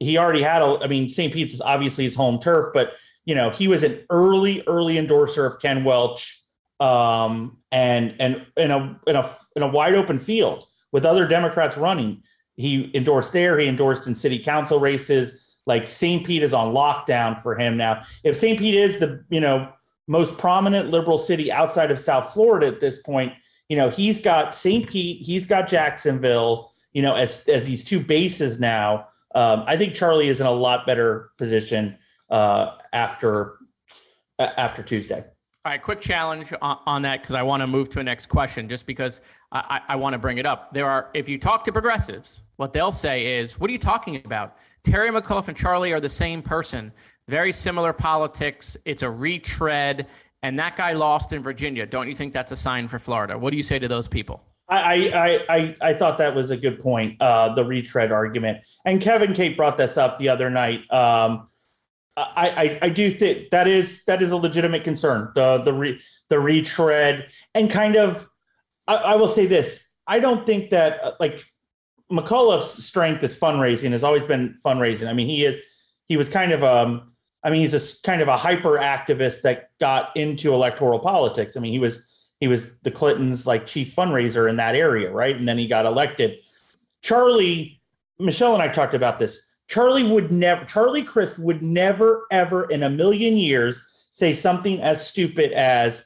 he 0.00 0.18
already 0.18 0.42
had 0.42 0.60
a, 0.60 0.78
I 0.82 0.86
mean, 0.86 1.08
St. 1.08 1.32
Pete's 1.32 1.54
is 1.54 1.60
obviously 1.62 2.04
his 2.04 2.14
home 2.14 2.38
turf, 2.38 2.72
but 2.74 2.92
you 3.24 3.34
know, 3.34 3.48
he 3.50 3.68
was 3.68 3.82
an 3.82 3.98
early, 4.10 4.62
early 4.66 4.98
endorser 4.98 5.46
of 5.46 5.60
Ken 5.60 5.82
Welch 5.84 6.42
um, 6.80 7.58
and 7.70 8.14
and 8.18 8.46
in 8.56 8.70
a 8.70 9.00
in 9.06 9.16
a 9.16 9.30
in 9.56 9.62
a 9.62 9.68
wide 9.68 9.94
open 9.94 10.18
field 10.18 10.66
with 10.92 11.04
other 11.04 11.26
Democrats 11.26 11.76
running. 11.76 12.22
He 12.56 12.90
endorsed 12.94 13.32
there. 13.32 13.58
He 13.58 13.68
endorsed 13.68 14.06
in 14.06 14.14
city 14.14 14.38
council 14.38 14.80
races. 14.80 15.56
Like 15.66 15.86
St. 15.86 16.26
Pete 16.26 16.42
is 16.42 16.54
on 16.54 16.74
lockdown 16.74 17.40
for 17.40 17.56
him 17.56 17.76
now. 17.76 18.02
If 18.24 18.36
St. 18.36 18.58
Pete 18.58 18.74
is 18.74 18.98
the 18.98 19.24
you 19.30 19.40
know 19.40 19.70
most 20.06 20.36
prominent 20.38 20.90
liberal 20.90 21.18
city 21.18 21.52
outside 21.52 21.90
of 21.90 21.98
South 21.98 22.32
Florida 22.32 22.66
at 22.66 22.80
this 22.80 23.02
point, 23.02 23.32
you 23.68 23.76
know 23.76 23.88
he's 23.88 24.20
got 24.20 24.54
St. 24.54 24.88
Pete, 24.88 25.22
he's 25.24 25.46
got 25.46 25.68
Jacksonville, 25.68 26.72
you 26.92 27.02
know 27.02 27.14
as 27.14 27.48
as 27.48 27.66
these 27.66 27.84
two 27.84 28.00
bases 28.00 28.58
now. 28.58 29.06
Um, 29.34 29.62
I 29.66 29.76
think 29.76 29.94
Charlie 29.94 30.28
is 30.28 30.40
in 30.40 30.46
a 30.46 30.52
lot 30.52 30.86
better 30.86 31.30
position 31.38 31.96
uh, 32.30 32.76
after 32.92 33.58
after 34.38 34.82
Tuesday. 34.82 35.24
All 35.62 35.70
right, 35.70 35.82
quick 35.82 36.00
challenge 36.00 36.54
on, 36.62 36.78
on 36.86 37.02
that 37.02 37.20
because 37.20 37.34
I 37.34 37.42
want 37.42 37.60
to 37.60 37.66
move 37.66 37.90
to 37.90 37.98
the 37.98 38.04
next 38.04 38.30
question 38.30 38.66
just 38.66 38.86
because 38.86 39.20
I, 39.52 39.82
I, 39.88 39.92
I 39.92 39.96
want 39.96 40.14
to 40.14 40.18
bring 40.18 40.38
it 40.38 40.46
up. 40.46 40.72
There 40.72 40.88
are, 40.88 41.10
if 41.12 41.28
you 41.28 41.36
talk 41.38 41.64
to 41.64 41.72
progressives, 41.72 42.40
what 42.56 42.72
they'll 42.72 42.90
say 42.90 43.38
is, 43.38 43.60
what 43.60 43.68
are 43.68 43.72
you 43.74 43.78
talking 43.78 44.16
about? 44.24 44.56
Terry 44.84 45.10
McAuliffe 45.10 45.48
and 45.48 45.56
Charlie 45.56 45.92
are 45.92 46.00
the 46.00 46.08
same 46.08 46.40
person, 46.40 46.90
very 47.28 47.52
similar 47.52 47.92
politics. 47.92 48.78
It's 48.86 49.02
a 49.02 49.10
retread, 49.10 50.06
and 50.42 50.58
that 50.58 50.76
guy 50.76 50.94
lost 50.94 51.34
in 51.34 51.42
Virginia. 51.42 51.84
Don't 51.84 52.08
you 52.08 52.14
think 52.14 52.32
that's 52.32 52.52
a 52.52 52.56
sign 52.56 52.88
for 52.88 52.98
Florida? 52.98 53.36
What 53.36 53.50
do 53.50 53.58
you 53.58 53.62
say 53.62 53.78
to 53.78 53.86
those 53.86 54.08
people? 54.08 54.42
I, 54.70 55.10
I, 55.10 55.54
I, 55.54 55.76
I 55.82 55.94
thought 55.94 56.16
that 56.18 56.34
was 56.34 56.50
a 56.50 56.56
good 56.56 56.80
point, 56.80 57.20
uh, 57.20 57.52
the 57.54 57.66
retread 57.66 58.12
argument. 58.12 58.66
And 58.86 58.98
Kevin 58.98 59.34
Cate 59.34 59.58
brought 59.58 59.76
this 59.76 59.98
up 59.98 60.16
the 60.16 60.30
other 60.30 60.48
night. 60.48 60.90
Um, 60.90 61.48
I, 62.36 62.48
I, 62.48 62.78
I 62.82 62.88
do 62.88 63.10
think 63.10 63.50
that 63.50 63.68
is 63.68 64.04
that 64.04 64.22
is 64.22 64.30
a 64.30 64.36
legitimate 64.36 64.84
concern. 64.84 65.30
The 65.34 65.58
the 65.58 65.72
re, 65.72 66.00
the 66.28 66.40
retread 66.40 67.28
and 67.54 67.70
kind 67.70 67.96
of 67.96 68.28
I, 68.86 68.96
I 68.96 69.14
will 69.16 69.28
say 69.28 69.46
this. 69.46 69.88
I 70.06 70.18
don't 70.18 70.44
think 70.46 70.70
that 70.70 71.02
uh, 71.02 71.12
like 71.20 71.44
McAuliffe's 72.10 72.84
strength 72.84 73.22
is 73.22 73.38
fundraising 73.38 73.92
has 73.92 74.04
always 74.04 74.24
been 74.24 74.56
fundraising. 74.64 75.08
I 75.08 75.12
mean, 75.12 75.28
he 75.28 75.44
is 75.44 75.56
he 76.06 76.16
was 76.16 76.28
kind 76.28 76.52
of 76.52 76.62
um 76.64 77.12
I 77.42 77.50
mean, 77.50 77.60
he's 77.60 77.74
a 77.74 78.02
kind 78.06 78.20
of 78.20 78.28
a 78.28 78.36
hyper 78.36 78.78
activist 78.78 79.42
that 79.42 79.70
got 79.78 80.14
into 80.16 80.52
electoral 80.52 80.98
politics. 80.98 81.56
I 81.56 81.60
mean, 81.60 81.72
he 81.72 81.78
was 81.78 82.06
he 82.40 82.48
was 82.48 82.78
the 82.78 82.90
Clintons 82.90 83.46
like 83.46 83.66
chief 83.66 83.94
fundraiser 83.94 84.48
in 84.48 84.56
that 84.56 84.74
area, 84.74 85.10
right? 85.10 85.36
And 85.36 85.48
then 85.48 85.58
he 85.58 85.66
got 85.66 85.86
elected. 85.86 86.38
Charlie, 87.02 87.80
Michelle 88.18 88.54
and 88.54 88.62
I 88.62 88.68
talked 88.68 88.94
about 88.94 89.18
this. 89.18 89.49
Charlie 89.70 90.02
would 90.02 90.32
never, 90.32 90.64
Charlie 90.64 91.04
Crist 91.04 91.38
would 91.38 91.62
never, 91.62 92.26
ever 92.32 92.68
in 92.70 92.82
a 92.82 92.90
million 92.90 93.36
years 93.36 93.80
say 94.10 94.32
something 94.32 94.82
as 94.82 95.06
stupid 95.06 95.52
as, 95.52 96.04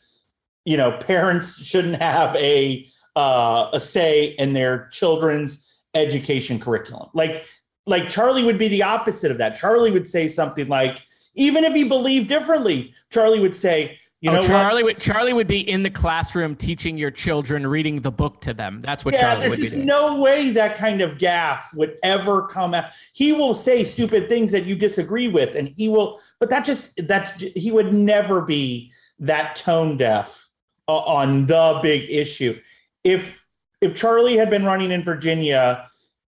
you 0.66 0.76
know, 0.76 0.98
parents 0.98 1.64
shouldn't 1.64 2.00
have 2.00 2.36
a 2.36 2.86
uh, 3.16 3.70
a 3.72 3.80
say 3.80 4.34
in 4.38 4.52
their 4.52 4.88
children's 4.88 5.80
education 5.94 6.60
curriculum. 6.60 7.08
Like, 7.14 7.46
like 7.86 8.08
Charlie 8.08 8.42
would 8.44 8.58
be 8.58 8.68
the 8.68 8.82
opposite 8.82 9.30
of 9.30 9.38
that. 9.38 9.54
Charlie 9.54 9.92
would 9.92 10.08
say 10.08 10.28
something 10.28 10.68
like, 10.68 11.00
even 11.34 11.64
if 11.64 11.72
he 11.72 11.84
believed 11.84 12.28
differently, 12.28 12.92
Charlie 13.10 13.40
would 13.40 13.54
say, 13.54 13.98
you 14.24 14.30
oh, 14.30 14.36
know, 14.36 14.42
Charlie 14.42 14.82
what? 14.82 14.94
would 14.94 15.02
Charlie 15.02 15.34
would 15.34 15.46
be 15.46 15.68
in 15.68 15.82
the 15.82 15.90
classroom 15.90 16.56
teaching 16.56 16.96
your 16.96 17.10
children, 17.10 17.66
reading 17.66 18.00
the 18.00 18.10
book 18.10 18.40
to 18.40 18.54
them. 18.54 18.80
That's 18.80 19.04
what 19.04 19.12
yeah, 19.12 19.34
Charlie 19.34 19.50
would 19.50 19.60
be. 19.60 19.66
There's 19.66 19.84
no 19.84 20.18
way 20.18 20.48
that 20.48 20.76
kind 20.76 21.02
of 21.02 21.18
gaff 21.18 21.74
would 21.74 21.98
ever 22.02 22.46
come 22.46 22.72
out. 22.72 22.86
He 23.12 23.32
will 23.32 23.52
say 23.52 23.84
stupid 23.84 24.30
things 24.30 24.50
that 24.52 24.64
you 24.64 24.76
disagree 24.76 25.28
with, 25.28 25.54
and 25.54 25.74
he 25.76 25.90
will. 25.90 26.20
But 26.40 26.48
that 26.48 26.64
just 26.64 26.96
that 27.06 27.38
he 27.54 27.70
would 27.70 27.92
never 27.92 28.40
be 28.40 28.90
that 29.18 29.56
tone 29.56 29.98
deaf 29.98 30.48
uh, 30.88 30.96
on 31.00 31.44
the 31.44 31.78
big 31.82 32.08
issue. 32.08 32.58
If 33.04 33.38
if 33.82 33.94
Charlie 33.94 34.38
had 34.38 34.48
been 34.48 34.64
running 34.64 34.90
in 34.90 35.02
Virginia 35.02 35.86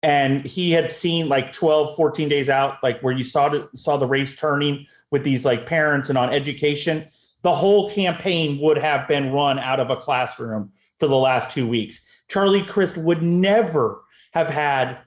and 0.04 0.46
he 0.46 0.70
had 0.70 0.92
seen 0.92 1.28
like 1.28 1.50
12 1.50 1.96
14 1.96 2.28
days 2.28 2.48
out 2.48 2.78
like 2.84 3.00
where 3.00 3.12
you 3.12 3.24
saw 3.24 3.52
saw 3.74 3.96
the 3.96 4.06
race 4.06 4.36
turning 4.36 4.86
with 5.10 5.24
these 5.24 5.44
like 5.44 5.66
parents 5.66 6.08
and 6.08 6.16
on 6.16 6.30
education 6.30 7.06
the 7.42 7.52
whole 7.52 7.90
campaign 7.90 8.58
would 8.60 8.78
have 8.78 9.08
been 9.08 9.32
run 9.32 9.58
out 9.58 9.80
of 9.80 9.90
a 9.90 9.96
classroom 9.96 10.70
for 10.98 11.06
the 11.06 11.16
last 11.16 11.50
two 11.50 11.66
weeks. 11.66 12.24
Charlie 12.28 12.62
Crist 12.62 12.96
would 12.96 13.22
never 13.22 14.02
have 14.32 14.48
had 14.48 14.98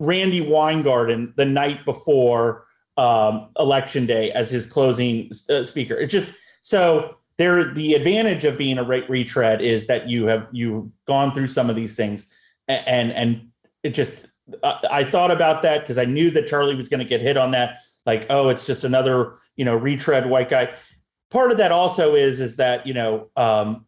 Randi 0.00 0.40
Weingarten 0.40 1.32
the 1.36 1.44
night 1.44 1.84
before 1.84 2.66
um, 2.96 3.48
election 3.58 4.06
day 4.06 4.30
as 4.32 4.50
his 4.50 4.66
closing 4.66 5.30
uh, 5.48 5.64
speaker. 5.64 5.94
It 5.94 6.08
just 6.08 6.32
so 6.62 7.16
there. 7.38 7.72
The 7.72 7.94
advantage 7.94 8.44
of 8.44 8.58
being 8.58 8.78
a 8.78 8.84
re- 8.84 9.06
retread 9.08 9.60
is 9.60 9.86
that 9.86 10.08
you 10.08 10.26
have 10.26 10.46
you've 10.52 10.90
gone 11.06 11.32
through 11.32 11.48
some 11.48 11.70
of 11.70 11.76
these 11.76 11.96
things, 11.96 12.26
and 12.68 13.12
and 13.12 13.48
it 13.82 13.90
just 13.90 14.26
uh, 14.62 14.78
I 14.90 15.04
thought 15.04 15.30
about 15.30 15.62
that 15.62 15.80
because 15.80 15.98
I 15.98 16.04
knew 16.04 16.30
that 16.32 16.46
Charlie 16.46 16.76
was 16.76 16.88
going 16.88 17.00
to 17.00 17.06
get 17.06 17.20
hit 17.20 17.36
on 17.36 17.50
that. 17.52 17.80
Like, 18.06 18.26
oh, 18.30 18.48
it's 18.48 18.64
just 18.64 18.84
another 18.84 19.38
you 19.56 19.64
know 19.64 19.74
retread 19.74 20.28
white 20.28 20.48
guy 20.48 20.72
part 21.34 21.50
of 21.50 21.58
that 21.58 21.72
also 21.72 22.14
is 22.14 22.38
is 22.38 22.56
that 22.56 22.86
you 22.86 22.94
know 22.94 23.28
um, 23.36 23.84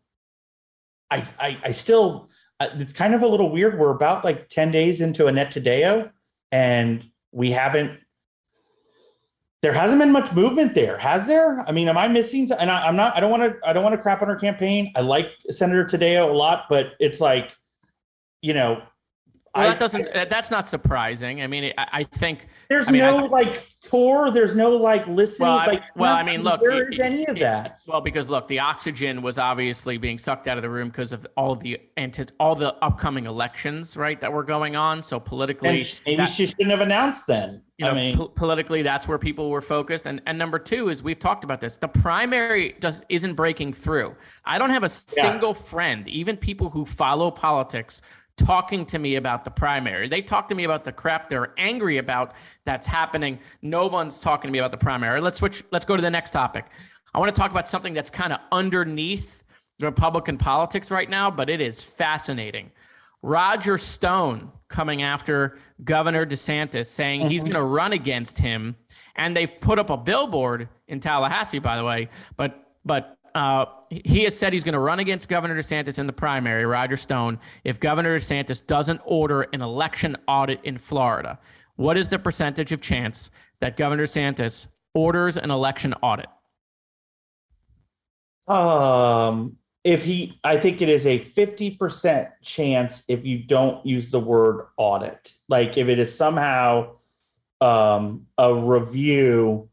I, 1.11 1.24
I 1.38 1.59
I 1.64 1.70
still 1.70 2.28
uh, 2.59 2.68
it's 2.74 2.92
kind 2.92 3.14
of 3.14 3.22
a 3.22 3.26
little 3.26 3.51
weird. 3.51 3.78
We're 3.78 3.92
about 3.92 4.24
like 4.24 4.49
ten 4.49 4.72
days 4.72 5.01
into 5.01 5.28
Annette 5.28 5.53
Taddeo, 5.53 6.11
and 6.53 7.09
we 7.32 7.51
haven't. 7.53 8.01
There 9.62 9.72
hasn't 9.72 10.01
been 10.01 10.12
much 10.12 10.32
movement 10.32 10.74
there, 10.74 10.99
has 10.99 11.26
there? 11.26 11.64
I 11.66 11.72
mean, 11.72 11.88
am 11.88 11.97
I 11.97 12.07
missing? 12.07 12.48
And 12.52 12.70
I, 12.70 12.89
am 12.89 12.94
not. 12.94 13.16
I 13.16 13.20
don't 13.20 13.31
want 13.31 13.43
to. 13.44 13.68
I 13.68 13.73
don't 13.73 13.82
want 13.82 13.94
to 13.94 14.02
crap 14.02 14.23
on 14.23 14.28
her 14.28 14.36
campaign. 14.36 14.93
I 14.97 15.01
like 15.01 15.28
Senator 15.48 15.85
Taddeo 15.85 16.28
a 16.28 16.32
lot, 16.32 16.64
but 16.68 16.93
it's 16.98 17.20
like, 17.20 17.56
you 18.43 18.55
know, 18.55 18.82
well, 19.57 19.69
that 19.69 19.78
doesn't. 19.78 20.09
Uh, 20.09 20.24
that's 20.27 20.51
not 20.51 20.69
surprising. 20.69 21.43
I 21.43 21.47
mean, 21.47 21.73
I, 21.78 21.87
I 21.93 22.03
think 22.05 22.49
there's 22.69 22.89
I 22.89 22.93
mean, 22.93 23.03
no 23.03 23.24
I, 23.24 23.28
like 23.28 23.66
tour. 23.81 24.31
There's 24.31 24.55
no 24.55 24.70
like 24.70 25.07
listening. 25.07 25.49
Well, 25.49 25.66
like, 25.66 25.83
well, 25.95 26.15
I 26.15 26.23
mean, 26.23 26.43
look, 26.43 26.61
where 26.61 26.89
is 26.89 26.99
any 27.01 27.27
of 27.27 27.39
that? 27.39 27.81
Well, 27.87 28.01
because 28.01 28.28
look, 28.28 28.49
the 28.49 28.59
oxygen 28.59 29.23
was 29.23 29.39
obviously 29.39 29.99
being 29.99 30.19
sucked 30.19 30.49
out 30.49 30.57
of 30.57 30.62
the 30.62 30.70
room 30.70 30.89
because 30.89 31.12
of 31.12 31.27
all 31.37 31.57
the 31.57 31.78
all 32.41 32.55
the 32.55 32.74
upcoming 32.77 33.27
elections, 33.27 33.97
right, 33.97 34.20
that 34.20 34.33
were 34.33 34.45
going 34.45 34.77
on. 34.77 35.03
So 35.03 35.19
politically, 35.19 35.85
maybe 36.05 36.16
that, 36.16 36.27
she 36.27 36.47
shouldn't 36.47 36.70
have 36.70 36.81
announced 36.81 37.27
then. 37.27 37.62
You 37.78 37.85
know, 37.85 37.91
I 37.91 37.95
mean, 37.95 38.16
po- 38.16 38.28
politically, 38.28 38.83
that's 38.83 39.07
where 39.07 39.19
people 39.19 39.51
were 39.51 39.61
focused. 39.61 40.07
And 40.07 40.23
and 40.27 40.39
number 40.39 40.59
two 40.59 40.89
is 40.89 41.03
we've 41.03 41.19
talked 41.19 41.45
about 41.45 41.61
this. 41.61 41.77
The 41.77 41.89
primary 41.89 42.77
just 42.81 43.05
isn't 43.09 43.35
breaking 43.35 43.73
through. 43.73 44.15
I 44.45 44.59
don't 44.59 44.70
have 44.70 44.83
a 44.83 44.89
single 44.89 45.51
yeah. 45.51 45.55
friend, 45.55 46.09
even 46.09 46.37
people 46.37 46.70
who 46.70 46.87
follow 46.87 47.31
politics 47.31 48.01
talking 48.37 48.85
to 48.87 48.99
me 48.99 49.17
about 49.17 49.45
the 49.45 49.51
primary. 49.51 50.09
They 50.09 50.23
talk 50.23 50.49
to 50.49 50.55
me 50.55 50.65
about 50.65 50.85
the 50.85 50.93
crap 50.93 51.29
they're 51.29 51.55
angry 51.59 51.99
about 51.99 52.35
that's 52.65 52.87
happening. 52.87 53.39
No 53.63 53.87
one's 53.87 54.21
talking 54.21 54.49
to 54.49 54.53
me 54.53 54.59
about 54.59 54.71
the 54.71 54.77
primary. 54.77 55.21
Let's 55.21 55.39
switch. 55.39 55.65
Let's 55.73 55.85
go 55.85 55.97
to 55.97 56.03
the 56.03 56.11
next 56.11 56.31
topic. 56.31 56.67
I 57.15 57.19
want 57.19 57.35
to 57.35 57.41
talk 57.41 57.51
about 57.51 57.69
something 57.69 57.95
that's 57.95 58.11
kind 58.11 58.33
of 58.33 58.41
underneath 58.53 59.43
Republican 59.81 60.39
politics 60.39 60.91
right 60.91 61.09
now, 61.09 61.31
but 61.31 61.49
it 61.49 61.61
is 61.61 61.83
fascinating. 61.83 62.71
Roger 63.23 63.79
Stone 63.79 64.53
coming 64.69 65.03
after 65.03 65.59
Governor 65.85 66.27
DeSantis, 66.27 66.87
saying 66.87 67.23
mm-hmm. 67.23 67.31
he's 67.31 67.43
going 67.43 67.55
to 67.55 67.63
run 67.63 67.93
against 67.93 68.39
him, 68.39 68.77
and 69.17 69.37
they've 69.37 69.61
put 69.61 69.79
up 69.79 69.91
a 69.91 69.97
billboard 69.97 70.69
in 70.89 71.01
Tallahassee, 71.01 71.59
by 71.59 71.77
the 71.77 71.85
way. 71.85 72.09
But 72.37 72.63
but 72.85 73.17
uh, 73.37 73.67
he 73.91 74.25
has 74.25 74.37
said 74.37 74.55
he's 74.55 74.65
going 74.65 74.73
to 74.73 74.79
run 74.79 74.99
against 74.99 75.29
Governor 75.29 75.59
DeSantis 75.59 75.99
in 75.99 76.07
the 76.07 76.13
primary, 76.13 76.65
Roger 76.65 76.97
Stone, 76.97 77.39
if 77.65 77.79
Governor 77.79 78.19
DeSantis 78.19 78.67
doesn't 78.67 78.99
order 79.05 79.43
an 79.53 79.61
election 79.61 80.17
audit 80.27 80.59
in 80.65 80.79
Florida. 80.79 81.39
What 81.77 81.99
is 81.99 82.09
the 82.09 82.19
percentage 82.19 82.73
of 82.73 82.81
chance 82.81 83.31
that 83.61 83.77
Governor 83.77 84.05
DeSantis 84.05 84.69
orders 84.95 85.37
an 85.37 85.51
election 85.51 85.93
audit? 86.03 86.29
Um, 88.49 89.59
if 89.85 90.03
he, 90.03 90.41
I 90.43 90.59
think 90.59 90.81
it 90.81 90.89
is 90.89 91.07
a 91.07 91.19
50% 91.19 92.31
chance 92.43 93.05
if 93.07 93.27
you 93.27 93.41
don't 93.41 93.85
use 93.85 94.11
the 94.11 94.21
word 94.21 94.69
audit. 94.79 95.35
Like 95.51 95.77
if 95.77 95.89
it 95.89 95.99
is 95.99 96.17
somehow 96.17 96.95
um, 97.61 98.29
a 98.39 98.55
review, 98.55 99.69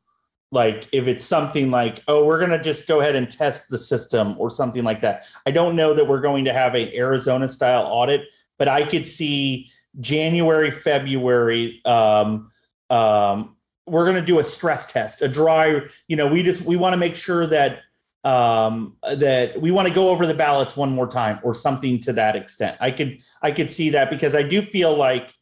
like 0.53 0.88
if 0.91 1.07
it's 1.07 1.25
something 1.25 1.71
like, 1.71 2.03
oh, 2.07 2.23
we're 2.23 2.38
going 2.38 2.51
to 2.51 2.61
just 2.61 2.88
go 2.88 3.01
ahead 3.01 3.15
and 3.15 3.30
test 3.30 3.69
the 3.69 3.77
system 3.77 4.35
or 4.38 4.51
something 4.51 4.84
like 4.84 5.01
that. 5.01 5.25
I 5.47 5.51
don't 5.51 5.75
know 5.75 5.95
that 5.95 6.07
we're 6.07 6.21
going 6.21 6.45
to 6.45 6.53
have 6.53 6.75
a 6.75 6.95
Arizona 6.95 7.47
style 7.47 7.88
audit, 7.88 8.21
but 8.59 8.67
I 8.67 8.85
could 8.85 9.07
see 9.07 9.71
January, 9.99 10.69
February, 10.69 11.81
um, 11.85 12.51
um, 12.91 13.55
we're 13.88 14.05
going 14.05 14.15
to 14.15 14.25
do 14.25 14.38
a 14.38 14.43
stress 14.43 14.85
test, 14.85 15.23
a 15.23 15.27
dry, 15.27 15.81
you 16.07 16.15
know, 16.15 16.27
we 16.27 16.43
just, 16.43 16.61
we 16.61 16.75
want 16.77 16.93
to 16.93 16.97
make 16.97 17.15
sure 17.15 17.47
that 17.47 17.80
um, 18.23 18.95
that 19.17 19.59
we 19.59 19.71
want 19.71 19.88
to 19.88 19.93
go 19.93 20.07
over 20.07 20.25
the 20.25 20.34
ballots 20.34 20.77
one 20.77 20.91
more 20.91 21.07
time 21.07 21.39
or 21.43 21.53
something 21.53 21.99
to 22.01 22.13
that 22.13 22.38
extent. 22.38 22.77
I 22.80 22.89
could 22.89 23.19
I 23.41 23.51
could 23.51 23.69
see 23.69 23.89
that 23.89 24.09
because 24.09 24.34
I 24.34 24.43
do 24.43 24.61
feel 24.61 24.95
like 24.95 25.34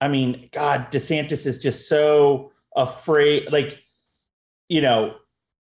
I 0.00 0.08
mean, 0.08 0.48
God, 0.52 0.90
DeSantis 0.90 1.46
is 1.46 1.58
just 1.58 1.90
so 1.90 2.52
afraid 2.74 3.52
like 3.52 3.85
you 4.68 4.80
know, 4.80 5.14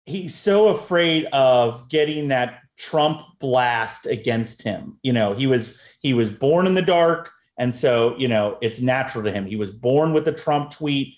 he's 0.05 0.35
so 0.35 0.69
afraid 0.69 1.25
of 1.33 1.87
getting 1.89 2.27
that 2.29 2.59
Trump 2.77 3.21
blast 3.39 4.07
against 4.07 4.61
him. 4.61 4.97
You 5.03 5.13
know, 5.13 5.33
he 5.33 5.47
was 5.47 5.79
he 5.99 6.13
was 6.13 6.29
born 6.29 6.67
in 6.67 6.75
the 6.75 6.81
dark 6.81 7.31
and 7.57 7.73
so, 7.73 8.15
you 8.17 8.27
know, 8.27 8.57
it's 8.61 8.81
natural 8.81 9.23
to 9.23 9.31
him. 9.31 9.45
He 9.45 9.55
was 9.55 9.71
born 9.71 10.13
with 10.13 10.25
the 10.25 10.31
Trump 10.31 10.71
tweet. 10.71 11.15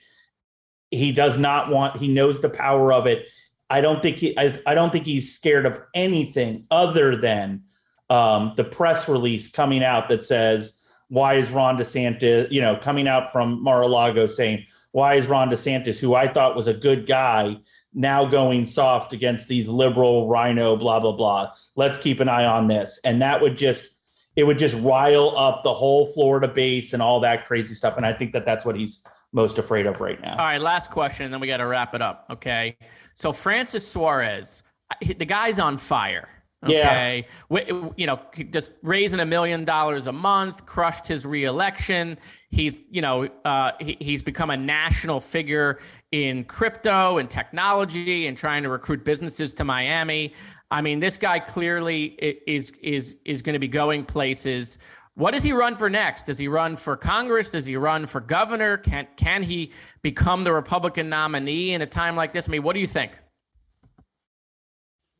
He 0.91 1.11
does 1.11 1.37
not 1.37 1.69
want 1.69 1.99
he 1.99 2.07
knows 2.07 2.41
the 2.41 2.49
power 2.49 2.91
of 2.91 3.07
it 3.07 3.27
I 3.73 3.81
don't 3.81 4.03
think 4.03 4.17
he 4.17 4.37
I, 4.37 4.59
I 4.67 4.75
don't 4.75 4.91
think 4.91 5.05
he's 5.05 5.33
scared 5.33 5.65
of 5.65 5.81
anything 5.95 6.67
other 6.69 7.15
than 7.15 7.63
um, 8.11 8.53
the 8.55 8.63
press 8.63 9.09
release 9.09 9.49
coming 9.49 9.83
out 9.83 10.09
that 10.09 10.21
says 10.21 10.77
why 11.07 11.35
is 11.35 11.51
Ron 11.51 11.77
DeSantis, 11.77 12.51
you 12.51 12.61
know, 12.61 12.75
coming 12.75 13.07
out 13.07 13.31
from 13.31 13.61
Mar-a-Lago 13.63 14.27
saying 14.27 14.65
why 14.93 15.15
is 15.15 15.27
Ron 15.27 15.49
DeSantis, 15.49 15.99
who 15.99 16.15
I 16.15 16.31
thought 16.31 16.55
was 16.55 16.67
a 16.67 16.73
good 16.73 17.05
guy, 17.05 17.57
now 17.93 18.25
going 18.25 18.65
soft 18.65 19.11
against 19.11 19.47
these 19.47 19.67
liberal 19.67 20.27
rhino, 20.27 20.75
blah 20.77 20.99
blah 20.99 21.11
blah. 21.11 21.51
Let's 21.75 21.97
keep 21.97 22.19
an 22.19 22.29
eye 22.29 22.45
on 22.45 22.67
this, 22.67 22.99
and 23.03 23.21
that 23.21 23.41
would 23.41 23.57
just 23.57 23.89
it 24.35 24.43
would 24.43 24.57
just 24.57 24.79
rile 24.81 25.37
up 25.37 25.63
the 25.63 25.73
whole 25.73 26.05
Florida 26.13 26.47
base 26.47 26.93
and 26.93 27.01
all 27.01 27.19
that 27.19 27.45
crazy 27.45 27.73
stuff. 27.73 27.97
And 27.97 28.05
I 28.05 28.13
think 28.13 28.33
that 28.33 28.45
that's 28.45 28.65
what 28.65 28.75
he's 28.75 29.05
most 29.31 29.57
afraid 29.57 29.85
of 29.85 29.99
right 29.99 30.21
now. 30.21 30.33
All 30.33 30.45
right, 30.45 30.61
last 30.61 30.91
question, 30.91 31.25
and 31.25 31.33
then 31.33 31.41
we 31.41 31.47
got 31.47 31.57
to 31.57 31.65
wrap 31.65 31.93
it 31.95 32.01
up. 32.01 32.25
Okay. 32.29 32.77
So 33.15 33.33
Francis 33.33 33.87
Suarez, 33.87 34.63
the 35.01 35.25
guy's 35.25 35.59
on 35.59 35.77
fire. 35.77 36.29
Okay. 36.63 37.25
Yeah. 37.49 37.89
You 37.97 38.07
know, 38.07 38.19
just 38.51 38.71
raising 38.81 39.19
a 39.19 39.25
million 39.25 39.65
dollars 39.65 40.07
a 40.07 40.11
month, 40.11 40.65
crushed 40.65 41.07
his 41.07 41.25
reelection. 41.25 42.17
He's, 42.49 42.79
you 42.89 43.01
know, 43.01 43.27
uh, 43.45 43.71
he, 43.79 43.97
he's 43.99 44.23
become 44.23 44.49
a 44.49 44.57
national 44.57 45.19
figure 45.19 45.79
in 46.11 46.45
crypto 46.45 47.17
and 47.17 47.29
technology 47.29 48.27
and 48.27 48.37
trying 48.37 48.63
to 48.63 48.69
recruit 48.69 49.03
businesses 49.03 49.53
to 49.53 49.63
Miami. 49.63 50.33
I 50.71 50.81
mean, 50.81 50.99
this 50.99 51.17
guy 51.17 51.39
clearly 51.39 52.05
is 52.47 52.71
is 52.81 53.15
is 53.25 53.41
going 53.41 53.53
to 53.53 53.59
be 53.59 53.67
going 53.67 54.05
places. 54.05 54.77
What 55.15 55.35
does 55.35 55.43
he 55.43 55.53
run 55.53 55.75
for 55.75 55.89
next? 55.89 56.25
Does 56.25 56.39
he 56.39 56.47
run 56.47 56.75
for 56.75 56.97
Congress? 56.97 57.51
Does 57.51 57.67
he 57.67 57.77
run 57.77 58.07
for 58.07 58.19
governor? 58.19 58.77
Can 58.77 59.07
can 59.15 59.43
he 59.43 59.71
become 60.01 60.43
the 60.43 60.53
Republican 60.53 61.09
nominee 61.09 61.73
in 61.73 61.81
a 61.81 61.85
time 61.85 62.15
like 62.15 62.31
this? 62.31 62.49
I 62.49 62.51
mean, 62.51 62.63
what 62.63 62.73
do 62.73 62.79
you 62.79 62.87
think? 62.87 63.19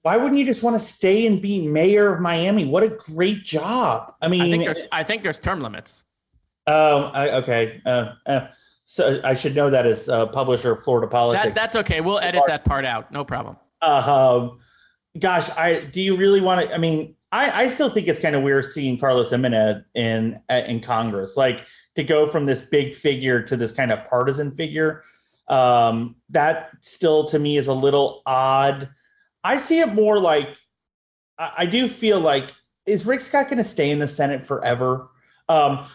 Why 0.04 0.18
wouldn't 0.18 0.38
you 0.38 0.46
just 0.46 0.64
want 0.64 0.76
to 0.76 0.82
stay 0.82 1.26
and 1.26 1.42
be 1.42 1.66
mayor 1.66 2.14
of 2.14 2.22
Miami? 2.22 2.66
What 2.66 2.84
a 2.84 2.90
great 2.90 3.44
job! 3.44 4.14
I 4.22 4.28
mean, 4.28 4.42
I 4.42 4.52
think 4.52 4.66
there's, 4.66 4.84
I 4.92 5.04
think 5.04 5.24
there's 5.24 5.40
term 5.40 5.62
limits. 5.62 6.04
Oh, 6.68 7.06
uh, 7.06 7.42
okay. 7.42 7.82
Uh, 7.86 8.14
uh, 8.26 8.48
so 8.86 9.22
I 9.24 9.34
should 9.34 9.56
know 9.56 9.70
that 9.70 9.86
as 9.86 10.10
a 10.10 10.28
publisher 10.28 10.74
of 10.74 10.84
Florida 10.84 11.08
politics. 11.08 11.46
That, 11.46 11.56
that's 11.56 11.76
okay. 11.78 12.02
We'll 12.02 12.20
edit 12.20 12.44
that 12.48 12.66
part 12.66 12.86
out. 12.86 13.12
No 13.12 13.24
problem. 13.24 13.56
Um, 13.82 14.60
gosh, 15.20 15.50
I 15.58 15.86
do 15.86 16.02
you 16.02 16.18
really 16.18 16.42
want 16.42 16.68
to? 16.68 16.76
I 16.76 16.78
mean, 16.78 17.16
I, 17.32 17.64
I 17.64 17.68
still 17.68 17.90
think 17.90 18.08
it's 18.08 18.20
kind 18.20 18.36
of 18.36 18.44
weird 18.44 18.66
seeing 18.66 18.98
Carlos 18.98 19.30
Gimenez 19.30 19.84
in 19.96 20.38
in 20.50 20.82
Congress, 20.82 21.38
like 21.38 21.66
to 21.96 22.04
go 22.04 22.28
from 22.28 22.46
this 22.46 22.62
big 22.62 22.94
figure 22.94 23.42
to 23.42 23.56
this 23.56 23.72
kind 23.72 23.92
of 23.92 24.04
partisan 24.04 24.52
figure. 24.52 25.04
Um, 25.48 26.18
that 26.30 26.72
still 26.82 27.24
to 27.26 27.40
me 27.40 27.56
is 27.56 27.68
a 27.68 27.74
little 27.74 28.22
odd. 28.26 28.90
I 29.44 29.58
see 29.58 29.80
it 29.80 29.94
more 29.94 30.20
like 30.20 30.56
I, 31.38 31.52
I 31.60 31.66
do 31.66 31.88
feel 31.88 32.20
like 32.20 32.52
is 32.86 33.06
Rick 33.06 33.22
Scott 33.22 33.46
going 33.46 33.58
to 33.58 33.64
stay 33.64 33.92
in 33.92 34.00
the 34.00 34.08
Senate 34.08 34.46
forever? 34.46 35.10
Um, 35.50 35.86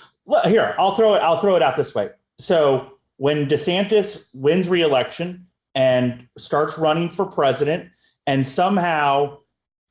here, 0.45 0.75
I'll 0.79 0.95
throw 0.95 1.15
it. 1.15 1.19
I'll 1.19 1.41
throw 1.41 1.57
it 1.57 1.63
out 1.63 1.77
this 1.77 1.95
way. 1.95 2.11
So 2.39 2.99
when 3.17 3.47
DeSantis 3.47 4.29
wins 4.33 4.69
re-election 4.69 5.47
and 5.75 6.29
starts 6.39 6.79
running 6.79 7.09
for 7.09 7.27
president, 7.27 7.91
and 8.27 8.47
somehow 8.47 9.39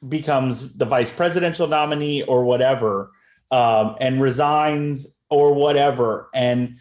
becomes 0.08 0.74
the 0.74 0.86
vice 0.86 1.12
presidential 1.12 1.68
nominee 1.68 2.22
or 2.24 2.44
whatever, 2.44 3.12
um, 3.52 3.96
and 4.00 4.22
resigns 4.22 5.18
or 5.30 5.54
whatever, 5.54 6.30
and 6.34 6.78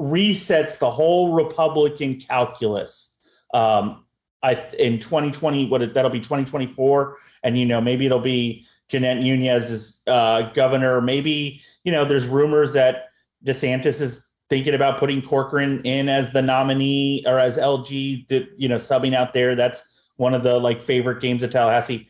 resets 0.00 0.78
the 0.78 0.90
whole 0.90 1.32
Republican 1.32 2.20
calculus. 2.20 3.16
Um, 3.54 4.01
I 4.42 4.54
in 4.78 4.98
2020, 4.98 5.68
what 5.68 5.94
that'll 5.94 6.10
be 6.10 6.20
2024, 6.20 7.16
and 7.42 7.58
you 7.58 7.66
know 7.66 7.80
maybe 7.80 8.06
it'll 8.06 8.20
be 8.20 8.66
Jeanette 8.88 9.18
Nunez 9.18 9.70
as 9.70 10.02
uh, 10.06 10.52
governor. 10.52 11.00
Maybe 11.00 11.60
you 11.84 11.92
know 11.92 12.04
there's 12.04 12.28
rumors 12.28 12.72
that 12.72 13.10
DeSantis 13.44 14.00
is 14.00 14.24
thinking 14.48 14.74
about 14.74 14.98
putting 14.98 15.22
Corcoran 15.22 15.80
in 15.84 16.08
as 16.08 16.32
the 16.32 16.42
nominee 16.42 17.24
or 17.26 17.38
as 17.38 17.56
LG, 17.56 18.26
you 18.58 18.68
know, 18.68 18.76
subbing 18.76 19.14
out 19.14 19.32
there. 19.32 19.54
That's 19.54 20.10
one 20.16 20.34
of 20.34 20.42
the 20.42 20.58
like 20.58 20.82
favorite 20.82 21.22
games 21.22 21.42
of 21.42 21.50
Tallahassee. 21.50 22.08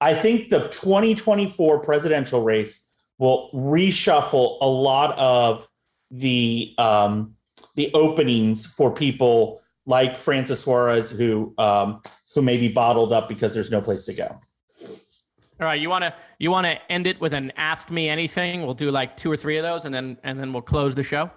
I 0.00 0.14
think 0.14 0.50
the 0.50 0.68
2024 0.68 1.80
presidential 1.80 2.42
race 2.42 2.86
will 3.18 3.50
reshuffle 3.52 4.58
a 4.60 4.68
lot 4.68 5.18
of 5.18 5.66
the 6.10 6.74
um, 6.78 7.34
the 7.74 7.92
openings 7.94 8.66
for 8.66 8.90
people 8.90 9.60
like 9.86 10.18
Francis 10.18 10.60
Suarez, 10.60 11.10
who 11.10 11.54
um, 11.58 12.02
who 12.34 12.42
may 12.42 12.56
be 12.56 12.68
bottled 12.68 13.12
up 13.12 13.28
because 13.28 13.54
there's 13.54 13.70
no 13.70 13.80
place 13.80 14.04
to 14.04 14.14
go. 14.14 14.38
All 15.60 15.66
right, 15.66 15.80
you 15.80 15.90
want 15.90 16.04
to 16.04 16.14
you 16.38 16.50
want 16.50 16.66
to 16.66 16.78
end 16.90 17.06
it 17.06 17.20
with 17.20 17.34
an 17.34 17.52
ask 17.56 17.90
me 17.90 18.08
anything? 18.08 18.62
We'll 18.62 18.74
do 18.74 18.90
like 18.90 19.16
two 19.16 19.30
or 19.30 19.36
three 19.36 19.56
of 19.56 19.62
those, 19.62 19.84
and 19.84 19.94
then 19.94 20.16
and 20.22 20.38
then 20.38 20.52
we'll 20.52 20.62
close 20.62 20.94
the 20.94 21.02
show. 21.02 21.30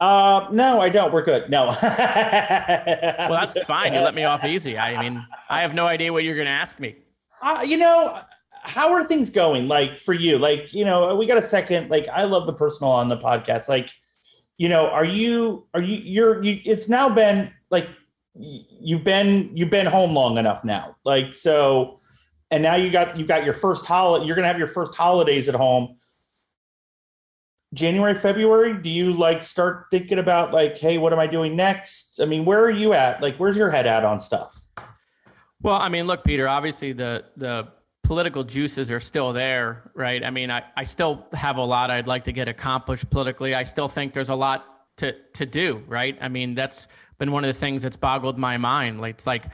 Uh, 0.00 0.48
no, 0.50 0.80
I 0.80 0.88
don't. 0.88 1.12
We're 1.12 1.22
good. 1.24 1.50
No. 1.50 1.66
well, 1.82 3.32
that's 3.32 3.62
fine. 3.66 3.92
You 3.92 4.00
let 4.00 4.14
me 4.14 4.24
off 4.24 4.44
easy. 4.44 4.78
I 4.78 5.00
mean, 5.02 5.22
I 5.50 5.60
have 5.60 5.74
no 5.74 5.86
idea 5.86 6.10
what 6.10 6.24
you're 6.24 6.36
going 6.36 6.46
to 6.46 6.52
ask 6.52 6.80
me 6.80 6.96
uh, 7.42 7.62
you 7.64 7.76
know, 7.76 8.18
how 8.62 8.92
are 8.92 9.04
things 9.04 9.30
going? 9.30 9.68
Like 9.68 10.00
for 10.00 10.14
you, 10.14 10.38
like 10.38 10.72
you 10.72 10.84
know, 10.84 11.14
we 11.16 11.26
got 11.26 11.38
a 11.38 11.42
second. 11.42 11.90
Like 11.90 12.08
I 12.08 12.24
love 12.24 12.46
the 12.46 12.52
personal 12.52 12.92
on 12.92 13.08
the 13.08 13.16
podcast. 13.16 13.68
Like, 13.68 13.90
you 14.58 14.68
know, 14.68 14.86
are 14.86 15.04
you 15.04 15.66
are 15.74 15.82
you 15.82 15.96
you're 15.96 16.42
you? 16.42 16.60
It's 16.64 16.88
now 16.88 17.08
been 17.08 17.50
like 17.70 17.88
you've 18.34 19.04
been 19.04 19.50
you've 19.54 19.70
been 19.70 19.86
home 19.86 20.14
long 20.14 20.38
enough 20.38 20.64
now. 20.64 20.96
Like 21.04 21.34
so, 21.34 21.98
and 22.50 22.62
now 22.62 22.74
you 22.74 22.90
got 22.90 23.16
you 23.16 23.26
got 23.26 23.44
your 23.44 23.54
first 23.54 23.86
holiday. 23.86 24.26
You're 24.26 24.36
gonna 24.36 24.48
have 24.48 24.58
your 24.58 24.68
first 24.68 24.94
holidays 24.94 25.48
at 25.48 25.54
home. 25.54 25.96
January, 27.72 28.16
February, 28.16 28.74
do 28.82 28.88
you 28.88 29.12
like 29.12 29.44
start 29.44 29.86
thinking 29.92 30.18
about 30.18 30.52
like, 30.52 30.76
hey, 30.76 30.98
what 30.98 31.12
am 31.12 31.20
I 31.20 31.28
doing 31.28 31.54
next? 31.54 32.20
I 32.20 32.24
mean, 32.24 32.44
where 32.44 32.60
are 32.64 32.70
you 32.70 32.94
at? 32.94 33.22
Like, 33.22 33.36
where's 33.36 33.56
your 33.56 33.70
head 33.70 33.86
at 33.86 34.04
on 34.04 34.18
stuff? 34.18 34.66
Well, 35.62 35.76
I 35.76 35.88
mean, 35.88 36.06
look, 36.06 36.24
Peter, 36.24 36.48
obviously 36.48 36.92
the 36.92 37.24
the 37.36 37.68
political 38.02 38.42
juices 38.42 38.90
are 38.90 38.98
still 38.98 39.32
there, 39.32 39.92
right? 39.94 40.24
I 40.24 40.30
mean, 40.30 40.50
I, 40.50 40.64
I 40.76 40.82
still 40.82 41.26
have 41.32 41.58
a 41.58 41.62
lot 41.64 41.92
I'd 41.92 42.08
like 42.08 42.24
to 42.24 42.32
get 42.32 42.48
accomplished 42.48 43.08
politically. 43.08 43.54
I 43.54 43.62
still 43.62 43.86
think 43.86 44.14
there's 44.14 44.30
a 44.30 44.34
lot 44.34 44.96
to 44.96 45.12
to 45.34 45.46
do, 45.46 45.84
right? 45.86 46.18
I 46.20 46.28
mean, 46.28 46.54
that's 46.56 46.88
been 47.20 47.30
one 47.30 47.44
of 47.44 47.54
the 47.54 47.58
things 47.58 47.84
that's 47.84 47.96
boggled 47.96 48.36
my 48.36 48.56
mind. 48.56 49.00
Like 49.00 49.14
it's 49.14 49.26
like 49.28 49.44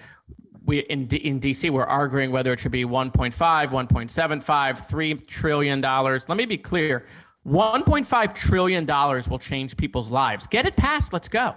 we 0.65 0.79
in 0.79 1.07
D, 1.07 1.19
in 1.19 1.39
DC 1.39 1.69
we're 1.71 1.85
arguing 1.85 2.31
whether 2.31 2.53
it 2.55 2.61
should 2.61 2.73
be 2.73 2.87
1.5, 2.87 3.35
1.75, 3.35 4.79
3 4.89 5.15
trillion 5.15 5.81
dollars. 5.83 6.31
Let 6.31 6.39
me 6.39 6.47
be 6.47 6.57
clear. 6.57 7.07
1.5 7.47 8.35
trillion 8.35 8.87
dollars 8.87 9.29
will 9.29 9.39
change 9.39 9.77
people's 9.77 10.11
lives. 10.11 10.47
Get 10.47 10.65
it 10.65 10.77
passed, 10.77 11.13
let's 11.13 11.29
go. 11.29 11.55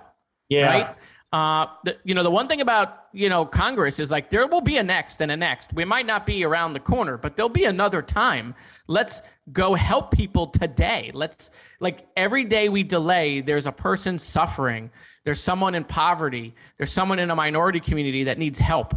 Yeah. 0.49 0.65
Right? 0.65 0.95
Uh, 1.31 1.67
the, 1.83 1.95
you 2.03 2.15
know, 2.15 2.23
the 2.23 2.31
one 2.31 2.47
thing 2.47 2.59
about 2.59 3.03
you 3.13 3.29
know 3.29 3.45
Congress 3.45 3.99
is 3.99 4.09
like 4.09 4.31
there 4.31 4.47
will 4.47 4.61
be 4.61 4.77
a 4.77 4.83
next 4.83 5.21
and 5.21 5.31
a 5.31 5.37
next. 5.37 5.71
We 5.73 5.85
might 5.85 6.07
not 6.07 6.25
be 6.25 6.43
around 6.43 6.73
the 6.73 6.79
corner, 6.79 7.17
but 7.17 7.35
there'll 7.35 7.49
be 7.49 7.65
another 7.65 8.01
time. 8.01 8.55
Let's 8.87 9.21
go 9.53 9.75
help 9.75 10.11
people 10.11 10.47
today. 10.47 11.11
Let's 11.13 11.51
like 11.79 12.07
every 12.17 12.45
day 12.45 12.67
we 12.69 12.81
delay, 12.81 13.41
there's 13.41 13.67
a 13.67 13.71
person 13.71 14.17
suffering. 14.17 14.89
There's 15.23 15.39
someone 15.39 15.75
in 15.75 15.83
poverty. 15.83 16.55
There's 16.77 16.91
someone 16.91 17.19
in 17.19 17.29
a 17.29 17.35
minority 17.35 17.79
community 17.79 18.23
that 18.23 18.39
needs 18.39 18.57
help. 18.57 18.95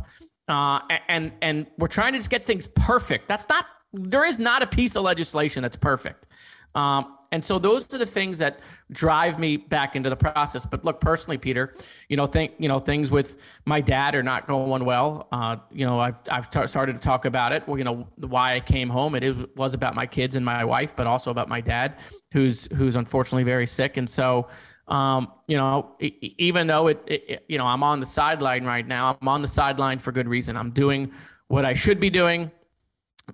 Uh, 0.48 0.80
and 1.08 1.32
and 1.42 1.66
we're 1.76 1.86
trying 1.86 2.14
to 2.14 2.18
just 2.18 2.30
get 2.30 2.46
things 2.46 2.66
perfect. 2.66 3.28
That's 3.28 3.46
not. 3.50 3.66
There 3.92 4.24
is 4.24 4.38
not 4.38 4.62
a 4.62 4.66
piece 4.66 4.96
of 4.96 5.02
legislation 5.02 5.60
that's 5.60 5.76
perfect. 5.76 6.26
Um, 6.74 7.18
and 7.32 7.42
so 7.42 7.58
those 7.58 7.92
are 7.94 7.98
the 7.98 8.06
things 8.06 8.38
that 8.38 8.60
drive 8.92 9.38
me 9.38 9.56
back 9.56 9.96
into 9.96 10.10
the 10.10 10.16
process. 10.16 10.66
But 10.66 10.84
look, 10.84 11.00
personally, 11.00 11.38
Peter, 11.38 11.74
you 12.08 12.16
know, 12.16 12.26
think 12.26 12.52
you 12.58 12.68
know 12.68 12.78
things 12.78 13.10
with 13.10 13.38
my 13.64 13.80
dad 13.80 14.14
are 14.14 14.22
not 14.22 14.46
going 14.46 14.84
well. 14.84 15.28
Uh, 15.32 15.56
you 15.72 15.86
know, 15.86 15.98
I've 15.98 16.22
I've 16.30 16.50
t- 16.50 16.66
started 16.66 16.92
to 16.92 16.98
talk 16.98 17.24
about 17.24 17.52
it. 17.52 17.66
Well, 17.66 17.78
you 17.78 17.84
know, 17.84 18.06
why 18.18 18.54
I 18.54 18.60
came 18.60 18.90
home. 18.90 19.14
It 19.14 19.24
is, 19.24 19.46
was 19.56 19.72
about 19.72 19.94
my 19.94 20.06
kids 20.06 20.36
and 20.36 20.44
my 20.44 20.62
wife, 20.62 20.94
but 20.94 21.06
also 21.06 21.30
about 21.30 21.48
my 21.48 21.62
dad, 21.62 21.96
who's 22.32 22.68
who's 22.74 22.96
unfortunately 22.96 23.44
very 23.44 23.66
sick. 23.66 23.96
And 23.96 24.08
so, 24.08 24.48
um, 24.88 25.32
you 25.48 25.56
know, 25.56 25.96
even 26.00 26.66
though 26.66 26.88
it, 26.88 27.02
it, 27.06 27.44
you 27.48 27.56
know, 27.56 27.66
I'm 27.66 27.82
on 27.82 27.98
the 27.98 28.06
sideline 28.06 28.66
right 28.66 28.86
now. 28.86 29.16
I'm 29.20 29.28
on 29.28 29.40
the 29.40 29.48
sideline 29.48 29.98
for 29.98 30.12
good 30.12 30.28
reason. 30.28 30.54
I'm 30.54 30.70
doing 30.70 31.12
what 31.48 31.64
I 31.64 31.72
should 31.72 31.98
be 31.98 32.10
doing. 32.10 32.50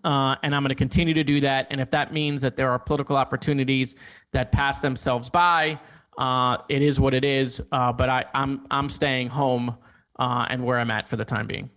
Uh, 0.05 0.37
and 0.43 0.55
I'm 0.55 0.63
going 0.63 0.71
to 0.71 0.75
continue 0.75 1.15
to 1.15 1.25
do 1.25 1.41
that. 1.41 1.67
And 1.71 1.81
if 1.81 1.91
that 1.91 2.13
means 2.13 2.43
that 2.43 2.57
there 2.57 2.71
are 2.71 2.79
political 2.79 3.17
opportunities 3.17 3.97
that 4.33 4.53
pass 4.53 4.81
themselves 4.81 5.31
by, 5.31 5.79
uh, 6.19 6.59
it 6.69 6.83
is 6.83 6.99
what 7.01 7.15
it 7.15 7.25
is. 7.25 7.63
Uh, 7.73 7.93
but 7.93 8.09
I, 8.09 8.25
I'm 8.35 8.67
I'm 8.71 8.89
staying 8.89 9.29
home 9.29 9.77
uh, 10.19 10.47
and 10.51 10.65
where 10.65 10.79
I'm 10.79 10.91
at 10.91 11.09
for 11.09 11.17
the 11.17 11.25
time 11.25 11.47
being. 11.47 11.71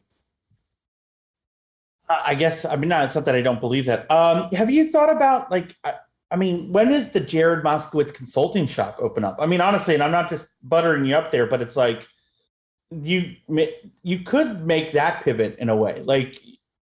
I 2.09 2.35
guess 2.35 2.65
I 2.65 2.75
mean 2.75 2.89
not. 2.89 3.05
It's 3.05 3.15
not 3.15 3.25
that 3.25 3.35
I 3.35 3.41
don't 3.41 3.61
believe 3.61 3.85
that. 3.85 4.09
Um, 4.11 4.49
have 4.51 4.69
you 4.69 4.85
thought 4.85 5.09
about 5.09 5.49
like? 5.49 5.75
I, 5.83 5.93
I 6.31 6.37
mean, 6.37 6.71
when 6.71 6.91
is 6.91 7.09
the 7.09 7.19
Jared 7.19 7.63
Moskowitz 7.63 8.13
consulting 8.13 8.65
shop 8.65 8.97
open 8.99 9.25
up? 9.25 9.35
I 9.39 9.45
mean, 9.45 9.59
honestly, 9.59 9.93
and 9.93 10.01
I'm 10.01 10.11
not 10.11 10.29
just 10.29 10.47
buttering 10.63 11.03
you 11.05 11.15
up 11.15 11.31
there, 11.31 11.45
but 11.45 11.61
it's 11.61 11.75
like 11.75 12.07
you 12.91 13.35
you 14.03 14.19
could 14.19 14.65
make 14.65 14.91
that 14.93 15.23
pivot 15.23 15.57
in 15.59 15.69
a 15.69 15.75
way. 15.75 16.01
Like 16.01 16.39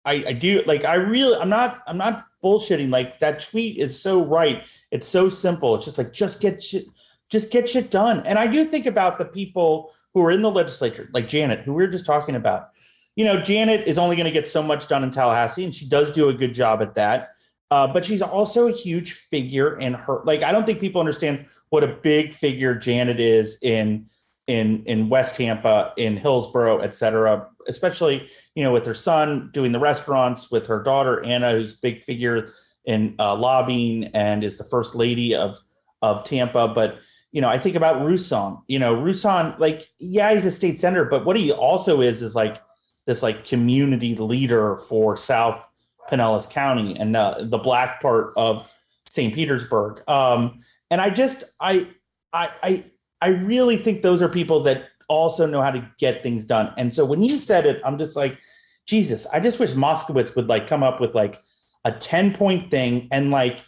I, 0.06 0.24
I 0.28 0.32
do 0.32 0.62
like 0.66 0.84
I 0.84 0.94
really 0.94 1.36
I'm 1.38 1.48
not 1.48 1.82
I'm 1.86 1.98
not 1.98 2.26
bullshitting. 2.42 2.90
Like 2.90 3.18
that 3.18 3.40
tweet 3.40 3.78
is 3.78 4.00
so 4.00 4.24
right. 4.24 4.62
It's 4.90 5.08
so 5.08 5.28
simple. 5.28 5.74
It's 5.74 5.84
just 5.84 5.98
like 5.98 6.12
just 6.12 6.40
get 6.40 6.62
shit 6.62 6.86
just 7.28 7.50
get 7.50 7.68
shit 7.68 7.90
done. 7.90 8.24
And 8.24 8.38
I 8.38 8.46
do 8.46 8.64
think 8.64 8.86
about 8.86 9.18
the 9.18 9.24
people 9.24 9.92
who 10.14 10.22
are 10.24 10.30
in 10.30 10.42
the 10.42 10.50
legislature, 10.50 11.10
like 11.12 11.28
Janet, 11.28 11.60
who 11.60 11.74
we 11.74 11.82
were 11.82 11.90
just 11.90 12.06
talking 12.06 12.36
about. 12.36 12.68
You 13.16 13.24
know, 13.24 13.40
Janet 13.40 13.88
is 13.88 13.98
only 13.98 14.14
going 14.14 14.26
to 14.26 14.32
get 14.32 14.46
so 14.46 14.62
much 14.62 14.88
done 14.88 15.02
in 15.02 15.10
Tallahassee, 15.10 15.64
and 15.64 15.74
she 15.74 15.88
does 15.88 16.10
do 16.12 16.28
a 16.28 16.34
good 16.34 16.54
job 16.54 16.82
at 16.82 16.94
that. 16.94 17.30
Uh, 17.70 17.86
but 17.86 18.04
she's 18.04 18.22
also 18.22 18.68
a 18.68 18.72
huge 18.72 19.12
figure 19.12 19.76
in 19.78 19.94
her. 19.94 20.22
Like, 20.24 20.42
I 20.42 20.52
don't 20.52 20.64
think 20.64 20.78
people 20.78 21.00
understand 21.00 21.46
what 21.70 21.82
a 21.82 21.88
big 21.88 22.32
figure 22.32 22.74
Janet 22.74 23.18
is 23.18 23.58
in 23.62 24.06
in 24.46 24.84
in 24.86 25.08
West 25.08 25.36
Tampa, 25.36 25.92
in 25.96 26.16
Hillsborough, 26.16 26.80
et 26.80 26.94
cetera 26.94 27.48
especially 27.68 28.28
you 28.54 28.62
know 28.62 28.72
with 28.72 28.86
her 28.86 28.94
son 28.94 29.50
doing 29.52 29.72
the 29.72 29.78
restaurants, 29.78 30.50
with 30.50 30.66
her 30.66 30.82
daughter 30.82 31.22
Anna, 31.24 31.52
who's 31.52 31.74
a 31.74 31.80
big 31.80 32.02
figure 32.02 32.52
in 32.84 33.14
uh, 33.18 33.34
lobbying 33.34 34.04
and 34.14 34.44
is 34.44 34.56
the 34.56 34.64
first 34.64 34.94
lady 34.94 35.34
of 35.34 35.58
of 36.02 36.24
Tampa. 36.24 36.68
But 36.68 36.98
you 37.32 37.40
know, 37.40 37.48
I 37.48 37.58
think 37.58 37.76
about 37.76 37.96
Rouson. 37.96 38.62
You 38.68 38.78
know, 38.78 38.94
Rouson, 38.94 39.58
like 39.58 39.88
yeah, 39.98 40.32
he's 40.32 40.44
a 40.44 40.50
state 40.50 40.78
senator, 40.78 41.04
but 41.04 41.24
what 41.24 41.36
he 41.36 41.52
also 41.52 42.00
is 42.00 42.22
is 42.22 42.34
like 42.34 42.62
this 43.06 43.22
like 43.22 43.44
community 43.44 44.14
leader 44.14 44.78
for 44.88 45.16
South 45.16 45.68
Pinellas 46.10 46.48
County 46.48 46.96
and 46.98 47.16
uh, 47.16 47.36
the 47.40 47.58
black 47.58 48.00
part 48.00 48.32
of 48.36 48.72
St. 49.08 49.34
Petersburg. 49.34 50.02
Um, 50.08 50.60
and 50.90 51.00
I 51.00 51.10
just 51.10 51.44
I 51.60 51.88
I 52.32 52.50
I 52.62 52.84
I 53.20 53.28
really 53.28 53.76
think 53.76 54.02
those 54.02 54.22
are 54.22 54.28
people 54.28 54.62
that 54.64 54.88
also 55.08 55.46
know 55.46 55.62
how 55.62 55.70
to 55.70 55.88
get 55.98 56.22
things 56.22 56.44
done. 56.44 56.72
And 56.76 56.92
so 56.92 57.04
when 57.04 57.22
you 57.22 57.38
said 57.38 57.66
it, 57.66 57.80
I'm 57.84 57.98
just 57.98 58.16
like, 58.16 58.38
Jesus, 58.86 59.26
I 59.32 59.40
just 59.40 59.58
wish 59.58 59.72
Moskowitz 59.72 60.34
would 60.36 60.48
like 60.48 60.68
come 60.68 60.82
up 60.82 61.00
with 61.00 61.14
like 61.14 61.40
a 61.84 61.92
10 61.92 62.34
point 62.34 62.70
thing 62.70 63.08
and 63.12 63.30
like 63.30 63.60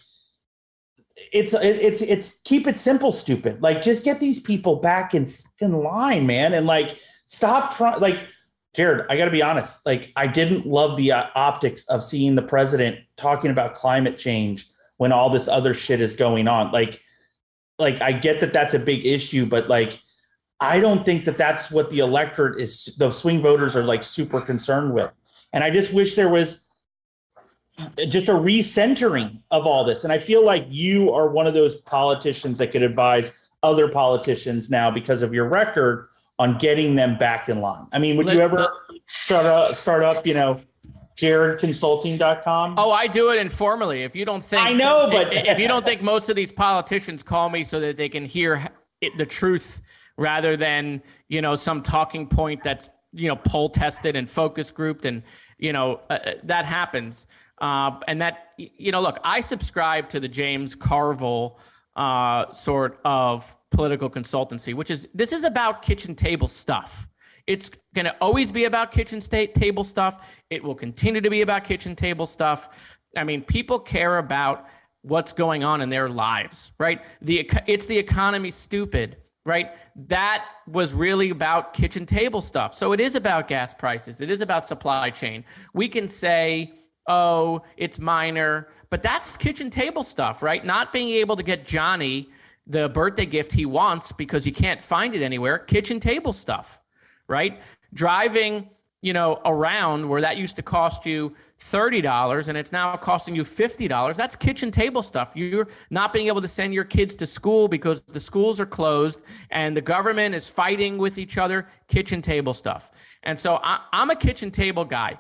it's 1.33 1.55
it's 1.55 2.03
it's 2.03 2.41
keep 2.43 2.67
it 2.67 2.79
simple 2.79 3.13
stupid 3.13 3.61
like 3.63 3.83
just 3.83 4.05
get 4.05 4.21
these 4.21 4.39
people 4.39 4.77
back 4.77 5.15
in 5.15 5.29
in 5.61 5.73
line 5.73 6.27
man 6.27 6.55
and 6.55 6.67
like 6.67 6.99
stop 7.27 7.75
trying 7.75 8.01
like 8.01 8.27
jared 8.75 9.05
i 9.09 9.17
gotta 9.17 9.31
be 9.31 9.43
honest 9.43 9.85
like 9.85 10.13
i 10.17 10.27
didn't 10.27 10.67
love 10.67 10.97
the 10.97 11.11
uh, 11.11 11.27
optics 11.35 11.87
of 11.89 12.05
seeing 12.05 12.35
the 12.35 12.43
president 12.43 12.99
talking 13.17 13.51
about 13.51 13.75
climate 13.75 14.17
change 14.17 14.69
when 14.99 15.11
all 15.11 15.29
this 15.29 15.49
other 15.49 15.75
shit 15.75 16.01
is 16.01 16.13
going 16.13 16.47
on 16.47 16.71
like 16.71 17.01
like 17.79 18.01
i 18.01 18.13
get 18.13 18.41
that 18.41 18.53
that's 18.53 18.75
a 18.75 18.79
big 18.79 19.05
issue 19.05 19.47
but 19.47 19.69
like 19.69 20.01
I 20.61 20.81
don't 20.81 21.05
think 21.05 21.25
that 21.27 21.39
that's 21.39 21.71
what 21.71 21.91
the 21.91 22.01
electorate 22.01 22.61
is, 22.61 22.97
the 22.97 23.13
swing 23.13 23.41
voters 23.41 23.77
are 23.77 23.85
like 23.85 24.03
super 24.03 24.41
concerned 24.41 24.93
with. 24.93 25.11
And 25.53 25.63
I 25.63 25.71
just 25.71 25.95
wish 25.95 26.15
there 26.15 26.29
was 26.29 26.67
just 28.09 28.29
a 28.29 28.33
recentering 28.33 29.41
of 29.53 29.67
all 29.67 29.85
this. 29.85 30.03
And 30.03 30.13
I 30.13 30.19
feel 30.19 30.45
like 30.45 30.67
you 30.69 31.13
are 31.13 31.29
one 31.29 31.47
of 31.47 31.55
those 31.55 31.77
politicians 31.77 32.59
that 32.59 32.73
could 32.73 32.83
advise 32.83 33.39
other 33.63 33.89
politicians 33.89 34.69
now 34.69 34.91
because 34.91 35.23
of 35.23 35.33
your 35.33 35.49
record 35.49 36.09
on 36.41 36.59
getting 36.59 36.97
them 36.97 37.17
back 37.19 37.49
in 37.49 37.61
line. 37.61 37.87
I 37.93 37.99
mean, 37.99 38.17
would 38.17 38.29
you 38.29 38.41
ever 38.41 38.69
start 39.07 39.47
up, 39.47 39.75
start 39.75 40.03
up, 40.03 40.27
you 40.27 40.35
know, 40.35 40.61
jaredconsulting.com? 41.19 42.75
Oh, 42.79 42.93
I 42.93 43.07
do 43.07 43.31
it 43.31 43.39
informally. 43.39 44.05
If 44.05 44.15
you 44.15 44.25
don't 44.25 44.43
think 44.43 44.63
I 44.63 44.73
know, 44.73 45.09
but 45.11 45.33
if 45.33 45.59
you 45.59 45.69
don't 45.69 45.85
think 45.85 46.03
most 46.03 46.29
of 46.29 46.37
these 46.37 46.53
politicians 46.53 47.23
call 47.23 47.51
me 47.51 47.65
so 47.65 47.81
that 47.81 47.97
they 47.97 48.09
can 48.09 48.25
hear 48.25 48.71
it, 49.01 49.17
the 49.19 49.27
truth 49.27 49.83
rather 50.17 50.57
than 50.57 51.03
you 51.29 51.41
know 51.41 51.55
some 51.55 51.83
talking 51.83 52.27
point 52.27 52.63
that's 52.63 52.89
you 53.13 53.29
know 53.29 53.37
poll 53.37 53.69
tested 53.69 54.17
and 54.17 54.29
focus 54.29 54.71
grouped 54.71 55.07
and 55.07 55.23
you 55.59 55.73
know 55.73 56.01
uh, 56.11 56.15
uh, 56.15 56.33
that 56.43 56.65
happens 56.65 57.27
uh, 57.61 57.93
and 58.07 58.21
that 58.21 58.51
you 58.57 58.93
know 58.93 59.01
look 59.01 59.19
i 59.25 59.41
subscribe 59.41 60.09
to 60.09 60.21
the 60.21 60.29
james 60.29 60.75
carville 60.75 61.59
uh, 61.97 62.51
sort 62.53 63.01
of 63.05 63.57
political 63.71 64.11
consultancy 64.11 64.75
which 64.75 64.91
is 64.91 65.09
this 65.15 65.33
is 65.33 65.45
about 65.45 65.83
kitchen 65.83 66.15
table 66.15 66.49
stuff 66.49 67.09
it's 67.49 67.71
going 67.95 68.05
to 68.05 68.15
always 68.21 68.53
be 68.53 68.67
about 68.67 68.93
kitchen 68.93 69.21
state 69.21 69.55
table 69.55 69.83
stuff 69.83 70.25
it 70.51 70.63
will 70.63 70.75
continue 70.75 71.21
to 71.21 71.31
be 71.31 71.41
about 71.43 71.65
kitchen 71.65 71.97
table 71.97 72.27
stuff 72.27 72.99
i 73.17 73.25
mean 73.25 73.43
people 73.43 73.79
care 73.79 74.19
about 74.19 74.67
what's 75.03 75.33
going 75.33 75.65
on 75.65 75.81
in 75.81 75.91
their 75.91 76.09
lives 76.09 76.71
right 76.79 77.03
the 77.23 77.51
it's 77.67 77.87
the 77.87 77.99
economy 77.99 78.51
stupid 78.51 79.17
right? 79.49 79.71
That 80.09 80.45
was 80.67 80.93
really 80.93 81.31
about 81.31 81.73
kitchen 81.73 82.05
table 82.05 82.43
stuff. 82.43 82.75
So 82.75 82.93
it 82.93 83.01
is 83.01 83.15
about 83.15 83.49
gas 83.49 83.73
prices, 83.73 84.21
it 84.21 84.31
is 84.31 84.43
about 84.43 84.67
supply 84.67 85.09
chain. 85.09 85.43
We 85.73 85.89
can 85.89 86.07
say, 86.07 86.75
oh, 87.09 87.63
it's 87.79 87.99
minor, 87.99 88.69
but 88.91 89.03
that's 89.03 89.37
kitchen 89.37 89.71
table 89.71 90.05
stuff, 90.05 90.43
right? 90.43 90.65
Not 90.65 90.93
being 90.93 91.09
able 91.09 91.35
to 91.35 91.43
get 91.43 91.65
Johnny 91.65 92.29
the 92.67 92.91
birthday 92.91 93.25
gift 93.25 93.53
he 93.53 93.65
wants 93.65 94.13
because 94.13 94.47
you 94.47 94.53
can't 94.53 94.81
find 94.83 95.15
it 95.15 95.23
anywhere, 95.23 95.59
kitchen 95.59 95.99
table 95.99 96.35
stuff, 96.35 96.79
right? 97.29 97.61
Driving 97.95 98.69
you 99.01 99.13
know, 99.13 99.41
around 99.45 100.09
where 100.09 100.21
that 100.21 100.37
used 100.37 100.57
to 100.57 100.63
cost 100.63 101.07
you 101.07 101.33
$30 101.61 102.49
and 102.49 102.59
it's 102.59 102.73
now 102.73 102.97
costing 102.97 103.35
you 103.35 103.45
$50. 103.45 104.17
That's 104.17 104.35
kitchen 104.35 104.73
table 104.73 105.03
stuff. 105.03 105.33
You're 105.37 105.69
not 105.91 106.13
being 106.13 106.27
able 106.27 106.41
to 106.41 106.49
send 106.49 106.75
your 106.75 106.85
kids 106.85 107.15
to 107.17 107.27
school 107.27 107.69
because 107.69 108.03
the 108.03 108.19
schools 108.19 108.59
are 108.59 108.67
closed 108.67 109.21
and 109.51 109.77
the 109.77 109.81
government 109.81 110.35
is 110.35 110.49
fighting 110.49 110.99
with 110.99 111.17
each 111.17 111.39
other, 111.39 111.69
kitchen 111.87 112.21
table 112.21 112.53
stuff. 112.53 112.91
And 113.23 113.39
so 113.39 113.61
I, 113.63 113.81
am 113.93 114.11
a 114.11 114.17
kitchen 114.17 114.51
table 114.51 114.85
guy. 114.85 115.19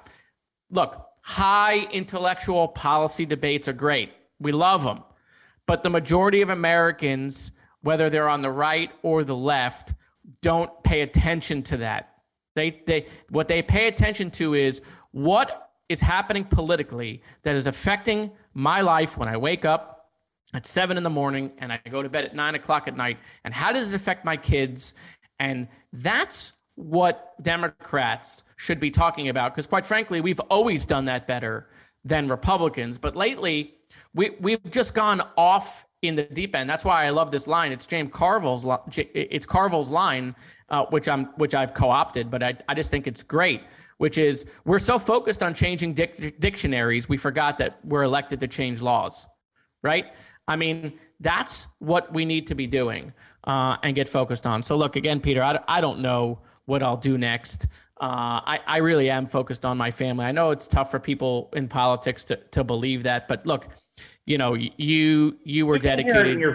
Look, 0.70 1.00
high 1.22 1.86
intellectual 1.92 2.66
policy 2.68 3.26
debates 3.26 3.68
are 3.68 3.72
great. 3.72 4.10
We 4.40 4.50
love 4.50 4.82
them. 4.82 5.04
But 5.66 5.84
the 5.84 5.90
majority 5.90 6.42
of 6.42 6.50
Americans, 6.50 7.52
whether 7.82 8.10
they're 8.10 8.28
on 8.28 8.42
the 8.42 8.50
right 8.50 8.90
or 9.02 9.22
the 9.22 9.36
left, 9.36 9.94
don't 10.42 10.82
pay 10.82 11.02
attention 11.02 11.62
to 11.62 11.76
that 11.78 12.18
they, 12.58 12.82
they, 12.86 13.06
what 13.30 13.46
they 13.46 13.62
pay 13.62 13.86
attention 13.86 14.32
to 14.32 14.54
is 14.54 14.82
what 15.12 15.70
is 15.88 16.00
happening 16.00 16.44
politically 16.44 17.22
that 17.44 17.54
is 17.54 17.68
affecting 17.68 18.32
my 18.52 18.80
life 18.80 19.16
when 19.16 19.28
I 19.28 19.36
wake 19.36 19.64
up 19.64 20.10
at 20.54 20.66
seven 20.66 20.96
in 20.96 21.04
the 21.04 21.10
morning 21.10 21.52
and 21.58 21.72
I 21.72 21.80
go 21.88 22.02
to 22.02 22.08
bed 22.08 22.24
at 22.24 22.34
nine 22.34 22.56
o'clock 22.56 22.88
at 22.88 22.96
night. 22.96 23.18
And 23.44 23.54
how 23.54 23.70
does 23.70 23.90
it 23.90 23.94
affect 23.94 24.24
my 24.24 24.36
kids? 24.36 24.94
And 25.38 25.68
that's 25.92 26.54
what 26.74 27.34
Democrats 27.42 28.42
should 28.56 28.80
be 28.80 28.90
talking 28.90 29.28
about. 29.28 29.52
Because 29.52 29.66
quite 29.66 29.86
frankly, 29.86 30.20
we've 30.20 30.40
always 30.50 30.84
done 30.84 31.04
that 31.04 31.28
better 31.28 31.68
than 32.04 32.26
Republicans. 32.26 32.98
But 32.98 33.14
lately, 33.14 33.76
we, 34.14 34.30
we've 34.40 34.68
just 34.72 34.94
gone 34.94 35.22
off 35.36 35.86
in 36.02 36.14
the 36.14 36.22
deep 36.24 36.54
end. 36.54 36.68
That's 36.70 36.84
why 36.84 37.04
I 37.04 37.10
love 37.10 37.30
this 37.30 37.46
line. 37.46 37.72
It's 37.72 37.86
James 37.86 38.10
Carville's. 38.12 38.66
It's 38.96 39.46
Carville's 39.46 39.90
line, 39.90 40.34
uh, 40.68 40.86
which 40.86 41.08
I'm 41.08 41.26
which 41.36 41.54
I've 41.54 41.74
co-opted, 41.74 42.30
but 42.30 42.42
I, 42.42 42.56
I 42.68 42.74
just 42.74 42.90
think 42.90 43.06
it's 43.06 43.22
great. 43.22 43.62
Which 43.98 44.16
is 44.16 44.46
we're 44.64 44.78
so 44.78 44.98
focused 44.98 45.42
on 45.42 45.54
changing 45.54 45.94
dic- 45.94 46.38
dictionaries, 46.38 47.08
we 47.08 47.16
forgot 47.16 47.58
that 47.58 47.80
we're 47.84 48.04
elected 48.04 48.38
to 48.40 48.46
change 48.46 48.80
laws, 48.80 49.26
right? 49.82 50.06
I 50.46 50.54
mean, 50.54 50.98
that's 51.18 51.66
what 51.80 52.12
we 52.12 52.24
need 52.24 52.46
to 52.46 52.54
be 52.54 52.66
doing 52.68 53.12
uh, 53.44 53.76
and 53.82 53.96
get 53.96 54.08
focused 54.08 54.46
on. 54.46 54.62
So 54.62 54.76
look 54.76 54.94
again, 54.94 55.20
Peter. 55.20 55.42
I, 55.42 55.58
I 55.66 55.80
don't 55.80 55.98
know 55.98 56.40
what 56.68 56.82
I'll 56.82 56.98
do 56.98 57.16
next. 57.16 57.66
Uh, 58.00 58.40
I, 58.44 58.60
I 58.66 58.76
really 58.76 59.10
am 59.10 59.26
focused 59.26 59.64
on 59.64 59.76
my 59.76 59.90
family. 59.90 60.26
I 60.26 60.32
know 60.32 60.50
it's 60.50 60.68
tough 60.68 60.90
for 60.90 61.00
people 61.00 61.48
in 61.54 61.66
politics 61.66 62.22
to, 62.24 62.36
to 62.36 62.62
believe 62.62 63.02
that, 63.04 63.26
but 63.26 63.44
look, 63.46 63.68
you 64.26 64.38
know, 64.38 64.54
you 64.54 65.36
you 65.42 65.66
were 65.66 65.78
dedicated. 65.78 66.38
You, 66.38 66.54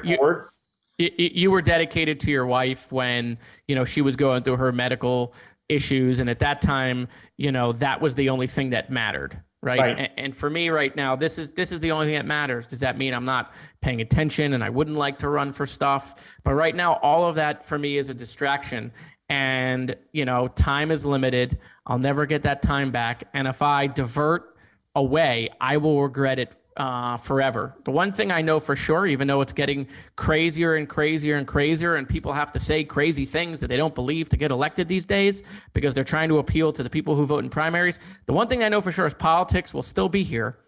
you, 1.00 1.10
you 1.18 1.52
were 1.52 1.62
dedicated 1.62 2.20
to 2.22 2.32
your 2.32 2.46
wife 2.46 2.92
when 2.92 3.38
you 3.68 3.76
know 3.76 3.84
she 3.84 4.02
was 4.02 4.16
going 4.16 4.44
through 4.44 4.58
her 4.58 4.72
medical 4.72 5.34
issues, 5.68 6.20
and 6.20 6.30
at 6.30 6.40
that 6.40 6.62
time, 6.62 7.08
you 7.38 7.52
know, 7.52 7.74
that 7.74 8.00
was 8.00 8.14
the 8.14 8.30
only 8.30 8.48
thing 8.48 8.70
that 8.70 8.92
mattered, 8.92 9.42
right? 9.64 9.80
right. 9.80 9.98
And, 9.98 10.10
and, 10.18 10.36
for 10.36 10.50
me, 10.50 10.70
right 10.70 10.96
now, 10.96 11.16
this 11.16 11.40
is 11.40 11.50
this 11.50 11.72
is 11.72 11.80
the 11.80 11.92
only 11.92 12.06
thing 12.06 12.16
that 12.16 12.28
matters. 12.28 12.68
Does 12.68 12.82
that 12.82 12.98
mean 12.98 13.14
I'm 13.14 13.26
not 13.26 13.54
paying 13.82 14.02
attention 14.02 14.54
and 14.54 14.64
I 14.64 14.70
wouldn't 14.70 14.98
like 14.98 15.18
to 15.18 15.30
run 15.30 15.52
for 15.52 15.66
stuff? 15.66 16.38
But 16.44 16.54
right 16.54 16.76
now, 16.76 17.00
all 17.02 17.28
of 17.28 17.36
that 17.36 17.66
for 17.66 17.80
me 17.80 17.98
is 17.98 18.10
a 18.10 18.14
distraction, 18.14 18.92
and 19.34 19.96
you 20.12 20.26
know 20.26 20.48
time 20.50 20.92
is 20.92 21.06
limited. 21.06 21.58
I'll 21.88 21.98
never 21.98 22.28
get 22.28 22.44
that 22.44 22.62
time 22.62 22.92
back. 22.92 23.24
And 23.34 23.48
if 23.48 23.62
i 23.62 23.88
divert 23.88 24.56
away 24.96 25.50
i 25.60 25.76
will 25.76 26.04
regret 26.04 26.38
it 26.38 26.52
uh, 26.78 27.18
forever. 27.18 27.76
The 27.84 27.92
one 27.92 28.12
thing 28.12 28.32
i 28.32 28.42
know 28.42 28.60
for 28.60 28.76
sure 28.76 29.08
even 29.08 29.28
though 29.28 29.42
it's 29.42 29.54
getting 29.54 29.88
crazier 30.16 30.76
and 30.76 30.88
crazier 30.88 31.38
and 31.38 31.48
crazier 31.48 31.96
and 31.96 32.08
people 32.08 32.32
have 32.32 32.52
to 32.52 32.60
say 32.60 32.84
crazy 32.84 33.26
things 33.26 33.60
that 33.60 33.68
they 33.68 33.78
don't 33.78 33.96
believe 33.96 34.30
to 34.30 34.38
get 34.38 34.52
elected 34.52 34.88
these 34.88 35.06
days 35.06 35.42
because 35.74 35.94
they're 35.96 36.12
trying 36.16 36.30
to 36.30 36.38
appeal 36.38 36.72
to 36.72 36.84
the 36.84 36.90
people 36.90 37.16
who 37.16 37.26
vote 37.26 37.44
in 37.44 37.50
primaries 37.50 37.98
the 38.28 38.34
one 38.34 38.48
thing 38.48 38.62
i 38.64 38.70
know 38.70 38.82
for 38.82 38.92
sure 38.92 39.08
is 39.08 39.16
politics 39.16 39.74
will 39.74 39.88
still 39.94 40.10
be 40.10 40.24
here. 40.24 40.60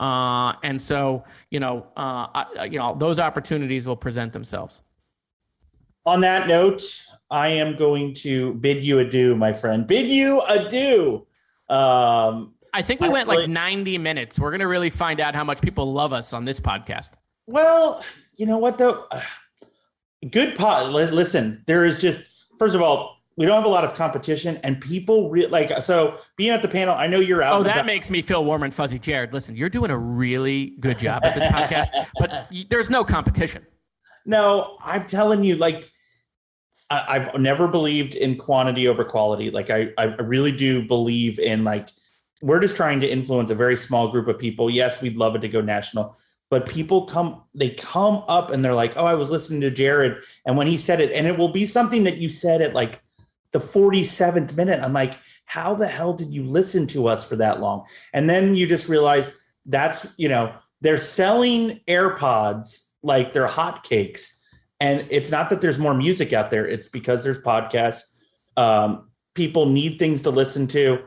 Uh, 0.00 0.52
and 0.64 0.80
so 0.90 1.24
you 1.50 1.60
know 1.60 1.86
uh, 1.96 2.26
I, 2.38 2.68
you 2.70 2.78
know 2.78 2.94
those 2.94 3.18
opportunities 3.18 3.86
will 3.88 4.00
present 4.06 4.32
themselves. 4.32 4.82
On 6.06 6.20
that 6.20 6.48
note 6.48 6.82
I 7.30 7.48
am 7.48 7.76
going 7.76 8.14
to 8.14 8.54
bid 8.54 8.84
you 8.84 8.98
adieu, 9.00 9.34
my 9.34 9.52
friend. 9.52 9.86
Bid 9.86 10.08
you 10.08 10.40
adieu. 10.42 11.26
Um, 11.68 12.54
I 12.72 12.82
think 12.82 13.00
we 13.00 13.08
went 13.08 13.28
like 13.28 13.48
90 13.48 13.98
minutes. 13.98 14.38
We're 14.38 14.50
going 14.50 14.60
to 14.60 14.68
really 14.68 14.90
find 14.90 15.20
out 15.20 15.34
how 15.34 15.44
much 15.44 15.60
people 15.60 15.92
love 15.92 16.12
us 16.12 16.32
on 16.32 16.44
this 16.44 16.60
podcast. 16.60 17.10
Well, 17.46 18.04
you 18.36 18.46
know 18.46 18.58
what 18.58 18.78
though? 18.78 19.06
Good 20.30 20.56
pod. 20.56 20.92
Listen, 20.92 21.62
there 21.66 21.84
is 21.84 21.98
just 21.98 22.22
first 22.58 22.74
of 22.74 22.82
all, 22.82 23.18
we 23.36 23.46
don't 23.46 23.56
have 23.56 23.64
a 23.64 23.68
lot 23.68 23.84
of 23.84 23.94
competition, 23.94 24.58
and 24.62 24.80
people 24.80 25.28
re- 25.28 25.46
like 25.46 25.82
so. 25.82 26.18
Being 26.36 26.52
at 26.52 26.62
the 26.62 26.68
panel, 26.68 26.94
I 26.94 27.08
know 27.08 27.18
you're 27.18 27.42
out. 27.42 27.54
Oh, 27.54 27.62
that 27.64 27.76
about- 27.78 27.86
makes 27.86 28.08
me 28.08 28.22
feel 28.22 28.44
warm 28.44 28.62
and 28.62 28.72
fuzzy, 28.72 28.98
Jared. 28.98 29.32
Listen, 29.32 29.56
you're 29.56 29.68
doing 29.68 29.90
a 29.90 29.98
really 29.98 30.76
good 30.80 30.98
job 30.98 31.24
at 31.24 31.34
this 31.34 31.44
podcast, 31.44 31.88
but 32.18 32.48
there's 32.70 32.90
no 32.90 33.04
competition. 33.04 33.66
No, 34.24 34.76
I'm 34.82 35.04
telling 35.04 35.42
you, 35.42 35.56
like 35.56 35.90
I, 36.90 37.18
have 37.18 37.40
never 37.40 37.66
believed 37.66 38.14
in 38.14 38.36
quantity 38.36 38.88
over 38.88 39.04
quality. 39.04 39.50
Like 39.50 39.70
I, 39.70 39.92
I 39.96 40.04
really 40.04 40.52
do 40.52 40.86
believe 40.86 41.38
in 41.38 41.64
like 41.64 41.88
we're 42.42 42.60
just 42.60 42.76
trying 42.76 43.00
to 43.00 43.08
influence 43.08 43.50
a 43.50 43.54
very 43.54 43.76
small 43.76 44.08
group 44.08 44.28
of 44.28 44.38
people. 44.38 44.68
Yes, 44.68 45.00
we'd 45.00 45.16
love 45.16 45.34
it 45.34 45.40
to 45.40 45.48
go 45.48 45.60
national, 45.60 46.16
but 46.50 46.66
people 46.68 47.06
come, 47.06 47.42
they 47.54 47.70
come 47.70 48.22
up 48.28 48.50
and 48.50 48.62
they're 48.64 48.74
like, 48.74 48.96
"Oh, 48.96 49.04
I 49.06 49.14
was 49.14 49.30
listening 49.30 49.62
to 49.62 49.70
Jared, 49.70 50.22
and 50.44 50.56
when 50.56 50.66
he 50.66 50.76
said 50.76 51.00
it, 51.00 51.10
and 51.12 51.26
it 51.26 51.38
will 51.38 51.48
be 51.48 51.66
something 51.66 52.04
that 52.04 52.18
you 52.18 52.28
said 52.28 52.60
at 52.60 52.74
like 52.74 53.00
the 53.52 53.58
47th 53.58 54.54
minute." 54.54 54.80
I'm 54.80 54.92
like, 54.92 55.18
"How 55.46 55.74
the 55.74 55.88
hell 55.88 56.12
did 56.12 56.32
you 56.32 56.44
listen 56.44 56.86
to 56.88 57.08
us 57.08 57.26
for 57.26 57.36
that 57.36 57.60
long?" 57.60 57.86
And 58.12 58.28
then 58.28 58.54
you 58.54 58.66
just 58.66 58.88
realize 58.88 59.32
that's 59.66 60.06
you 60.18 60.28
know 60.28 60.54
they're 60.82 60.98
selling 60.98 61.80
AirPods 61.88 62.90
like 63.02 63.32
they're 63.32 63.48
hotcakes 63.48 64.40
and 64.80 65.06
it's 65.10 65.30
not 65.30 65.50
that 65.50 65.60
there's 65.60 65.78
more 65.78 65.94
music 65.94 66.32
out 66.32 66.50
there 66.50 66.66
it's 66.66 66.88
because 66.88 67.24
there's 67.24 67.38
podcasts. 67.38 68.02
Um, 68.56 69.08
people 69.34 69.66
need 69.66 69.98
things 69.98 70.22
to 70.22 70.30
listen 70.30 70.66
to. 70.68 71.00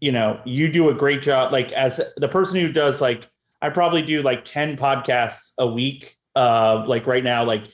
You 0.00 0.12
know 0.12 0.40
you 0.44 0.70
do 0.70 0.90
a 0.90 0.94
great 0.94 1.22
job 1.22 1.52
like 1.52 1.72
as 1.72 2.00
the 2.18 2.28
person 2.28 2.60
who 2.60 2.70
does 2.70 3.00
like 3.00 3.24
i 3.62 3.70
probably 3.70 4.02
do 4.02 4.20
like 4.20 4.44
10 4.44 4.76
podcasts 4.76 5.52
a 5.56 5.66
week 5.66 6.18
uh 6.34 6.84
like 6.86 7.06
right 7.06 7.24
now 7.24 7.44
like 7.44 7.64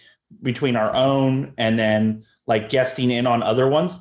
between 0.40 0.76
our 0.76 0.94
own 0.94 1.52
and 1.58 1.76
then 1.76 2.22
like 2.46 2.70
guesting 2.70 3.10
in 3.10 3.26
on 3.26 3.42
other 3.42 3.66
ones. 3.66 3.96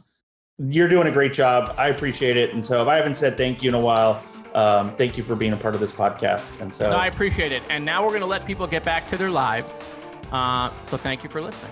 You're 0.60 0.88
doing 0.88 1.08
a 1.08 1.12
great 1.12 1.34
job. 1.34 1.74
I 1.80 1.90
appreciate 1.90 2.38
it. 2.38 2.54
And 2.54 2.64
so 2.64 2.84
if 2.84 2.88
i 2.88 2.96
haven't 2.96 3.16
said 3.16 3.38
thank 3.38 3.64
you 3.64 3.70
in 3.70 3.76
a 3.76 3.80
while 3.80 4.24
um, 4.54 4.96
thank 4.98 5.18
you 5.18 5.24
for 5.24 5.36
being 5.36 5.54
a 5.54 5.58
part 5.58 5.74
of 5.74 5.82
this 5.82 5.94
podcast. 5.94 6.60
And 6.62 6.72
so 6.72 6.92
no, 6.92 6.98
i 6.98 7.08
appreciate 7.08 7.52
it. 7.52 7.64
And 7.72 7.84
now 7.84 8.04
we're 8.04 8.10
going 8.10 8.22
to 8.22 8.28
let 8.28 8.46
people 8.46 8.68
get 8.68 8.84
back 8.84 9.08
to 9.08 9.18
their 9.18 9.32
lives 9.32 9.90
uh, 10.32 10.70
so 10.82 10.98
thank 10.98 11.24
you 11.24 11.30
for 11.30 11.42
listening. 11.42 11.72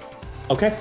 Okay. 0.49 0.77